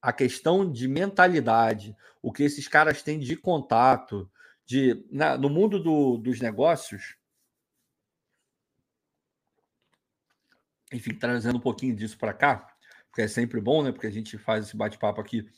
a 0.00 0.10
questão 0.10 0.72
de 0.72 0.88
mentalidade, 0.88 1.94
o 2.22 2.32
que 2.32 2.44
esses 2.44 2.66
caras 2.66 3.02
têm 3.02 3.18
de 3.18 3.36
contato, 3.36 4.26
de 4.64 5.04
na, 5.10 5.36
no 5.36 5.50
mundo 5.50 5.78
do, 5.78 6.16
dos 6.16 6.40
negócios, 6.40 7.18
enfim, 10.92 11.14
trazendo 11.14 11.56
um 11.58 11.60
pouquinho 11.60 11.94
disso 11.94 12.16
para 12.18 12.32
cá, 12.32 12.66
porque 13.10 13.22
é 13.22 13.28
sempre 13.28 13.60
bom, 13.60 13.82
né? 13.82 13.92
Porque 13.92 14.06
a 14.06 14.10
gente 14.10 14.38
faz 14.38 14.66
esse 14.66 14.76
bate-papo 14.76 15.20
aqui. 15.20 15.48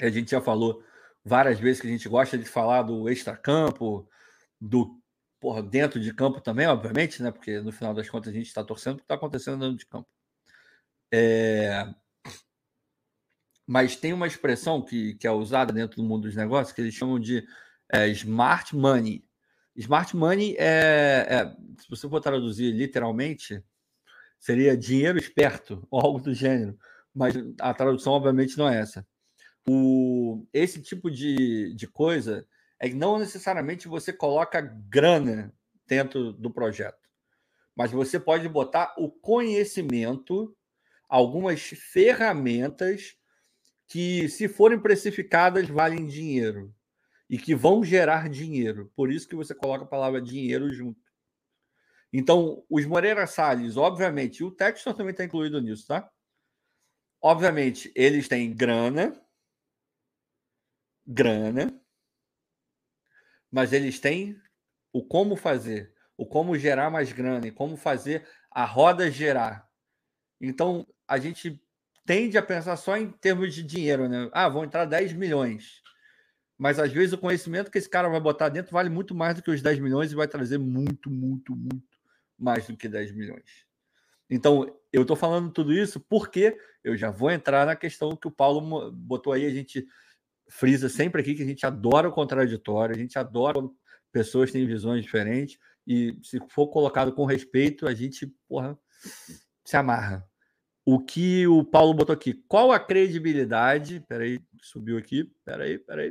A 0.00 0.08
gente 0.08 0.30
já 0.30 0.40
falou 0.40 0.82
várias 1.24 1.60
vezes 1.60 1.80
que 1.80 1.86
a 1.86 1.90
gente 1.90 2.08
gosta 2.08 2.38
de 2.38 2.44
falar 2.44 2.82
do 2.82 3.08
extracampo, 3.08 4.08
do 4.60 5.00
porra, 5.40 5.62
dentro 5.62 6.00
de 6.00 6.12
campo 6.12 6.40
também, 6.40 6.66
obviamente, 6.66 7.22
né? 7.22 7.30
Porque 7.30 7.60
no 7.60 7.72
final 7.72 7.94
das 7.94 8.08
contas 8.08 8.32
a 8.32 8.36
gente 8.36 8.46
está 8.46 8.64
torcendo 8.64 8.94
o 8.94 8.98
que 8.98 9.04
está 9.04 9.14
acontecendo 9.14 9.60
dentro 9.60 9.76
de 9.76 9.86
campo. 9.86 10.08
É... 11.12 11.86
Mas 13.66 13.96
tem 13.96 14.12
uma 14.12 14.26
expressão 14.26 14.82
que, 14.82 15.14
que 15.14 15.26
é 15.26 15.30
usada 15.30 15.72
dentro 15.72 15.96
do 15.96 16.08
mundo 16.08 16.22
dos 16.22 16.34
negócios 16.34 16.74
que 16.74 16.80
eles 16.80 16.94
chamam 16.94 17.18
de 17.20 17.46
é, 17.92 18.08
smart 18.08 18.74
money. 18.74 19.24
Smart 19.76 20.16
money 20.16 20.56
é, 20.58 21.26
é, 21.28 21.56
se 21.80 21.88
você 21.88 22.08
for 22.08 22.20
traduzir 22.20 22.72
literalmente, 22.72 23.62
seria 24.38 24.76
dinheiro 24.76 25.18
esperto 25.18 25.86
ou 25.90 26.00
algo 26.00 26.20
do 26.20 26.34
gênero. 26.34 26.78
Mas 27.14 27.34
a 27.60 27.74
tradução, 27.74 28.12
obviamente, 28.12 28.56
não 28.56 28.68
é 28.68 28.80
essa. 28.80 29.06
O, 29.68 30.46
esse 30.52 30.80
tipo 30.80 31.10
de, 31.10 31.74
de 31.74 31.86
coisa 31.86 32.46
é 32.80 32.88
que 32.88 32.94
não 32.94 33.18
necessariamente 33.18 33.88
você 33.88 34.12
coloca 34.12 34.60
grana 34.60 35.52
dentro 35.86 36.32
do 36.32 36.50
projeto, 36.50 37.08
mas 37.76 37.90
você 37.90 38.20
pode 38.20 38.48
botar 38.48 38.94
o 38.96 39.10
conhecimento, 39.10 40.56
algumas 41.08 41.60
ferramentas 41.62 43.16
que, 43.86 44.28
se 44.28 44.48
forem 44.48 44.78
precificadas, 44.78 45.68
valem 45.68 46.06
dinheiro 46.06 46.74
e 47.28 47.38
que 47.38 47.54
vão 47.54 47.82
gerar 47.82 48.28
dinheiro. 48.28 48.92
Por 48.94 49.10
isso 49.10 49.28
que 49.28 49.36
você 49.36 49.54
coloca 49.54 49.84
a 49.84 49.88
palavra 49.88 50.20
dinheiro 50.20 50.72
junto. 50.72 51.07
Então, 52.12 52.64
os 52.70 52.86
Moreira 52.86 53.26
Salles, 53.26 53.76
obviamente, 53.76 54.38
e 54.38 54.44
o 54.44 54.50
Textor 54.50 54.94
também 54.94 55.12
está 55.12 55.24
incluído 55.24 55.60
nisso, 55.60 55.86
tá? 55.86 56.10
Obviamente, 57.20 57.92
eles 57.94 58.28
têm 58.28 58.54
grana, 58.54 59.12
grana, 61.06 61.80
mas 63.50 63.72
eles 63.72 63.98
têm 63.98 64.40
o 64.92 65.04
como 65.04 65.36
fazer, 65.36 65.92
o 66.16 66.26
como 66.26 66.56
gerar 66.56 66.90
mais 66.90 67.12
grana 67.12 67.46
e 67.46 67.52
como 67.52 67.76
fazer 67.76 68.26
a 68.50 68.64
roda 68.64 69.10
gerar. 69.10 69.68
Então, 70.40 70.86
a 71.06 71.18
gente 71.18 71.60
tende 72.06 72.38
a 72.38 72.42
pensar 72.42 72.76
só 72.76 72.96
em 72.96 73.10
termos 73.10 73.54
de 73.54 73.62
dinheiro, 73.62 74.08
né? 74.08 74.30
Ah, 74.32 74.48
vão 74.48 74.64
entrar 74.64 74.84
10 74.84 75.12
milhões. 75.12 75.82
Mas 76.58 76.78
às 76.78 76.92
vezes 76.92 77.12
o 77.12 77.18
conhecimento 77.18 77.70
que 77.70 77.78
esse 77.78 77.88
cara 77.88 78.08
vai 78.08 78.20
botar 78.20 78.48
dentro 78.48 78.72
vale 78.72 78.88
muito 78.88 79.14
mais 79.14 79.34
do 79.36 79.42
que 79.42 79.50
os 79.50 79.62
10 79.62 79.78
milhões 79.78 80.12
e 80.12 80.16
vai 80.16 80.28
trazer 80.28 80.58
muito, 80.58 81.10
muito, 81.10 81.54
muito, 81.54 81.97
mais 82.38 82.66
do 82.66 82.76
que 82.76 82.88
10 82.88 83.12
milhões. 83.12 83.66
Então, 84.30 84.66
eu 84.92 85.02
estou 85.02 85.16
falando 85.16 85.50
tudo 85.50 85.72
isso 85.72 86.00
porque 86.00 86.56
eu 86.84 86.96
já 86.96 87.10
vou 87.10 87.30
entrar 87.30 87.66
na 87.66 87.74
questão 87.74 88.16
que 88.16 88.28
o 88.28 88.30
Paulo 88.30 88.92
botou 88.92 89.32
aí, 89.32 89.46
a 89.46 89.50
gente 89.50 89.86
frisa 90.48 90.88
sempre 90.88 91.20
aqui 91.20 91.34
que 91.34 91.42
a 91.42 91.46
gente 91.46 91.66
adora 91.66 92.08
o 92.08 92.12
contraditório, 92.12 92.94
a 92.94 92.98
gente 92.98 93.18
adora 93.18 93.54
quando 93.54 93.74
pessoas 94.12 94.50
têm 94.50 94.66
visões 94.66 95.02
diferentes, 95.02 95.58
e 95.86 96.18
se 96.22 96.38
for 96.48 96.68
colocado 96.68 97.12
com 97.12 97.24
respeito, 97.24 97.86
a 97.86 97.94
gente, 97.94 98.26
porra, 98.46 98.78
se 99.64 99.76
amarra. 99.76 100.26
O 100.84 100.98
que 100.98 101.46
o 101.46 101.64
Paulo 101.64 101.94
botou 101.94 102.14
aqui, 102.14 102.32
qual 102.48 102.72
a 102.72 102.80
credibilidade? 102.80 104.00
Peraí, 104.08 104.40
subiu 104.62 104.96
aqui, 104.96 105.24
peraí, 105.44 105.78
peraí. 105.78 106.10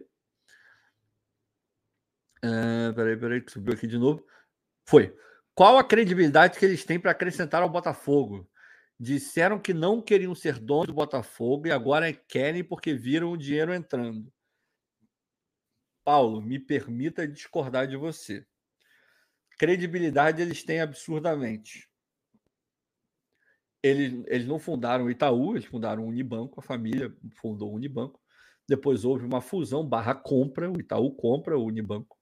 Uh, 2.44 2.94
peraí, 2.96 3.18
peraí, 3.18 3.42
que 3.42 3.52
subiu 3.52 3.74
aqui 3.74 3.88
de 3.88 3.98
novo. 3.98 4.26
Foi. 4.86 5.16
Qual 5.58 5.76
a 5.80 5.84
credibilidade 5.84 6.60
que 6.60 6.64
eles 6.64 6.86
têm 6.86 7.00
para 7.00 7.10
acrescentar 7.10 7.64
ao 7.64 7.70
Botafogo? 7.70 8.48
Disseram 9.00 9.60
que 9.60 9.74
não 9.74 10.00
queriam 10.00 10.36
ser 10.36 10.60
donos 10.60 10.86
do 10.86 10.94
Botafogo 10.94 11.66
e 11.66 11.72
agora 11.72 12.14
querem 12.14 12.64
porque 12.64 12.94
viram 12.94 13.32
o 13.32 13.38
dinheiro 13.38 13.74
entrando. 13.74 14.32
Paulo, 16.06 16.44
me 16.44 16.60
permita 16.60 17.28
discordar 17.28 17.88
de 17.88 17.98
você. 17.98 18.46
Credibilidade 19.58 20.44
eles 20.44 20.64
têm 20.64 20.80
absurdamente. 20.80 21.90
Eles, 23.82 24.24
eles 24.28 24.46
não 24.46 24.60
fundaram 24.60 25.06
o 25.06 25.10
Itaú, 25.10 25.56
eles 25.56 25.66
fundaram 25.66 26.04
o 26.04 26.10
Unibanco, 26.10 26.60
a 26.60 26.64
família 26.64 27.12
fundou 27.42 27.72
o 27.72 27.76
Unibanco. 27.78 28.22
Depois 28.70 29.04
houve 29.04 29.26
uma 29.26 29.42
fusão 29.42 29.84
barra 29.84 30.14
compra, 30.14 30.70
o 30.72 30.80
Itaú 30.80 31.16
compra 31.16 31.58
o 31.58 31.66
Unibanco. 31.66 32.17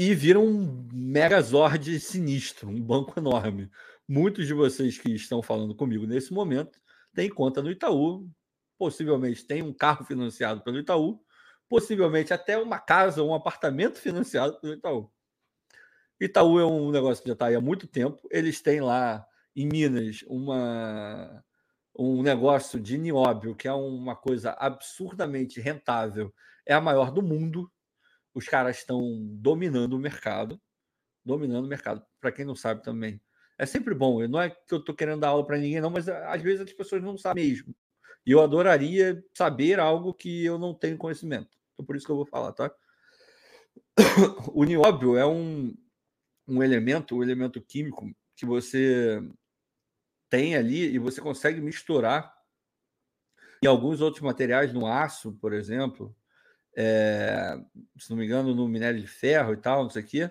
E 0.00 0.14
viram 0.14 0.46
um 0.46 0.88
megazord 0.92 1.98
sinistro, 1.98 2.68
um 2.68 2.80
banco 2.80 3.18
enorme. 3.18 3.68
Muitos 4.06 4.46
de 4.46 4.54
vocês 4.54 4.96
que 4.96 5.10
estão 5.10 5.42
falando 5.42 5.74
comigo 5.74 6.06
nesse 6.06 6.32
momento 6.32 6.80
têm 7.12 7.28
conta 7.28 7.60
no 7.60 7.68
Itaú, 7.68 8.30
possivelmente 8.78 9.44
tem 9.44 9.60
um 9.60 9.72
carro 9.72 10.04
financiado 10.04 10.62
pelo 10.62 10.78
Itaú, 10.78 11.20
possivelmente 11.68 12.32
até 12.32 12.56
uma 12.56 12.78
casa, 12.78 13.24
um 13.24 13.34
apartamento 13.34 13.98
financiado 13.98 14.60
pelo 14.60 14.74
Itaú. 14.74 15.10
Itaú 16.20 16.60
é 16.60 16.64
um 16.64 16.92
negócio 16.92 17.20
que 17.20 17.30
já 17.30 17.32
está 17.32 17.46
aí 17.46 17.56
há 17.56 17.60
muito 17.60 17.88
tempo. 17.88 18.22
Eles 18.30 18.62
têm 18.62 18.80
lá 18.80 19.26
em 19.56 19.66
Minas 19.66 20.24
uma, 20.28 21.44
um 21.98 22.22
negócio 22.22 22.78
de 22.78 22.96
nióbio, 22.96 23.56
que 23.56 23.66
é 23.66 23.72
uma 23.72 24.14
coisa 24.14 24.52
absurdamente 24.60 25.60
rentável, 25.60 26.32
é 26.64 26.72
a 26.72 26.80
maior 26.80 27.10
do 27.10 27.20
mundo. 27.20 27.68
Os 28.34 28.46
caras 28.46 28.78
estão 28.78 29.00
dominando 29.36 29.94
o 29.94 29.98
mercado. 29.98 30.60
Dominando 31.24 31.64
o 31.64 31.68
mercado. 31.68 32.04
Para 32.20 32.32
quem 32.32 32.44
não 32.44 32.54
sabe 32.54 32.82
também, 32.82 33.20
é 33.58 33.66
sempre 33.66 33.94
bom. 33.94 34.26
Não 34.28 34.40
é 34.40 34.50
que 34.50 34.72
eu 34.72 34.78
estou 34.78 34.94
querendo 34.94 35.20
dar 35.20 35.28
aula 35.28 35.46
para 35.46 35.58
ninguém, 35.58 35.80
não, 35.80 35.90
mas 35.90 36.08
às 36.08 36.40
vezes 36.40 36.60
as 36.60 36.72
pessoas 36.72 37.02
não 37.02 37.18
sabem 37.18 37.48
mesmo. 37.48 37.74
E 38.24 38.30
eu 38.30 38.40
adoraria 38.40 39.22
saber 39.34 39.80
algo 39.80 40.14
que 40.14 40.44
eu 40.44 40.58
não 40.58 40.74
tenho 40.74 40.98
conhecimento. 40.98 41.58
Então, 41.72 41.84
por 41.84 41.96
isso 41.96 42.06
que 42.06 42.12
eu 42.12 42.16
vou 42.16 42.26
falar, 42.26 42.52
tá? 42.52 42.70
O 44.52 44.64
nióbio 44.64 45.16
é 45.16 45.26
um, 45.26 45.74
um 46.46 46.62
elemento, 46.62 47.16
um 47.16 47.22
elemento 47.22 47.60
químico 47.60 48.10
que 48.36 48.46
você 48.46 49.20
tem 50.30 50.54
ali 50.54 50.92
e 50.92 50.98
você 50.98 51.20
consegue 51.20 51.60
misturar 51.60 52.36
em 53.62 53.66
alguns 53.66 54.00
outros 54.00 54.22
materiais, 54.22 54.72
no 54.72 54.86
aço, 54.86 55.32
por 55.40 55.52
exemplo, 55.52 56.14
é, 56.80 57.58
se 57.98 58.08
não 58.08 58.16
me 58.16 58.24
engano, 58.24 58.54
no 58.54 58.68
minério 58.68 59.00
de 59.00 59.06
ferro 59.08 59.52
e 59.52 59.56
tal, 59.56 59.82
não 59.82 59.90
sei 59.90 60.02
o 60.02 60.06
quê, 60.06 60.30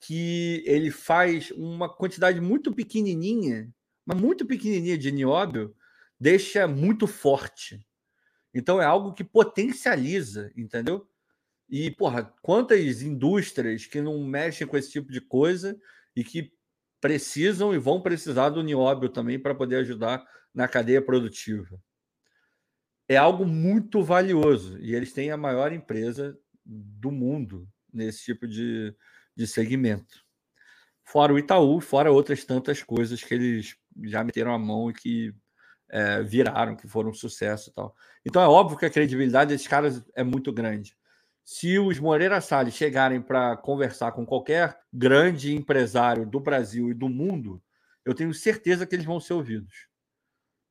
que 0.00 0.62
ele 0.64 0.92
faz 0.92 1.50
uma 1.50 1.92
quantidade 1.92 2.40
muito 2.40 2.72
pequenininha, 2.72 3.68
mas 4.06 4.16
muito 4.16 4.46
pequenininha 4.46 4.96
de 4.96 5.10
nióbio, 5.10 5.74
deixa 6.20 6.68
muito 6.68 7.08
forte. 7.08 7.84
Então 8.54 8.80
é 8.80 8.84
algo 8.84 9.12
que 9.12 9.24
potencializa, 9.24 10.52
entendeu? 10.56 11.04
E, 11.68 11.90
porra, 11.90 12.32
quantas 12.40 13.02
indústrias 13.02 13.86
que 13.86 14.00
não 14.00 14.22
mexem 14.22 14.68
com 14.68 14.76
esse 14.76 14.92
tipo 14.92 15.10
de 15.10 15.20
coisa 15.20 15.76
e 16.14 16.22
que 16.22 16.52
precisam 17.00 17.74
e 17.74 17.78
vão 17.78 18.00
precisar 18.00 18.50
do 18.50 18.62
nióbio 18.62 19.08
também 19.08 19.36
para 19.36 19.54
poder 19.54 19.78
ajudar 19.78 20.24
na 20.54 20.68
cadeia 20.68 21.02
produtiva. 21.02 21.76
É 23.08 23.16
algo 23.16 23.46
muito 23.46 24.02
valioso 24.02 24.78
e 24.80 24.94
eles 24.94 25.12
têm 25.12 25.30
a 25.30 25.36
maior 25.36 25.72
empresa 25.72 26.38
do 26.64 27.10
mundo 27.10 27.68
nesse 27.92 28.24
tipo 28.24 28.46
de, 28.46 28.94
de 29.36 29.46
segmento. 29.46 30.24
Fora 31.04 31.32
o 31.32 31.38
Itaú, 31.38 31.80
fora 31.80 32.10
outras 32.10 32.44
tantas 32.44 32.82
coisas 32.82 33.22
que 33.22 33.32
eles 33.32 33.76
já 34.04 34.24
meteram 34.24 34.52
a 34.52 34.58
mão 34.58 34.90
e 34.90 34.94
que 34.94 35.34
é, 35.88 36.22
viraram, 36.22 36.74
que 36.74 36.88
foram 36.88 37.10
um 37.10 37.14
sucesso 37.14 37.70
e 37.70 37.72
tal. 37.72 37.94
Então 38.24 38.42
é 38.42 38.48
óbvio 38.48 38.76
que 38.76 38.86
a 38.86 38.90
credibilidade 38.90 39.50
desses 39.50 39.68
caras 39.68 40.04
é 40.14 40.24
muito 40.24 40.52
grande 40.52 40.96
se 41.46 41.78
os 41.78 42.00
Moreira 42.00 42.40
Salles 42.40 42.74
chegarem 42.74 43.22
para 43.22 43.56
conversar 43.56 44.10
com 44.10 44.26
qualquer 44.26 44.76
grande 44.92 45.54
empresário 45.54 46.26
do 46.26 46.40
Brasil 46.40 46.90
e 46.90 46.94
do 46.94 47.08
mundo, 47.08 47.62
eu 48.04 48.12
tenho 48.12 48.34
certeza 48.34 48.84
que 48.84 48.96
eles 48.96 49.06
vão 49.06 49.20
ser 49.20 49.34
ouvidos. 49.34 49.86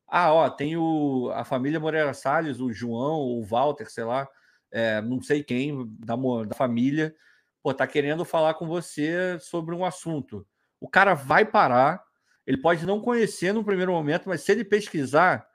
Ah, 0.07 0.33
ó, 0.33 0.49
tem 0.49 0.77
o, 0.77 1.31
a 1.33 1.43
família 1.43 1.79
Moreira 1.79 2.13
Salles, 2.13 2.59
o 2.59 2.71
João, 2.71 3.21
o 3.21 3.43
Walter, 3.43 3.89
sei 3.89 4.03
lá, 4.03 4.27
é, 4.71 5.01
não 5.01 5.21
sei 5.21 5.43
quem 5.43 5.89
da, 5.99 6.15
da 6.45 6.55
família, 6.55 7.15
pô, 7.63 7.73
tá 7.73 7.87
querendo 7.87 8.23
falar 8.23 8.53
com 8.53 8.67
você 8.67 9.39
sobre 9.39 9.73
um 9.73 9.83
assunto. 9.83 10.45
O 10.79 10.87
cara 10.87 11.13
vai 11.13 11.43
parar, 11.43 12.03
ele 12.45 12.57
pode 12.57 12.85
não 12.85 13.01
conhecer 13.01 13.53
no 13.53 13.63
primeiro 13.63 13.91
momento, 13.91 14.29
mas 14.29 14.41
se 14.41 14.51
ele 14.51 14.63
pesquisar, 14.63 15.47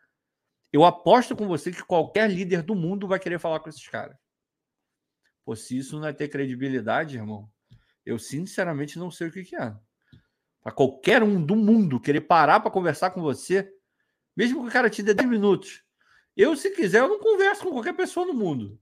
eu 0.72 0.84
aposto 0.84 1.36
com 1.36 1.46
você 1.46 1.70
que 1.70 1.84
qualquer 1.84 2.30
líder 2.30 2.62
do 2.62 2.74
mundo 2.74 3.06
vai 3.06 3.18
querer 3.18 3.38
falar 3.38 3.60
com 3.60 3.68
esses 3.68 3.86
caras. 3.86 4.16
Pô, 5.44 5.54
se 5.54 5.76
isso 5.78 5.98
não 5.98 6.08
é 6.08 6.12
ter 6.12 6.28
credibilidade, 6.28 7.16
irmão, 7.16 7.48
eu 8.04 8.18
sinceramente 8.18 8.98
não 8.98 9.10
sei 9.10 9.28
o 9.28 9.32
que, 9.32 9.44
que 9.44 9.56
é. 9.56 9.74
Para 10.62 10.72
qualquer 10.72 11.22
um 11.22 11.44
do 11.44 11.56
mundo 11.56 12.00
querer 12.00 12.22
parar 12.22 12.60
para 12.60 12.70
conversar 12.70 13.10
com 13.10 13.22
você, 13.22 13.72
mesmo 14.40 14.62
que 14.62 14.68
o 14.68 14.72
cara 14.72 14.88
te 14.88 15.02
dê 15.02 15.14
10 15.14 15.28
minutos. 15.28 15.82
Eu, 16.36 16.56
se 16.56 16.70
quiser, 16.70 17.00
eu 17.00 17.08
não 17.08 17.18
converso 17.18 17.62
com 17.62 17.70
qualquer 17.70 17.94
pessoa 17.94 18.26
no 18.26 18.34
mundo. 18.34 18.80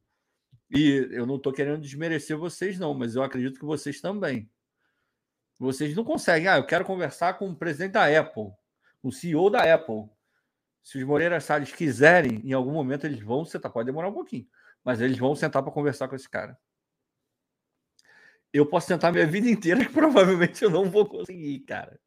E 0.70 1.08
eu 1.10 1.26
não 1.26 1.36
estou 1.36 1.52
querendo 1.52 1.80
desmerecer 1.80 2.36
vocês, 2.36 2.78
não, 2.78 2.94
mas 2.94 3.14
eu 3.14 3.22
acredito 3.22 3.58
que 3.58 3.64
vocês 3.64 4.00
também. 4.00 4.50
Vocês 5.58 5.96
não 5.96 6.04
conseguem. 6.04 6.48
Ah, 6.48 6.58
eu 6.58 6.66
quero 6.66 6.84
conversar 6.84 7.34
com 7.34 7.48
o 7.48 7.56
presidente 7.56 7.92
da 7.92 8.06
Apple, 8.20 8.52
o 9.02 9.10
CEO 9.10 9.50
da 9.50 9.74
Apple. 9.74 10.08
Se 10.82 10.98
os 10.98 11.04
Moreira 11.04 11.40
Salles 11.40 11.72
quiserem, 11.72 12.40
em 12.44 12.52
algum 12.52 12.72
momento 12.72 13.06
eles 13.06 13.20
vão 13.20 13.44
sentar. 13.44 13.72
Pode 13.72 13.86
demorar 13.86 14.08
um 14.08 14.14
pouquinho 14.14 14.46
mas 14.84 15.02
eles 15.02 15.18
vão 15.18 15.34
sentar 15.34 15.62
para 15.62 15.70
conversar 15.70 16.08
com 16.08 16.16
esse 16.16 16.28
cara. 16.28 16.58
Eu 18.52 18.64
posso 18.64 18.88
tentar 18.88 19.12
minha 19.12 19.26
vida 19.26 19.48
inteira 19.48 19.84
que 19.84 19.92
provavelmente 19.92 20.62
eu 20.64 20.70
não 20.70 20.90
vou 20.90 21.06
conseguir, 21.06 21.60
cara. 21.60 22.00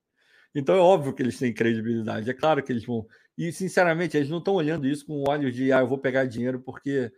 Então 0.54 0.76
é 0.76 0.80
óbvio 0.80 1.14
que 1.14 1.22
eles 1.22 1.38
têm 1.38 1.54
credibilidade. 1.54 2.30
É 2.30 2.34
claro 2.34 2.64
que 2.64 2.72
eles 2.72 2.84
vão. 2.84 3.08
E, 3.38 3.52
sinceramente, 3.52 4.18
eles 4.18 4.30
não 4.30 4.40
estão 4.40 4.54
olhando 4.54 4.88
isso 4.88 5.06
com 5.06 5.24
olhos 5.28 5.54
de, 5.54 5.72
ah, 5.72 5.80
eu 5.80 5.88
vou 5.88 5.98
pegar 5.98 6.26
dinheiro 6.26 6.60
porque. 6.60 7.12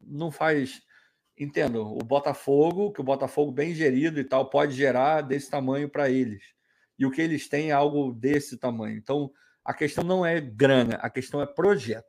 Não 0.00 0.30
faz. 0.30 0.82
Entendo, 1.38 1.82
o 1.82 1.98
Botafogo, 1.98 2.92
que 2.92 3.00
o 3.00 3.04
Botafogo 3.04 3.52
bem 3.52 3.74
gerido 3.74 4.18
e 4.18 4.24
tal, 4.24 4.48
pode 4.48 4.72
gerar 4.72 5.20
desse 5.20 5.50
tamanho 5.50 5.88
para 5.88 6.08
eles. 6.08 6.42
E 6.98 7.04
o 7.04 7.10
que 7.10 7.20
eles 7.20 7.48
têm 7.48 7.70
é 7.70 7.72
algo 7.72 8.12
desse 8.12 8.56
tamanho. 8.56 8.96
Então, 8.96 9.30
a 9.64 9.74
questão 9.74 10.02
não 10.02 10.24
é 10.24 10.40
grana, 10.40 10.94
a 10.96 11.10
questão 11.10 11.42
é 11.42 11.46
projeto. 11.46 12.06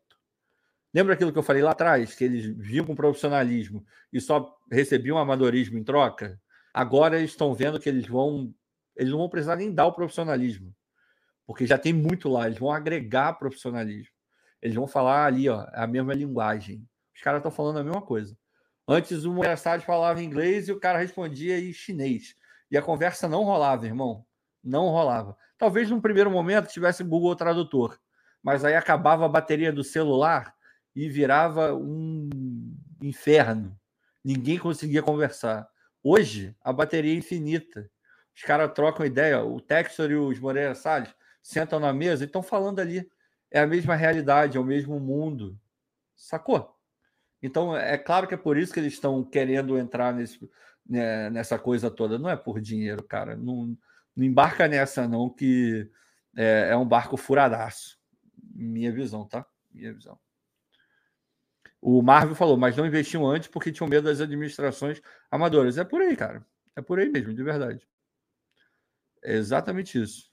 Lembra 0.94 1.14
aquilo 1.14 1.34
que 1.34 1.38
eu 1.38 1.44
falei 1.44 1.62
lá 1.62 1.72
atrás, 1.72 2.16
que 2.16 2.24
eles 2.24 2.46
vinham 2.58 2.86
com 2.86 2.96
profissionalismo 2.96 3.86
e 4.14 4.22
só 4.22 4.56
recebiam 4.72 5.18
amadorismo 5.18 5.78
em 5.78 5.84
troca? 5.84 6.40
Agora 6.74 7.18
eles 7.18 7.32
estão 7.32 7.54
vendo 7.54 7.80
que 7.80 7.90
eles 7.90 8.08
vão, 8.08 8.54
eles 8.96 9.12
não 9.12 9.20
vão 9.20 9.30
precisar 9.30 9.56
nem 9.56 9.74
dar 9.74 9.88
o 9.88 9.94
profissionalismo, 9.94 10.74
porque 11.48 11.66
já 11.66 11.78
tem 11.78 11.94
muito 11.94 12.28
lá, 12.28 12.46
eles 12.46 12.60
vão 12.60 12.70
agregar 12.70 13.34
profissionalismo. 13.34 14.12
Eles 14.62 14.76
vão 14.76 14.86
falar 14.86 15.26
ali, 15.26 15.48
ó, 15.48 15.66
a 15.72 15.88
mesma 15.88 16.14
linguagem. 16.14 16.86
Os 17.16 17.22
caras 17.22 17.40
estão 17.40 17.50
falando 17.52 17.80
a 17.80 17.84
mesma 17.84 18.02
coisa. 18.02 18.38
Antes 18.86 19.24
o 19.24 19.34
Moreira 19.34 19.58
falava 19.80 20.22
inglês 20.22 20.68
e 20.68 20.74
o 20.74 20.80
cara 20.80 21.00
respondia 21.00 21.58
em 21.58 21.72
chinês. 21.72 22.36
E 22.70 22.78
a 22.78 22.82
conversa 22.82 23.30
não 23.30 23.44
rolava, 23.44 23.86
irmão. 23.86 24.26
Não 24.62 24.90
rolava. 24.90 25.38
Talvez 25.58 25.90
num 25.90 26.02
primeiro 26.02 26.30
momento 26.30 26.68
tivesse 26.68 27.02
Google 27.04 27.36
Tradutor, 27.36 27.98
mas 28.44 28.66
aí 28.66 28.76
acabava 28.76 29.26
a 29.26 29.30
bateria 29.30 29.72
do 29.72 29.84
celular 29.84 30.54
e 30.94 31.08
virava 31.10 31.74
um 31.74 32.30
inferno. 33.02 33.78
Ninguém 34.24 34.60
conseguia 34.60 35.02
conversar. 35.02 35.68
Hoje, 36.04 36.54
a 36.62 36.74
bateria 36.74 37.14
é 37.14 37.18
infinita. 37.18 37.90
Os 38.36 38.42
caras 38.42 38.72
trocam 38.74 39.06
ideia. 39.06 39.44
O 39.44 39.62
Textor 39.62 40.12
e 40.12 40.16
os 40.16 40.40
Moreira 40.40 40.76
Salles 40.76 41.14
sentam 41.48 41.80
na 41.80 41.94
mesa 41.94 42.26
e 42.26 42.28
estão 42.28 42.44
falando 42.44 42.80
ali. 42.80 43.10
É 43.50 43.62
a 43.62 43.68
mesma 43.68 43.96
realidade, 43.96 44.58
é 44.58 44.60
o 44.60 44.66
mesmo 44.66 45.00
mundo. 45.00 45.58
Sacou? 46.14 46.76
Então, 47.42 47.76
é 47.76 47.98
claro 47.98 48.28
que 48.28 48.34
é 48.34 48.38
por 48.38 48.58
isso 48.58 48.74
que 48.74 48.82
eles 48.82 48.94
estão 48.94 49.24
querendo 49.24 49.78
entrar 49.78 50.14
nesse, 50.14 50.38
né, 50.86 51.30
nessa 51.30 51.58
coisa 51.58 51.90
toda. 51.90 52.20
Não 52.20 52.30
é 52.30 52.36
por 52.36 52.60
dinheiro, 52.60 53.02
cara. 53.02 53.38
Não, 53.38 53.78
não 54.14 54.26
embarca 54.26 54.68
nessa, 54.68 55.08
não, 55.08 55.30
que 55.30 55.90
é, 56.36 56.70
é 56.72 56.76
um 56.76 56.86
barco 56.86 57.16
furadaço. 57.16 57.98
Minha 58.54 58.92
visão, 58.92 59.26
tá? 59.26 59.46
Minha 59.72 59.94
visão. 59.94 60.20
O 61.80 62.02
Marvel 62.02 62.36
falou, 62.36 62.58
mas 62.58 62.76
não 62.76 62.86
investiam 62.86 63.26
antes 63.26 63.48
porque 63.48 63.72
tinham 63.72 63.88
medo 63.88 64.04
das 64.04 64.20
administrações 64.20 65.02
amadoras. 65.32 65.78
É 65.78 65.86
por 65.86 66.02
aí, 66.02 66.18
cara. 66.18 66.46
É 66.76 66.82
por 66.82 67.00
aí 67.00 67.08
mesmo, 67.10 67.34
de 67.34 67.42
verdade. 67.42 67.88
É 69.24 69.36
exatamente 69.36 70.02
isso. 70.02 70.30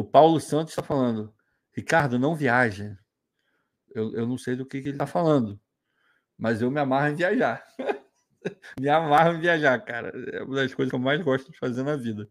O 0.00 0.04
Paulo 0.04 0.40
Santos 0.40 0.72
está 0.72 0.82
falando, 0.82 1.30
Ricardo, 1.76 2.18
não 2.18 2.34
viaja. 2.34 2.98
Eu, 3.94 4.14
eu 4.14 4.26
não 4.26 4.38
sei 4.38 4.56
do 4.56 4.64
que, 4.64 4.80
que 4.80 4.88
ele 4.88 4.94
está 4.94 5.06
falando, 5.06 5.60
mas 6.38 6.62
eu 6.62 6.70
me 6.70 6.80
amarro 6.80 7.08
em 7.08 7.14
viajar. 7.14 7.62
me 8.80 8.88
amarro 8.88 9.34
em 9.34 9.40
viajar, 9.40 9.78
cara. 9.84 10.08
É 10.32 10.42
uma 10.42 10.54
das 10.56 10.72
coisas 10.72 10.88
que 10.90 10.96
eu 10.96 11.00
mais 11.00 11.20
gosto 11.20 11.52
de 11.52 11.58
fazer 11.58 11.82
na 11.82 11.96
vida. 11.96 12.26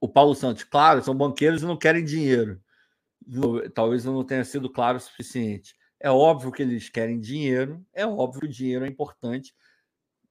O 0.00 0.08
Paulo 0.08 0.34
Santos, 0.34 0.64
claro, 0.64 1.02
são 1.02 1.14
banqueiros 1.14 1.60
e 1.60 1.66
não 1.66 1.76
querem 1.76 2.02
dinheiro. 2.02 2.58
Talvez 3.74 4.06
eu 4.06 4.12
não 4.14 4.24
tenha 4.24 4.46
sido 4.46 4.70
claro 4.70 4.96
o 4.96 5.00
suficiente. 5.00 5.76
É 6.00 6.10
óbvio 6.10 6.50
que 6.50 6.62
eles 6.62 6.88
querem 6.88 7.20
dinheiro, 7.20 7.84
é 7.92 8.06
óbvio 8.06 8.40
que 8.40 8.46
o 8.46 8.50
dinheiro 8.50 8.86
é 8.86 8.88
importante. 8.88 9.54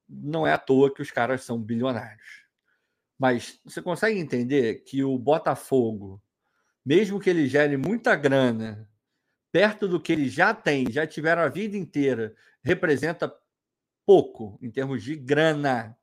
Não 0.10 0.48
é 0.48 0.54
à 0.54 0.58
toa 0.58 0.92
que 0.92 1.04
os 1.04 1.12
caras 1.12 1.44
são 1.44 1.62
bilionários. 1.62 2.43
Mas 3.18 3.60
você 3.64 3.82
consegue 3.82 4.20
entender 4.20 4.84
que 4.84 5.04
o 5.04 5.18
Botafogo, 5.18 6.22
mesmo 6.86 7.20
que 7.20 7.30
ele 7.30 7.48
gere 7.48 7.78
muita 7.78 8.16
grana, 8.16 8.90
perto 9.52 9.88
do 9.88 10.00
que 10.00 10.12
ele 10.12 10.28
já 10.30 10.54
tem, 10.54 10.92
já 10.92 11.06
tiveram 11.08 11.44
a 11.44 11.50
vida 11.50 11.78
inteira, 11.78 12.36
representa 12.64 13.34
pouco 14.06 14.58
em 14.62 14.72
termos 14.72 15.04
de 15.04 15.16
grana. 15.16 15.98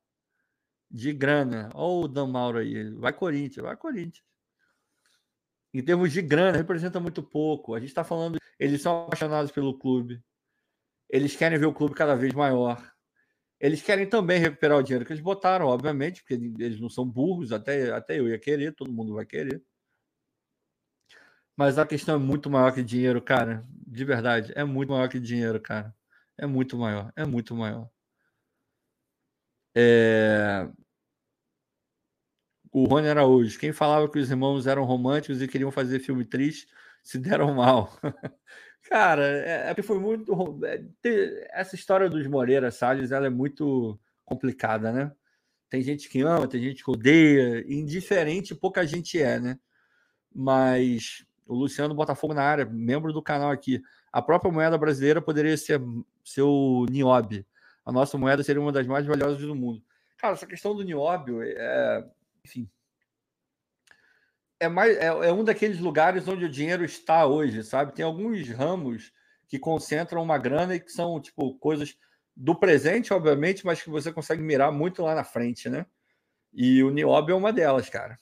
De 0.89 1.13
grana. 1.13 1.69
Olha 1.73 2.05
o 2.05 2.07
Dan 2.07 2.27
Mauro 2.27 2.59
aí. 2.59 2.89
Vai 2.95 3.13
Corinthians, 3.13 3.63
vai 3.63 3.77
Corinthians 3.77 4.31
em 5.73 5.81
termos 5.83 6.11
de 6.11 6.21
grana, 6.21 6.57
representa 6.57 6.99
muito 6.99 7.23
pouco. 7.23 7.73
A 7.73 7.79
gente 7.79 7.89
está 7.89 8.03
falando, 8.03 8.37
eles 8.59 8.81
são 8.81 9.05
apaixonados 9.05 9.51
pelo 9.51 9.77
clube, 9.77 10.21
eles 11.09 11.35
querem 11.35 11.57
ver 11.57 11.65
o 11.65 11.73
clube 11.73 11.95
cada 11.95 12.15
vez 12.15 12.33
maior. 12.33 12.90
Eles 13.61 13.81
querem 13.81 14.07
também 14.09 14.39
recuperar 14.39 14.79
o 14.79 14.83
dinheiro 14.83 15.05
que 15.05 15.13
eles 15.13 15.23
botaram, 15.23 15.67
obviamente, 15.67 16.21
porque 16.23 16.33
eles 16.33 16.79
não 16.79 16.89
são 16.89 17.07
burros, 17.07 17.51
até, 17.51 17.91
até 17.91 18.19
eu 18.19 18.27
ia 18.27 18.39
querer, 18.39 18.73
todo 18.73 18.91
mundo 18.91 19.13
vai 19.13 19.25
querer. 19.25 19.63
Mas 21.55 21.77
a 21.77 21.85
questão 21.85 22.15
é 22.15 22.17
muito 22.17 22.49
maior 22.49 22.73
que 22.73 22.81
dinheiro, 22.83 23.21
cara. 23.21 23.63
De 23.87 24.03
verdade, 24.03 24.51
é 24.55 24.63
muito 24.63 24.89
maior 24.91 25.07
que 25.09 25.19
dinheiro, 25.19 25.59
cara. 25.61 25.95
É 26.37 26.45
muito 26.47 26.77
maior, 26.77 27.11
é 27.15 27.25
muito 27.25 27.55
maior. 27.55 27.89
É 29.75 30.67
o 32.71 32.85
Rony 32.85 33.09
Araújo. 33.09 33.59
Quem 33.59 33.73
falava 33.73 34.09
que 34.09 34.19
os 34.19 34.29
irmãos 34.29 34.65
eram 34.67 34.83
românticos 34.85 35.41
e 35.41 35.47
queriam 35.47 35.71
fazer 35.71 35.99
filme 35.99 36.25
triste 36.25 36.67
se 37.03 37.17
deram 37.19 37.53
mal. 37.53 37.97
Cara, 38.91 39.25
é, 39.25 39.69
é 39.71 39.73
que 39.73 39.81
foi 39.81 39.97
muito. 39.97 40.59
É, 40.65 41.47
essa 41.53 41.75
história 41.75 42.09
dos 42.09 42.27
Moreira 42.27 42.69
Salles 42.71 43.13
ela 43.13 43.25
é 43.25 43.29
muito 43.29 43.97
complicada, 44.25 44.91
né? 44.91 45.13
Tem 45.69 45.81
gente 45.81 46.09
que 46.09 46.19
ama, 46.21 46.45
tem 46.45 46.61
gente 46.61 46.83
que 46.83 46.91
odeia, 46.91 47.63
indiferente 47.73 48.53
pouca 48.53 48.85
gente 48.85 49.17
é, 49.17 49.39
né? 49.39 49.57
Mas 50.35 51.25
o 51.47 51.55
Luciano 51.55 51.95
Botafogo 51.95 52.33
na 52.33 52.43
área, 52.43 52.65
membro 52.65 53.13
do 53.13 53.21
canal 53.21 53.49
aqui. 53.49 53.81
A 54.11 54.21
própria 54.21 54.51
moeda 54.51 54.77
brasileira 54.77 55.21
poderia 55.21 55.55
ser, 55.55 55.81
ser 56.25 56.41
o 56.41 56.85
Niobe. 56.89 57.47
A 57.85 57.93
nossa 57.93 58.17
moeda 58.17 58.43
seria 58.43 58.61
uma 58.61 58.73
das 58.73 58.85
mais 58.85 59.05
valiosas 59.05 59.39
do 59.39 59.55
mundo. 59.55 59.81
Cara, 60.17 60.33
essa 60.33 60.45
questão 60.45 60.75
do 60.75 60.83
Niobe 60.83 61.31
é, 61.41 62.05
enfim. 62.43 62.69
É, 64.61 64.69
mais, 64.69 64.95
é, 64.95 65.07
é 65.07 65.33
um 65.33 65.43
daqueles 65.43 65.79
lugares 65.79 66.27
onde 66.27 66.45
o 66.45 66.49
dinheiro 66.49 66.85
está 66.85 67.25
hoje, 67.25 67.63
sabe? 67.63 67.95
Tem 67.95 68.05
alguns 68.05 68.47
ramos 68.49 69.11
que 69.47 69.57
concentram 69.57 70.21
uma 70.21 70.37
grana 70.37 70.75
e 70.75 70.79
que 70.79 70.91
são, 70.91 71.19
tipo, 71.19 71.57
coisas 71.57 71.97
do 72.35 72.53
presente, 72.53 73.11
obviamente, 73.11 73.65
mas 73.65 73.81
que 73.81 73.89
você 73.89 74.13
consegue 74.13 74.43
mirar 74.43 74.71
muito 74.71 75.01
lá 75.01 75.15
na 75.15 75.23
frente, 75.23 75.67
né? 75.67 75.87
E 76.53 76.83
o 76.83 76.91
Niobe 76.91 77.31
é 77.31 77.35
uma 77.35 77.51
delas, 77.51 77.89
cara. 77.89 78.19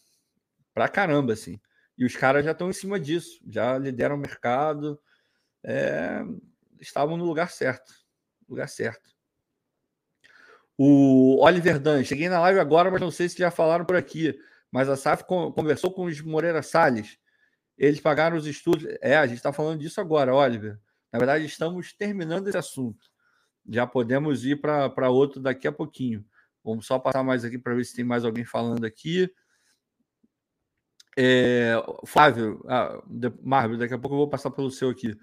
Pra 0.73 0.87
caramba, 0.87 1.33
assim. 1.33 1.59
E 1.97 2.05
os 2.05 2.15
caras 2.15 2.45
já 2.45 2.51
estão 2.51 2.69
em 2.69 2.73
cima 2.73 2.97
disso, 2.97 3.41
já 3.45 3.77
lideram 3.77 4.15
o 4.15 4.17
mercado, 4.17 4.97
é... 5.61 6.21
estavam 6.79 7.17
no 7.17 7.25
lugar 7.25 7.51
certo. 7.51 7.93
Lugar 8.47 8.69
certo. 8.69 9.09
O 10.77 11.43
Oliver 11.43 11.79
Dan, 11.79 12.01
cheguei 12.05 12.29
na 12.29 12.39
live 12.39 12.61
agora, 12.61 12.89
mas 12.89 13.01
não 13.01 13.11
sei 13.11 13.27
se 13.27 13.37
já 13.37 13.51
falaram 13.51 13.83
por 13.83 13.97
aqui. 13.97 14.39
Mas 14.71 14.89
a 14.89 14.95
SAF 14.95 15.23
conversou 15.23 15.91
com 15.91 16.05
os 16.05 16.21
Moreira 16.21 16.61
Salles. 16.61 17.17
Eles 17.77 17.99
pagaram 17.99 18.37
os 18.37 18.45
estudos. 18.45 18.85
É, 19.01 19.17
a 19.17 19.25
gente 19.25 19.37
está 19.37 19.51
falando 19.53 19.79
disso 19.79 19.99
agora, 19.99 20.35
Oliver. 20.35 20.79
Na 21.11 21.17
verdade, 21.17 21.45
estamos 21.45 21.93
terminando 21.93 22.47
esse 22.47 22.57
assunto. 22.57 23.09
Já 23.67 23.87
podemos 23.87 24.45
ir 24.45 24.61
para 24.61 25.09
outro 25.09 25.41
daqui 25.41 25.67
a 25.67 25.71
pouquinho. 25.71 26.25
Vamos 26.63 26.85
só 26.85 26.99
passar 26.99 27.23
mais 27.23 27.43
aqui 27.45 27.57
para 27.57 27.73
ver 27.73 27.83
se 27.85 27.95
tem 27.95 28.05
mais 28.05 28.25
alguém 28.25 28.45
falando 28.45 28.85
aqui. 28.85 29.31
É, 31.17 31.73
Flávio, 32.05 32.63
ah, 32.67 33.01
Marvel, 33.41 33.77
daqui 33.77 33.93
a 33.93 33.97
pouco 33.97 34.15
eu 34.15 34.19
vou 34.19 34.29
passar 34.29 34.51
pelo 34.51 34.69
seu 34.69 34.89
aqui. 34.89 35.17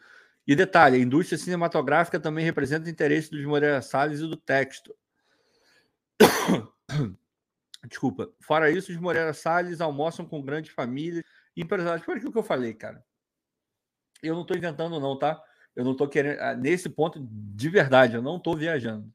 E 0.46 0.54
detalhe: 0.54 0.96
a 0.96 1.00
indústria 1.00 1.38
cinematográfica 1.38 2.20
também 2.20 2.44
representa 2.44 2.86
o 2.86 2.90
interesse 2.90 3.30
dos 3.30 3.44
Moreira 3.44 3.82
Salles 3.82 4.20
e 4.20 4.28
do 4.28 4.36
texto. 4.36 4.94
Desculpa. 7.86 8.32
Fora 8.40 8.70
isso, 8.70 8.90
os 8.90 8.98
Moreira 8.98 9.32
Salles 9.32 9.80
almoçam 9.80 10.26
com 10.26 10.42
grandes 10.42 10.72
famílias 10.72 11.24
e 11.56 11.62
empresários. 11.62 12.04
Foi 12.04 12.16
aquilo 12.16 12.32
que 12.32 12.38
eu 12.38 12.42
falei, 12.42 12.74
cara. 12.74 13.04
Eu 14.22 14.34
não 14.34 14.42
estou 14.42 14.56
inventando, 14.56 14.98
não, 14.98 15.18
tá? 15.18 15.42
Eu 15.74 15.84
não 15.84 15.92
estou 15.92 16.08
querendo. 16.08 16.40
Ah, 16.40 16.54
nesse 16.54 16.88
ponto, 16.88 17.20
de 17.30 17.68
verdade, 17.68 18.14
eu 18.14 18.22
não 18.22 18.38
estou 18.38 18.56
viajando. 18.56 19.12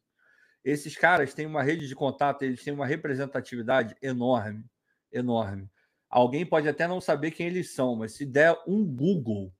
Esses 0.63 0.95
caras 0.95 1.33
têm 1.33 1.45
uma 1.45 1.63
rede 1.63 1.87
de 1.87 1.95
contato, 1.95 2.43
eles 2.43 2.63
têm 2.63 2.73
uma 2.73 2.85
representatividade 2.85 3.95
enorme. 4.01 4.63
Enorme. 5.11 5.69
Alguém 6.09 6.45
pode 6.45 6.67
até 6.69 6.87
não 6.87 7.01
saber 7.01 7.31
quem 7.31 7.47
eles 7.47 7.73
são, 7.73 7.95
mas 7.95 8.13
se 8.13 8.25
der 8.25 8.55
um 8.67 8.85
Google, 8.85 9.53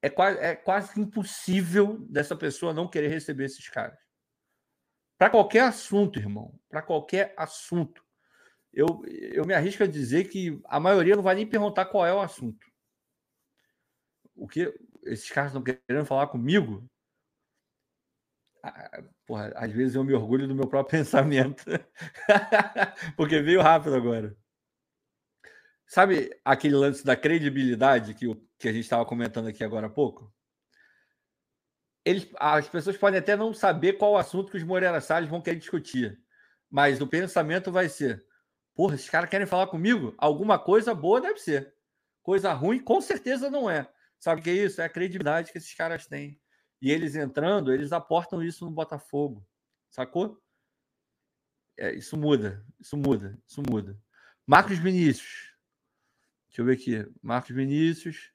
é 0.00 0.08
quase, 0.10 0.38
é 0.38 0.54
quase 0.54 1.00
impossível 1.00 1.98
dessa 2.08 2.36
pessoa 2.36 2.74
não 2.74 2.88
querer 2.88 3.08
receber 3.08 3.46
esses 3.46 3.68
caras. 3.68 3.98
Para 5.24 5.30
qualquer 5.30 5.60
assunto, 5.60 6.18
irmão, 6.18 6.54
para 6.68 6.82
qualquer 6.82 7.32
assunto. 7.34 8.04
Eu, 8.70 9.02
eu 9.08 9.46
me 9.46 9.54
arrisco 9.54 9.82
a 9.82 9.86
dizer 9.86 10.24
que 10.24 10.60
a 10.66 10.78
maioria 10.78 11.16
não 11.16 11.22
vai 11.22 11.34
nem 11.34 11.48
perguntar 11.48 11.86
qual 11.86 12.04
é 12.04 12.12
o 12.12 12.20
assunto. 12.20 12.66
O 14.36 14.46
que 14.46 14.70
esses 15.02 15.30
caras 15.30 15.50
estão 15.50 15.62
querendo 15.62 16.04
falar 16.04 16.26
comigo? 16.26 16.86
Ah, 18.62 19.02
porra, 19.24 19.50
às 19.56 19.72
vezes 19.72 19.94
eu 19.94 20.04
me 20.04 20.12
orgulho 20.12 20.46
do 20.46 20.54
meu 20.54 20.68
próprio 20.68 20.90
pensamento. 21.00 21.64
Porque 23.16 23.40
veio 23.40 23.62
rápido 23.62 23.96
agora. 23.96 24.36
Sabe 25.86 26.38
aquele 26.44 26.74
lance 26.74 27.02
da 27.02 27.16
credibilidade 27.16 28.12
que, 28.12 28.26
que 28.58 28.68
a 28.68 28.72
gente 28.74 28.84
estava 28.84 29.06
comentando 29.06 29.48
aqui 29.48 29.64
agora 29.64 29.86
há 29.86 29.90
pouco? 29.90 30.30
Eles, 32.04 32.28
as 32.36 32.68
pessoas 32.68 32.96
podem 32.96 33.18
até 33.18 33.34
não 33.34 33.54
saber 33.54 33.94
qual 33.94 34.16
assunto 34.16 34.50
que 34.50 34.56
os 34.56 34.62
Moreira 34.62 35.00
Salles 35.00 35.30
vão 35.30 35.40
querer 35.40 35.58
discutir, 35.58 36.20
mas 36.70 37.00
o 37.00 37.06
pensamento 37.06 37.72
vai 37.72 37.88
ser: 37.88 38.24
porra, 38.74 38.94
esses 38.94 39.08
caras 39.08 39.30
querem 39.30 39.46
falar 39.46 39.68
comigo? 39.68 40.14
Alguma 40.18 40.58
coisa 40.58 40.94
boa 40.94 41.20
deve 41.20 41.38
ser. 41.38 41.74
Coisa 42.22 42.52
ruim, 42.52 42.78
com 42.78 43.00
certeza 43.00 43.50
não 43.50 43.68
é. 43.70 43.88
Sabe 44.18 44.40
o 44.40 44.44
que 44.44 44.50
é 44.50 44.54
isso? 44.54 44.80
É 44.80 44.84
a 44.84 44.88
credibilidade 44.88 45.52
que 45.52 45.58
esses 45.58 45.74
caras 45.74 46.06
têm. 46.06 46.40
E 46.80 46.90
eles 46.90 47.14
entrando, 47.14 47.72
eles 47.72 47.92
aportam 47.92 48.42
isso 48.42 48.64
no 48.64 48.70
Botafogo. 48.70 49.46
Sacou? 49.90 50.40
É, 51.76 51.92
isso 51.94 52.16
muda, 52.16 52.64
isso 52.80 52.96
muda, 52.96 53.38
isso 53.46 53.62
muda. 53.68 53.98
Marcos 54.46 54.78
Vinícius. 54.78 55.54
Deixa 56.48 56.62
eu 56.62 56.66
ver 56.66 56.74
aqui. 56.74 57.12
Marcos 57.22 57.54
Vinícius. 57.54 58.32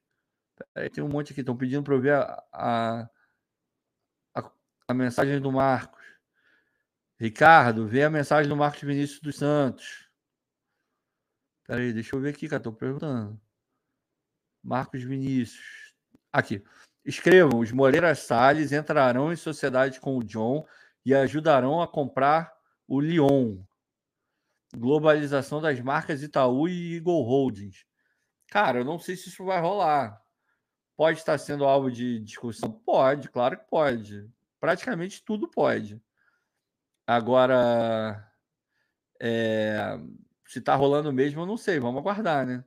Peraí, 0.74 0.90
tem 0.90 1.04
um 1.04 1.08
monte 1.08 1.32
aqui. 1.32 1.42
Estão 1.42 1.56
pedindo 1.56 1.84
para 1.84 1.94
eu 1.94 2.02
ver 2.02 2.14
a, 2.14 2.44
a 2.52 3.10
a 4.90 4.94
mensagem 4.94 5.40
do 5.40 5.52
Marcos. 5.52 6.04
Ricardo, 7.20 7.88
vê 7.88 8.04
a 8.04 8.10
mensagem 8.10 8.50
do 8.50 8.56
Marcos 8.56 8.82
Vinícius 8.82 9.20
dos 9.20 9.36
Santos. 9.36 10.10
Peraí, 11.68 11.94
deixa 11.94 12.16
eu 12.16 12.20
ver 12.20 12.30
aqui, 12.30 12.48
cara. 12.48 12.60
Estou 12.60 12.74
perguntando. 12.74 13.40
Marcos 14.64 15.04
Vinícius. 15.04 15.94
Aqui. 16.34 16.64
Escrevam: 17.06 17.60
os 17.60 17.72
Moreira 17.72 18.16
Salles 18.16 18.72
entrarão 18.72 19.32
em 19.32 19.36
sociedade 19.36 20.00
com 20.00 20.18
o 20.18 20.24
John 20.24 20.66
e 21.06 21.14
ajudarão 21.14 21.84
a 21.84 21.88
comprar 21.88 22.52
o 22.88 23.00
Lyon. 23.00 23.62
Globalização 24.76 25.62
das 25.62 25.80
marcas 25.80 26.24
Itaú 26.24 26.68
e 26.68 26.96
Eagle 26.96 27.22
Holdings. 27.22 27.86
Cara, 28.48 28.80
eu 28.80 28.86
não 28.86 28.98
sei 28.98 29.16
se 29.16 29.30
isso 29.30 29.46
vai 29.46 29.62
rolar. 29.62 30.20
pode 30.98 31.20
estar 31.20 31.38
sendo 31.38 31.66
alvo 31.66 31.92
de 31.92 32.20
discussão? 32.22 32.72
Pode, 32.72 33.30
claro 33.30 33.56
que 33.56 33.66
pode. 33.70 34.28
Praticamente 34.60 35.24
tudo 35.24 35.48
pode. 35.48 36.02
Agora, 37.08 38.30
é, 39.20 40.00
se 40.46 40.60
está 40.60 40.76
rolando 40.76 41.12
mesmo, 41.12 41.42
eu 41.42 41.46
não 41.46 41.58
sei. 41.58 41.80
Vamos 41.80 42.00
aguardar, 42.00 42.46
né? 42.46 42.64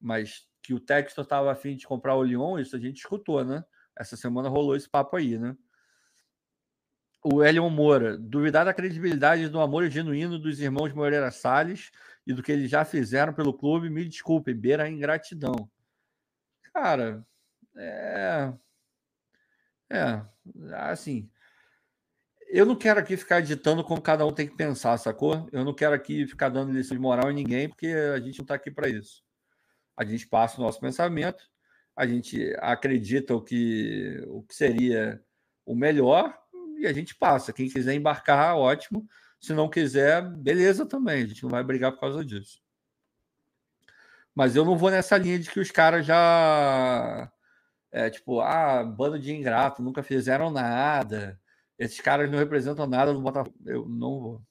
Mas 0.00 0.46
que 0.62 0.74
o 0.74 0.80
Textor 0.80 1.24
estava 1.24 1.52
afim 1.52 1.76
de 1.76 1.86
comprar 1.86 2.14
o 2.14 2.22
Lyon, 2.22 2.58
isso 2.58 2.76
a 2.76 2.78
gente 2.78 2.98
escutou, 2.98 3.44
né? 3.44 3.64
Essa 3.96 4.16
semana 4.16 4.48
rolou 4.48 4.76
esse 4.76 4.88
papo 4.88 5.16
aí, 5.16 5.38
né? 5.38 5.56
O 7.24 7.42
Elion 7.42 7.68
Moura, 7.68 8.16
duvidar 8.16 8.64
da 8.64 8.72
credibilidade 8.72 9.48
do 9.48 9.60
amor 9.60 9.90
genuíno 9.90 10.38
dos 10.38 10.60
irmãos 10.60 10.92
Moreira 10.92 11.30
Salles 11.30 11.90
e 12.26 12.32
do 12.32 12.42
que 12.42 12.52
eles 12.52 12.70
já 12.70 12.84
fizeram 12.84 13.32
pelo 13.32 13.52
clube, 13.52 13.90
me 13.90 14.04
desculpem, 14.04 14.54
beira 14.54 14.84
a 14.84 14.88
ingratidão. 14.88 15.68
Cara, 16.72 17.26
é. 17.76 18.52
É, 19.90 20.20
assim. 20.74 21.30
Eu 22.50 22.64
não 22.64 22.76
quero 22.76 22.98
aqui 22.98 23.16
ficar 23.16 23.40
ditando 23.40 23.84
como 23.84 24.00
cada 24.00 24.24
um 24.24 24.32
tem 24.32 24.48
que 24.48 24.56
pensar, 24.56 24.96
sacou? 24.96 25.48
Eu 25.52 25.64
não 25.64 25.74
quero 25.74 25.94
aqui 25.94 26.26
ficar 26.26 26.48
dando 26.48 26.72
lição 26.72 26.96
de 26.96 27.02
moral 27.02 27.30
em 27.30 27.34
ninguém, 27.34 27.68
porque 27.68 27.88
a 27.88 28.18
gente 28.18 28.38
não 28.38 28.44
está 28.44 28.54
aqui 28.54 28.70
para 28.70 28.88
isso. 28.88 29.22
A 29.96 30.04
gente 30.04 30.26
passa 30.26 30.58
o 30.58 30.64
nosso 30.64 30.80
pensamento, 30.80 31.44
a 31.94 32.06
gente 32.06 32.54
acredita 32.60 33.34
o 33.34 33.42
que, 33.42 34.24
o 34.28 34.42
que 34.44 34.54
seria 34.54 35.22
o 35.66 35.74
melhor 35.74 36.38
e 36.78 36.86
a 36.86 36.92
gente 36.92 37.14
passa. 37.14 37.52
Quem 37.52 37.68
quiser 37.68 37.94
embarcar, 37.94 38.56
ótimo. 38.56 39.06
Se 39.40 39.52
não 39.52 39.68
quiser, 39.68 40.22
beleza 40.22 40.86
também. 40.86 41.24
A 41.24 41.26
gente 41.26 41.42
não 41.42 41.50
vai 41.50 41.62
brigar 41.62 41.92
por 41.92 42.00
causa 42.00 42.24
disso. 42.24 42.62
Mas 44.34 44.54
eu 44.54 44.64
não 44.64 44.76
vou 44.76 44.90
nessa 44.90 45.18
linha 45.18 45.38
de 45.38 45.50
que 45.50 45.60
os 45.60 45.70
caras 45.70 46.06
já. 46.06 47.30
É, 47.90 48.10
tipo, 48.10 48.40
ah, 48.40 48.84
bando 48.84 49.18
de 49.18 49.34
ingrato, 49.34 49.82
nunca 49.82 50.02
fizeram 50.02 50.50
nada. 50.50 51.40
Esses 51.78 52.00
caras 52.00 52.30
não 52.30 52.38
representam 52.38 52.86
nada 52.86 53.12
no 53.12 53.22
Botafogo. 53.22 53.56
Eu 53.64 53.88
não 53.88 54.20
vou. 54.20 54.42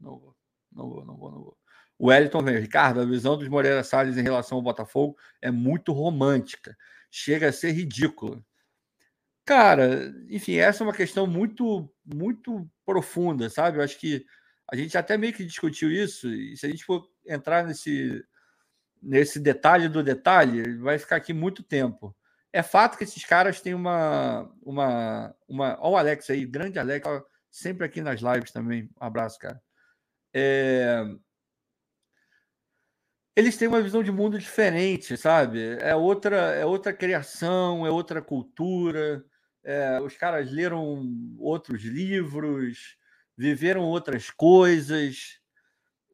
Não 0.00 0.18
vou. 0.18 0.36
Não 0.72 0.88
vou, 0.88 1.04
não 1.04 1.16
vou, 1.16 1.30
não 1.30 1.38
vou. 1.42 1.58
O 1.98 2.08
Wellington 2.08 2.42
vem. 2.42 2.58
Ricardo, 2.58 3.00
a 3.00 3.04
visão 3.04 3.36
dos 3.36 3.48
Moreira 3.48 3.82
Salles 3.82 4.16
em 4.16 4.22
relação 4.22 4.58
ao 4.58 4.62
Botafogo 4.62 5.16
é 5.40 5.50
muito 5.50 5.92
romântica. 5.92 6.76
Chega 7.10 7.48
a 7.48 7.52
ser 7.52 7.72
ridícula. 7.72 8.42
Cara, 9.44 10.12
enfim, 10.28 10.56
essa 10.56 10.82
é 10.82 10.86
uma 10.86 10.92
questão 10.92 11.26
muito, 11.26 11.88
muito 12.04 12.68
profunda, 12.84 13.48
sabe? 13.48 13.78
Eu 13.78 13.82
acho 13.82 13.98
que 13.98 14.26
a 14.68 14.76
gente 14.76 14.98
até 14.98 15.16
meio 15.16 15.32
que 15.32 15.44
discutiu 15.44 15.90
isso, 15.90 16.28
e 16.28 16.56
se 16.56 16.66
a 16.66 16.68
gente 16.68 16.84
for 16.84 17.08
entrar 17.24 17.64
nesse, 17.64 18.24
nesse 19.00 19.38
detalhe 19.38 19.88
do 19.88 20.02
detalhe, 20.02 20.76
vai 20.78 20.98
ficar 20.98 21.16
aqui 21.16 21.32
muito 21.32 21.62
tempo. 21.62 22.14
É 22.56 22.62
fato 22.62 22.96
que 22.96 23.04
esses 23.04 23.24
caras 23.24 23.60
têm 23.60 23.74
uma. 23.74 24.50
uma, 24.62 25.34
uma 25.48 25.78
Olha 25.80 25.92
o 25.92 25.96
Alex 25.96 26.30
aí, 26.30 26.46
grande 26.46 26.78
Alex, 26.78 27.06
sempre 27.50 27.84
aqui 27.84 28.00
nas 28.00 28.20
lives 28.20 28.50
também. 28.50 28.90
Um 29.00 29.04
abraço, 29.04 29.38
cara. 29.38 29.60
É, 30.34 31.04
eles 33.34 33.56
têm 33.56 33.68
uma 33.68 33.82
visão 33.82 34.02
de 34.02 34.10
mundo 34.10 34.38
diferente, 34.38 35.16
sabe? 35.16 35.76
É 35.80 35.94
outra, 35.94 36.36
é 36.54 36.64
outra 36.64 36.92
criação, 36.92 37.86
é 37.86 37.90
outra 37.90 38.22
cultura 38.22 39.24
é, 39.66 40.00
os 40.00 40.16
caras 40.16 40.50
leram 40.52 41.36
outros 41.40 41.82
livros, 41.82 42.96
viveram 43.36 43.82
outras 43.82 44.30
coisas. 44.30 45.40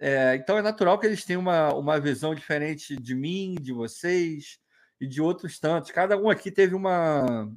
É, 0.00 0.34
então 0.36 0.56
é 0.56 0.62
natural 0.62 0.98
que 0.98 1.06
eles 1.06 1.22
tenham 1.22 1.42
uma, 1.42 1.72
uma 1.74 2.00
visão 2.00 2.34
diferente 2.34 2.96
de 2.96 3.14
mim, 3.14 3.54
de 3.60 3.72
vocês 3.72 4.58
e 5.02 5.06
de 5.08 5.20
outros 5.20 5.58
tantos. 5.58 5.90
Cada 5.90 6.16
um 6.16 6.30
aqui 6.30 6.48
teve 6.48 6.76
uma, 6.76 7.52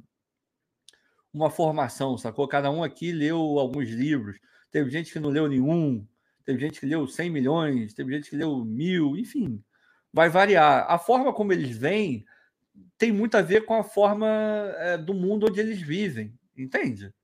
uma 1.32 1.48
formação, 1.48 2.18
sacou? 2.18 2.48
Cada 2.48 2.72
um 2.72 2.82
aqui 2.82 3.12
leu 3.12 3.38
alguns 3.60 3.88
livros. 3.88 4.36
Teve 4.72 4.90
gente 4.90 5.12
que 5.12 5.20
não 5.20 5.30
leu 5.30 5.46
nenhum, 5.46 6.04
teve 6.44 6.58
gente 6.58 6.80
que 6.80 6.86
leu 6.86 7.06
100 7.06 7.30
milhões, 7.30 7.94
teve 7.94 8.12
gente 8.12 8.28
que 8.28 8.34
leu 8.34 8.64
mil, 8.64 9.16
enfim, 9.16 9.62
vai 10.12 10.28
variar. 10.28 10.86
A 10.90 10.98
forma 10.98 11.32
como 11.32 11.52
eles 11.52 11.76
vêm 11.78 12.26
tem 12.98 13.12
muito 13.12 13.36
a 13.36 13.42
ver 13.42 13.64
com 13.64 13.74
a 13.74 13.84
forma 13.84 14.26
é, 14.78 14.98
do 14.98 15.14
mundo 15.14 15.46
onde 15.46 15.60
eles 15.60 15.80
vivem, 15.80 16.36
entende? 16.56 17.14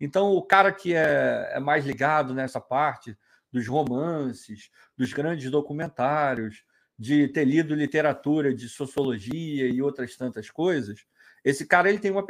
Então, 0.00 0.32
o 0.32 0.42
cara 0.42 0.72
que 0.72 0.92
é, 0.92 1.52
é 1.52 1.60
mais 1.60 1.86
ligado 1.86 2.34
nessa 2.34 2.60
parte 2.60 3.16
dos 3.52 3.68
romances, 3.68 4.70
dos 4.96 5.12
grandes 5.12 5.48
documentários, 5.52 6.64
de 6.98 7.28
ter 7.28 7.44
lido 7.44 7.74
literatura 7.74 8.52
de 8.52 8.68
sociologia 8.68 9.68
e 9.68 9.80
outras 9.80 10.16
tantas 10.16 10.50
coisas, 10.50 11.04
esse 11.44 11.66
cara 11.66 11.88
ele 11.88 11.98
tem 11.98 12.10
uma, 12.10 12.24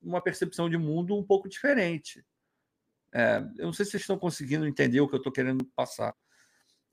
uma 0.00 0.22
percepção 0.22 0.70
de 0.70 0.78
mundo 0.78 1.16
um 1.16 1.24
pouco 1.24 1.48
diferente. 1.48 2.24
É, 3.12 3.44
eu 3.58 3.66
não 3.66 3.72
sei 3.72 3.84
se 3.84 3.92
vocês 3.92 4.02
estão 4.02 4.18
conseguindo 4.18 4.66
entender 4.66 5.00
o 5.00 5.08
que 5.08 5.14
eu 5.14 5.18
estou 5.18 5.32
querendo 5.32 5.64
passar. 5.74 6.14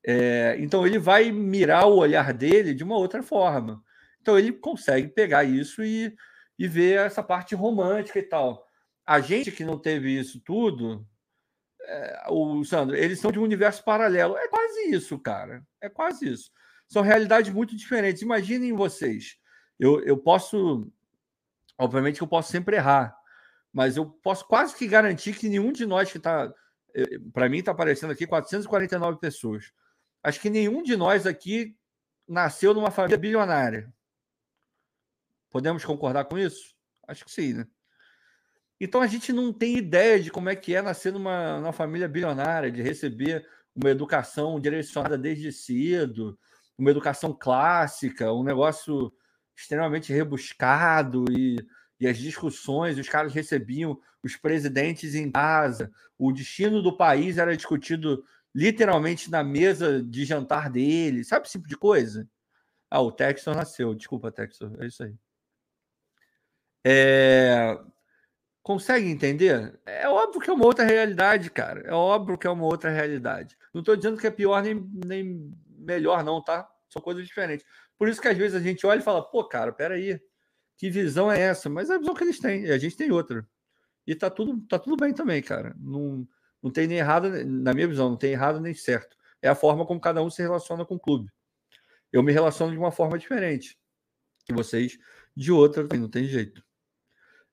É, 0.05 0.55
então, 0.59 0.87
ele 0.87 0.97
vai 0.97 1.31
mirar 1.31 1.85
o 1.85 1.97
olhar 1.97 2.33
dele 2.33 2.73
de 2.73 2.83
uma 2.83 2.97
outra 2.97 3.21
forma. 3.21 3.83
Então 4.21 4.37
ele 4.37 4.51
consegue 4.51 5.07
pegar 5.09 5.43
isso 5.43 5.83
e, 5.83 6.15
e 6.57 6.67
ver 6.67 6.99
essa 6.99 7.23
parte 7.23 7.55
romântica 7.55 8.19
e 8.19 8.23
tal. 8.23 8.65
A 9.05 9.19
gente 9.19 9.51
que 9.51 9.63
não 9.63 9.79
teve 9.79 10.19
isso 10.19 10.39
tudo, 10.41 11.07
é, 11.81 12.25
o 12.29 12.63
Sandro, 12.63 12.95
eles 12.95 13.19
são 13.19 13.31
de 13.31 13.39
um 13.39 13.43
universo 13.43 13.83
paralelo. 13.83 14.37
É 14.37 14.47
quase 14.47 14.91
isso, 14.91 15.17
cara. 15.17 15.63
É 15.81 15.89
quase 15.89 16.31
isso. 16.31 16.51
São 16.89 17.03
realidades 17.03 17.53
muito 17.53 17.75
diferentes. 17.75 18.23
Imaginem 18.23 18.73
vocês. 18.73 19.37
Eu, 19.79 20.03
eu 20.03 20.17
posso. 20.17 20.91
Obviamente 21.77 22.17
que 22.17 22.23
eu 22.23 22.27
posso 22.27 22.51
sempre 22.51 22.75
errar, 22.75 23.15
mas 23.71 23.95
eu 23.95 24.05
posso 24.05 24.45
quase 24.45 24.75
que 24.75 24.87
garantir 24.87 25.33
que 25.37 25.47
nenhum 25.47 25.71
de 25.71 25.85
nós 25.85 26.11
que 26.11 26.17
está. 26.17 26.51
Para 27.31 27.47
mim, 27.47 27.59
está 27.59 27.71
aparecendo 27.71 28.11
aqui 28.11 28.25
449 28.25 29.19
pessoas. 29.19 29.71
Acho 30.23 30.41
que 30.41 30.49
nenhum 30.49 30.81
de 30.81 30.97
nós 30.97 31.25
aqui 31.27 31.77
nasceu 32.27 32.73
numa 32.73 32.91
família 32.91 33.17
bilionária. 33.17 33.93
Podemos 35.49 35.85
concordar 35.85 36.25
com 36.25 36.37
isso? 36.37 36.75
Acho 37.07 37.23
que 37.23 37.31
sim, 37.31 37.53
né? 37.53 37.67
Então 38.79 39.01
a 39.01 39.07
gente 39.07 39.31
não 39.31 39.53
tem 39.53 39.77
ideia 39.77 40.19
de 40.19 40.31
como 40.31 40.49
é 40.49 40.55
que 40.55 40.73
é 40.73 40.81
nascer 40.81 41.11
numa, 41.13 41.59
numa 41.59 41.73
família 41.73 42.07
bilionária, 42.07 42.71
de 42.71 42.81
receber 42.81 43.47
uma 43.75 43.89
educação 43.89 44.59
direcionada 44.59 45.17
desde 45.17 45.51
cedo, 45.51 46.37
uma 46.79 46.91
educação 46.91 47.33
clássica, 47.33 48.33
um 48.33 48.43
negócio 48.43 49.11
extremamente 49.55 50.13
rebuscado 50.13 51.25
e, 51.29 51.57
e 51.99 52.07
as 52.07 52.17
discussões, 52.17 52.97
os 52.97 53.09
caras 53.09 53.33
recebiam 53.33 53.99
os 54.23 54.37
presidentes 54.37 55.13
em 55.13 55.29
casa, 55.29 55.91
o 56.17 56.31
destino 56.31 56.81
do 56.81 56.95
país 56.95 57.37
era 57.37 57.55
discutido 57.55 58.23
literalmente 58.55 59.29
na 59.29 59.43
mesa 59.43 60.01
de 60.01 60.25
jantar 60.25 60.69
dele, 60.69 61.23
sabe 61.23 61.45
esse 61.45 61.57
tipo 61.57 61.67
de 61.67 61.77
coisa? 61.77 62.27
Ah, 62.89 63.01
o 63.01 63.11
Textor 63.11 63.55
nasceu, 63.55 63.93
desculpa, 63.93 64.31
Textor, 64.31 64.71
é 64.79 64.87
isso 64.87 65.03
aí. 65.03 65.13
É... 66.85 67.77
Consegue 68.63 69.09
entender? 69.09 69.79
É 69.85 70.07
óbvio 70.07 70.41
que 70.41 70.49
é 70.49 70.53
uma 70.53 70.65
outra 70.65 70.85
realidade, 70.85 71.49
cara. 71.49 71.81
É 71.81 71.93
óbvio 71.93 72.37
que 72.37 72.47
é 72.47 72.49
uma 72.49 72.65
outra 72.65 72.89
realidade. 72.89 73.57
Não 73.73 73.81
estou 73.81 73.95
dizendo 73.95 74.17
que 74.17 74.27
é 74.27 74.31
pior 74.31 74.61
nem, 74.61 74.75
nem 75.05 75.51
melhor, 75.89 76.23
não, 76.23 76.41
tá? 76.41 76.69
São 76.87 77.01
coisas 77.01 77.25
diferentes. 77.25 77.65
Por 77.97 78.07
isso 78.07 78.21
que 78.21 78.27
às 78.27 78.37
vezes 78.37 78.55
a 78.55 78.61
gente 78.61 78.85
olha 78.85 78.99
e 78.99 79.03
fala, 79.03 79.21
pô, 79.21 79.43
cara, 79.43 79.71
peraí, 79.71 80.21
que 80.77 80.89
visão 80.89 81.31
é 81.31 81.41
essa? 81.41 81.69
Mas 81.69 81.89
é 81.89 81.95
a 81.95 81.97
visão 81.97 82.13
que 82.13 82.23
eles 82.23 82.39
têm, 82.39 82.65
e 82.65 82.71
a 82.71 82.77
gente 82.77 82.95
tem 82.95 83.11
outra. 83.11 83.45
E 84.07 84.15
tá 84.15 84.29
tudo, 84.29 84.61
tá 84.67 84.79
tudo 84.79 84.95
bem 84.95 85.13
também, 85.13 85.41
cara. 85.41 85.75
Não, 85.79 86.27
não 86.61 86.71
tem 86.71 86.87
nem 86.87 86.99
errado, 86.99 87.29
na 87.45 87.73
minha 87.73 87.87
visão, 87.87 88.09
não 88.09 88.17
tem 88.17 88.31
errado 88.31 88.59
nem 88.59 88.73
certo. 88.73 89.17
É 89.41 89.49
a 89.49 89.55
forma 89.55 89.85
como 89.85 89.99
cada 89.99 90.21
um 90.21 90.29
se 90.29 90.41
relaciona 90.41 90.85
com 90.85 90.95
o 90.95 90.99
clube. 90.99 91.31
Eu 92.11 92.23
me 92.23 92.31
relaciono 92.31 92.71
de 92.71 92.77
uma 92.77 92.91
forma 92.91 93.17
diferente. 93.17 93.77
E 94.49 94.53
vocês 94.53 94.97
de 95.35 95.51
outra, 95.51 95.87
não 95.97 96.09
tem 96.09 96.25
jeito. 96.25 96.63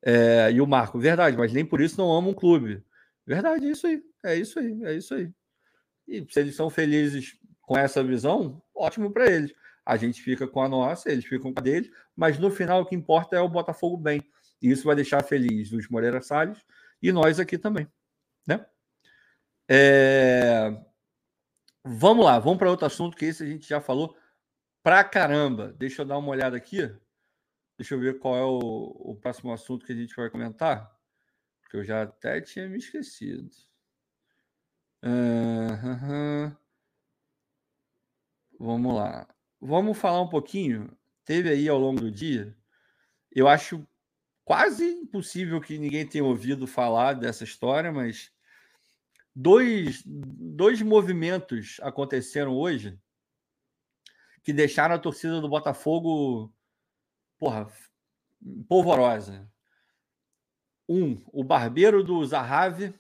É, 0.03 0.51
e 0.53 0.61
o 0.61 0.67
Marco, 0.67 0.99
verdade, 0.99 1.37
mas 1.37 1.53
nem 1.53 1.65
por 1.65 1.81
isso 1.81 1.99
não 1.99 2.13
amam 2.13 2.31
um 2.31 2.35
clube. 2.35 2.83
Verdade, 3.27 3.67
é 3.67 3.71
isso 3.71 3.87
aí. 3.87 4.03
É 4.25 4.37
isso 4.37 4.59
aí, 4.59 4.85
é 4.85 4.95
isso 4.95 5.15
aí. 5.15 5.33
E 6.07 6.25
se 6.31 6.41
eles 6.41 6.55
são 6.55 6.71
felizes 6.71 7.39
com 7.67 7.77
essa 7.77 8.03
visão, 8.03 8.63
ótimo 8.75 9.13
para 9.13 9.27
eles. 9.27 9.53
A 9.85 9.97
gente 9.97 10.23
fica 10.23 10.47
com 10.47 10.63
a 10.63 10.69
nossa, 10.69 11.11
eles 11.11 11.27
ficam 11.27 11.53
com 11.53 11.61
a 11.61 11.63
deles, 11.63 11.91
mas 12.17 12.39
no 12.39 12.51
final 12.51 12.81
o 12.81 12.87
que 12.87 12.95
importa 12.95 13.37
é 13.37 13.41
o 13.41 13.49
Botafogo 13.49 13.97
bem. 13.97 14.25
E 14.63 14.71
isso 14.71 14.85
vai 14.85 14.97
deixar 14.97 15.23
feliz 15.23 15.73
os 15.73 15.89
Moreira 15.89 16.23
Salles 16.23 16.65
e 17.03 17.13
nós 17.13 17.39
aqui 17.39 17.59
também. 17.59 17.87
Né? 18.47 18.65
É... 19.69 20.71
Vamos 21.85 22.25
lá, 22.25 22.39
vamos 22.39 22.59
para 22.59 22.71
outro 22.71 22.87
assunto 22.87 23.17
que 23.17 23.27
esse 23.27 23.43
a 23.43 23.47
gente 23.47 23.69
já 23.69 23.81
falou 23.81 24.17
pra 24.83 25.05
caramba. 25.05 25.73
Deixa 25.77 26.03
eu 26.03 26.07
dar 26.07 26.19
uma 26.19 26.31
olhada 26.31 26.57
aqui. 26.57 26.91
Deixa 27.77 27.95
eu 27.95 28.01
ver 28.01 28.19
qual 28.19 28.37
é 28.37 28.45
o, 28.45 29.11
o 29.11 29.17
próximo 29.17 29.53
assunto 29.53 29.85
que 29.85 29.93
a 29.93 29.97
gente 29.97 30.17
vai 30.17 30.31
comentar, 30.31 30.91
porque 31.61 31.77
eu 31.77 31.85
já 31.85 32.03
até 32.03 32.41
tinha 32.41 32.69
me 32.69 32.79
esquecido. 32.79 33.51
Uhum. 35.05 36.57
Vamos 38.59 38.95
lá. 38.95 39.27
Vamos 39.61 39.99
falar 39.99 40.23
um 40.23 40.29
pouquinho. 40.29 40.97
Teve 41.25 41.51
aí 41.51 41.69
ao 41.69 41.79
longo 41.79 42.01
do 42.01 42.11
dia, 42.11 42.57
eu 43.33 43.49
acho 43.49 43.87
quase 44.45 44.85
impossível 44.85 45.61
que 45.61 45.77
ninguém 45.77 46.07
tenha 46.07 46.25
ouvido 46.25 46.67
falar 46.67 47.15
dessa 47.15 47.43
história, 47.43 47.91
mas 47.93 48.31
dois, 49.35 50.03
dois 50.07 50.81
movimentos 50.81 51.79
aconteceram 51.83 52.55
hoje 52.57 52.99
que 54.45 54.53
deixaram 54.53 54.95
a 54.95 54.99
torcida 55.01 55.41
do 55.41 55.49
Botafogo, 55.49 56.55
porra, 57.37 57.69
polvorosa. 58.69 59.51
Um, 60.89 61.21
o 61.33 61.43
barbeiro 61.43 62.05
do 62.05 62.25
Zahavi 62.25 62.95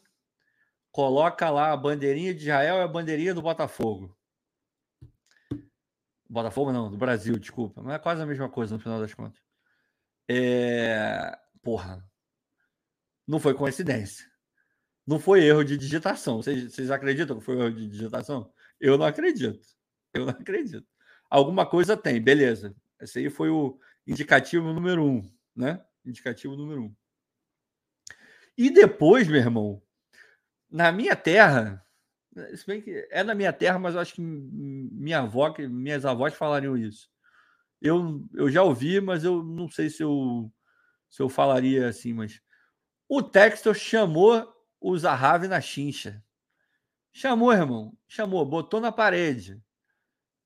coloca 0.90 1.48
lá 1.48 1.70
a 1.70 1.76
bandeirinha 1.76 2.34
de 2.34 2.42
Israel 2.42 2.78
e 2.78 2.82
a 2.82 2.88
bandeirinha 2.88 3.32
do 3.32 3.42
Botafogo. 3.42 4.15
Botafogo 6.28 6.72
não, 6.72 6.90
do 6.90 6.96
Brasil, 6.96 7.38
desculpa. 7.38 7.82
Mas 7.82 7.94
é 7.94 7.98
quase 7.98 8.22
a 8.22 8.26
mesma 8.26 8.48
coisa 8.48 8.74
no 8.74 8.80
final 8.80 9.00
das 9.00 9.14
contas. 9.14 9.40
É... 10.28 11.36
Porra. 11.62 12.04
Não 13.26 13.40
foi 13.40 13.54
coincidência. 13.54 14.26
Não 15.06 15.20
foi 15.20 15.44
erro 15.44 15.64
de 15.64 15.76
digitação. 15.76 16.36
Vocês, 16.38 16.74
vocês 16.74 16.90
acreditam 16.90 17.38
que 17.38 17.44
foi 17.44 17.56
erro 17.58 17.72
de 17.72 17.88
digitação? 17.88 18.52
Eu 18.80 18.98
não 18.98 19.06
acredito. 19.06 19.66
Eu 20.12 20.26
não 20.26 20.32
acredito. 20.32 20.86
Alguma 21.30 21.66
coisa 21.66 21.96
tem, 21.96 22.20
beleza. 22.20 22.74
Esse 23.00 23.18
aí 23.18 23.30
foi 23.30 23.50
o 23.50 23.78
indicativo 24.06 24.72
número 24.72 25.04
um, 25.04 25.30
né? 25.54 25.84
Indicativo 26.04 26.56
número 26.56 26.84
um. 26.84 26.96
E 28.56 28.70
depois, 28.70 29.28
meu 29.28 29.36
irmão, 29.36 29.82
na 30.70 30.90
minha 30.90 31.14
terra, 31.14 31.85
se 32.54 32.66
bem 32.66 32.80
que 32.80 33.08
é 33.10 33.24
na 33.24 33.34
minha 33.34 33.52
terra, 33.52 33.78
mas 33.78 33.94
eu 33.94 34.00
acho 34.00 34.14
que 34.14 34.20
minha 34.20 35.20
avó, 35.20 35.54
minhas 35.58 36.04
avós 36.04 36.34
falariam 36.34 36.76
isso. 36.76 37.08
Eu, 37.80 38.26
eu 38.34 38.50
já 38.50 38.62
ouvi, 38.62 39.00
mas 39.00 39.24
eu 39.24 39.42
não 39.42 39.68
sei 39.68 39.90
se 39.90 40.02
eu, 40.02 40.52
se 41.08 41.22
eu 41.22 41.28
falaria 41.28 41.88
assim, 41.88 42.12
mas 42.12 42.40
o 43.08 43.22
Textor 43.22 43.74
chamou 43.74 44.52
o 44.80 44.96
Zahavi 44.98 45.48
na 45.48 45.60
chincha. 45.60 46.22
Chamou, 47.12 47.52
irmão. 47.52 47.96
Chamou, 48.06 48.44
botou 48.44 48.80
na 48.80 48.92
parede. 48.92 49.62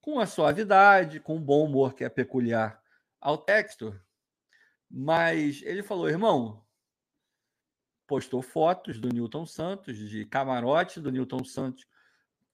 Com 0.01 0.19
a 0.21 0.27
suavidade, 0.27 1.21
com 1.21 1.37
o 1.37 1.41
bom 1.41 1.65
humor 1.65 1.95
que 1.95 2.05
é 2.05 2.09
peculiar 2.09 2.81
ao 3.21 3.39
Textor. 3.39 4.01
Mas 4.91 5.63
ele 5.63 5.83
falou, 5.83 6.09
irmão, 6.09 6.65
postou 8.11 8.43
fotos 8.43 8.99
do 8.99 9.09
Newton 9.09 9.47
Santos, 9.47 9.97
de 9.97 10.25
camarote 10.25 11.01
do 11.01 11.13
Newton 11.13 11.45
Santos, 11.45 11.87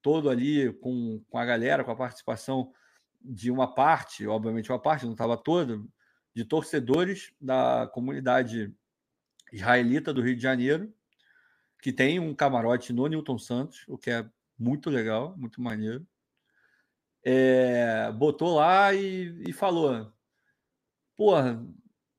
todo 0.02 0.28
ali 0.28 0.70
com, 0.74 1.24
com 1.30 1.38
a 1.38 1.46
galera, 1.46 1.82
com 1.82 1.90
a 1.90 1.96
participação 1.96 2.74
de 3.22 3.50
uma 3.50 3.74
parte, 3.74 4.26
obviamente 4.26 4.70
uma 4.70 4.78
parte, 4.78 5.06
não 5.06 5.12
estava 5.12 5.34
toda, 5.34 5.82
de 6.34 6.44
torcedores 6.44 7.32
da 7.40 7.90
comunidade 7.94 8.70
israelita 9.50 10.12
do 10.12 10.20
Rio 10.20 10.36
de 10.36 10.42
Janeiro, 10.42 10.92
que 11.80 11.90
tem 11.90 12.20
um 12.20 12.34
camarote 12.34 12.92
no 12.92 13.06
Newton 13.06 13.38
Santos, 13.38 13.82
o 13.88 13.96
que 13.96 14.10
é 14.10 14.28
muito 14.58 14.90
legal, 14.90 15.34
muito 15.38 15.62
maneiro. 15.62 16.06
É, 17.24 18.12
botou 18.12 18.56
lá 18.56 18.92
e, 18.92 19.42
e 19.48 19.54
falou: 19.54 20.12
Porra, 21.16 21.66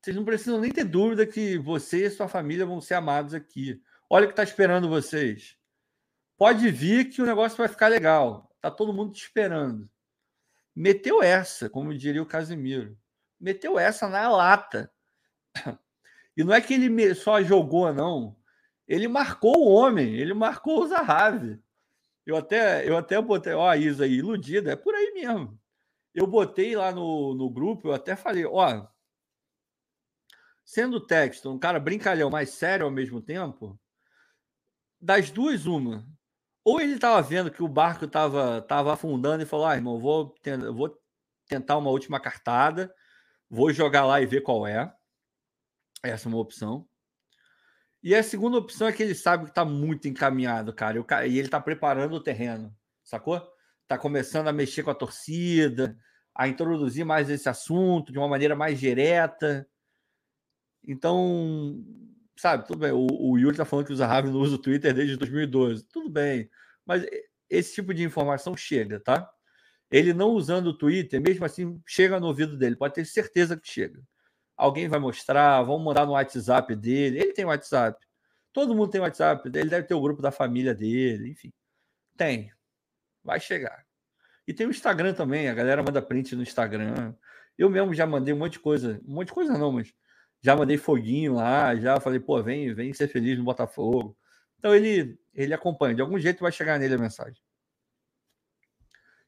vocês 0.00 0.16
não 0.16 0.24
precisam 0.24 0.60
nem 0.60 0.70
ter 0.70 0.84
dúvida 0.84 1.26
que 1.26 1.58
você 1.58 2.06
e 2.06 2.10
sua 2.10 2.28
família 2.28 2.64
vão 2.64 2.80
ser 2.80 2.94
amados 2.94 3.34
aqui. 3.34 3.82
Olha 4.08 4.24
o 4.24 4.28
que 4.28 4.32
está 4.32 4.42
esperando 4.42 4.88
vocês. 4.88 5.56
Pode 6.36 6.70
vir 6.70 7.10
que 7.10 7.20
o 7.20 7.26
negócio 7.26 7.58
vai 7.58 7.68
ficar 7.68 7.88
legal. 7.88 8.54
Tá 8.60 8.70
todo 8.70 8.92
mundo 8.92 9.12
te 9.12 9.22
esperando. 9.22 9.88
Meteu 10.74 11.22
essa, 11.22 11.68
como 11.68 11.92
diria 11.92 12.22
o 12.22 12.26
Casimiro. 12.26 12.96
Meteu 13.40 13.78
essa 13.78 14.08
na 14.08 14.28
lata. 14.28 14.90
E 16.36 16.44
não 16.44 16.54
é 16.54 16.60
que 16.60 16.74
ele 16.74 17.14
só 17.16 17.42
jogou, 17.42 17.92
não. 17.92 18.36
Ele 18.86 19.08
marcou 19.08 19.58
o 19.58 19.68
homem, 19.68 20.14
ele 20.14 20.32
marcou 20.32 20.84
o 20.84 20.86
Zahavi. 20.86 21.60
Eu 22.24 22.36
até, 22.36 22.88
eu 22.88 22.96
até 22.96 23.20
botei, 23.20 23.54
ó, 23.54 23.68
a 23.68 23.76
Isa 23.76 24.04
aí, 24.04 24.18
iludida, 24.18 24.70
é 24.70 24.76
por 24.76 24.94
aí 24.94 25.12
mesmo. 25.14 25.58
Eu 26.14 26.28
botei 26.28 26.76
lá 26.76 26.92
no, 26.92 27.34
no 27.34 27.50
grupo, 27.50 27.88
eu 27.88 27.92
até 27.92 28.14
falei, 28.14 28.44
ó, 28.46 28.86
sendo 30.68 30.98
o 30.98 31.00
texto 31.00 31.50
um 31.50 31.58
cara 31.58 31.80
brincalhão, 31.80 32.28
mais 32.28 32.50
sério 32.50 32.84
ao 32.84 32.92
mesmo 32.92 33.22
tempo, 33.22 33.80
das 35.00 35.30
duas, 35.30 35.64
uma. 35.64 36.06
Ou 36.62 36.78
ele 36.78 36.92
estava 36.92 37.22
vendo 37.22 37.50
que 37.50 37.62
o 37.62 37.68
barco 37.68 38.04
estava 38.04 38.60
tava 38.60 38.92
afundando 38.92 39.42
e 39.42 39.46
falou: 39.46 39.64
ah, 39.64 39.74
irmão, 39.74 39.98
vou, 39.98 40.34
vou 40.74 40.94
tentar 41.48 41.78
uma 41.78 41.88
última 41.88 42.20
cartada, 42.20 42.94
vou 43.48 43.72
jogar 43.72 44.04
lá 44.04 44.20
e 44.20 44.26
ver 44.26 44.42
qual 44.42 44.66
é. 44.66 44.92
Essa 46.02 46.28
é 46.28 46.30
uma 46.30 46.38
opção. 46.38 46.86
E 48.02 48.14
a 48.14 48.22
segunda 48.22 48.58
opção 48.58 48.88
é 48.88 48.92
que 48.92 49.02
ele 49.02 49.14
sabe 49.14 49.44
que 49.44 49.50
está 49.50 49.64
muito 49.64 50.06
encaminhado, 50.06 50.74
cara. 50.74 50.98
E 51.26 51.38
ele 51.38 51.48
está 51.48 51.58
preparando 51.58 52.14
o 52.14 52.22
terreno, 52.22 52.76
sacou? 53.02 53.42
Está 53.84 53.96
começando 53.96 54.48
a 54.48 54.52
mexer 54.52 54.82
com 54.82 54.90
a 54.90 54.94
torcida, 54.94 55.96
a 56.34 56.46
introduzir 56.46 57.06
mais 57.06 57.30
esse 57.30 57.48
assunto 57.48 58.12
de 58.12 58.18
uma 58.18 58.28
maneira 58.28 58.54
mais 58.54 58.78
direta. 58.78 59.66
Então, 60.86 61.84
sabe, 62.36 62.66
tudo 62.66 62.78
bem. 62.78 62.92
O, 62.92 63.06
o 63.10 63.38
Yuri 63.38 63.56
tá 63.56 63.64
falando 63.64 63.86
que 63.86 63.92
o 63.92 63.96
Zahavi 63.96 64.30
não 64.30 64.40
usa 64.40 64.56
o 64.56 64.58
Twitter 64.58 64.94
desde 64.94 65.16
2012. 65.16 65.84
Tudo 65.84 66.08
bem. 66.08 66.48
Mas 66.86 67.04
esse 67.50 67.74
tipo 67.74 67.92
de 67.92 68.02
informação 68.02 68.56
chega, 68.56 69.00
tá? 69.00 69.28
Ele 69.90 70.12
não 70.12 70.30
usando 70.30 70.68
o 70.68 70.76
Twitter, 70.76 71.20
mesmo 71.20 71.44
assim, 71.44 71.80
chega 71.86 72.20
no 72.20 72.26
ouvido 72.26 72.56
dele. 72.56 72.76
Pode 72.76 72.94
ter 72.94 73.04
certeza 73.06 73.56
que 73.56 73.68
chega. 73.68 74.02
Alguém 74.56 74.88
vai 74.88 74.98
mostrar, 74.98 75.62
vão 75.62 75.78
mandar 75.78 76.04
no 76.04 76.12
WhatsApp 76.12 76.74
dele. 76.76 77.18
Ele 77.20 77.32
tem 77.32 77.44
WhatsApp. 77.44 77.98
Todo 78.52 78.74
mundo 78.74 78.90
tem 78.90 79.00
WhatsApp. 79.00 79.48
Ele 79.48 79.70
deve 79.70 79.86
ter 79.86 79.94
o 79.94 80.00
grupo 80.00 80.20
da 80.20 80.30
família 80.30 80.74
dele, 80.74 81.30
enfim. 81.30 81.52
Tem. 82.16 82.52
Vai 83.22 83.40
chegar. 83.40 83.84
E 84.46 84.52
tem 84.52 84.66
o 84.66 84.70
Instagram 84.70 85.14
também. 85.14 85.48
A 85.48 85.54
galera 85.54 85.82
manda 85.82 86.02
print 86.02 86.34
no 86.34 86.42
Instagram. 86.42 87.14
Eu 87.56 87.70
mesmo 87.70 87.94
já 87.94 88.06
mandei 88.06 88.34
um 88.34 88.38
monte 88.38 88.54
de 88.54 88.60
coisa. 88.60 89.00
Um 89.06 89.14
monte 89.14 89.28
de 89.28 89.34
coisa 89.34 89.56
não, 89.56 89.72
mas 89.72 89.92
já 90.40 90.56
mandei 90.56 90.78
foguinho 90.78 91.34
lá, 91.34 91.74
já 91.76 92.00
falei, 92.00 92.20
pô, 92.20 92.42
vem, 92.42 92.72
vem 92.74 92.92
ser 92.92 93.08
feliz 93.08 93.38
no 93.38 93.44
Botafogo. 93.44 94.16
Então 94.58 94.74
ele, 94.74 95.18
ele 95.34 95.54
acompanha, 95.54 95.94
de 95.94 96.00
algum 96.00 96.18
jeito 96.18 96.40
vai 96.40 96.52
chegar 96.52 96.78
nele 96.78 96.94
a 96.94 96.98
mensagem. 96.98 97.40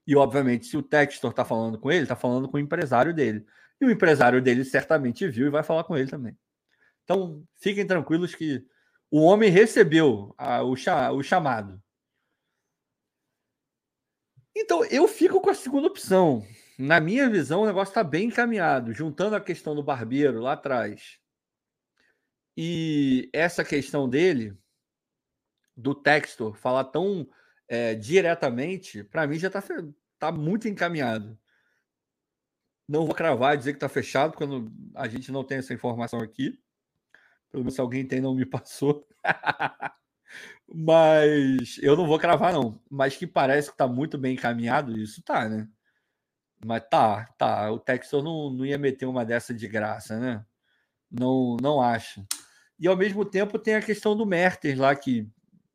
E 0.06 0.16
obviamente, 0.16 0.66
se 0.66 0.76
o 0.76 0.82
Textor 0.82 1.30
está 1.30 1.44
falando 1.44 1.78
com 1.78 1.90
ele, 1.90 2.02
está 2.02 2.16
falando 2.16 2.48
com 2.48 2.56
o 2.56 2.60
empresário 2.60 3.14
dele. 3.14 3.46
E 3.80 3.84
o 3.84 3.90
empresário 3.90 4.42
dele 4.42 4.64
certamente 4.64 5.28
viu 5.28 5.46
e 5.46 5.50
vai 5.50 5.62
falar 5.62 5.84
com 5.84 5.96
ele 5.96 6.10
também. 6.10 6.36
Então, 7.04 7.44
fiquem 7.56 7.86
tranquilos 7.86 8.34
que 8.34 8.64
o 9.10 9.20
homem 9.22 9.50
recebeu 9.50 10.34
a, 10.36 10.62
o, 10.62 10.72
o 10.72 11.22
chamado. 11.22 11.80
Então, 14.54 14.84
eu 14.86 15.06
fico 15.08 15.40
com 15.40 15.50
a 15.50 15.54
segunda 15.54 15.86
opção 15.86 16.44
na 16.80 17.00
minha 17.00 17.28
visão, 17.28 17.62
o 17.62 17.66
negócio 17.66 17.90
está 17.90 18.02
bem 18.02 18.28
encaminhado, 18.28 18.92
juntando 18.92 19.36
a 19.36 19.40
questão 19.40 19.74
do 19.74 19.82
barbeiro 19.82 20.40
lá 20.40 20.52
atrás 20.52 21.20
e 22.56 23.30
essa 23.32 23.64
questão 23.64 24.08
dele, 24.08 24.56
do 25.76 25.94
Textor, 25.94 26.54
falar 26.54 26.84
tão 26.84 27.28
é, 27.68 27.94
diretamente, 27.94 29.04
para 29.04 29.26
mim 29.26 29.38
já 29.38 29.48
está 29.48 29.62
tá 30.18 30.32
muito 30.32 30.68
encaminhado. 30.68 31.38
Não 32.88 33.06
vou 33.06 33.14
cravar 33.14 33.54
e 33.54 33.58
dizer 33.58 33.72
que 33.72 33.76
está 33.76 33.88
fechado, 33.88 34.32
porque 34.32 34.46
não, 34.46 34.70
a 34.94 35.06
gente 35.08 35.30
não 35.30 35.44
tem 35.44 35.58
essa 35.58 35.72
informação 35.72 36.20
aqui. 36.20 36.60
Pelo 37.50 37.62
menos 37.62 37.74
se 37.74 37.80
alguém 37.80 38.06
tem, 38.06 38.20
não 38.20 38.34
me 38.34 38.44
passou. 38.46 39.06
Mas 40.66 41.78
eu 41.78 41.96
não 41.96 42.06
vou 42.06 42.18
cravar, 42.18 42.52
não. 42.52 42.80
Mas 42.90 43.16
que 43.16 43.26
parece 43.26 43.68
que 43.68 43.74
está 43.74 43.86
muito 43.86 44.18
bem 44.18 44.34
encaminhado, 44.34 44.98
isso 44.98 45.22
tá, 45.22 45.48
né? 45.48 45.68
Mas 46.64 46.82
tá, 46.90 47.26
tá. 47.38 47.70
O 47.70 47.78
Texas 47.78 48.22
não, 48.22 48.50
não 48.50 48.66
ia 48.66 48.78
meter 48.78 49.06
uma 49.06 49.24
dessa 49.24 49.54
de 49.54 49.66
graça, 49.66 50.18
né? 50.18 50.44
Não, 51.10 51.56
não 51.60 51.80
acho. 51.80 52.24
E 52.78 52.86
ao 52.86 52.96
mesmo 52.96 53.24
tempo 53.24 53.58
tem 53.58 53.74
a 53.74 53.82
questão 53.82 54.16
do 54.16 54.26
Mertens 54.26 54.78
lá, 54.78 54.94
que 54.94 55.28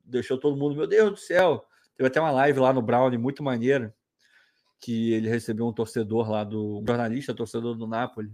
deixou 0.03 0.39
todo 0.39 0.57
mundo, 0.57 0.75
meu 0.75 0.87
Deus 0.87 1.11
do 1.11 1.17
céu. 1.17 1.65
Teve 1.95 2.07
até 2.07 2.19
uma 2.19 2.31
live 2.31 2.59
lá 2.59 2.73
no 2.73 2.81
Brown 2.81 3.17
muito 3.17 3.43
maneira, 3.43 3.95
que 4.79 5.13
ele 5.13 5.29
recebeu 5.29 5.67
um 5.67 5.73
torcedor 5.73 6.29
lá 6.29 6.43
do. 6.43 6.79
Um 6.79 6.85
jornalista, 6.85 7.33
torcedor 7.33 7.75
do 7.75 7.87
Napoli. 7.87 8.31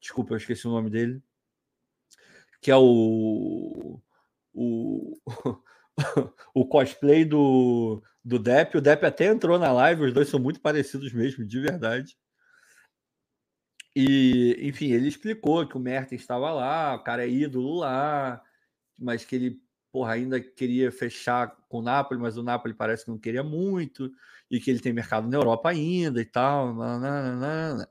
Desculpa, 0.00 0.34
eu 0.34 0.38
esqueci 0.38 0.66
o 0.66 0.70
nome 0.70 0.90
dele. 0.90 1.22
Que 2.60 2.70
é 2.70 2.76
o. 2.76 4.00
O, 4.52 5.18
o 6.54 6.66
cosplay 6.66 7.24
do, 7.24 8.02
do 8.24 8.38
Depp. 8.38 8.76
O 8.76 8.80
Depp 8.80 9.06
até 9.06 9.26
entrou 9.26 9.58
na 9.58 9.72
live, 9.72 10.04
os 10.04 10.12
dois 10.12 10.28
são 10.28 10.40
muito 10.40 10.60
parecidos 10.60 11.12
mesmo, 11.12 11.44
de 11.44 11.60
verdade. 11.60 12.16
E, 13.94 14.58
enfim, 14.60 14.92
ele 14.92 15.08
explicou 15.08 15.66
que 15.66 15.76
o 15.76 15.80
Mertens 15.80 16.20
estava 16.20 16.52
lá, 16.52 16.94
o 16.96 17.02
cara 17.02 17.24
é 17.24 17.30
ídolo 17.30 17.78
lá, 17.78 18.42
mas 18.98 19.24
que 19.24 19.34
ele, 19.34 19.60
porra, 19.90 20.12
ainda 20.12 20.38
queria 20.38 20.92
fechar 20.92 21.56
com 21.68 21.78
o 21.78 21.82
Napoli, 21.82 22.20
mas 22.20 22.36
o 22.36 22.42
Napoli 22.42 22.74
parece 22.74 23.04
que 23.06 23.10
não 23.10 23.18
queria 23.18 23.42
muito, 23.42 24.12
e 24.50 24.60
que 24.60 24.70
ele 24.70 24.80
tem 24.80 24.92
mercado 24.92 25.28
na 25.28 25.36
Europa 25.36 25.70
ainda 25.70 26.20
e 26.20 26.24
tal. 26.26 26.74
Nananana. 26.74 27.88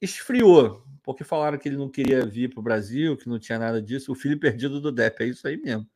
esfriou, 0.00 0.84
porque 1.02 1.24
falaram 1.24 1.58
que 1.58 1.68
ele 1.68 1.76
não 1.76 1.90
queria 1.90 2.24
vir 2.24 2.50
para 2.50 2.60
o 2.60 2.62
Brasil, 2.62 3.16
que 3.16 3.28
não 3.28 3.38
tinha 3.38 3.58
nada 3.58 3.80
disso. 3.82 4.12
O 4.12 4.14
filho 4.14 4.38
perdido 4.38 4.80
do 4.80 4.92
Depp, 4.92 5.22
é 5.22 5.26
isso 5.26 5.46
aí 5.46 5.56
mesmo. 5.56 5.86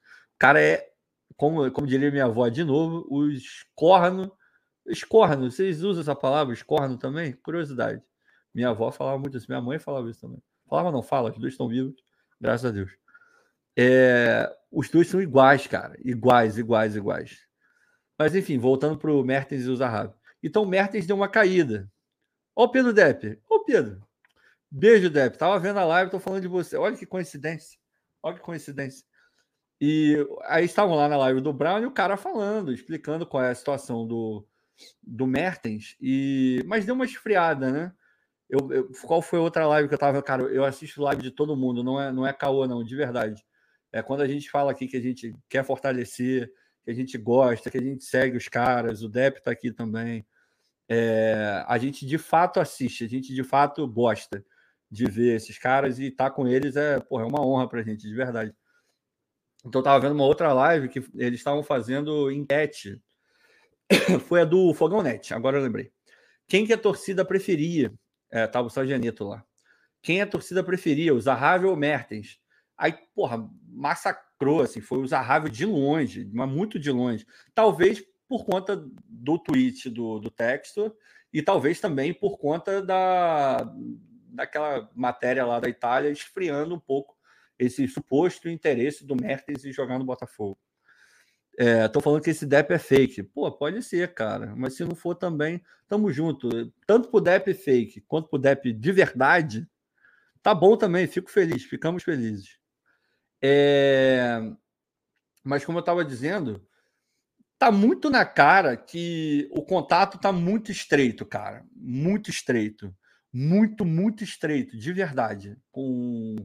O 0.40 0.46
cara 0.48 0.58
é, 0.58 0.90
como, 1.36 1.70
como 1.70 1.86
diria 1.86 2.10
minha 2.10 2.24
avó 2.24 2.48
de 2.48 2.64
novo, 2.64 3.06
os 3.10 3.66
corno. 3.74 4.32
Escorno, 4.86 5.50
vocês 5.50 5.82
usam 5.82 6.00
essa 6.00 6.16
palavra, 6.16 6.54
escorno 6.54 6.96
também? 6.96 7.34
Curiosidade. 7.34 8.02
Minha 8.54 8.70
avó 8.70 8.90
falava 8.90 9.18
muito 9.18 9.36
isso, 9.36 9.44
minha 9.50 9.60
mãe 9.60 9.78
falava 9.78 10.08
isso 10.08 10.22
também. 10.22 10.42
Falava, 10.66 10.90
não 10.90 11.02
fala, 11.02 11.30
os 11.30 11.38
dois 11.38 11.52
estão 11.52 11.68
vivos, 11.68 11.94
graças 12.40 12.64
a 12.64 12.70
Deus. 12.72 12.90
É, 13.76 14.50
os 14.72 14.88
dois 14.88 15.08
são 15.08 15.20
iguais, 15.20 15.66
cara. 15.66 15.94
Iguais, 16.02 16.56
iguais, 16.56 16.96
iguais. 16.96 17.38
Mas 18.18 18.34
enfim, 18.34 18.56
voltando 18.56 18.96
para 18.96 19.12
o 19.12 19.22
Mertens 19.22 19.66
e 19.66 19.68
o 19.68 19.76
Zahavi. 19.76 20.14
Então 20.42 20.62
o 20.62 20.66
Mertens 20.66 21.06
deu 21.06 21.16
uma 21.16 21.28
caída. 21.28 21.86
Ó 22.56 22.64
o 22.64 22.70
Pedro 22.70 22.94
Depp. 22.94 23.38
Ô 23.46 23.62
Pedro. 23.62 24.02
Beijo, 24.70 25.10
Depp. 25.10 25.36
Tava 25.36 25.58
vendo 25.58 25.80
a 25.80 25.84
live, 25.84 26.10
tô 26.10 26.18
falando 26.18 26.40
de 26.40 26.48
você. 26.48 26.78
Olha 26.78 26.96
que 26.96 27.04
coincidência. 27.04 27.78
Olha 28.22 28.36
que 28.36 28.42
coincidência. 28.42 29.04
E 29.80 30.16
aí 30.44 30.64
estavam 30.64 30.94
lá 30.94 31.08
na 31.08 31.16
live 31.16 31.40
do 31.40 31.52
Brown 31.52 31.80
e 31.80 31.86
o 31.86 31.90
cara 31.90 32.16
falando, 32.16 32.72
explicando 32.72 33.26
qual 33.26 33.42
é 33.42 33.50
a 33.50 33.54
situação 33.54 34.06
do, 34.06 34.46
do 35.02 35.26
Mertens. 35.26 35.96
E 36.00 36.62
mas 36.66 36.84
deu 36.84 36.94
uma 36.94 37.06
esfriada, 37.06 37.70
né? 37.70 37.92
Eu, 38.48 38.70
eu, 38.72 38.90
qual 39.06 39.22
foi 39.22 39.38
outra 39.38 39.66
live 39.66 39.88
que 39.88 39.94
eu 39.94 39.98
tava, 39.98 40.22
cara? 40.22 40.42
Eu 40.42 40.64
assisto 40.64 41.02
live 41.02 41.22
de 41.22 41.30
todo 41.30 41.56
mundo, 41.56 41.82
não 41.82 42.00
é 42.00 42.12
não 42.12 42.26
é 42.26 42.32
caô 42.32 42.66
não, 42.66 42.84
de 42.84 42.94
verdade. 42.94 43.44
É 43.92 44.02
quando 44.02 44.22
a 44.22 44.28
gente 44.28 44.50
fala 44.50 44.70
aqui 44.72 44.86
que 44.86 44.96
a 44.96 45.00
gente 45.00 45.34
quer 45.48 45.64
fortalecer, 45.64 46.52
que 46.84 46.90
a 46.90 46.94
gente 46.94 47.16
gosta, 47.18 47.70
que 47.70 47.78
a 47.78 47.82
gente 47.82 48.04
segue 48.04 48.36
os 48.36 48.48
caras, 48.48 49.02
o 49.02 49.08
Depp 49.08 49.42
tá 49.42 49.50
aqui 49.50 49.72
também. 49.72 50.26
É, 50.88 51.64
a 51.68 51.78
gente 51.78 52.04
de 52.06 52.18
fato 52.18 52.60
assiste, 52.60 53.04
a 53.04 53.08
gente 53.08 53.32
de 53.34 53.44
fato 53.44 53.86
gosta 53.88 54.44
de 54.90 55.06
ver 55.06 55.36
esses 55.36 55.56
caras 55.58 55.98
e 55.98 56.06
estar 56.06 56.30
tá 56.30 56.30
com 56.30 56.48
eles 56.48 56.76
é, 56.76 56.98
porra, 57.00 57.22
é 57.24 57.26
uma 57.26 57.46
honra 57.46 57.68
pra 57.68 57.82
gente, 57.82 58.02
de 58.08 58.14
verdade. 58.14 58.52
Então 59.64 59.80
eu 59.80 59.84
tava 59.84 60.00
vendo 60.00 60.12
uma 60.12 60.24
outra 60.24 60.52
live 60.52 60.88
que 60.88 61.04
eles 61.14 61.40
estavam 61.40 61.62
fazendo 61.62 62.30
enquete. 62.30 63.00
Foi 64.26 64.42
a 64.42 64.44
do 64.44 64.72
Fogão 64.74 65.02
Net, 65.02 65.34
agora 65.34 65.58
eu 65.58 65.62
lembrei. 65.62 65.92
Quem 66.46 66.66
que 66.66 66.72
a 66.72 66.78
torcida 66.78 67.24
preferia? 67.24 67.92
É, 68.30 68.46
tava 68.46 68.68
o 68.68 68.70
Sargenito 68.70 69.24
lá. 69.24 69.44
Quem 70.02 70.22
a 70.22 70.26
torcida 70.26 70.64
preferia, 70.64 71.14
o 71.14 71.20
Zahavi 71.20 71.66
ou 71.66 71.76
Mertens? 71.76 72.38
Aí, 72.76 72.94
porra, 73.14 73.48
massacrou, 73.68 74.62
assim, 74.62 74.80
foi 74.80 74.98
o 74.98 75.06
Zahavi 75.06 75.50
de 75.50 75.66
longe, 75.66 76.28
mas 76.32 76.48
muito 76.48 76.78
de 76.78 76.90
longe. 76.90 77.26
Talvez 77.54 78.02
por 78.26 78.44
conta 78.44 78.82
do 79.04 79.38
tweet 79.38 79.90
do, 79.90 80.18
do 80.18 80.30
texto 80.30 80.94
e 81.32 81.42
talvez 81.42 81.80
também 81.80 82.14
por 82.14 82.38
conta 82.38 82.80
da, 82.80 83.70
daquela 84.28 84.88
matéria 84.94 85.44
lá 85.44 85.60
da 85.60 85.68
Itália 85.68 86.10
esfriando 86.10 86.74
um 86.74 86.80
pouco 86.80 87.16
esse 87.60 87.86
suposto 87.86 88.48
interesse 88.48 89.04
do 89.04 89.14
Mertens 89.14 89.64
em 89.64 89.72
jogar 89.72 89.98
no 89.98 90.04
Botafogo. 90.04 90.58
Estou 91.56 92.00
é, 92.00 92.02
falando 92.02 92.22
que 92.22 92.30
esse 92.30 92.46
DEP 92.46 92.72
é 92.72 92.78
fake. 92.78 93.22
Pô, 93.22 93.52
pode 93.52 93.82
ser, 93.82 94.14
cara. 94.14 94.54
Mas 94.56 94.74
se 94.74 94.84
não 94.84 94.94
for 94.94 95.14
também, 95.14 95.62
tamo 95.86 96.10
junto. 96.10 96.72
Tanto 96.86 97.10
pro 97.10 97.20
DEP 97.20 97.52
fake 97.52 98.00
quanto 98.02 98.28
pro 98.28 98.38
DEP 98.38 98.72
de 98.72 98.92
verdade, 98.92 99.68
tá 100.42 100.54
bom 100.54 100.74
também. 100.74 101.06
Fico 101.06 101.30
feliz, 101.30 101.62
ficamos 101.64 102.02
felizes. 102.02 102.58
É... 103.42 104.40
Mas 105.44 105.64
como 105.64 105.78
eu 105.78 105.80
estava 105.80 106.02
dizendo, 106.02 106.66
tá 107.58 107.70
muito 107.70 108.08
na 108.08 108.24
cara 108.24 108.74
que 108.74 109.46
o 109.52 109.62
contato 109.62 110.18
tá 110.18 110.32
muito 110.32 110.72
estreito, 110.72 111.26
cara. 111.26 111.62
Muito 111.74 112.30
estreito. 112.30 112.94
Muito, 113.30 113.84
muito 113.84 114.24
estreito, 114.24 114.76
de 114.76 114.92
verdade, 114.92 115.56
com 115.70 116.36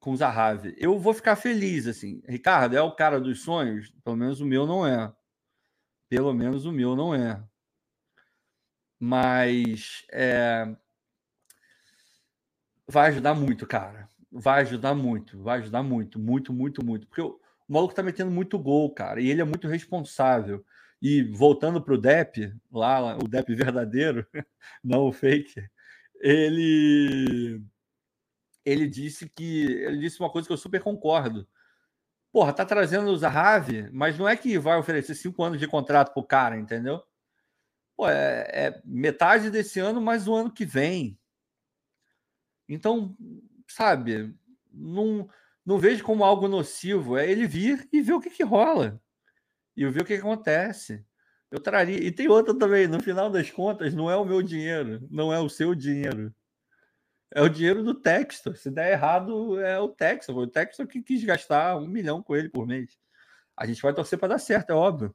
com 0.00 0.12
o 0.12 0.16
Zahavi. 0.16 0.74
Eu 0.78 0.98
vou 0.98 1.14
ficar 1.14 1.36
feliz, 1.36 1.86
assim. 1.86 2.22
Ricardo, 2.26 2.76
é 2.76 2.82
o 2.82 2.94
cara 2.96 3.20
dos 3.20 3.42
sonhos? 3.42 3.92
Pelo 4.02 4.16
menos 4.16 4.40
o 4.40 4.46
meu 4.46 4.66
não 4.66 4.86
é. 4.86 5.12
Pelo 6.08 6.32
menos 6.32 6.64
o 6.64 6.72
meu 6.72 6.96
não 6.96 7.14
é. 7.14 7.42
Mas 8.98 10.04
é... 10.12 10.74
vai 12.88 13.10
ajudar 13.10 13.34
muito, 13.34 13.66
cara. 13.66 14.08
Vai 14.32 14.62
ajudar 14.62 14.94
muito, 14.94 15.42
vai 15.42 15.58
ajudar 15.58 15.82
muito, 15.82 16.18
muito, 16.18 16.52
muito, 16.52 16.84
muito. 16.84 17.06
Porque 17.06 17.22
o, 17.22 17.38
maluco 17.68 17.94
tá 17.94 18.02
metendo 18.02 18.30
muito 18.30 18.58
gol, 18.58 18.92
cara, 18.94 19.20
e 19.20 19.28
ele 19.28 19.40
é 19.40 19.44
muito 19.44 19.68
responsável. 19.68 20.64
E 21.02 21.22
voltando 21.22 21.82
para 21.82 21.94
o 21.94 21.98
Depp, 21.98 22.54
lá, 22.70 23.16
o 23.16 23.28
Depp 23.28 23.54
verdadeiro, 23.54 24.26
não 24.84 25.08
o 25.08 25.12
fake, 25.12 25.54
ele 26.20 27.62
ele 28.64 28.88
disse 28.88 29.28
que 29.28 29.66
ele 29.72 29.98
disse 29.98 30.20
uma 30.20 30.30
coisa 30.30 30.46
que 30.46 30.52
eu 30.52 30.56
super 30.56 30.82
concordo. 30.82 31.46
Porra, 32.32 32.52
tá 32.52 32.64
trazendo 32.64 33.10
o 33.10 33.16
Zahavi, 33.16 33.90
mas 33.92 34.18
não 34.18 34.28
é 34.28 34.36
que 34.36 34.58
vai 34.58 34.78
oferecer 34.78 35.14
cinco 35.14 35.42
anos 35.42 35.58
de 35.58 35.66
contrato 35.66 36.12
pro 36.12 36.22
cara, 36.22 36.56
entendeu? 36.56 37.02
Pô, 37.96 38.08
é, 38.08 38.46
é 38.50 38.82
metade 38.84 39.50
desse 39.50 39.80
ano, 39.80 40.00
mais 40.00 40.28
o 40.28 40.34
ano 40.34 40.50
que 40.52 40.64
vem. 40.64 41.18
Então, 42.68 43.16
sabe, 43.66 44.32
não, 44.72 45.28
não 45.66 45.78
vejo 45.78 46.04
como 46.04 46.24
algo 46.24 46.46
nocivo. 46.46 47.18
É 47.18 47.28
ele 47.28 47.46
vir 47.46 47.88
e 47.92 48.00
ver 48.00 48.12
o 48.12 48.20
que, 48.20 48.30
que 48.30 48.44
rola. 48.44 49.00
E 49.76 49.84
ver 49.88 50.02
o 50.02 50.04
que, 50.04 50.14
que 50.14 50.20
acontece. 50.20 51.04
Eu 51.50 51.60
traria. 51.60 51.98
E 51.98 52.12
tem 52.12 52.28
outra 52.28 52.56
também, 52.56 52.86
no 52.86 53.02
final 53.02 53.28
das 53.28 53.50
contas, 53.50 53.92
não 53.92 54.08
é 54.10 54.16
o 54.16 54.24
meu 54.24 54.40
dinheiro, 54.40 55.06
não 55.10 55.32
é 55.32 55.40
o 55.40 55.48
seu 55.48 55.74
dinheiro. 55.74 56.32
É 57.32 57.42
o 57.42 57.48
dinheiro 57.48 57.82
do 57.84 57.94
Textor. 57.94 58.56
Se 58.56 58.70
der 58.70 58.92
errado, 58.92 59.58
é 59.60 59.78
o 59.78 59.88
Textor. 59.88 60.36
O 60.36 60.46
Textor 60.46 60.86
que 60.86 61.02
quis 61.02 61.22
gastar 61.24 61.76
um 61.76 61.86
milhão 61.86 62.22
com 62.22 62.34
ele 62.34 62.48
por 62.48 62.66
mês. 62.66 62.98
A 63.56 63.66
gente 63.66 63.82
vai 63.82 63.92
torcer 63.92 64.18
para 64.18 64.28
dar 64.28 64.38
certo, 64.38 64.70
é 64.70 64.74
óbvio. 64.74 65.14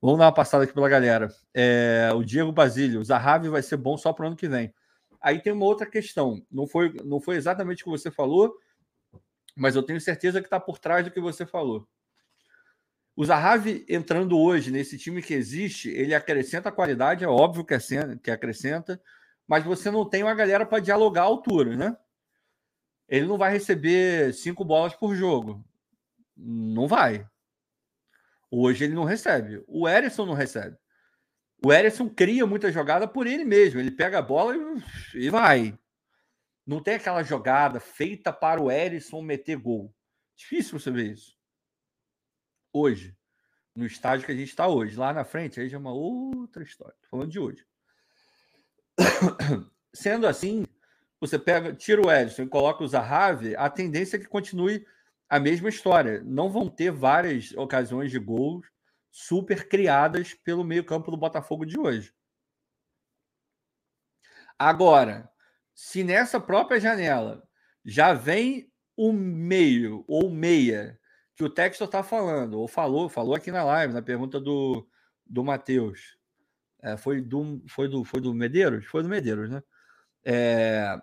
Vamos 0.00 0.18
dar 0.18 0.26
uma 0.26 0.34
passada 0.34 0.64
aqui 0.64 0.72
pela 0.72 0.88
galera. 0.88 1.28
É, 1.54 2.10
o 2.14 2.24
Diego 2.24 2.50
Basílio, 2.50 3.00
o 3.00 3.04
Zahavi 3.04 3.48
vai 3.48 3.62
ser 3.62 3.76
bom 3.76 3.96
só 3.96 4.12
para 4.12 4.24
o 4.24 4.26
ano 4.28 4.36
que 4.36 4.48
vem. 4.48 4.74
Aí 5.20 5.40
tem 5.40 5.52
uma 5.52 5.64
outra 5.64 5.86
questão. 5.86 6.44
Não 6.50 6.66
foi, 6.66 6.92
não 7.04 7.20
foi 7.20 7.36
exatamente 7.36 7.82
o 7.82 7.84
que 7.84 7.90
você 7.90 8.10
falou, 8.10 8.52
mas 9.54 9.76
eu 9.76 9.82
tenho 9.82 10.00
certeza 10.00 10.40
que 10.40 10.46
está 10.46 10.58
por 10.58 10.78
trás 10.78 11.04
do 11.04 11.10
que 11.10 11.20
você 11.20 11.46
falou. 11.46 11.86
O 13.14 13.24
Zahavi 13.24 13.84
entrando 13.88 14.38
hoje 14.38 14.70
nesse 14.70 14.98
time 14.98 15.22
que 15.22 15.34
existe, 15.34 15.90
ele 15.90 16.14
acrescenta 16.14 16.72
qualidade, 16.72 17.22
é 17.22 17.28
óbvio 17.28 17.64
que, 17.64 17.74
é, 17.74 17.80
que 18.22 18.30
acrescenta 18.30 19.00
mas 19.46 19.64
você 19.64 19.90
não 19.90 20.08
tem 20.08 20.22
uma 20.22 20.34
galera 20.34 20.64
para 20.64 20.82
dialogar 20.82 21.22
à 21.22 21.24
altura, 21.24 21.76
né? 21.76 21.96
Ele 23.08 23.26
não 23.26 23.36
vai 23.36 23.52
receber 23.52 24.32
cinco 24.32 24.64
bolas 24.64 24.94
por 24.94 25.14
jogo. 25.14 25.62
Não 26.36 26.88
vai. 26.88 27.28
Hoje 28.50 28.84
ele 28.84 28.94
não 28.94 29.04
recebe. 29.04 29.62
O 29.66 29.88
Erisson 29.88 30.26
não 30.26 30.34
recebe. 30.34 30.76
O 31.64 31.72
Erisson 31.72 32.08
cria 32.08 32.46
muita 32.46 32.72
jogada 32.72 33.06
por 33.06 33.26
ele 33.26 33.44
mesmo. 33.44 33.80
Ele 33.80 33.90
pega 33.90 34.18
a 34.18 34.22
bola 34.22 34.54
e, 35.14 35.26
e 35.26 35.30
vai. 35.30 35.78
Não 36.66 36.82
tem 36.82 36.94
aquela 36.94 37.22
jogada 37.22 37.80
feita 37.80 38.32
para 38.32 38.62
o 38.62 38.70
Erisson 38.70 39.20
meter 39.22 39.56
gol. 39.56 39.94
Difícil 40.36 40.78
você 40.78 40.90
ver 40.90 41.12
isso. 41.12 41.36
Hoje. 42.72 43.16
No 43.74 43.86
estádio 43.86 44.26
que 44.26 44.32
a 44.32 44.36
gente 44.36 44.48
está 44.48 44.68
hoje. 44.68 44.96
Lá 44.96 45.12
na 45.12 45.24
frente, 45.24 45.60
aí 45.60 45.68
já 45.68 45.76
é 45.76 45.80
uma 45.80 45.92
outra 45.92 46.62
história. 46.62 46.96
Tô 47.02 47.08
falando 47.08 47.30
de 47.30 47.38
hoje. 47.38 47.66
Sendo 49.94 50.26
assim, 50.26 50.64
você 51.20 51.38
pega, 51.38 51.72
tira 51.72 52.00
o 52.00 52.10
Edson 52.10 52.42
e 52.42 52.48
coloca 52.48 52.82
o 52.82 52.88
Zahavi, 52.88 53.54
a 53.56 53.70
tendência 53.70 54.16
é 54.16 54.20
que 54.20 54.26
continue 54.26 54.84
a 55.28 55.38
mesma 55.38 55.68
história. 55.68 56.22
Não 56.24 56.50
vão 56.50 56.68
ter 56.68 56.90
várias 56.90 57.52
ocasiões 57.52 58.10
de 58.10 58.18
gols 58.18 58.66
super 59.10 59.68
criadas 59.68 60.34
pelo 60.34 60.64
meio-campo 60.64 61.10
do 61.10 61.16
Botafogo 61.16 61.64
de 61.64 61.78
hoje. 61.78 62.12
Agora, 64.58 65.30
se 65.74 66.04
nessa 66.04 66.40
própria 66.40 66.80
janela 66.80 67.42
já 67.84 68.14
vem 68.14 68.70
o 68.96 69.12
meio 69.12 70.04
ou 70.06 70.30
meia 70.30 70.98
que 71.34 71.44
o 71.44 71.50
Textor 71.50 71.86
está 71.86 72.02
falando, 72.02 72.60
ou 72.60 72.68
falou, 72.68 73.08
falou 73.08 73.34
aqui 73.34 73.50
na 73.50 73.64
live, 73.64 73.94
na 73.94 74.02
pergunta 74.02 74.40
do, 74.40 74.86
do 75.26 75.42
Matheus, 75.42 76.16
é, 76.82 76.96
foi, 76.96 77.20
do, 77.20 77.62
foi, 77.68 77.88
do, 77.88 78.04
foi 78.04 78.20
do 78.20 78.34
Medeiros? 78.34 78.84
Foi 78.86 79.02
do 79.02 79.08
Medeiros, 79.08 79.48
né? 79.48 79.62
É, 80.24 81.00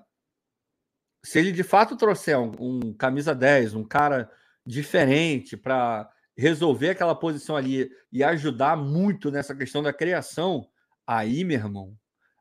se 1.23 1.39
ele 1.39 1.51
de 1.51 1.63
fato 1.63 1.95
trouxer 1.95 2.37
um, 2.37 2.51
um 2.59 2.93
camisa 2.93 3.33
10, 3.33 3.73
um 3.73 3.83
cara 3.83 4.29
diferente 4.65 5.57
para 5.57 6.09
resolver 6.37 6.89
aquela 6.89 7.15
posição 7.15 7.55
ali 7.55 7.89
e 8.11 8.23
ajudar 8.23 8.77
muito 8.77 9.31
nessa 9.31 9.55
questão 9.55 9.83
da 9.83 9.91
criação, 9.91 10.69
aí, 11.05 11.43
meu 11.43 11.57
irmão, 11.57 11.97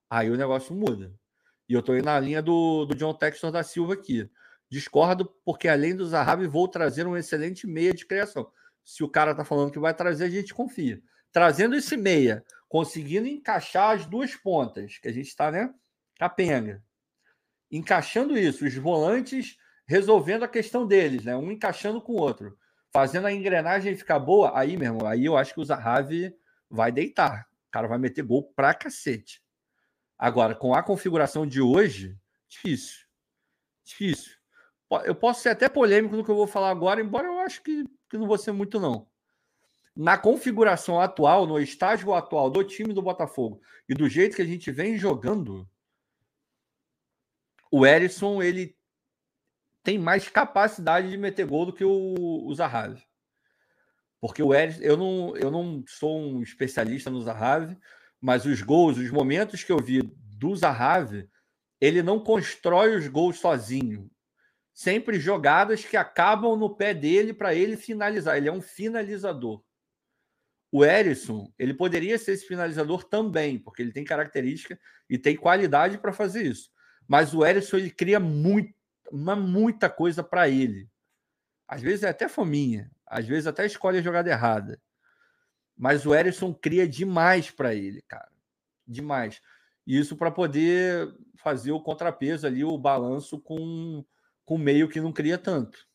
aí 0.09 0.31
o 0.31 0.37
negócio 0.37 0.75
muda. 0.75 1.13
E 1.69 1.75
eu 1.75 1.81
estou 1.81 1.97
indo 1.97 2.05
na 2.05 2.19
linha 2.19 2.41
do, 2.41 2.87
do 2.87 2.95
John 2.95 3.13
Textor 3.13 3.51
da 3.51 3.63
Silva 3.63 3.95
aqui. 3.95 4.29
Discordo, 4.71 5.33
porque 5.45 5.67
além 5.69 5.97
do 5.97 6.07
Zahavi, 6.07 6.47
vou 6.47 6.69
trazer 6.69 7.07
um 7.07 7.17
excelente 7.17 7.67
meia 7.67 7.93
de 7.93 8.07
criação. 8.07 8.51
Se 8.85 9.03
o 9.03 9.09
cara 9.09 9.33
está 9.33 9.45
falando 9.45 9.73
que 9.73 9.79
vai 9.79 9.95
trazer, 9.95 10.25
a 10.25 10.31
gente 10.31 10.55
confia. 10.55 11.01
Trazendo 11.33 11.75
esse 11.75 11.97
meia 11.97 12.45
conseguindo 12.69 13.27
encaixar 13.27 13.97
as 13.97 14.07
duas 14.07 14.35
pontas, 14.37 14.99
que 14.99 15.09
a 15.09 15.13
gente 15.13 15.29
está, 15.29 15.51
né? 15.51 15.73
Capenga. 16.17 16.83
encaixando 17.71 18.37
isso, 18.37 18.65
os 18.67 18.75
volantes 18.75 19.57
resolvendo 19.87 20.43
a 20.43 20.49
questão 20.49 20.87
deles, 20.87 21.25
né? 21.25 21.35
Um 21.37 21.51
encaixando 21.51 22.01
com 22.01 22.13
o 22.13 22.21
outro, 22.21 22.59
fazendo 22.93 23.27
a 23.27 23.33
engrenagem 23.33 23.97
ficar 23.97 24.19
boa, 24.19 24.59
aí, 24.59 24.77
meu 24.77 24.93
irmão, 24.93 25.07
aí 25.09 25.25
eu 25.25 25.37
acho 25.37 25.55
que 25.55 25.61
o 25.61 25.65
Zahavi 25.65 26.35
vai 26.69 26.93
deitar. 26.93 27.47
O 27.69 27.71
cara 27.71 27.89
vai 27.89 27.99
meter 27.99 28.23
gol 28.23 28.53
pra 28.55 28.75
cacete. 28.75 29.43
Agora, 30.19 30.55
com 30.55 30.75
a 30.75 30.83
configuração 30.83 31.47
de 31.47 31.61
hoje, 31.61 32.19
difícil. 32.49 33.07
Difícil. 33.85 34.33
Eu 35.05 35.15
posso 35.15 35.43
ser 35.43 35.51
até 35.51 35.69
polêmico 35.69 36.17
no 36.17 36.25
que 36.25 36.31
eu 36.31 36.37
vou 36.37 36.47
falar 36.47 36.71
agora, 36.71 37.01
embora 37.01 37.27
eu 37.27 37.39
acho 37.41 37.63
que, 37.63 37.85
que 38.11 38.19
não 38.19 38.27
vou 38.27 38.39
ser 38.39 38.53
muito, 38.53 38.81
não. 38.81 39.07
Na 39.99 40.17
configuração 40.17 41.01
atual, 41.01 41.45
no 41.45 41.59
estágio 41.59 42.15
atual 42.15 42.49
do 42.49 42.63
time 42.63 42.95
do 42.95 43.03
Botafogo 43.03 43.61
e 43.89 43.95
do 43.95 44.09
jeito 44.09 44.37
que 44.37 44.43
a 44.43 44.47
gente 44.47 44.71
vem 44.71 44.97
jogando, 44.97 45.69
o 47.69 47.85
Erisson 47.85 48.41
ele 48.41 48.79
tem 49.83 49.99
mais 49.99 50.29
capacidade 50.29 51.11
de 51.11 51.17
meter 51.17 51.45
gol 51.45 51.67
do 51.67 51.73
que 51.73 51.85
o, 51.85 52.15
o 52.47 52.55
Zahavi. 52.55 53.03
Porque 54.21 54.41
o 54.41 54.55
Eris, 54.55 54.81
eu 54.81 54.97
não, 54.97 55.37
eu 55.37 55.51
não 55.51 55.83
sou 55.89 56.17
um 56.17 56.43
especialista 56.43 57.11
no 57.11 57.21
Zahavi, 57.21 57.77
mas 58.21 58.47
os 58.47 58.63
gols, 58.63 58.99
os 58.99 59.11
momentos 59.11 59.65
que 59.65 59.73
eu 59.73 59.83
vi 59.83 60.03
do 60.03 60.55
Zahavi, 60.55 61.29
ele 61.81 62.05
não 62.05 62.23
constrói 62.23 62.95
os 62.95 63.09
gols 63.09 63.41
sozinho. 63.41 64.09
Sempre 64.73 65.19
jogadas 65.19 65.85
que 65.85 65.97
acabam 65.97 66.57
no 66.57 66.77
pé 66.77 66.95
dele 66.95 67.35
para 67.35 67.53
ele 67.53 67.77
finalizar. 67.77 68.37
Ele 68.37 68.49
é 68.49 68.53
um 68.53 68.63
finalizador. 68.63 69.67
O 70.71 70.85
Erisson, 70.85 71.53
ele 71.59 71.73
poderia 71.73 72.19
ser 72.19 72.33
esse 72.33 72.47
finalizador 72.47 73.05
também, 73.05 73.59
porque 73.59 73.81
ele 73.81 73.93
tem 73.93 74.05
característica 74.05 74.79
e 75.09 75.17
tem 75.17 75.37
qualidade 75.37 75.99
para 75.99 76.13
fazer 76.13 76.47
isso. 76.47 76.71
Mas 77.07 77.33
o 77.33 77.45
Erisson, 77.45 77.79
ele 77.79 77.91
cria 77.91 78.21
muito 78.21 78.75
uma, 79.11 79.35
muita 79.35 79.89
coisa 79.89 80.23
para 80.23 80.49
ele. 80.49 80.89
Às 81.67 81.81
vezes 81.81 82.03
é 82.03 82.09
até 82.11 82.29
fominha, 82.29 82.91
às 83.07 83.27
vezes 83.27 83.47
até 83.47 83.65
escolhe 83.65 83.99
a 83.99 84.03
jogada 84.03 84.31
errada. 84.31 84.81
Mas 85.77 86.05
o 86.05 86.15
Erisson 86.15 86.53
cria 86.53 86.87
demais 86.87 87.51
para 87.51 87.75
ele, 87.75 88.03
cara. 88.03 88.31
Demais. 88.87 89.41
Isso 89.87 90.17
para 90.17 90.31
poder 90.31 91.15
fazer 91.37 91.73
o 91.73 91.81
contrapeso 91.81 92.47
ali, 92.47 92.65
o 92.65 92.77
balanço 92.77 93.41
com 93.41 94.05
com 94.49 94.57
meio 94.57 94.89
que 94.89 94.99
não 94.99 95.13
cria 95.13 95.37
tanto. 95.37 95.87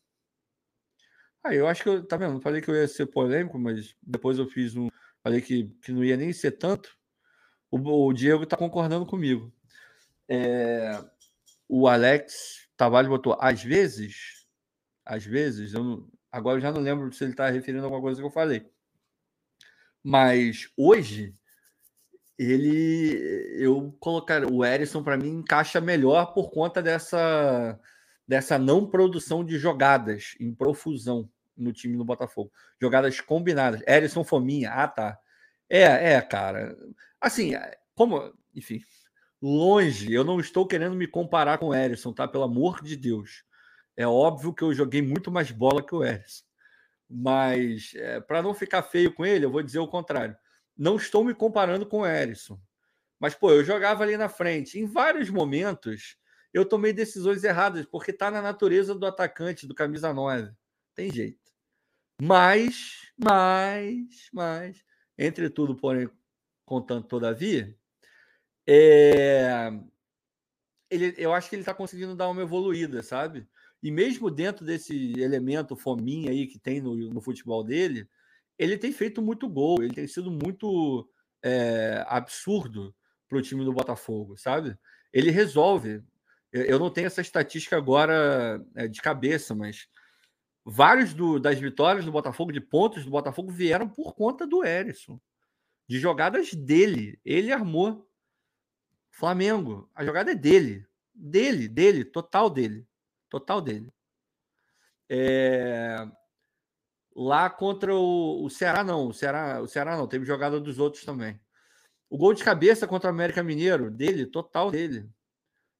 Ah, 1.44 1.54
eu 1.54 1.68
acho 1.68 1.82
que 1.82 1.88
eu, 1.90 2.02
tá? 2.02 2.16
Não 2.18 2.40
falei 2.40 2.62
que 2.62 2.70
eu 2.70 2.74
ia 2.74 2.88
ser 2.88 3.04
polêmico, 3.04 3.58
mas 3.58 3.94
depois 4.02 4.38
eu 4.38 4.46
fiz 4.46 4.74
um. 4.74 4.88
Falei 5.22 5.42
que, 5.42 5.64
que 5.82 5.92
não 5.92 6.02
ia 6.02 6.16
nem 6.16 6.32
ser 6.32 6.52
tanto. 6.52 6.96
O, 7.70 8.06
o 8.06 8.12
Diego 8.14 8.46
tá 8.46 8.56
concordando 8.56 9.04
comigo. 9.04 9.52
É, 10.26 11.04
o 11.68 11.86
Alex 11.86 12.68
Tavares 12.76 13.10
botou, 13.10 13.36
às 13.38 13.62
vezes, 13.62 14.46
às 15.04 15.24
vezes, 15.24 15.74
eu 15.74 15.84
não, 15.84 16.08
agora 16.32 16.56
eu 16.56 16.62
já 16.62 16.72
não 16.72 16.80
lembro 16.80 17.12
se 17.12 17.22
ele 17.24 17.32
está 17.32 17.50
referindo 17.50 17.82
a 17.82 17.86
alguma 17.86 18.02
coisa 18.02 18.20
que 18.20 18.26
eu 18.26 18.30
falei. 18.30 18.66
Mas 20.02 20.70
hoje, 20.76 21.36
ele, 22.38 23.56
eu 23.58 23.94
colocar 24.00 24.50
o 24.50 24.64
Erisson 24.64 25.02
para 25.02 25.18
mim 25.18 25.30
encaixa 25.30 25.80
melhor 25.80 26.32
por 26.32 26.50
conta 26.50 26.82
dessa, 26.82 27.78
dessa 28.26 28.58
não 28.58 28.88
produção 28.88 29.44
de 29.44 29.58
jogadas 29.58 30.34
em 30.40 30.54
profusão 30.54 31.30
no 31.56 31.72
time 31.72 31.96
do 31.96 32.04
Botafogo. 32.04 32.52
Jogadas 32.80 33.20
combinadas. 33.20 33.82
Erisson 33.86 34.24
Fominha, 34.24 34.70
ah 34.72 34.88
tá. 34.88 35.18
É, 35.68 36.14
é, 36.14 36.20
cara. 36.20 36.76
Assim, 37.20 37.52
como, 37.94 38.32
enfim, 38.54 38.80
longe. 39.40 40.12
Eu 40.12 40.24
não 40.24 40.40
estou 40.40 40.66
querendo 40.66 40.96
me 40.96 41.06
comparar 41.06 41.58
com 41.58 41.66
o 41.68 41.74
Erisson, 41.74 42.12
tá? 42.12 42.26
Pelo 42.26 42.44
amor 42.44 42.82
de 42.82 42.96
Deus. 42.96 43.44
É 43.96 44.06
óbvio 44.06 44.54
que 44.54 44.62
eu 44.62 44.74
joguei 44.74 45.02
muito 45.02 45.30
mais 45.30 45.50
bola 45.50 45.84
que 45.84 45.94
o 45.94 46.04
Erisson. 46.04 46.44
Mas, 47.08 47.92
é, 47.94 48.20
para 48.20 48.42
não 48.42 48.54
ficar 48.54 48.82
feio 48.82 49.12
com 49.14 49.24
ele, 49.24 49.44
eu 49.44 49.50
vou 49.50 49.62
dizer 49.62 49.78
o 49.78 49.88
contrário. 49.88 50.36
Não 50.76 50.96
estou 50.96 51.24
me 51.24 51.34
comparando 51.34 51.86
com 51.86 52.00
o 52.00 52.06
Erisson. 52.06 52.58
Mas, 53.20 53.34
pô, 53.34 53.50
eu 53.50 53.62
jogava 53.64 54.02
ali 54.02 54.16
na 54.16 54.28
frente. 54.28 54.78
Em 54.78 54.86
vários 54.86 55.30
momentos, 55.30 56.16
eu 56.52 56.64
tomei 56.64 56.92
decisões 56.92 57.44
erradas, 57.44 57.86
porque 57.86 58.12
tá 58.12 58.30
na 58.30 58.42
natureza 58.42 58.94
do 58.94 59.06
atacante, 59.06 59.66
do 59.66 59.74
camisa 59.74 60.12
9. 60.12 60.52
Tem 60.94 61.10
jeito. 61.10 61.43
Mas, 62.22 63.12
mas, 63.18 64.28
mas, 64.32 64.84
entre 65.18 65.50
tudo, 65.50 65.74
porém, 65.74 66.08
contanto, 66.64 67.08
todavia, 67.08 67.76
é... 68.66 69.70
Ele, 70.90 71.14
eu 71.18 71.32
acho 71.32 71.48
que 71.48 71.56
ele 71.56 71.62
está 71.62 71.74
conseguindo 71.74 72.14
dar 72.14 72.28
uma 72.28 72.42
evoluída, 72.42 73.02
sabe? 73.02 73.48
E 73.82 73.90
mesmo 73.90 74.30
dentro 74.30 74.64
desse 74.64 75.12
elemento 75.18 75.76
fominha 75.76 76.30
aí 76.30 76.46
que 76.46 76.58
tem 76.58 76.80
no, 76.80 76.94
no 76.94 77.20
futebol 77.20 77.64
dele, 77.64 78.08
ele 78.58 78.78
tem 78.78 78.92
feito 78.92 79.20
muito 79.20 79.48
gol, 79.48 79.82
ele 79.82 79.92
tem 79.92 80.06
sido 80.06 80.30
muito 80.30 81.08
é, 81.42 82.04
absurdo 82.08 82.94
para 83.28 83.38
o 83.38 83.42
time 83.42 83.64
do 83.64 83.72
Botafogo, 83.72 84.36
sabe? 84.36 84.78
Ele 85.12 85.30
resolve. 85.30 86.02
Eu, 86.52 86.62
eu 86.62 86.78
não 86.78 86.90
tenho 86.90 87.08
essa 87.08 87.20
estatística 87.20 87.76
agora 87.76 88.64
é, 88.74 88.86
de 88.86 89.02
cabeça, 89.02 89.54
mas 89.54 89.88
vários 90.64 91.12
do, 91.12 91.38
das 91.38 91.58
vitórias 91.58 92.04
do 92.04 92.12
Botafogo, 92.12 92.52
de 92.52 92.60
pontos 92.60 93.04
do 93.04 93.10
Botafogo, 93.10 93.52
vieram 93.52 93.88
por 93.88 94.14
conta 94.14 94.46
do 94.46 94.64
Erisson, 94.64 95.20
de 95.86 95.98
jogadas 95.98 96.54
dele. 96.54 97.20
Ele 97.24 97.52
armou. 97.52 98.08
Flamengo, 99.10 99.88
a 99.94 100.04
jogada 100.04 100.32
é 100.32 100.34
dele. 100.34 100.86
Dele, 101.14 101.68
dele, 101.68 102.04
total 102.04 102.50
dele. 102.50 102.86
Total 103.28 103.60
dele. 103.60 103.92
É... 105.08 105.96
Lá 107.14 107.48
contra 107.48 107.94
o, 107.94 108.44
o 108.44 108.50
Ceará, 108.50 108.82
não. 108.82 109.06
O 109.06 109.12
Ceará, 109.12 109.60
o 109.60 109.68
Ceará 109.68 109.96
não, 109.96 110.08
teve 110.08 110.24
jogada 110.24 110.58
dos 110.58 110.80
outros 110.80 111.04
também. 111.04 111.38
O 112.10 112.18
gol 112.18 112.34
de 112.34 112.42
cabeça 112.42 112.88
contra 112.88 113.10
o 113.10 113.12
América 113.12 113.42
Mineiro, 113.42 113.90
dele, 113.90 114.26
total 114.26 114.70
dele. 114.70 115.08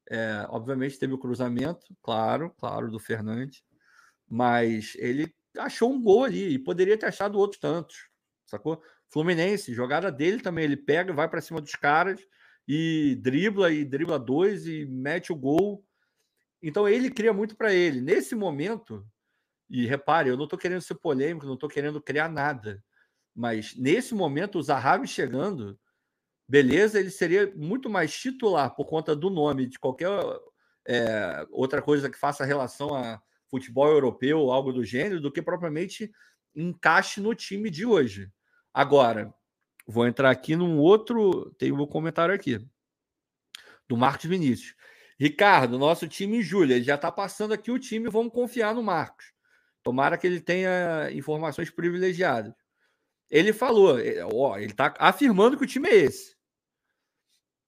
É, 0.09 0.47
obviamente 0.51 0.99
teve 0.99 1.15
o 1.15 1.19
cruzamento, 1.19 1.97
claro, 2.03 2.51
claro, 2.59 2.91
do 2.91 2.99
Fernandes. 2.99 3.65
Mas 4.35 4.97
ele 4.97 5.33
achou 5.57 5.93
um 5.93 6.03
gol 6.03 6.25
ali 6.25 6.55
e 6.55 6.59
poderia 6.59 6.99
ter 6.99 7.07
achado 7.07 7.39
outros 7.39 7.61
tantos, 7.61 8.09
sacou? 8.45 8.83
Fluminense, 9.09 9.73
jogada 9.73 10.11
dele 10.11 10.41
também, 10.41 10.65
ele 10.65 10.77
pega, 10.77 11.13
vai 11.13 11.29
para 11.29 11.41
cima 11.41 11.61
dos 11.61 11.77
caras 11.77 12.21
e 12.67 13.17
dribla 13.23 13.71
e 13.71 13.85
dribla 13.85 14.19
dois 14.19 14.67
e 14.67 14.87
mete 14.87 15.33
o 15.33 15.37
gol. 15.37 15.87
Então 16.61 16.89
ele 16.89 17.13
cria 17.13 17.33
muito 17.33 17.55
para 17.55 17.73
ele. 17.73 18.01
Nesse 18.01 18.35
momento, 18.35 19.07
e 19.71 19.87
repare, 19.87 20.31
eu 20.31 20.37
não 20.37 20.45
estou 20.45 20.59
querendo 20.59 20.83
ser 20.83 20.97
polêmico, 20.97 21.47
não 21.47 21.55
estou 21.55 21.69
querendo 21.69 22.03
criar 22.03 22.29
nada, 22.29 22.83
mas 23.33 23.77
nesse 23.77 24.17
momento 24.17 24.59
o 24.59 24.63
Zahavi 24.65 25.07
chegando, 25.07 25.79
beleza, 26.49 26.99
ele 26.99 27.11
seria 27.11 27.53
muito 27.55 27.89
mais 27.89 28.13
titular 28.13 28.75
por 28.75 28.87
conta 28.87 29.15
do 29.15 29.31
nome 29.31 29.69
de 29.69 29.79
qualquer 29.79 30.11
é, 30.89 31.47
outra 31.53 31.81
coisa 31.81 32.11
que 32.11 32.19
faça 32.19 32.45
relação 32.45 32.93
a 32.97 33.23
futebol 33.55 33.89
europeu 33.89 34.51
algo 34.51 34.73
do 34.73 34.85
gênero, 34.85 35.21
do 35.21 35.33
que 35.33 35.43
propriamente 35.43 36.11
encaixe 36.55 37.21
no 37.21 37.35
time 37.35 37.71
de 37.71 37.87
hoje. 37.87 38.31
Agora, 38.73 39.33
Vou 39.87 40.07
entrar 40.07 40.31
aqui 40.31 40.57
num 40.57 40.79
outro. 40.79 41.51
Tem 41.59 41.73
um 41.73 41.87
comentário 41.87 42.35
aqui. 42.35 42.59
Do 43.89 43.97
Marcos 43.97 44.27
Vinícius. 44.27 44.75
Ricardo, 45.19 45.79
nosso 45.79 46.09
time 46.09 46.43
Júlia, 46.43 46.77
ele 46.77 46.85
já 46.85 46.97
está 46.97 47.13
passando 47.13 47.55
aqui 47.55 47.71
o 47.71 47.79
time, 47.79 48.09
vamos 48.09 48.33
confiar 48.33 48.75
no 48.75 48.83
Marcos. 48.83 49.33
Tomara 49.83 50.19
que 50.19 50.27
ele 50.27 50.41
tenha 50.41 51.11
informações 51.13 51.71
privilegiadas. 51.71 52.53
Ele 53.31 53.53
falou, 53.53 53.99
é, 53.99 54.25
ó, 54.25 54.57
ele 54.57 54.73
está 54.73 54.93
afirmando 54.99 55.57
que 55.57 55.65
o 55.65 55.69
time 55.69 55.89
é 55.89 55.95
esse. 55.95 56.35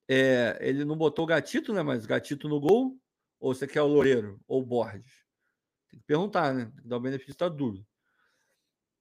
É, 0.08 0.58
ele 0.60 0.84
não 0.84 0.96
botou 0.96 1.24
o 1.24 1.28
gatito, 1.28 1.72
né? 1.72 1.82
Mas 1.82 2.04
gatito 2.04 2.48
no 2.48 2.58
gol, 2.58 2.98
ou 3.38 3.54
você 3.54 3.66
quer 3.66 3.82
o 3.82 3.86
Loureiro, 3.86 4.40
ou 4.48 4.62
o 4.62 4.66
Borges? 4.66 5.25
Tem 5.96 6.00
que 6.02 6.06
perguntar, 6.06 6.52
né? 6.52 6.66
Tem 6.66 6.82
que 6.82 6.88
dar 6.88 6.96
o 6.96 7.00
benefício 7.00 7.38
da 7.38 7.48
dúvida. 7.48 7.86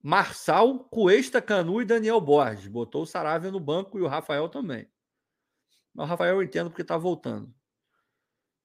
Marçal, 0.02 0.80
Cuesta, 0.86 1.42
Canu 1.42 1.82
e 1.82 1.86
Daniel 1.86 2.22
Borges. 2.22 2.68
Botou 2.68 3.04
o 3.04 3.06
Saravia 3.06 3.52
no 3.52 3.60
banco 3.60 4.00
e 4.00 4.02
o 4.02 4.08
Rafael 4.08 4.48
também. 4.48 4.90
Mas 5.94 6.06
o 6.06 6.10
Rafael 6.10 6.36
eu 6.36 6.44
entendo 6.44 6.70
porque 6.70 6.84
está 6.84 6.96
voltando. 6.96 7.54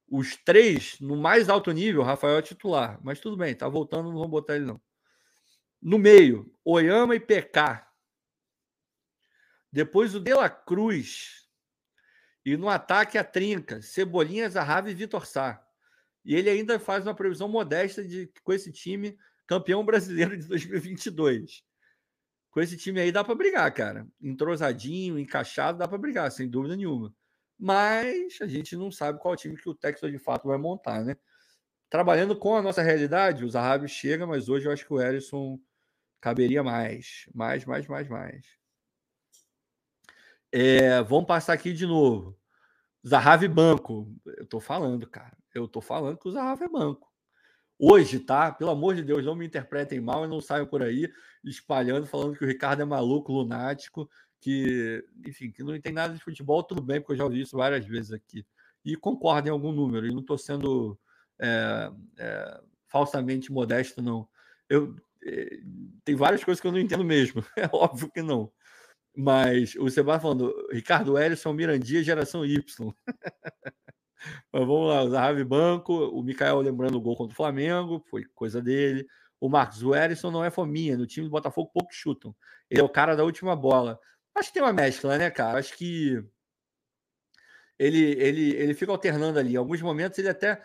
Os 0.09 0.37
três, 0.37 0.99
no 1.01 1.17
mais 1.17 1.49
alto 1.49 1.73
nível, 1.73 2.03
o 2.03 2.05
Rafael 2.05 2.39
é 2.39 2.43
titular. 2.43 3.01
Mas 3.03 3.19
tudo 3.19 3.37
bem, 3.37 3.53
está 3.53 3.69
voltando, 3.69 4.11
não 4.11 4.17
vamos 4.17 4.31
botar 4.31 4.55
ele 4.57 4.67
não. 4.67 4.81
No 5.83 5.99
meio, 5.99 6.55
Oyama 6.65 7.17
e 7.17 7.21
PK. 7.21 7.85
Depois 9.73 10.15
o 10.15 10.21
De 10.21 10.35
La 10.35 10.49
Cruz. 10.51 11.49
E 12.45 12.57
no 12.57 12.69
ataque 12.69 13.19
a 13.19 13.25
trinca, 13.25 13.83
Cebolinha, 13.83 14.49
Zahavi 14.49 14.93
e 14.93 14.95
Vitor 14.95 15.27
Sá. 15.27 15.67
E 16.31 16.35
ele 16.37 16.49
ainda 16.49 16.79
faz 16.79 17.05
uma 17.05 17.13
previsão 17.13 17.49
modesta 17.49 18.07
de 18.07 18.33
com 18.45 18.53
esse 18.53 18.71
time 18.71 19.19
campeão 19.49 19.85
brasileiro 19.85 20.39
de 20.39 20.47
2022. 20.47 21.65
Com 22.53 22.61
esse 22.61 22.77
time 22.77 23.01
aí 23.01 23.11
dá 23.11 23.25
para 23.25 23.35
brigar, 23.35 23.75
cara. 23.75 24.07
Entrosadinho, 24.23 25.19
encaixado, 25.19 25.79
dá 25.79 25.89
para 25.89 25.99
brigar, 25.99 26.31
sem 26.31 26.49
dúvida 26.49 26.77
nenhuma. 26.77 27.13
mas 27.59 28.41
a 28.41 28.47
gente 28.47 28.77
não 28.77 28.93
sabe 28.93 29.19
qual 29.19 29.35
time 29.35 29.57
que 29.57 29.69
o 29.69 29.75
Texas 29.75 30.13
de 30.13 30.21
fato 30.21 30.47
vai 30.47 30.57
montar, 30.57 31.05
né? 31.05 31.17
Trabalhando 31.91 32.39
com 32.39 32.55
a 32.55 32.63
nossa 32.63 32.81
realidade, 32.81 33.45
o 33.45 33.51
Zahavi 33.51 33.89
chega, 33.89 34.25
mas 34.25 34.49
hoje 34.49 34.67
eu 34.67 34.73
acho 34.73 34.87
que 34.87 34.95
o 34.95 35.03
Ellison 35.03 35.59
caberia 36.21 36.63
mais, 36.63 37.29
mais, 37.35 37.65
mais, 37.65 37.89
mais, 37.89 38.09
mais. 38.09 38.47
É, 40.53 41.03
vamos 41.03 41.27
passar 41.27 41.55
aqui 41.55 41.73
de 41.73 41.87
novo. 41.87 42.40
Zahavi 43.07 43.49
banco. 43.49 44.15
Eu 44.25 44.47
tô 44.47 44.61
falando, 44.61 45.07
cara. 45.07 45.37
Eu 45.55 45.67
tô 45.67 45.81
falando 45.81 46.19
que 46.19 46.29
o 46.29 46.33
Zahavi 46.33 46.65
é 46.65 46.69
banco. 46.69 47.11
Hoje, 47.79 48.21
tá? 48.21 48.53
Pelo 48.53 48.71
amor 48.71 48.95
de 48.95 49.03
Deus, 49.03 49.25
não 49.25 49.35
me 49.35 49.47
interpretem 49.47 50.01
mal 50.01 50.25
e 50.25 50.29
não 50.29 50.41
saiam 50.41 50.67
por 50.67 50.83
aí 50.83 51.11
espalhando, 51.43 52.07
falando 52.07 52.37
que 52.37 52.45
o 52.45 52.47
Ricardo 52.47 52.83
é 52.83 52.85
maluco, 52.85 53.33
lunático, 53.33 54.09
que, 54.39 55.03
enfim, 55.27 55.51
que 55.51 55.63
não 55.63 55.75
entende 55.75 55.95
nada 55.95 56.13
de 56.13 56.21
futebol, 56.21 56.63
tudo 56.63 56.83
bem, 56.83 57.01
porque 57.01 57.13
eu 57.13 57.17
já 57.17 57.25
ouvi 57.25 57.41
isso 57.41 57.57
várias 57.57 57.87
vezes 57.87 58.13
aqui. 58.13 58.45
E 58.85 58.97
concordo 58.97 59.49
em 59.49 59.51
algum 59.51 59.73
número, 59.73 60.07
e 60.07 60.13
não 60.13 60.21
estou 60.21 60.37
sendo 60.37 60.99
é, 61.39 61.91
é, 62.19 62.61
falsamente 62.87 63.51
modesto, 63.51 64.03
não. 64.03 64.29
Eu, 64.69 64.95
é, 65.25 65.61
tem 66.05 66.15
várias 66.15 66.45
coisas 66.45 66.61
que 66.61 66.67
eu 66.67 66.73
não 66.73 66.79
entendo 66.79 67.05
mesmo, 67.05 67.43
é 67.57 67.69
óbvio 67.73 68.11
que 68.11 68.21
não. 68.21 68.53
Mas 69.17 69.75
o 69.77 69.89
Sebastião 69.91 70.21
falando, 70.21 70.69
Ricardo 70.71 71.19
Ellison, 71.19 71.53
Mirandia, 71.53 72.03
geração 72.03 72.45
Y. 72.45 72.95
Mas 74.53 74.67
vamos 74.67 74.89
lá, 74.89 75.03
o 75.03 75.11
Zahavi 75.11 75.45
Banco, 75.45 75.93
o 75.93 76.23
Mikael 76.23 76.61
lembrando 76.61 76.97
o 76.97 77.01
gol 77.01 77.17
contra 77.17 77.33
o 77.33 77.37
Flamengo, 77.37 78.05
foi 78.09 78.25
coisa 78.35 78.61
dele. 78.61 79.07
O 79.41 79.49
Marcos, 79.49 79.83
o 79.83 79.95
Ellison 79.95 80.31
não 80.31 80.45
é 80.45 80.51
fominha, 80.51 80.97
no 80.97 81.07
time 81.07 81.27
do 81.27 81.31
Botafogo 81.31 81.71
poucos 81.73 81.97
chutam. 81.97 82.37
Ele 82.69 82.81
é 82.81 82.85
o 82.85 82.89
cara 82.89 83.17
da 83.17 83.25
última 83.25 83.57
bola. 83.57 83.99
Acho 84.35 84.49
que 84.49 84.55
tem 84.55 84.63
uma 84.63 84.73
mescla, 84.73 85.17
né, 85.19 85.31
cara? 85.31 85.59
Acho 85.59 85.77
que 85.77 86.23
ele, 87.79 88.13
ele, 88.21 88.55
ele 88.57 88.75
fica 88.75 88.93
alternando 88.93 89.39
ali. 89.39 89.55
Em 89.55 89.57
alguns 89.57 89.81
momentos 89.81 90.19
ele 90.19 90.29
até. 90.29 90.63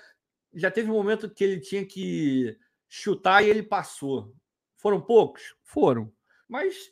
Já 0.54 0.70
teve 0.70 0.92
um 0.92 0.94
momento 0.94 1.30
que 1.30 1.44
ele 1.44 1.60
tinha 1.60 1.86
que 1.86 2.58
chutar 2.90 3.42
e 3.42 3.50
ele 3.50 3.64
passou. 3.64 4.36
Foram 4.78 5.02
poucos? 5.02 5.56
Foram. 5.64 6.14
Mas 6.48 6.92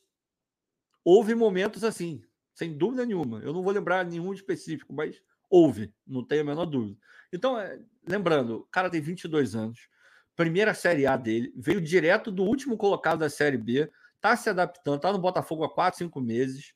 houve 1.04 1.36
momentos 1.36 1.84
assim, 1.84 2.22
sem 2.54 2.78
dúvida 2.78 3.06
nenhuma. 3.06 3.40
Eu 3.40 3.54
não 3.54 3.64
vou 3.64 3.74
lembrar 3.74 4.06
nenhum 4.06 4.34
específico, 4.34 4.94
mas 4.94 5.22
houve, 5.50 5.94
não 6.06 6.24
tenho 6.24 6.42
a 6.42 6.46
menor 6.46 6.66
dúvida. 6.66 6.98
Então, 7.32 7.60
é, 7.60 7.80
lembrando, 8.08 8.58
o 8.58 8.64
cara 8.66 8.90
tem 8.90 9.02
22 9.02 9.56
anos, 9.56 9.88
primeira 10.36 10.74
Série 10.74 11.06
A 11.06 11.18
dele, 11.18 11.54
veio 11.56 11.82
direto 11.82 12.32
do 12.32 12.44
último 12.44 12.78
colocado 12.78 13.20
da 13.20 13.30
Série 13.30 13.58
B, 13.58 13.92
está 14.16 14.36
se 14.36 14.50
adaptando, 14.50 14.96
está 14.96 15.12
no 15.12 15.20
Botafogo 15.20 15.64
há 15.64 15.70
4, 15.70 16.00
5 16.00 16.22
meses. 16.22 16.74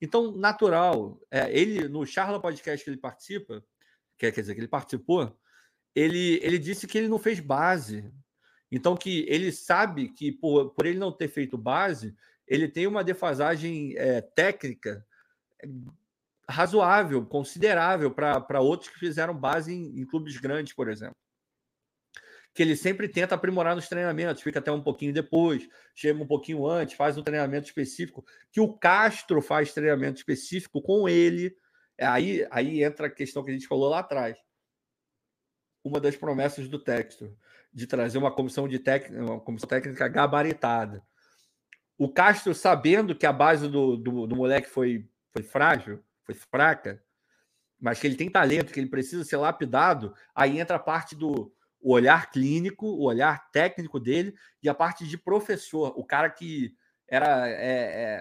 Então, 0.00 0.32
natural. 0.32 1.20
É, 1.30 1.50
ele, 1.50 1.88
no 1.88 2.06
Charla 2.06 2.40
Podcast 2.40 2.84
que 2.84 2.90
ele 2.90 3.00
participa, 3.00 3.64
quer, 4.18 4.32
quer 4.32 4.40
dizer, 4.40 4.54
que 4.54 4.60
ele 4.60 4.68
participou, 4.68 5.36
ele, 5.94 6.38
ele 6.42 6.58
disse 6.58 6.86
que 6.86 6.98
ele 6.98 7.08
não 7.08 7.18
fez 7.18 7.40
base. 7.40 8.12
Então, 8.70 8.96
que 8.96 9.24
ele 9.28 9.52
sabe 9.52 10.08
que 10.08 10.32
por, 10.32 10.70
por 10.70 10.86
ele 10.86 10.98
não 10.98 11.12
ter 11.12 11.28
feito 11.28 11.56
base, 11.56 12.14
ele 12.46 12.68
tem 12.68 12.86
uma 12.86 13.02
defasagem 13.02 13.94
é, 13.96 14.20
técnica 14.20 15.04
é, 15.62 15.68
razoável, 16.48 17.24
considerável 17.24 18.10
para 18.10 18.60
outros 18.60 18.90
que 18.90 18.98
fizeram 18.98 19.34
base 19.34 19.72
em, 19.72 20.00
em, 20.00 20.06
clubes 20.06 20.36
grandes, 20.38 20.74
por 20.74 20.88
exemplo. 20.88 21.16
Que 22.52 22.62
ele 22.62 22.76
sempre 22.76 23.08
tenta 23.08 23.34
aprimorar 23.34 23.74
nos 23.74 23.88
treinamentos, 23.88 24.42
fica 24.42 24.58
até 24.58 24.70
um 24.70 24.82
pouquinho 24.82 25.12
depois, 25.12 25.68
chega 25.94 26.22
um 26.22 26.26
pouquinho 26.26 26.66
antes, 26.66 26.96
faz 26.96 27.16
um 27.16 27.22
treinamento 27.22 27.66
específico, 27.66 28.24
que 28.52 28.60
o 28.60 28.76
Castro 28.76 29.40
faz 29.40 29.72
treinamento 29.72 30.18
específico 30.18 30.80
com 30.80 31.08
ele. 31.08 31.56
Aí, 31.98 32.46
aí 32.50 32.84
entra 32.84 33.06
a 33.06 33.10
questão 33.10 33.42
que 33.42 33.50
a 33.50 33.54
gente 33.54 33.66
falou 33.66 33.88
lá 33.88 34.00
atrás. 34.00 34.36
Uma 35.82 36.00
das 36.00 36.16
promessas 36.16 36.68
do 36.68 36.78
texto, 36.78 37.36
de 37.72 37.86
trazer 37.86 38.18
uma 38.18 38.34
comissão, 38.34 38.68
de 38.68 38.78
tec... 38.78 39.10
uma 39.10 39.40
comissão 39.40 39.68
técnica 39.68 40.06
gabaritada 40.08 41.02
o 41.96 42.08
Castro, 42.08 42.54
sabendo 42.54 43.14
que 43.14 43.26
a 43.26 43.32
base 43.32 43.68
do, 43.68 43.96
do, 43.96 44.26
do 44.26 44.36
moleque 44.36 44.68
foi, 44.68 45.08
foi 45.32 45.42
frágil, 45.42 46.02
foi 46.24 46.34
fraca, 46.34 47.02
mas 47.80 48.00
que 48.00 48.06
ele 48.06 48.16
tem 48.16 48.30
talento, 48.30 48.72
que 48.72 48.80
ele 48.80 48.88
precisa 48.88 49.24
ser 49.24 49.36
lapidado, 49.36 50.14
aí 50.34 50.58
entra 50.58 50.76
a 50.76 50.80
parte 50.80 51.14
do 51.14 51.52
olhar 51.80 52.30
clínico, 52.30 52.86
o 52.86 53.04
olhar 53.04 53.50
técnico 53.50 54.00
dele 54.00 54.34
e 54.62 54.68
a 54.68 54.74
parte 54.74 55.06
de 55.06 55.18
professor, 55.18 55.92
o 55.96 56.04
cara 56.04 56.30
que 56.30 56.74
era 57.06 57.48
é, 57.48 57.52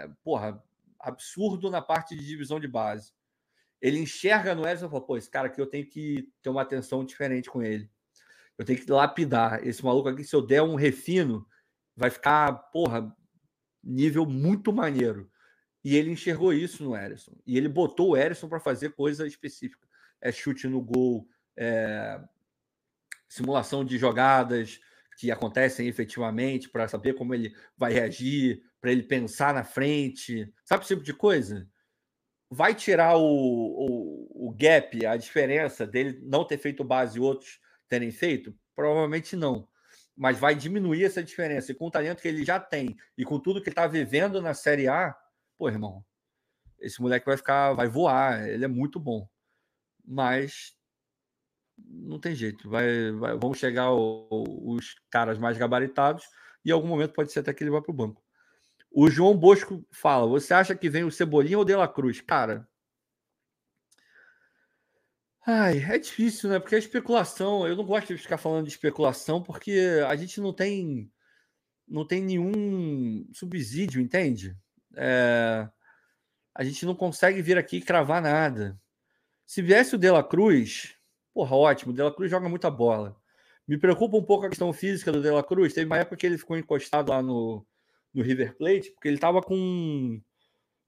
é, 0.03 0.09
porra, 0.23 0.61
absurdo 0.99 1.71
na 1.71 1.81
parte 1.81 2.15
de 2.15 2.25
divisão 2.25 2.59
de 2.59 2.67
base. 2.67 3.13
Ele 3.81 3.99
enxerga 3.99 4.53
no 4.53 4.67
Edson 4.67 4.87
e 4.87 4.89
fala: 4.89 5.05
pô, 5.05 5.17
esse 5.17 5.29
cara 5.29 5.47
aqui 5.47 5.59
eu 5.59 5.65
tenho 5.65 5.85
que 5.85 6.29
ter 6.41 6.49
uma 6.49 6.61
atenção 6.61 7.03
diferente 7.03 7.49
com 7.49 7.61
ele. 7.61 7.89
Eu 8.57 8.65
tenho 8.65 8.79
que 8.79 8.91
lapidar. 8.91 9.65
Esse 9.65 9.83
maluco 9.83 10.09
aqui, 10.09 10.23
se 10.23 10.35
eu 10.35 10.41
der 10.41 10.61
um 10.61 10.75
refino, 10.75 11.47
vai 11.95 12.09
ficar, 12.09 12.53
porra, 12.71 13.13
nível 13.83 14.25
muito 14.25 14.71
maneiro. 14.71 15.29
E 15.83 15.95
ele 15.95 16.11
enxergou 16.11 16.53
isso 16.53 16.83
no 16.83 16.95
Erisson. 16.95 17.35
E 17.45 17.57
ele 17.57 17.67
botou 17.67 18.11
o 18.11 18.17
Erisson 18.17 18.47
para 18.47 18.59
fazer 18.59 18.93
coisa 18.93 19.27
específica. 19.27 19.87
É 20.21 20.31
chute 20.31 20.67
no 20.67 20.81
gol, 20.81 21.27
é... 21.57 22.21
simulação 23.27 23.83
de 23.83 23.97
jogadas 23.97 24.79
que 25.17 25.29
acontecem 25.29 25.87
efetivamente 25.87 26.69
para 26.69 26.87
saber 26.87 27.13
como 27.13 27.35
ele 27.35 27.53
vai 27.77 27.91
reagir, 27.91 28.63
para 28.79 28.91
ele 28.91 29.03
pensar 29.03 29.53
na 29.53 29.63
frente. 29.63 30.51
Sabe 30.63 30.83
esse 30.83 30.93
tipo 30.93 31.03
de 31.03 31.13
coisa? 31.13 31.67
Vai 32.49 32.73
tirar 32.73 33.17
o, 33.17 33.23
o, 33.23 34.47
o 34.47 34.55
gap, 34.57 35.05
a 35.05 35.17
diferença 35.17 35.85
dele 35.85 36.19
não 36.23 36.45
ter 36.45 36.57
feito 36.57 36.83
base 36.83 37.17
e 37.17 37.21
outros 37.21 37.59
terem 37.89 38.11
feito? 38.11 38.55
Provavelmente 38.75 39.35
não 39.35 39.67
mas 40.15 40.37
vai 40.37 40.55
diminuir 40.55 41.03
essa 41.03 41.23
diferença. 41.23 41.71
E 41.71 41.75
com 41.75 41.87
o 41.87 41.91
talento 41.91 42.21
que 42.21 42.27
ele 42.27 42.43
já 42.43 42.59
tem 42.59 42.95
e 43.17 43.25
com 43.25 43.39
tudo 43.39 43.61
que 43.61 43.69
ele 43.69 43.73
está 43.73 43.87
vivendo 43.87 44.41
na 44.41 44.53
Série 44.53 44.87
A, 44.87 45.15
pô, 45.57 45.67
irmão, 45.67 46.03
esse 46.79 47.01
moleque 47.01 47.25
vai 47.25 47.37
ficar, 47.37 47.73
vai 47.73 47.87
voar. 47.87 48.47
Ele 48.47 48.65
é 48.65 48.67
muito 48.67 48.99
bom, 48.99 49.27
mas 50.05 50.75
não 51.77 52.19
tem 52.19 52.35
jeito. 52.35 52.69
Vai, 52.69 53.11
vai 53.11 53.37
vão 53.37 53.53
chegar 53.53 53.91
o, 53.91 54.27
o, 54.29 54.73
os 54.75 54.95
caras 55.09 55.37
mais 55.37 55.57
gabaritados 55.57 56.25
e 56.63 56.69
em 56.69 56.73
algum 56.73 56.87
momento 56.87 57.13
pode 57.13 57.31
ser 57.31 57.39
até 57.39 57.53
que 57.53 57.63
ele 57.63 57.71
vá 57.71 57.81
para 57.81 57.91
o 57.91 57.95
banco. 57.95 58.23
O 58.91 59.09
João 59.09 59.35
Bosco 59.35 59.85
fala: 59.91 60.27
Você 60.27 60.53
acha 60.53 60.75
que 60.75 60.89
vem 60.89 61.03
o 61.03 61.11
Cebolinha 61.11 61.57
ou 61.57 61.63
o 61.63 61.65
De 61.65 61.75
La 61.75 61.87
Cruz? 61.87 62.21
Cara, 62.21 62.67
Ai, 65.45 65.79
é 65.79 65.97
difícil, 65.97 66.49
né? 66.49 66.59
Porque 66.59 66.75
a 66.75 66.79
especulação, 66.79 67.67
eu 67.67 67.75
não 67.75 67.83
gosto 67.83 68.15
de 68.15 68.21
ficar 68.21 68.37
falando 68.37 68.65
de 68.65 68.71
especulação 68.71 69.43
porque 69.43 69.77
a 70.07 70.15
gente 70.15 70.39
não 70.39 70.53
tem 70.53 71.11
não 71.87 72.07
tem 72.07 72.23
nenhum 72.23 73.27
subsídio, 73.33 74.01
entende? 74.01 74.57
É, 74.95 75.67
a 76.55 76.63
gente 76.63 76.85
não 76.85 76.95
consegue 76.95 77.41
vir 77.41 77.57
aqui 77.57 77.77
e 77.77 77.81
cravar 77.81 78.21
nada. 78.21 78.79
Se 79.45 79.61
viesse 79.61 79.95
o 79.95 79.97
De 79.97 80.09
La 80.09 80.23
Cruz, 80.23 80.95
porra, 81.33 81.55
ótimo, 81.55 81.91
o 81.91 81.95
De 81.95 82.01
La 82.01 82.13
Cruz 82.13 82.31
joga 82.31 82.49
muita 82.49 82.71
bola. 82.71 83.15
Me 83.67 83.77
preocupa 83.77 84.17
um 84.17 84.23
pouco 84.23 84.45
a 84.45 84.49
questão 84.49 84.71
física 84.73 85.11
do 85.11 85.21
De 85.21 85.29
La 85.29 85.43
Cruz. 85.43 85.73
Teve 85.73 85.85
uma 85.87 85.97
época 85.97 86.17
que 86.17 86.25
ele 86.25 86.37
ficou 86.37 86.57
encostado 86.57 87.09
lá 87.09 87.21
no, 87.21 87.65
no 88.13 88.23
River 88.23 88.55
Plate, 88.57 88.91
porque 88.91 89.07
ele 89.09 89.17
estava 89.17 89.41
com 89.41 90.21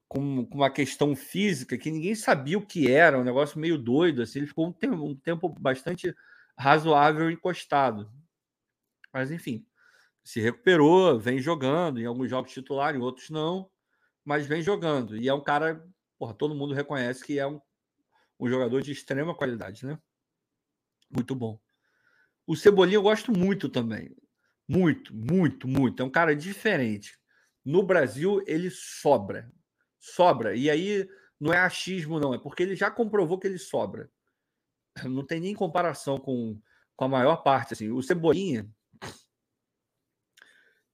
com, 0.08 0.46
com, 0.46 0.58
uma 0.58 0.70
questão 0.70 1.14
física 1.16 1.76
que 1.76 1.90
ninguém 1.90 2.14
sabia 2.14 2.58
o 2.58 2.66
que 2.66 2.90
era, 2.90 3.18
um 3.18 3.24
negócio 3.24 3.58
meio 3.58 3.78
doido. 3.78 4.22
Assim, 4.22 4.40
ele 4.40 4.48
ficou 4.48 4.66
um 4.68 4.72
tempo, 4.72 5.04
um 5.04 5.16
tempo 5.16 5.48
bastante 5.48 6.14
razoável 6.58 7.30
encostado. 7.30 8.10
Mas, 9.12 9.30
enfim, 9.30 9.66
se 10.22 10.40
recuperou, 10.40 11.18
vem 11.18 11.38
jogando, 11.38 12.00
em 12.00 12.06
alguns 12.06 12.30
jogos 12.30 12.52
titular, 12.52 12.94
em 12.94 13.00
outros 13.00 13.30
não, 13.30 13.70
mas 14.24 14.46
vem 14.46 14.62
jogando. 14.62 15.16
E 15.16 15.28
é 15.28 15.34
um 15.34 15.42
cara, 15.42 15.86
porra, 16.18 16.34
todo 16.34 16.54
mundo 16.54 16.74
reconhece 16.74 17.24
que 17.24 17.38
é 17.38 17.46
um, 17.46 17.60
um 18.38 18.48
jogador 18.48 18.82
de 18.82 18.92
extrema 18.92 19.34
qualidade, 19.34 19.86
né? 19.86 19.98
Muito 21.10 21.34
bom. 21.34 21.60
O 22.46 22.56
Cebolinha 22.56 22.96
eu 22.96 23.02
gosto 23.02 23.32
muito 23.32 23.68
também. 23.68 24.14
Muito, 24.68 25.14
muito, 25.14 25.68
muito. 25.68 26.02
É 26.02 26.06
um 26.06 26.10
cara 26.10 26.34
diferente. 26.34 27.18
No 27.64 27.82
Brasil, 27.82 28.42
ele 28.46 28.70
sobra 28.70 29.50
sobra. 30.06 30.54
E 30.54 30.70
aí 30.70 31.08
não 31.38 31.52
é 31.52 31.58
achismo, 31.58 32.20
não, 32.20 32.34
é 32.34 32.38
porque 32.38 32.62
ele 32.62 32.76
já 32.76 32.90
comprovou 32.90 33.38
que 33.38 33.46
ele 33.46 33.58
sobra. 33.58 34.10
Não 35.04 35.26
tem 35.26 35.40
nem 35.40 35.54
comparação 35.54 36.18
com, 36.18 36.58
com 36.94 37.04
a 37.04 37.08
maior 37.08 37.42
parte. 37.42 37.74
Assim. 37.74 37.90
O 37.90 38.02
Cebolinha, 38.02 38.66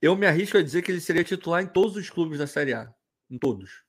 eu 0.00 0.16
me 0.16 0.26
arrisco 0.26 0.58
a 0.58 0.62
dizer 0.62 0.82
que 0.82 0.90
ele 0.90 1.00
seria 1.00 1.22
titular 1.22 1.62
em 1.62 1.68
todos 1.68 1.96
os 1.96 2.10
clubes 2.10 2.38
da 2.38 2.46
Série 2.46 2.74
A. 2.74 2.92
Em 3.30 3.38
todos. 3.38 3.84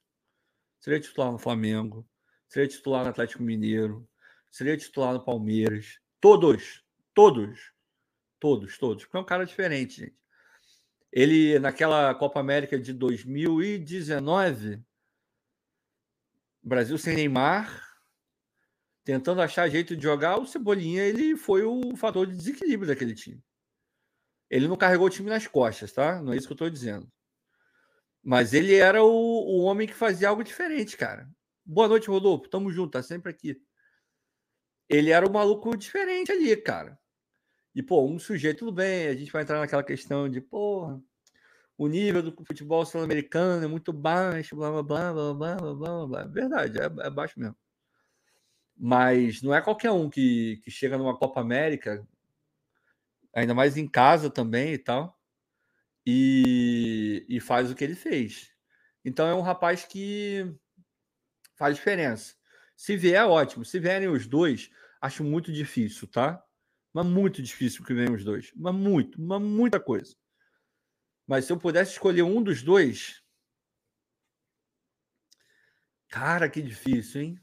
Seria 0.79 0.99
titular 0.99 1.31
no 1.31 1.39
Flamengo, 1.39 2.07
seria 2.47 2.67
titular 2.67 3.03
no 3.03 3.09
Atlético 3.09 3.41
Mineiro, 3.41 4.07
seria 4.51 4.77
titular 4.77 5.13
no 5.13 5.25
Palmeiras. 5.25 5.99
Todos, 6.21 6.83
todos, 7.13 7.71
todos, 8.39 8.77
todos. 8.77 9.03
Porque 9.05 9.17
é 9.17 9.19
um 9.19 9.25
cara 9.25 9.45
diferente, 9.45 10.01
gente. 10.01 10.15
Ele, 11.11 11.57
naquela 11.59 12.13
Copa 12.15 12.39
América 12.39 12.77
de 12.79 12.91
2019, 12.91 14.83
Brasil 16.63 16.97
sem 16.97 17.15
Neymar. 17.15 17.91
tentando 19.03 19.41
achar 19.41 19.69
jeito 19.69 19.97
de 19.97 20.03
jogar, 20.03 20.37
o 20.37 20.47
Cebolinha 20.47 21.03
ele 21.03 21.35
foi 21.35 21.63
o 21.63 21.93
fator 21.97 22.25
de 22.25 22.35
desequilíbrio 22.37 22.87
daquele 22.87 23.13
time. 23.13 23.43
Ele 24.49 24.67
não 24.67 24.77
carregou 24.77 25.07
o 25.07 25.09
time 25.09 25.29
nas 25.29 25.45
costas, 25.45 25.91
tá? 25.91 26.21
Não 26.21 26.31
é 26.31 26.37
isso 26.37 26.47
que 26.47 26.53
eu 26.53 26.55
estou 26.55 26.69
dizendo. 26.69 27.11
Mas 28.23 28.53
ele 28.53 28.75
era 28.75 29.03
o, 29.03 29.07
o 29.09 29.63
homem 29.63 29.85
que 29.85 29.93
fazia 29.93 30.29
algo 30.29 30.43
diferente, 30.43 30.95
cara. 30.95 31.29
Boa 31.65 31.89
noite, 31.89 32.07
Rodolfo. 32.07 32.47
Tamo 32.47 32.71
junto, 32.71 32.91
tá 32.91 33.03
sempre 33.03 33.29
aqui. 33.29 33.61
Ele 34.87 35.11
era 35.11 35.27
um 35.27 35.31
maluco 35.31 35.75
diferente 35.75 36.31
ali, 36.31 36.55
cara. 36.55 36.97
E, 37.75 37.83
pô, 37.83 38.05
um 38.05 38.17
sujeito, 38.19 38.59
tudo 38.59 38.71
bem, 38.71 39.07
a 39.07 39.15
gente 39.15 39.31
vai 39.31 39.41
entrar 39.41 39.59
naquela 39.59 39.83
questão 39.83 40.29
de, 40.29 40.39
porra, 40.39 41.01
o 41.83 41.87
nível 41.87 42.23
do 42.23 42.45
futebol 42.45 42.85
sul-americano 42.85 43.65
é 43.65 43.67
muito 43.67 43.91
baixo, 43.91 44.55
blá, 44.55 44.71
blá, 44.71 44.83
blá, 44.83 45.13
blá, 45.13 45.33
blá, 45.33 45.55
blá, 45.55 45.73
blá, 45.75 46.07
blá. 46.07 46.23
Verdade, 46.23 46.79
é, 46.79 46.85
é 46.85 47.09
baixo 47.09 47.37
mesmo. 47.37 47.57
Mas 48.77 49.41
não 49.41 49.53
é 49.53 49.61
qualquer 49.61 49.91
um 49.91 50.09
que, 50.09 50.61
que 50.63 50.71
chega 50.71 50.97
numa 50.97 51.17
Copa 51.17 51.41
América, 51.41 52.07
ainda 53.35 53.53
mais 53.53 53.75
em 53.75 53.87
casa 53.87 54.29
também 54.29 54.73
e 54.73 54.77
tal, 54.77 55.19
e, 56.05 57.25
e 57.27 57.39
faz 57.41 57.69
o 57.69 57.75
que 57.75 57.83
ele 57.83 57.95
fez. 57.95 58.53
Então 59.03 59.27
é 59.27 59.35
um 59.35 59.41
rapaz 59.41 59.83
que 59.83 60.55
faz 61.55 61.75
diferença. 61.75 62.33
Se 62.77 62.95
vier, 62.95 63.25
ótimo. 63.25 63.65
Se 63.65 63.77
vierem 63.77 64.07
os 64.07 64.25
dois, 64.25 64.71
acho 65.01 65.23
muito 65.23 65.51
difícil, 65.51 66.07
tá? 66.07 66.41
Mas 66.93 67.05
muito 67.05 67.41
difícil 67.41 67.83
que 67.83 67.93
venham 67.93 68.13
os 68.13 68.23
dois. 68.23 68.53
Mas 68.55 68.73
muito, 68.73 69.21
mas 69.21 69.41
muita 69.41 69.79
coisa. 69.79 70.15
Mas 71.27 71.45
se 71.45 71.53
eu 71.53 71.59
pudesse 71.59 71.93
escolher 71.93 72.23
um 72.23 72.41
dos 72.41 72.61
dois. 72.61 73.21
Cara, 76.09 76.49
que 76.49 76.61
difícil, 76.61 77.21
hein? 77.21 77.39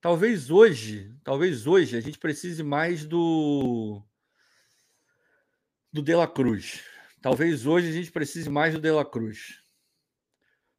Talvez 0.00 0.50
hoje, 0.50 1.16
talvez 1.22 1.66
hoje 1.66 1.96
a 1.96 2.00
gente 2.00 2.18
precise 2.18 2.62
mais 2.62 3.04
do 3.04 4.02
do 5.92 6.02
De 6.02 6.14
La 6.14 6.26
Cruz. 6.26 6.82
Talvez 7.20 7.66
hoje 7.66 7.88
a 7.88 7.92
gente 7.92 8.10
precise 8.10 8.50
mais 8.50 8.74
do 8.74 8.80
De 8.80 8.90
La 8.90 9.04
Cruz. 9.04 9.62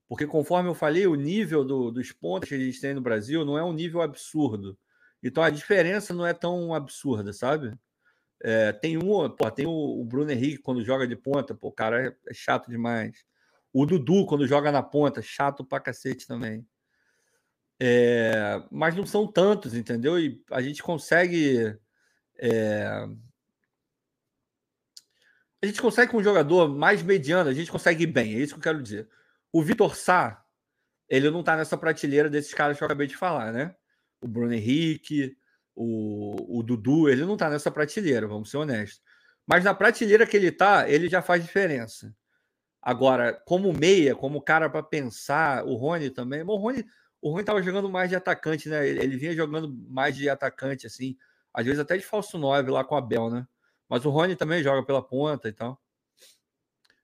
Porque 0.10 0.28
conforme 0.28 0.70
eu 0.70 0.76
falei, 0.76 1.08
o 1.08 1.16
nível 1.16 1.64
do, 1.64 1.90
dos 1.90 2.12
pontos 2.12 2.50
que 2.50 2.56
a 2.56 2.60
gente 2.60 2.82
tem 2.82 2.94
no 2.94 3.02
Brasil 3.02 3.46
não 3.46 3.58
é 3.58 3.64
um 3.64 3.72
nível 3.72 4.02
absurdo. 4.02 4.78
Então 5.24 5.42
a 5.42 5.50
diferença 5.50 6.14
não 6.14 6.28
é 6.28 6.34
tão 6.34 6.74
absurda, 6.74 7.32
sabe? 7.32 7.74
É, 8.44 8.74
tem 8.74 8.98
um, 8.98 9.30
pô, 9.30 9.50
tem 9.50 9.66
o, 9.66 9.72
o, 9.72 10.04
Bruno 10.04 10.30
Henrique 10.30 10.62
quando 10.62 10.84
joga 10.84 11.08
de 11.08 11.16
ponta, 11.16 11.56
pô, 11.56 11.70
o 11.70 11.72
cara 11.72 12.08
é, 12.08 12.16
é, 12.28 12.34
chato 12.34 12.70
demais. 12.70 13.24
O 13.72 13.86
Dudu 13.86 14.26
quando 14.26 14.46
joga 14.46 14.70
na 14.70 14.84
ponta, 14.84 15.22
chato 15.22 15.64
pra 15.64 15.80
cacete 15.80 16.28
também. 16.28 16.68
É, 17.80 18.62
mas 18.70 18.96
não 18.96 19.06
são 19.06 19.26
tantos, 19.26 19.74
entendeu? 19.74 20.20
E 20.20 20.44
a 20.52 20.62
gente 20.62 20.84
consegue. 20.84 21.78
É, 22.38 23.08
a 25.62 25.66
gente 25.66 25.82
consegue 25.82 26.12
com 26.12 26.18
um 26.18 26.24
jogador 26.24 26.68
mais 26.68 27.02
mediano, 27.02 27.50
a 27.50 27.54
gente 27.54 27.72
consegue 27.72 28.04
ir 28.04 28.08
bem, 28.08 28.36
é 28.36 28.40
isso 28.40 28.54
que 28.54 28.60
eu 28.60 28.64
quero 28.64 28.84
dizer. 28.84 29.08
O 29.54 29.64
Vitor 29.64 29.96
Sá, 29.96 30.44
ele 31.08 31.30
não 31.30 31.42
tá 31.44 31.56
nessa 31.56 31.78
prateleira 31.78 32.30
desses 32.30 32.54
caras 32.54 32.78
que 32.78 32.84
eu 32.84 32.86
acabei 32.86 33.08
de 33.08 33.16
falar, 33.16 33.54
né? 33.54 33.74
O 34.22 34.28
Bruno 34.28 34.54
Henrique, 34.54 35.38
o, 35.76 36.60
o 36.60 36.64
Dudu, 36.64 37.10
ele 37.10 37.26
não 37.26 37.38
tá 37.38 37.50
nessa 37.50 37.72
prateleira, 37.72 38.28
vamos 38.28 38.50
ser 38.50 38.58
honestos. 38.58 39.02
Mas 39.46 39.64
na 39.64 39.74
prateleira 39.74 40.26
que 40.26 40.38
ele 40.38 40.52
tá, 40.52 40.90
ele 40.90 41.10
já 41.10 41.22
faz 41.22 41.44
diferença. 41.44 42.16
Agora, 42.82 43.34
como 43.46 43.74
meia, 43.74 44.16
como 44.16 44.42
cara 44.42 44.70
para 44.70 44.84
pensar, 44.84 45.66
o 45.66 45.76
Rony 45.76 46.10
também. 46.10 46.44
O 46.44 46.56
Rony, 46.56 46.86
o 47.22 47.32
Rony 47.32 47.44
tava 47.44 47.62
jogando 47.62 47.90
mais 47.90 48.10
de 48.10 48.16
atacante, 48.16 48.70
né? 48.70 48.88
Ele, 48.88 49.00
ele, 49.02 49.18
vinha 49.18 49.34
jogando 49.34 49.74
mais 49.90 50.16
de 50.16 50.30
atacante, 50.30 50.86
assim, 50.86 51.18
às 51.54 51.66
vezes 51.66 51.80
até 51.80 51.98
de 51.98 52.04
falso 52.04 52.38
9 52.38 52.72
lá 52.72 52.84
com 52.84 52.96
a 52.96 53.02
Bel, 53.02 53.30
né? 53.30 53.48
Mas 53.90 54.06
o 54.06 54.10
Rony 54.10 54.36
também 54.36 54.64
joga 54.64 54.86
pela 54.86 55.02
ponta 55.02 55.48
e 55.48 55.54
tal. 55.54 55.82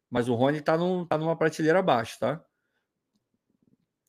Mas 0.10 0.28
o 0.28 0.36
Rony 0.36 0.62
tá, 0.62 0.78
num, 0.78 1.06
tá 1.06 1.18
numa 1.18 1.38
prateleira 1.38 1.80
abaixo, 1.80 2.20
tá? 2.20 2.44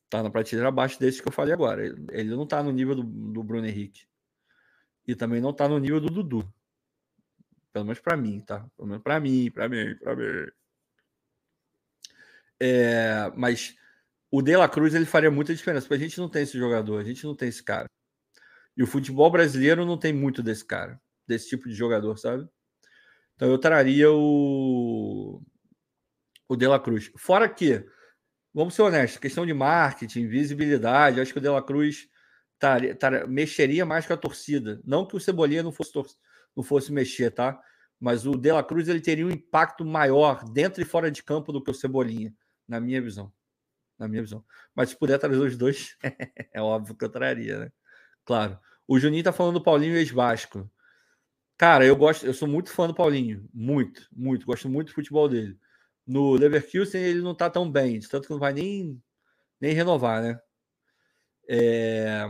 Tá 0.09 0.21
na 0.23 0.29
prateleira 0.29 0.69
abaixo 0.69 0.99
desse 0.99 1.21
que 1.21 1.27
eu 1.27 1.31
falei 1.31 1.53
agora. 1.53 1.85
Ele, 1.85 2.05
ele 2.11 2.35
não 2.35 2.45
tá 2.45 2.61
no 2.61 2.71
nível 2.71 2.95
do, 2.95 3.03
do 3.03 3.43
Bruno 3.43 3.67
Henrique. 3.67 4.10
E 5.07 5.15
também 5.15 5.41
não 5.41 5.53
tá 5.53 5.67
no 5.67 5.79
nível 5.79 5.99
do 5.99 6.09
Dudu. 6.09 6.53
Pelo 7.73 7.85
menos 7.85 7.99
para 7.99 8.17
mim, 8.17 8.39
tá? 8.41 8.65
Pelo 8.75 8.87
menos 8.87 9.03
para 9.03 9.19
mim, 9.19 9.49
para 9.49 9.69
mim, 9.69 9.95
para 9.95 10.15
mim. 10.15 10.51
É, 12.59 13.31
mas 13.35 13.75
o 14.29 14.41
De 14.41 14.55
La 14.55 14.69
Cruz 14.69 14.93
ele 14.93 15.05
faria 15.05 15.31
muita 15.31 15.55
diferença, 15.55 15.87
porque 15.87 16.01
a 16.01 16.07
gente 16.07 16.19
não 16.19 16.29
tem 16.29 16.43
esse 16.43 16.57
jogador, 16.57 16.99
a 16.99 17.03
gente 17.03 17.23
não 17.25 17.35
tem 17.35 17.49
esse 17.49 17.63
cara. 17.63 17.89
E 18.77 18.83
o 18.83 18.87
futebol 18.87 19.29
brasileiro 19.31 19.85
não 19.85 19.97
tem 19.97 20.13
muito 20.13 20.43
desse 20.43 20.65
cara, 20.65 21.01
desse 21.27 21.49
tipo 21.49 21.67
de 21.67 21.75
jogador, 21.75 22.17
sabe? 22.17 22.47
Então 23.35 23.49
eu 23.49 23.57
traria 23.57 24.11
o 24.11 25.41
o 26.47 26.55
De 26.57 26.67
La 26.67 26.79
Cruz. 26.79 27.09
Fora 27.15 27.47
que, 27.47 27.85
vamos 28.53 28.73
ser 28.75 28.81
honestos, 28.81 29.19
questão 29.19 29.45
de 29.45 29.53
marketing, 29.53 30.27
visibilidade, 30.27 31.21
acho 31.21 31.31
que 31.31 31.39
o 31.39 31.41
De 31.41 31.47
La 31.47 31.63
Cruz 31.63 32.09
tar, 32.61 32.95
tar, 32.95 33.27
mexeria 33.27 33.83
mais 33.85 34.05
com 34.05 34.13
a 34.13 34.17
torcida. 34.17 34.79
Não 34.85 35.05
que 35.05 35.15
o 35.15 35.19
Cebolinha 35.19 35.63
não 35.63 35.71
fosse, 35.71 35.91
não 36.55 36.63
fosse 36.63 36.93
mexer, 36.93 37.31
tá? 37.31 37.59
Mas 37.99 38.25
o 38.25 38.37
De 38.37 38.51
La 38.51 38.63
Cruz 38.63 38.87
ele 38.87 39.01
teria 39.01 39.25
um 39.25 39.31
impacto 39.31 39.83
maior 39.83 40.43
dentro 40.45 40.81
e 40.81 40.85
fora 40.85 41.09
de 41.09 41.23
campo 41.23 41.51
do 41.51 41.61
que 41.61 41.71
o 41.71 41.73
Cebolinha, 41.73 42.33
na 42.67 42.79
minha 42.79 43.01
visão. 43.01 43.33
Na 43.97 44.07
minha 44.07 44.21
visão. 44.21 44.45
Mas 44.75 44.89
se 44.89 44.95
puder 44.95 45.17
trazer 45.17 45.37
os 45.37 45.57
dois, 45.57 45.97
é 46.53 46.61
óbvio 46.61 46.95
que 46.95 47.03
eu 47.03 47.09
traria, 47.09 47.59
né? 47.59 47.71
Claro. 48.23 48.59
O 48.87 48.99
Juninho 48.99 49.23
tá 49.23 49.33
falando 49.33 49.55
do 49.55 49.63
Paulinho 49.63 49.95
ex-Vasco. 49.95 50.69
Cara, 51.57 51.85
eu 51.85 51.95
gosto, 51.95 52.25
eu 52.25 52.33
sou 52.33 52.47
muito 52.47 52.71
fã 52.71 52.87
do 52.87 52.93
Paulinho. 52.93 53.47
Muito, 53.53 54.07
muito. 54.11 54.45
Gosto 54.45 54.69
muito 54.69 54.89
do 54.89 54.95
futebol 54.95 55.27
dele. 55.27 55.57
No 56.05 56.33
Leverkusen 56.33 57.01
ele 57.01 57.21
não 57.21 57.33
tá 57.35 57.49
tão 57.49 57.71
bem, 57.71 57.99
tanto 58.01 58.27
que 58.27 58.33
não 58.33 58.39
vai 58.39 58.53
nem, 58.53 59.01
nem 59.59 59.73
renovar, 59.73 60.21
né? 60.21 60.39
É, 61.47 62.27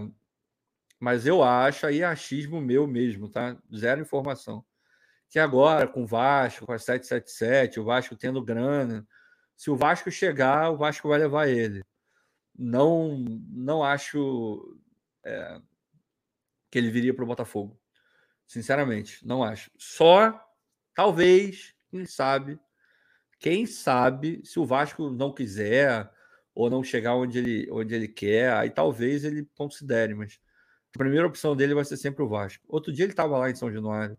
mas 1.02 1.26
eu 1.26 1.42
acho 1.42 1.88
aí 1.88 2.04
achismo 2.04 2.62
meu 2.62 2.86
mesmo, 2.86 3.28
tá? 3.28 3.58
Zero 3.76 4.02
informação. 4.02 4.64
Que 5.32 5.40
agora, 5.40 5.88
com 5.88 6.04
o 6.04 6.06
Vasco, 6.06 6.64
com 6.64 6.74
a 6.74 6.78
777, 6.78 7.80
o 7.80 7.84
Vasco 7.84 8.16
tendo 8.16 8.40
grana, 8.44 9.08
se 9.58 9.72
o 9.72 9.76
Vasco 9.76 10.12
chegar, 10.12 10.70
o 10.70 10.78
Vasco 10.78 11.10
vai 11.10 11.18
levar 11.18 11.48
ele. 11.48 11.84
Não, 12.56 13.18
não 13.50 13.84
acho 13.84 14.80
é, 15.26 15.60
que 16.70 16.78
ele 16.78 16.92
viria 16.92 17.16
para 17.16 17.24
o 17.24 17.28
Botafogo. 17.28 17.82
Sinceramente, 18.46 19.26
não 19.26 19.44
acho. 19.44 19.72
Só, 19.80 20.40
talvez, 20.94 21.74
quem 21.90 22.06
sabe, 22.06 22.60
quem 23.40 23.66
sabe, 23.66 24.40
se 24.46 24.60
o 24.60 24.66
Vasco 24.68 25.10
não 25.10 25.34
quiser 25.34 26.12
ou 26.54 26.70
não 26.70 26.84
chegar 26.84 27.16
onde 27.16 27.40
ele, 27.40 27.72
onde 27.72 27.96
ele 27.96 28.08
quer, 28.08 28.54
aí 28.54 28.70
talvez 28.70 29.24
ele 29.24 29.50
considere, 29.56 30.14
mas 30.14 30.40
a 30.96 31.00
primeira 31.00 31.28
opção 31.28 31.56
dele 31.56 31.74
vai 31.74 31.86
ser 31.86 31.98
sempre 31.98 32.24
o 32.24 32.28
Vasco. 32.28 32.64
Outro 32.68 32.92
dia 32.92 33.06
ele 33.06 33.14
estava 33.14 33.38
lá 33.38 33.50
em 33.50 33.56
São 33.56 33.72
Januário 33.72 34.18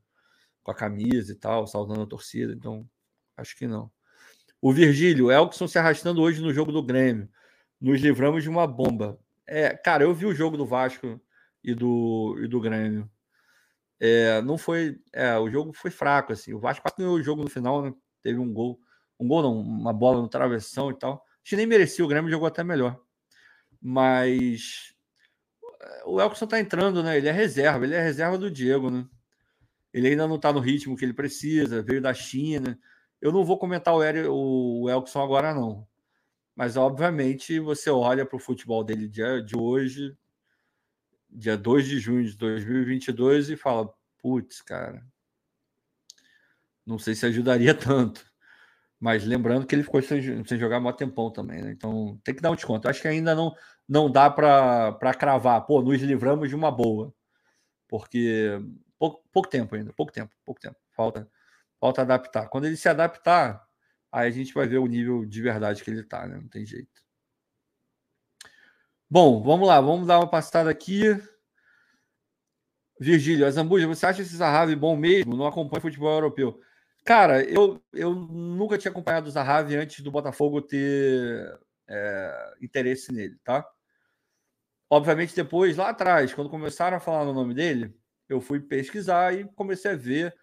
com 0.62 0.70
a 0.70 0.74
camisa 0.74 1.32
e 1.32 1.35
tal, 1.35 1.66
saudando 1.66 2.03
a 2.03 2.07
torcida, 2.07 2.53
então 2.53 2.89
acho 3.36 3.57
que 3.57 3.66
não. 3.66 3.90
O 4.61 4.73
Virgílio, 4.73 5.31
Elkson 5.31 5.66
se 5.66 5.78
arrastando 5.78 6.23
hoje 6.23 6.40
no 6.40 6.53
jogo 6.53 6.70
do 6.70 6.82
Grêmio. 6.82 7.28
Nos 7.81 8.01
livramos 8.01 8.44
de 8.44 8.49
uma 8.49 8.66
bomba. 8.66 9.19
É, 9.44 9.77
cara, 9.77 10.05
eu 10.05 10.15
vi 10.15 10.24
o 10.24 10.35
jogo 10.35 10.57
do 10.57 10.65
Vasco 10.65 11.20
e 11.65 11.74
do, 11.74 12.39
e 12.40 12.47
do 12.47 12.61
Grêmio. 12.61 13.11
É, 13.99 14.40
não 14.43 14.57
foi. 14.57 15.01
É, 15.12 15.36
o 15.36 15.51
jogo 15.51 15.73
foi 15.73 15.90
fraco, 15.90 16.32
assim. 16.32 16.55
O 16.55 16.61
Vasco 16.61 16.89
ganhou 16.97 17.15
o 17.15 17.23
jogo 17.23 17.43
no 17.43 17.51
final, 17.51 17.82
né? 17.82 17.93
Teve 18.23 18.39
um 18.39 18.53
gol. 18.53 18.81
Um 19.19 19.27
gol, 19.27 19.43
não, 19.43 19.61
uma 19.61 19.93
bola 19.93 20.20
no 20.20 20.28
travessão 20.28 20.90
e 20.90 20.99
tal. 20.99 21.24
Acho 21.43 21.51
que 21.51 21.57
nem 21.57 21.66
merecia, 21.66 22.05
o 22.05 22.09
Grêmio 22.09 22.31
jogou 22.31 22.47
até 22.47 22.62
melhor. 22.62 23.01
Mas 23.81 24.91
o 26.04 26.20
Elkson 26.20 26.46
tá 26.46 26.60
entrando, 26.60 27.02
né? 27.02 27.16
Ele 27.16 27.28
é 27.28 27.32
reserva, 27.32 27.84
ele 27.84 27.94
é 27.94 28.02
reserva 28.02 28.38
do 28.38 28.50
Diego, 28.50 28.90
né? 28.90 29.06
Ele 29.92 30.09
ainda 30.09 30.26
não 30.26 30.38
tá 30.38 30.52
no 30.52 30.60
ritmo 30.60 30.96
que 30.96 31.04
ele 31.04 31.12
precisa, 31.12 31.82
veio 31.82 32.00
da 32.00 32.14
China. 32.14 32.78
Eu 33.20 33.32
não 33.32 33.44
vou 33.44 33.59
comentar 33.59 33.94
o, 33.94 34.88
Elkson 34.88 35.22
agora, 35.22 35.54
não. 35.54 35.86
Mas, 36.54 36.76
obviamente, 36.76 37.59
você 37.60 37.90
olha 37.90 38.26
para 38.26 38.36
o 38.36 38.40
futebol 38.40 38.84
dele 38.84 39.09
de, 39.09 39.42
de 39.42 39.56
hoje, 39.56 40.16
dia 41.30 41.56
2 41.56 41.86
de 41.86 41.98
junho 41.98 42.24
de 42.24 42.36
2022, 42.36 43.50
e 43.50 43.56
fala: 43.56 43.92
putz, 44.18 44.62
cara, 44.62 45.04
não 46.86 46.98
sei 46.98 47.14
se 47.14 47.26
ajudaria 47.26 47.74
tanto. 47.74 48.24
Mas 48.98 49.24
lembrando 49.24 49.66
que 49.66 49.74
ele 49.74 49.82
ficou 49.82 50.00
sem, 50.00 50.44
sem 50.44 50.59
jogar 50.59 50.80
há 50.86 50.92
tempão 50.92 51.30
também, 51.30 51.60
né? 51.60 51.72
Então 51.72 52.20
tem 52.22 52.34
que 52.34 52.40
dar 52.40 52.52
um 52.52 52.54
desconto. 52.54 52.88
Acho 52.88 53.02
que 53.02 53.09
ainda 53.09 53.34
não, 53.34 53.52
não 53.88 54.10
dá 54.10 54.30
para 54.30 55.14
cravar, 55.14 55.64
pô, 55.66 55.82
nos 55.82 56.00
livramos 56.00 56.48
de 56.48 56.54
uma 56.54 56.70
boa. 56.70 57.14
Porque 57.88 58.59
pouco, 58.98 59.22
pouco 59.32 59.48
tempo 59.48 59.74
ainda, 59.74 59.92
pouco 59.92 60.12
tempo, 60.12 60.34
pouco 60.44 60.60
tempo. 60.60 60.76
Falta, 60.96 61.28
falta 61.80 62.02
adaptar. 62.02 62.48
Quando 62.48 62.66
ele 62.66 62.76
se 62.76 62.88
adaptar, 62.88 63.66
aí 64.10 64.28
a 64.28 64.30
gente 64.30 64.54
vai 64.54 64.66
ver 64.66 64.78
o 64.78 64.86
nível 64.86 65.24
de 65.24 65.42
verdade 65.42 65.82
que 65.84 65.90
ele 65.90 66.02
tá, 66.02 66.26
né? 66.26 66.36
Não 66.36 66.48
tem 66.48 66.64
jeito. 66.64 67.02
Bom, 69.10 69.42
vamos 69.42 69.68
lá, 69.68 69.80
vamos 69.80 70.06
dar 70.06 70.18
uma 70.18 70.30
passada 70.30 70.70
aqui. 70.70 71.02
Virgílio, 72.98 73.46
Azambuja, 73.46 73.86
você 73.86 74.06
acha 74.06 74.22
esse 74.22 74.36
Zahavi 74.36 74.76
bom 74.76 74.96
mesmo? 74.96 75.36
Não 75.36 75.46
acompanha 75.46 75.82
futebol 75.82 76.12
europeu? 76.12 76.59
Cara, 77.04 77.42
eu, 77.42 77.82
eu 77.92 78.14
nunca 78.14 78.78
tinha 78.78 78.90
acompanhado 78.90 79.28
o 79.28 79.30
Zahavi 79.30 79.76
antes 79.76 80.00
do 80.00 80.10
Botafogo 80.10 80.62
ter 80.62 81.59
é, 81.88 82.54
interesse 82.60 83.12
nele, 83.12 83.36
tá? 83.44 83.66
Obviamente, 84.90 85.34
depois, 85.34 85.76
lá 85.76 85.88
atrás, 85.88 86.34
quando 86.34 86.50
começaram 86.50 86.96
a 86.96 87.00
falar 87.00 87.24
no 87.24 87.32
nome 87.32 87.54
dele, 87.54 87.94
eu 88.28 88.40
fui 88.40 88.60
pesquisar 88.60 89.34
e 89.34 89.44
comecei 89.54 89.92
a 89.92 89.96
ver. 89.96 90.36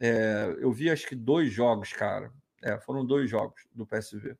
É, 0.00 0.56
eu 0.58 0.72
vi 0.72 0.90
acho 0.90 1.06
que 1.06 1.14
dois 1.14 1.52
jogos, 1.52 1.92
cara. 1.92 2.32
É, 2.62 2.78
foram 2.78 3.04
dois 3.04 3.28
jogos 3.28 3.62
do 3.72 3.86
PSV. 3.86 4.36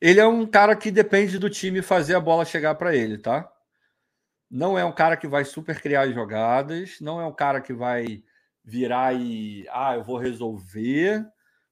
Ele 0.00 0.18
é 0.18 0.26
um 0.26 0.46
cara 0.46 0.74
que 0.74 0.90
depende 0.90 1.38
do 1.38 1.48
time 1.48 1.80
fazer 1.80 2.14
a 2.14 2.20
bola 2.20 2.44
chegar 2.44 2.74
para 2.74 2.94
ele, 2.94 3.18
tá? 3.18 3.50
Não 4.50 4.76
é 4.76 4.84
um 4.84 4.92
cara 4.92 5.16
que 5.16 5.28
vai 5.28 5.44
super 5.44 5.80
criar 5.80 6.08
jogadas, 6.08 7.00
não 7.00 7.20
é 7.20 7.24
um 7.26 7.32
cara 7.32 7.60
que 7.60 7.72
vai 7.72 8.24
virar 8.64 9.14
e 9.14 9.66
ah, 9.70 9.94
eu 9.94 10.02
vou 10.02 10.18
resolver 10.18 11.24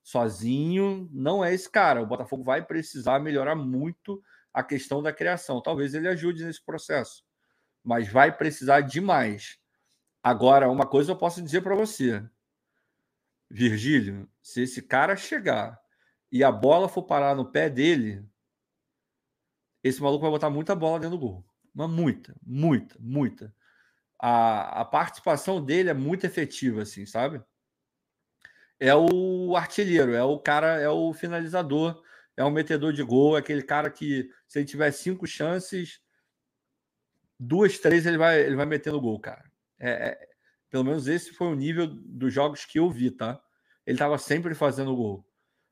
sozinho. 0.02 1.09
Não 1.12 1.44
é 1.44 1.55
esse 1.55 1.70
cara. 1.70 2.02
O 2.02 2.06
Botafogo 2.06 2.43
vai 2.43 2.64
precisar 2.64 3.20
melhorar 3.20 3.55
muito 3.55 4.22
a 4.52 4.62
questão 4.62 5.02
da 5.02 5.12
criação. 5.12 5.62
Talvez 5.62 5.94
ele 5.94 6.09
ajude 6.09 6.44
nesse 6.44 6.64
processo, 6.64 7.24
mas 7.82 8.09
vai 8.09 8.36
precisar 8.36 8.81
demais. 8.81 9.59
Agora, 10.22 10.70
uma 10.70 10.86
coisa 10.86 11.12
eu 11.12 11.16
posso 11.16 11.43
dizer 11.43 11.62
para 11.62 11.74
você, 11.74 12.22
Virgílio, 13.51 14.28
se 14.43 14.62
esse 14.62 14.82
cara 14.82 15.16
chegar 15.16 15.81
e 16.31 16.44
a 16.44 16.52
bola 16.52 16.89
for 16.89 17.02
parar 17.02 17.35
no 17.35 17.51
pé 17.51 17.68
dele, 17.68 18.24
esse 19.82 20.01
maluco 20.02 20.22
vai 20.22 20.31
botar 20.31 20.51
muita 20.51 20.74
bola 20.74 21.01
dentro 21.01 21.16
do 21.16 21.20
gol. 21.20 21.44
Mas 21.74 21.89
muita, 21.89 22.36
muita, 22.44 22.97
muita. 23.01 23.55
A, 24.18 24.82
a 24.82 24.85
participação 24.85 25.64
dele 25.64 25.89
é 25.89 25.94
muito 25.94 26.27
efetiva, 26.27 26.82
assim, 26.82 27.06
sabe? 27.06 27.43
É 28.81 28.94
o 28.94 29.55
artilheiro, 29.57 30.15
é 30.15 30.23
o 30.24 30.39
cara, 30.39 30.81
é 30.81 30.89
o 30.89 31.12
finalizador, 31.12 32.02
é 32.36 32.43
o 32.43 32.51
metedor 32.51 32.93
de 32.93 33.02
gol, 33.02 33.36
é 33.36 33.40
aquele 33.40 33.62
cara 33.62 33.90
que, 33.90 34.28
se 34.48 34.59
ele 34.59 34.66
tiver 34.66 34.90
cinco 34.90 35.27
chances, 35.27 36.01
duas, 37.39 37.78
três, 37.78 38.07
ele 38.07 38.19
vai, 38.19 38.40
ele 38.40 38.57
vai 38.57 38.66
metendo 38.66 39.01
gol, 39.01 39.20
cara. 39.20 39.44
É, 39.78 39.90
é, 39.90 40.28
pelo 40.70 40.85
menos 40.85 41.07
esse 41.09 41.32
foi 41.32 41.48
o 41.48 41.55
nível 41.55 41.86
dos 41.86 42.32
jogos 42.32 42.65
que 42.65 42.78
eu 42.78 42.90
vi, 42.90 43.11
tá? 43.11 43.40
Ele 43.86 43.97
estava 43.97 44.16
sempre 44.19 44.55
fazendo 44.55 44.97
gol. 44.97 45.27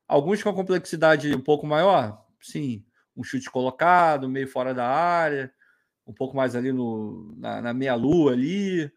Alguns 0.07 0.41
com 0.43 0.53
complexidade 0.53 1.33
um 1.33 1.41
pouco 1.41 1.65
maior, 1.65 2.25
sim. 2.41 2.85
Um 3.15 3.23
chute 3.23 3.49
colocado, 3.49 4.29
meio 4.29 4.47
fora 4.47 4.73
da 4.73 4.87
área, 4.87 5.53
um 6.05 6.13
pouco 6.13 6.35
mais 6.35 6.55
ali 6.55 6.71
no, 6.71 7.35
na, 7.37 7.61
na 7.61 7.73
meia-lua 7.73 8.33
ali, 8.33 8.91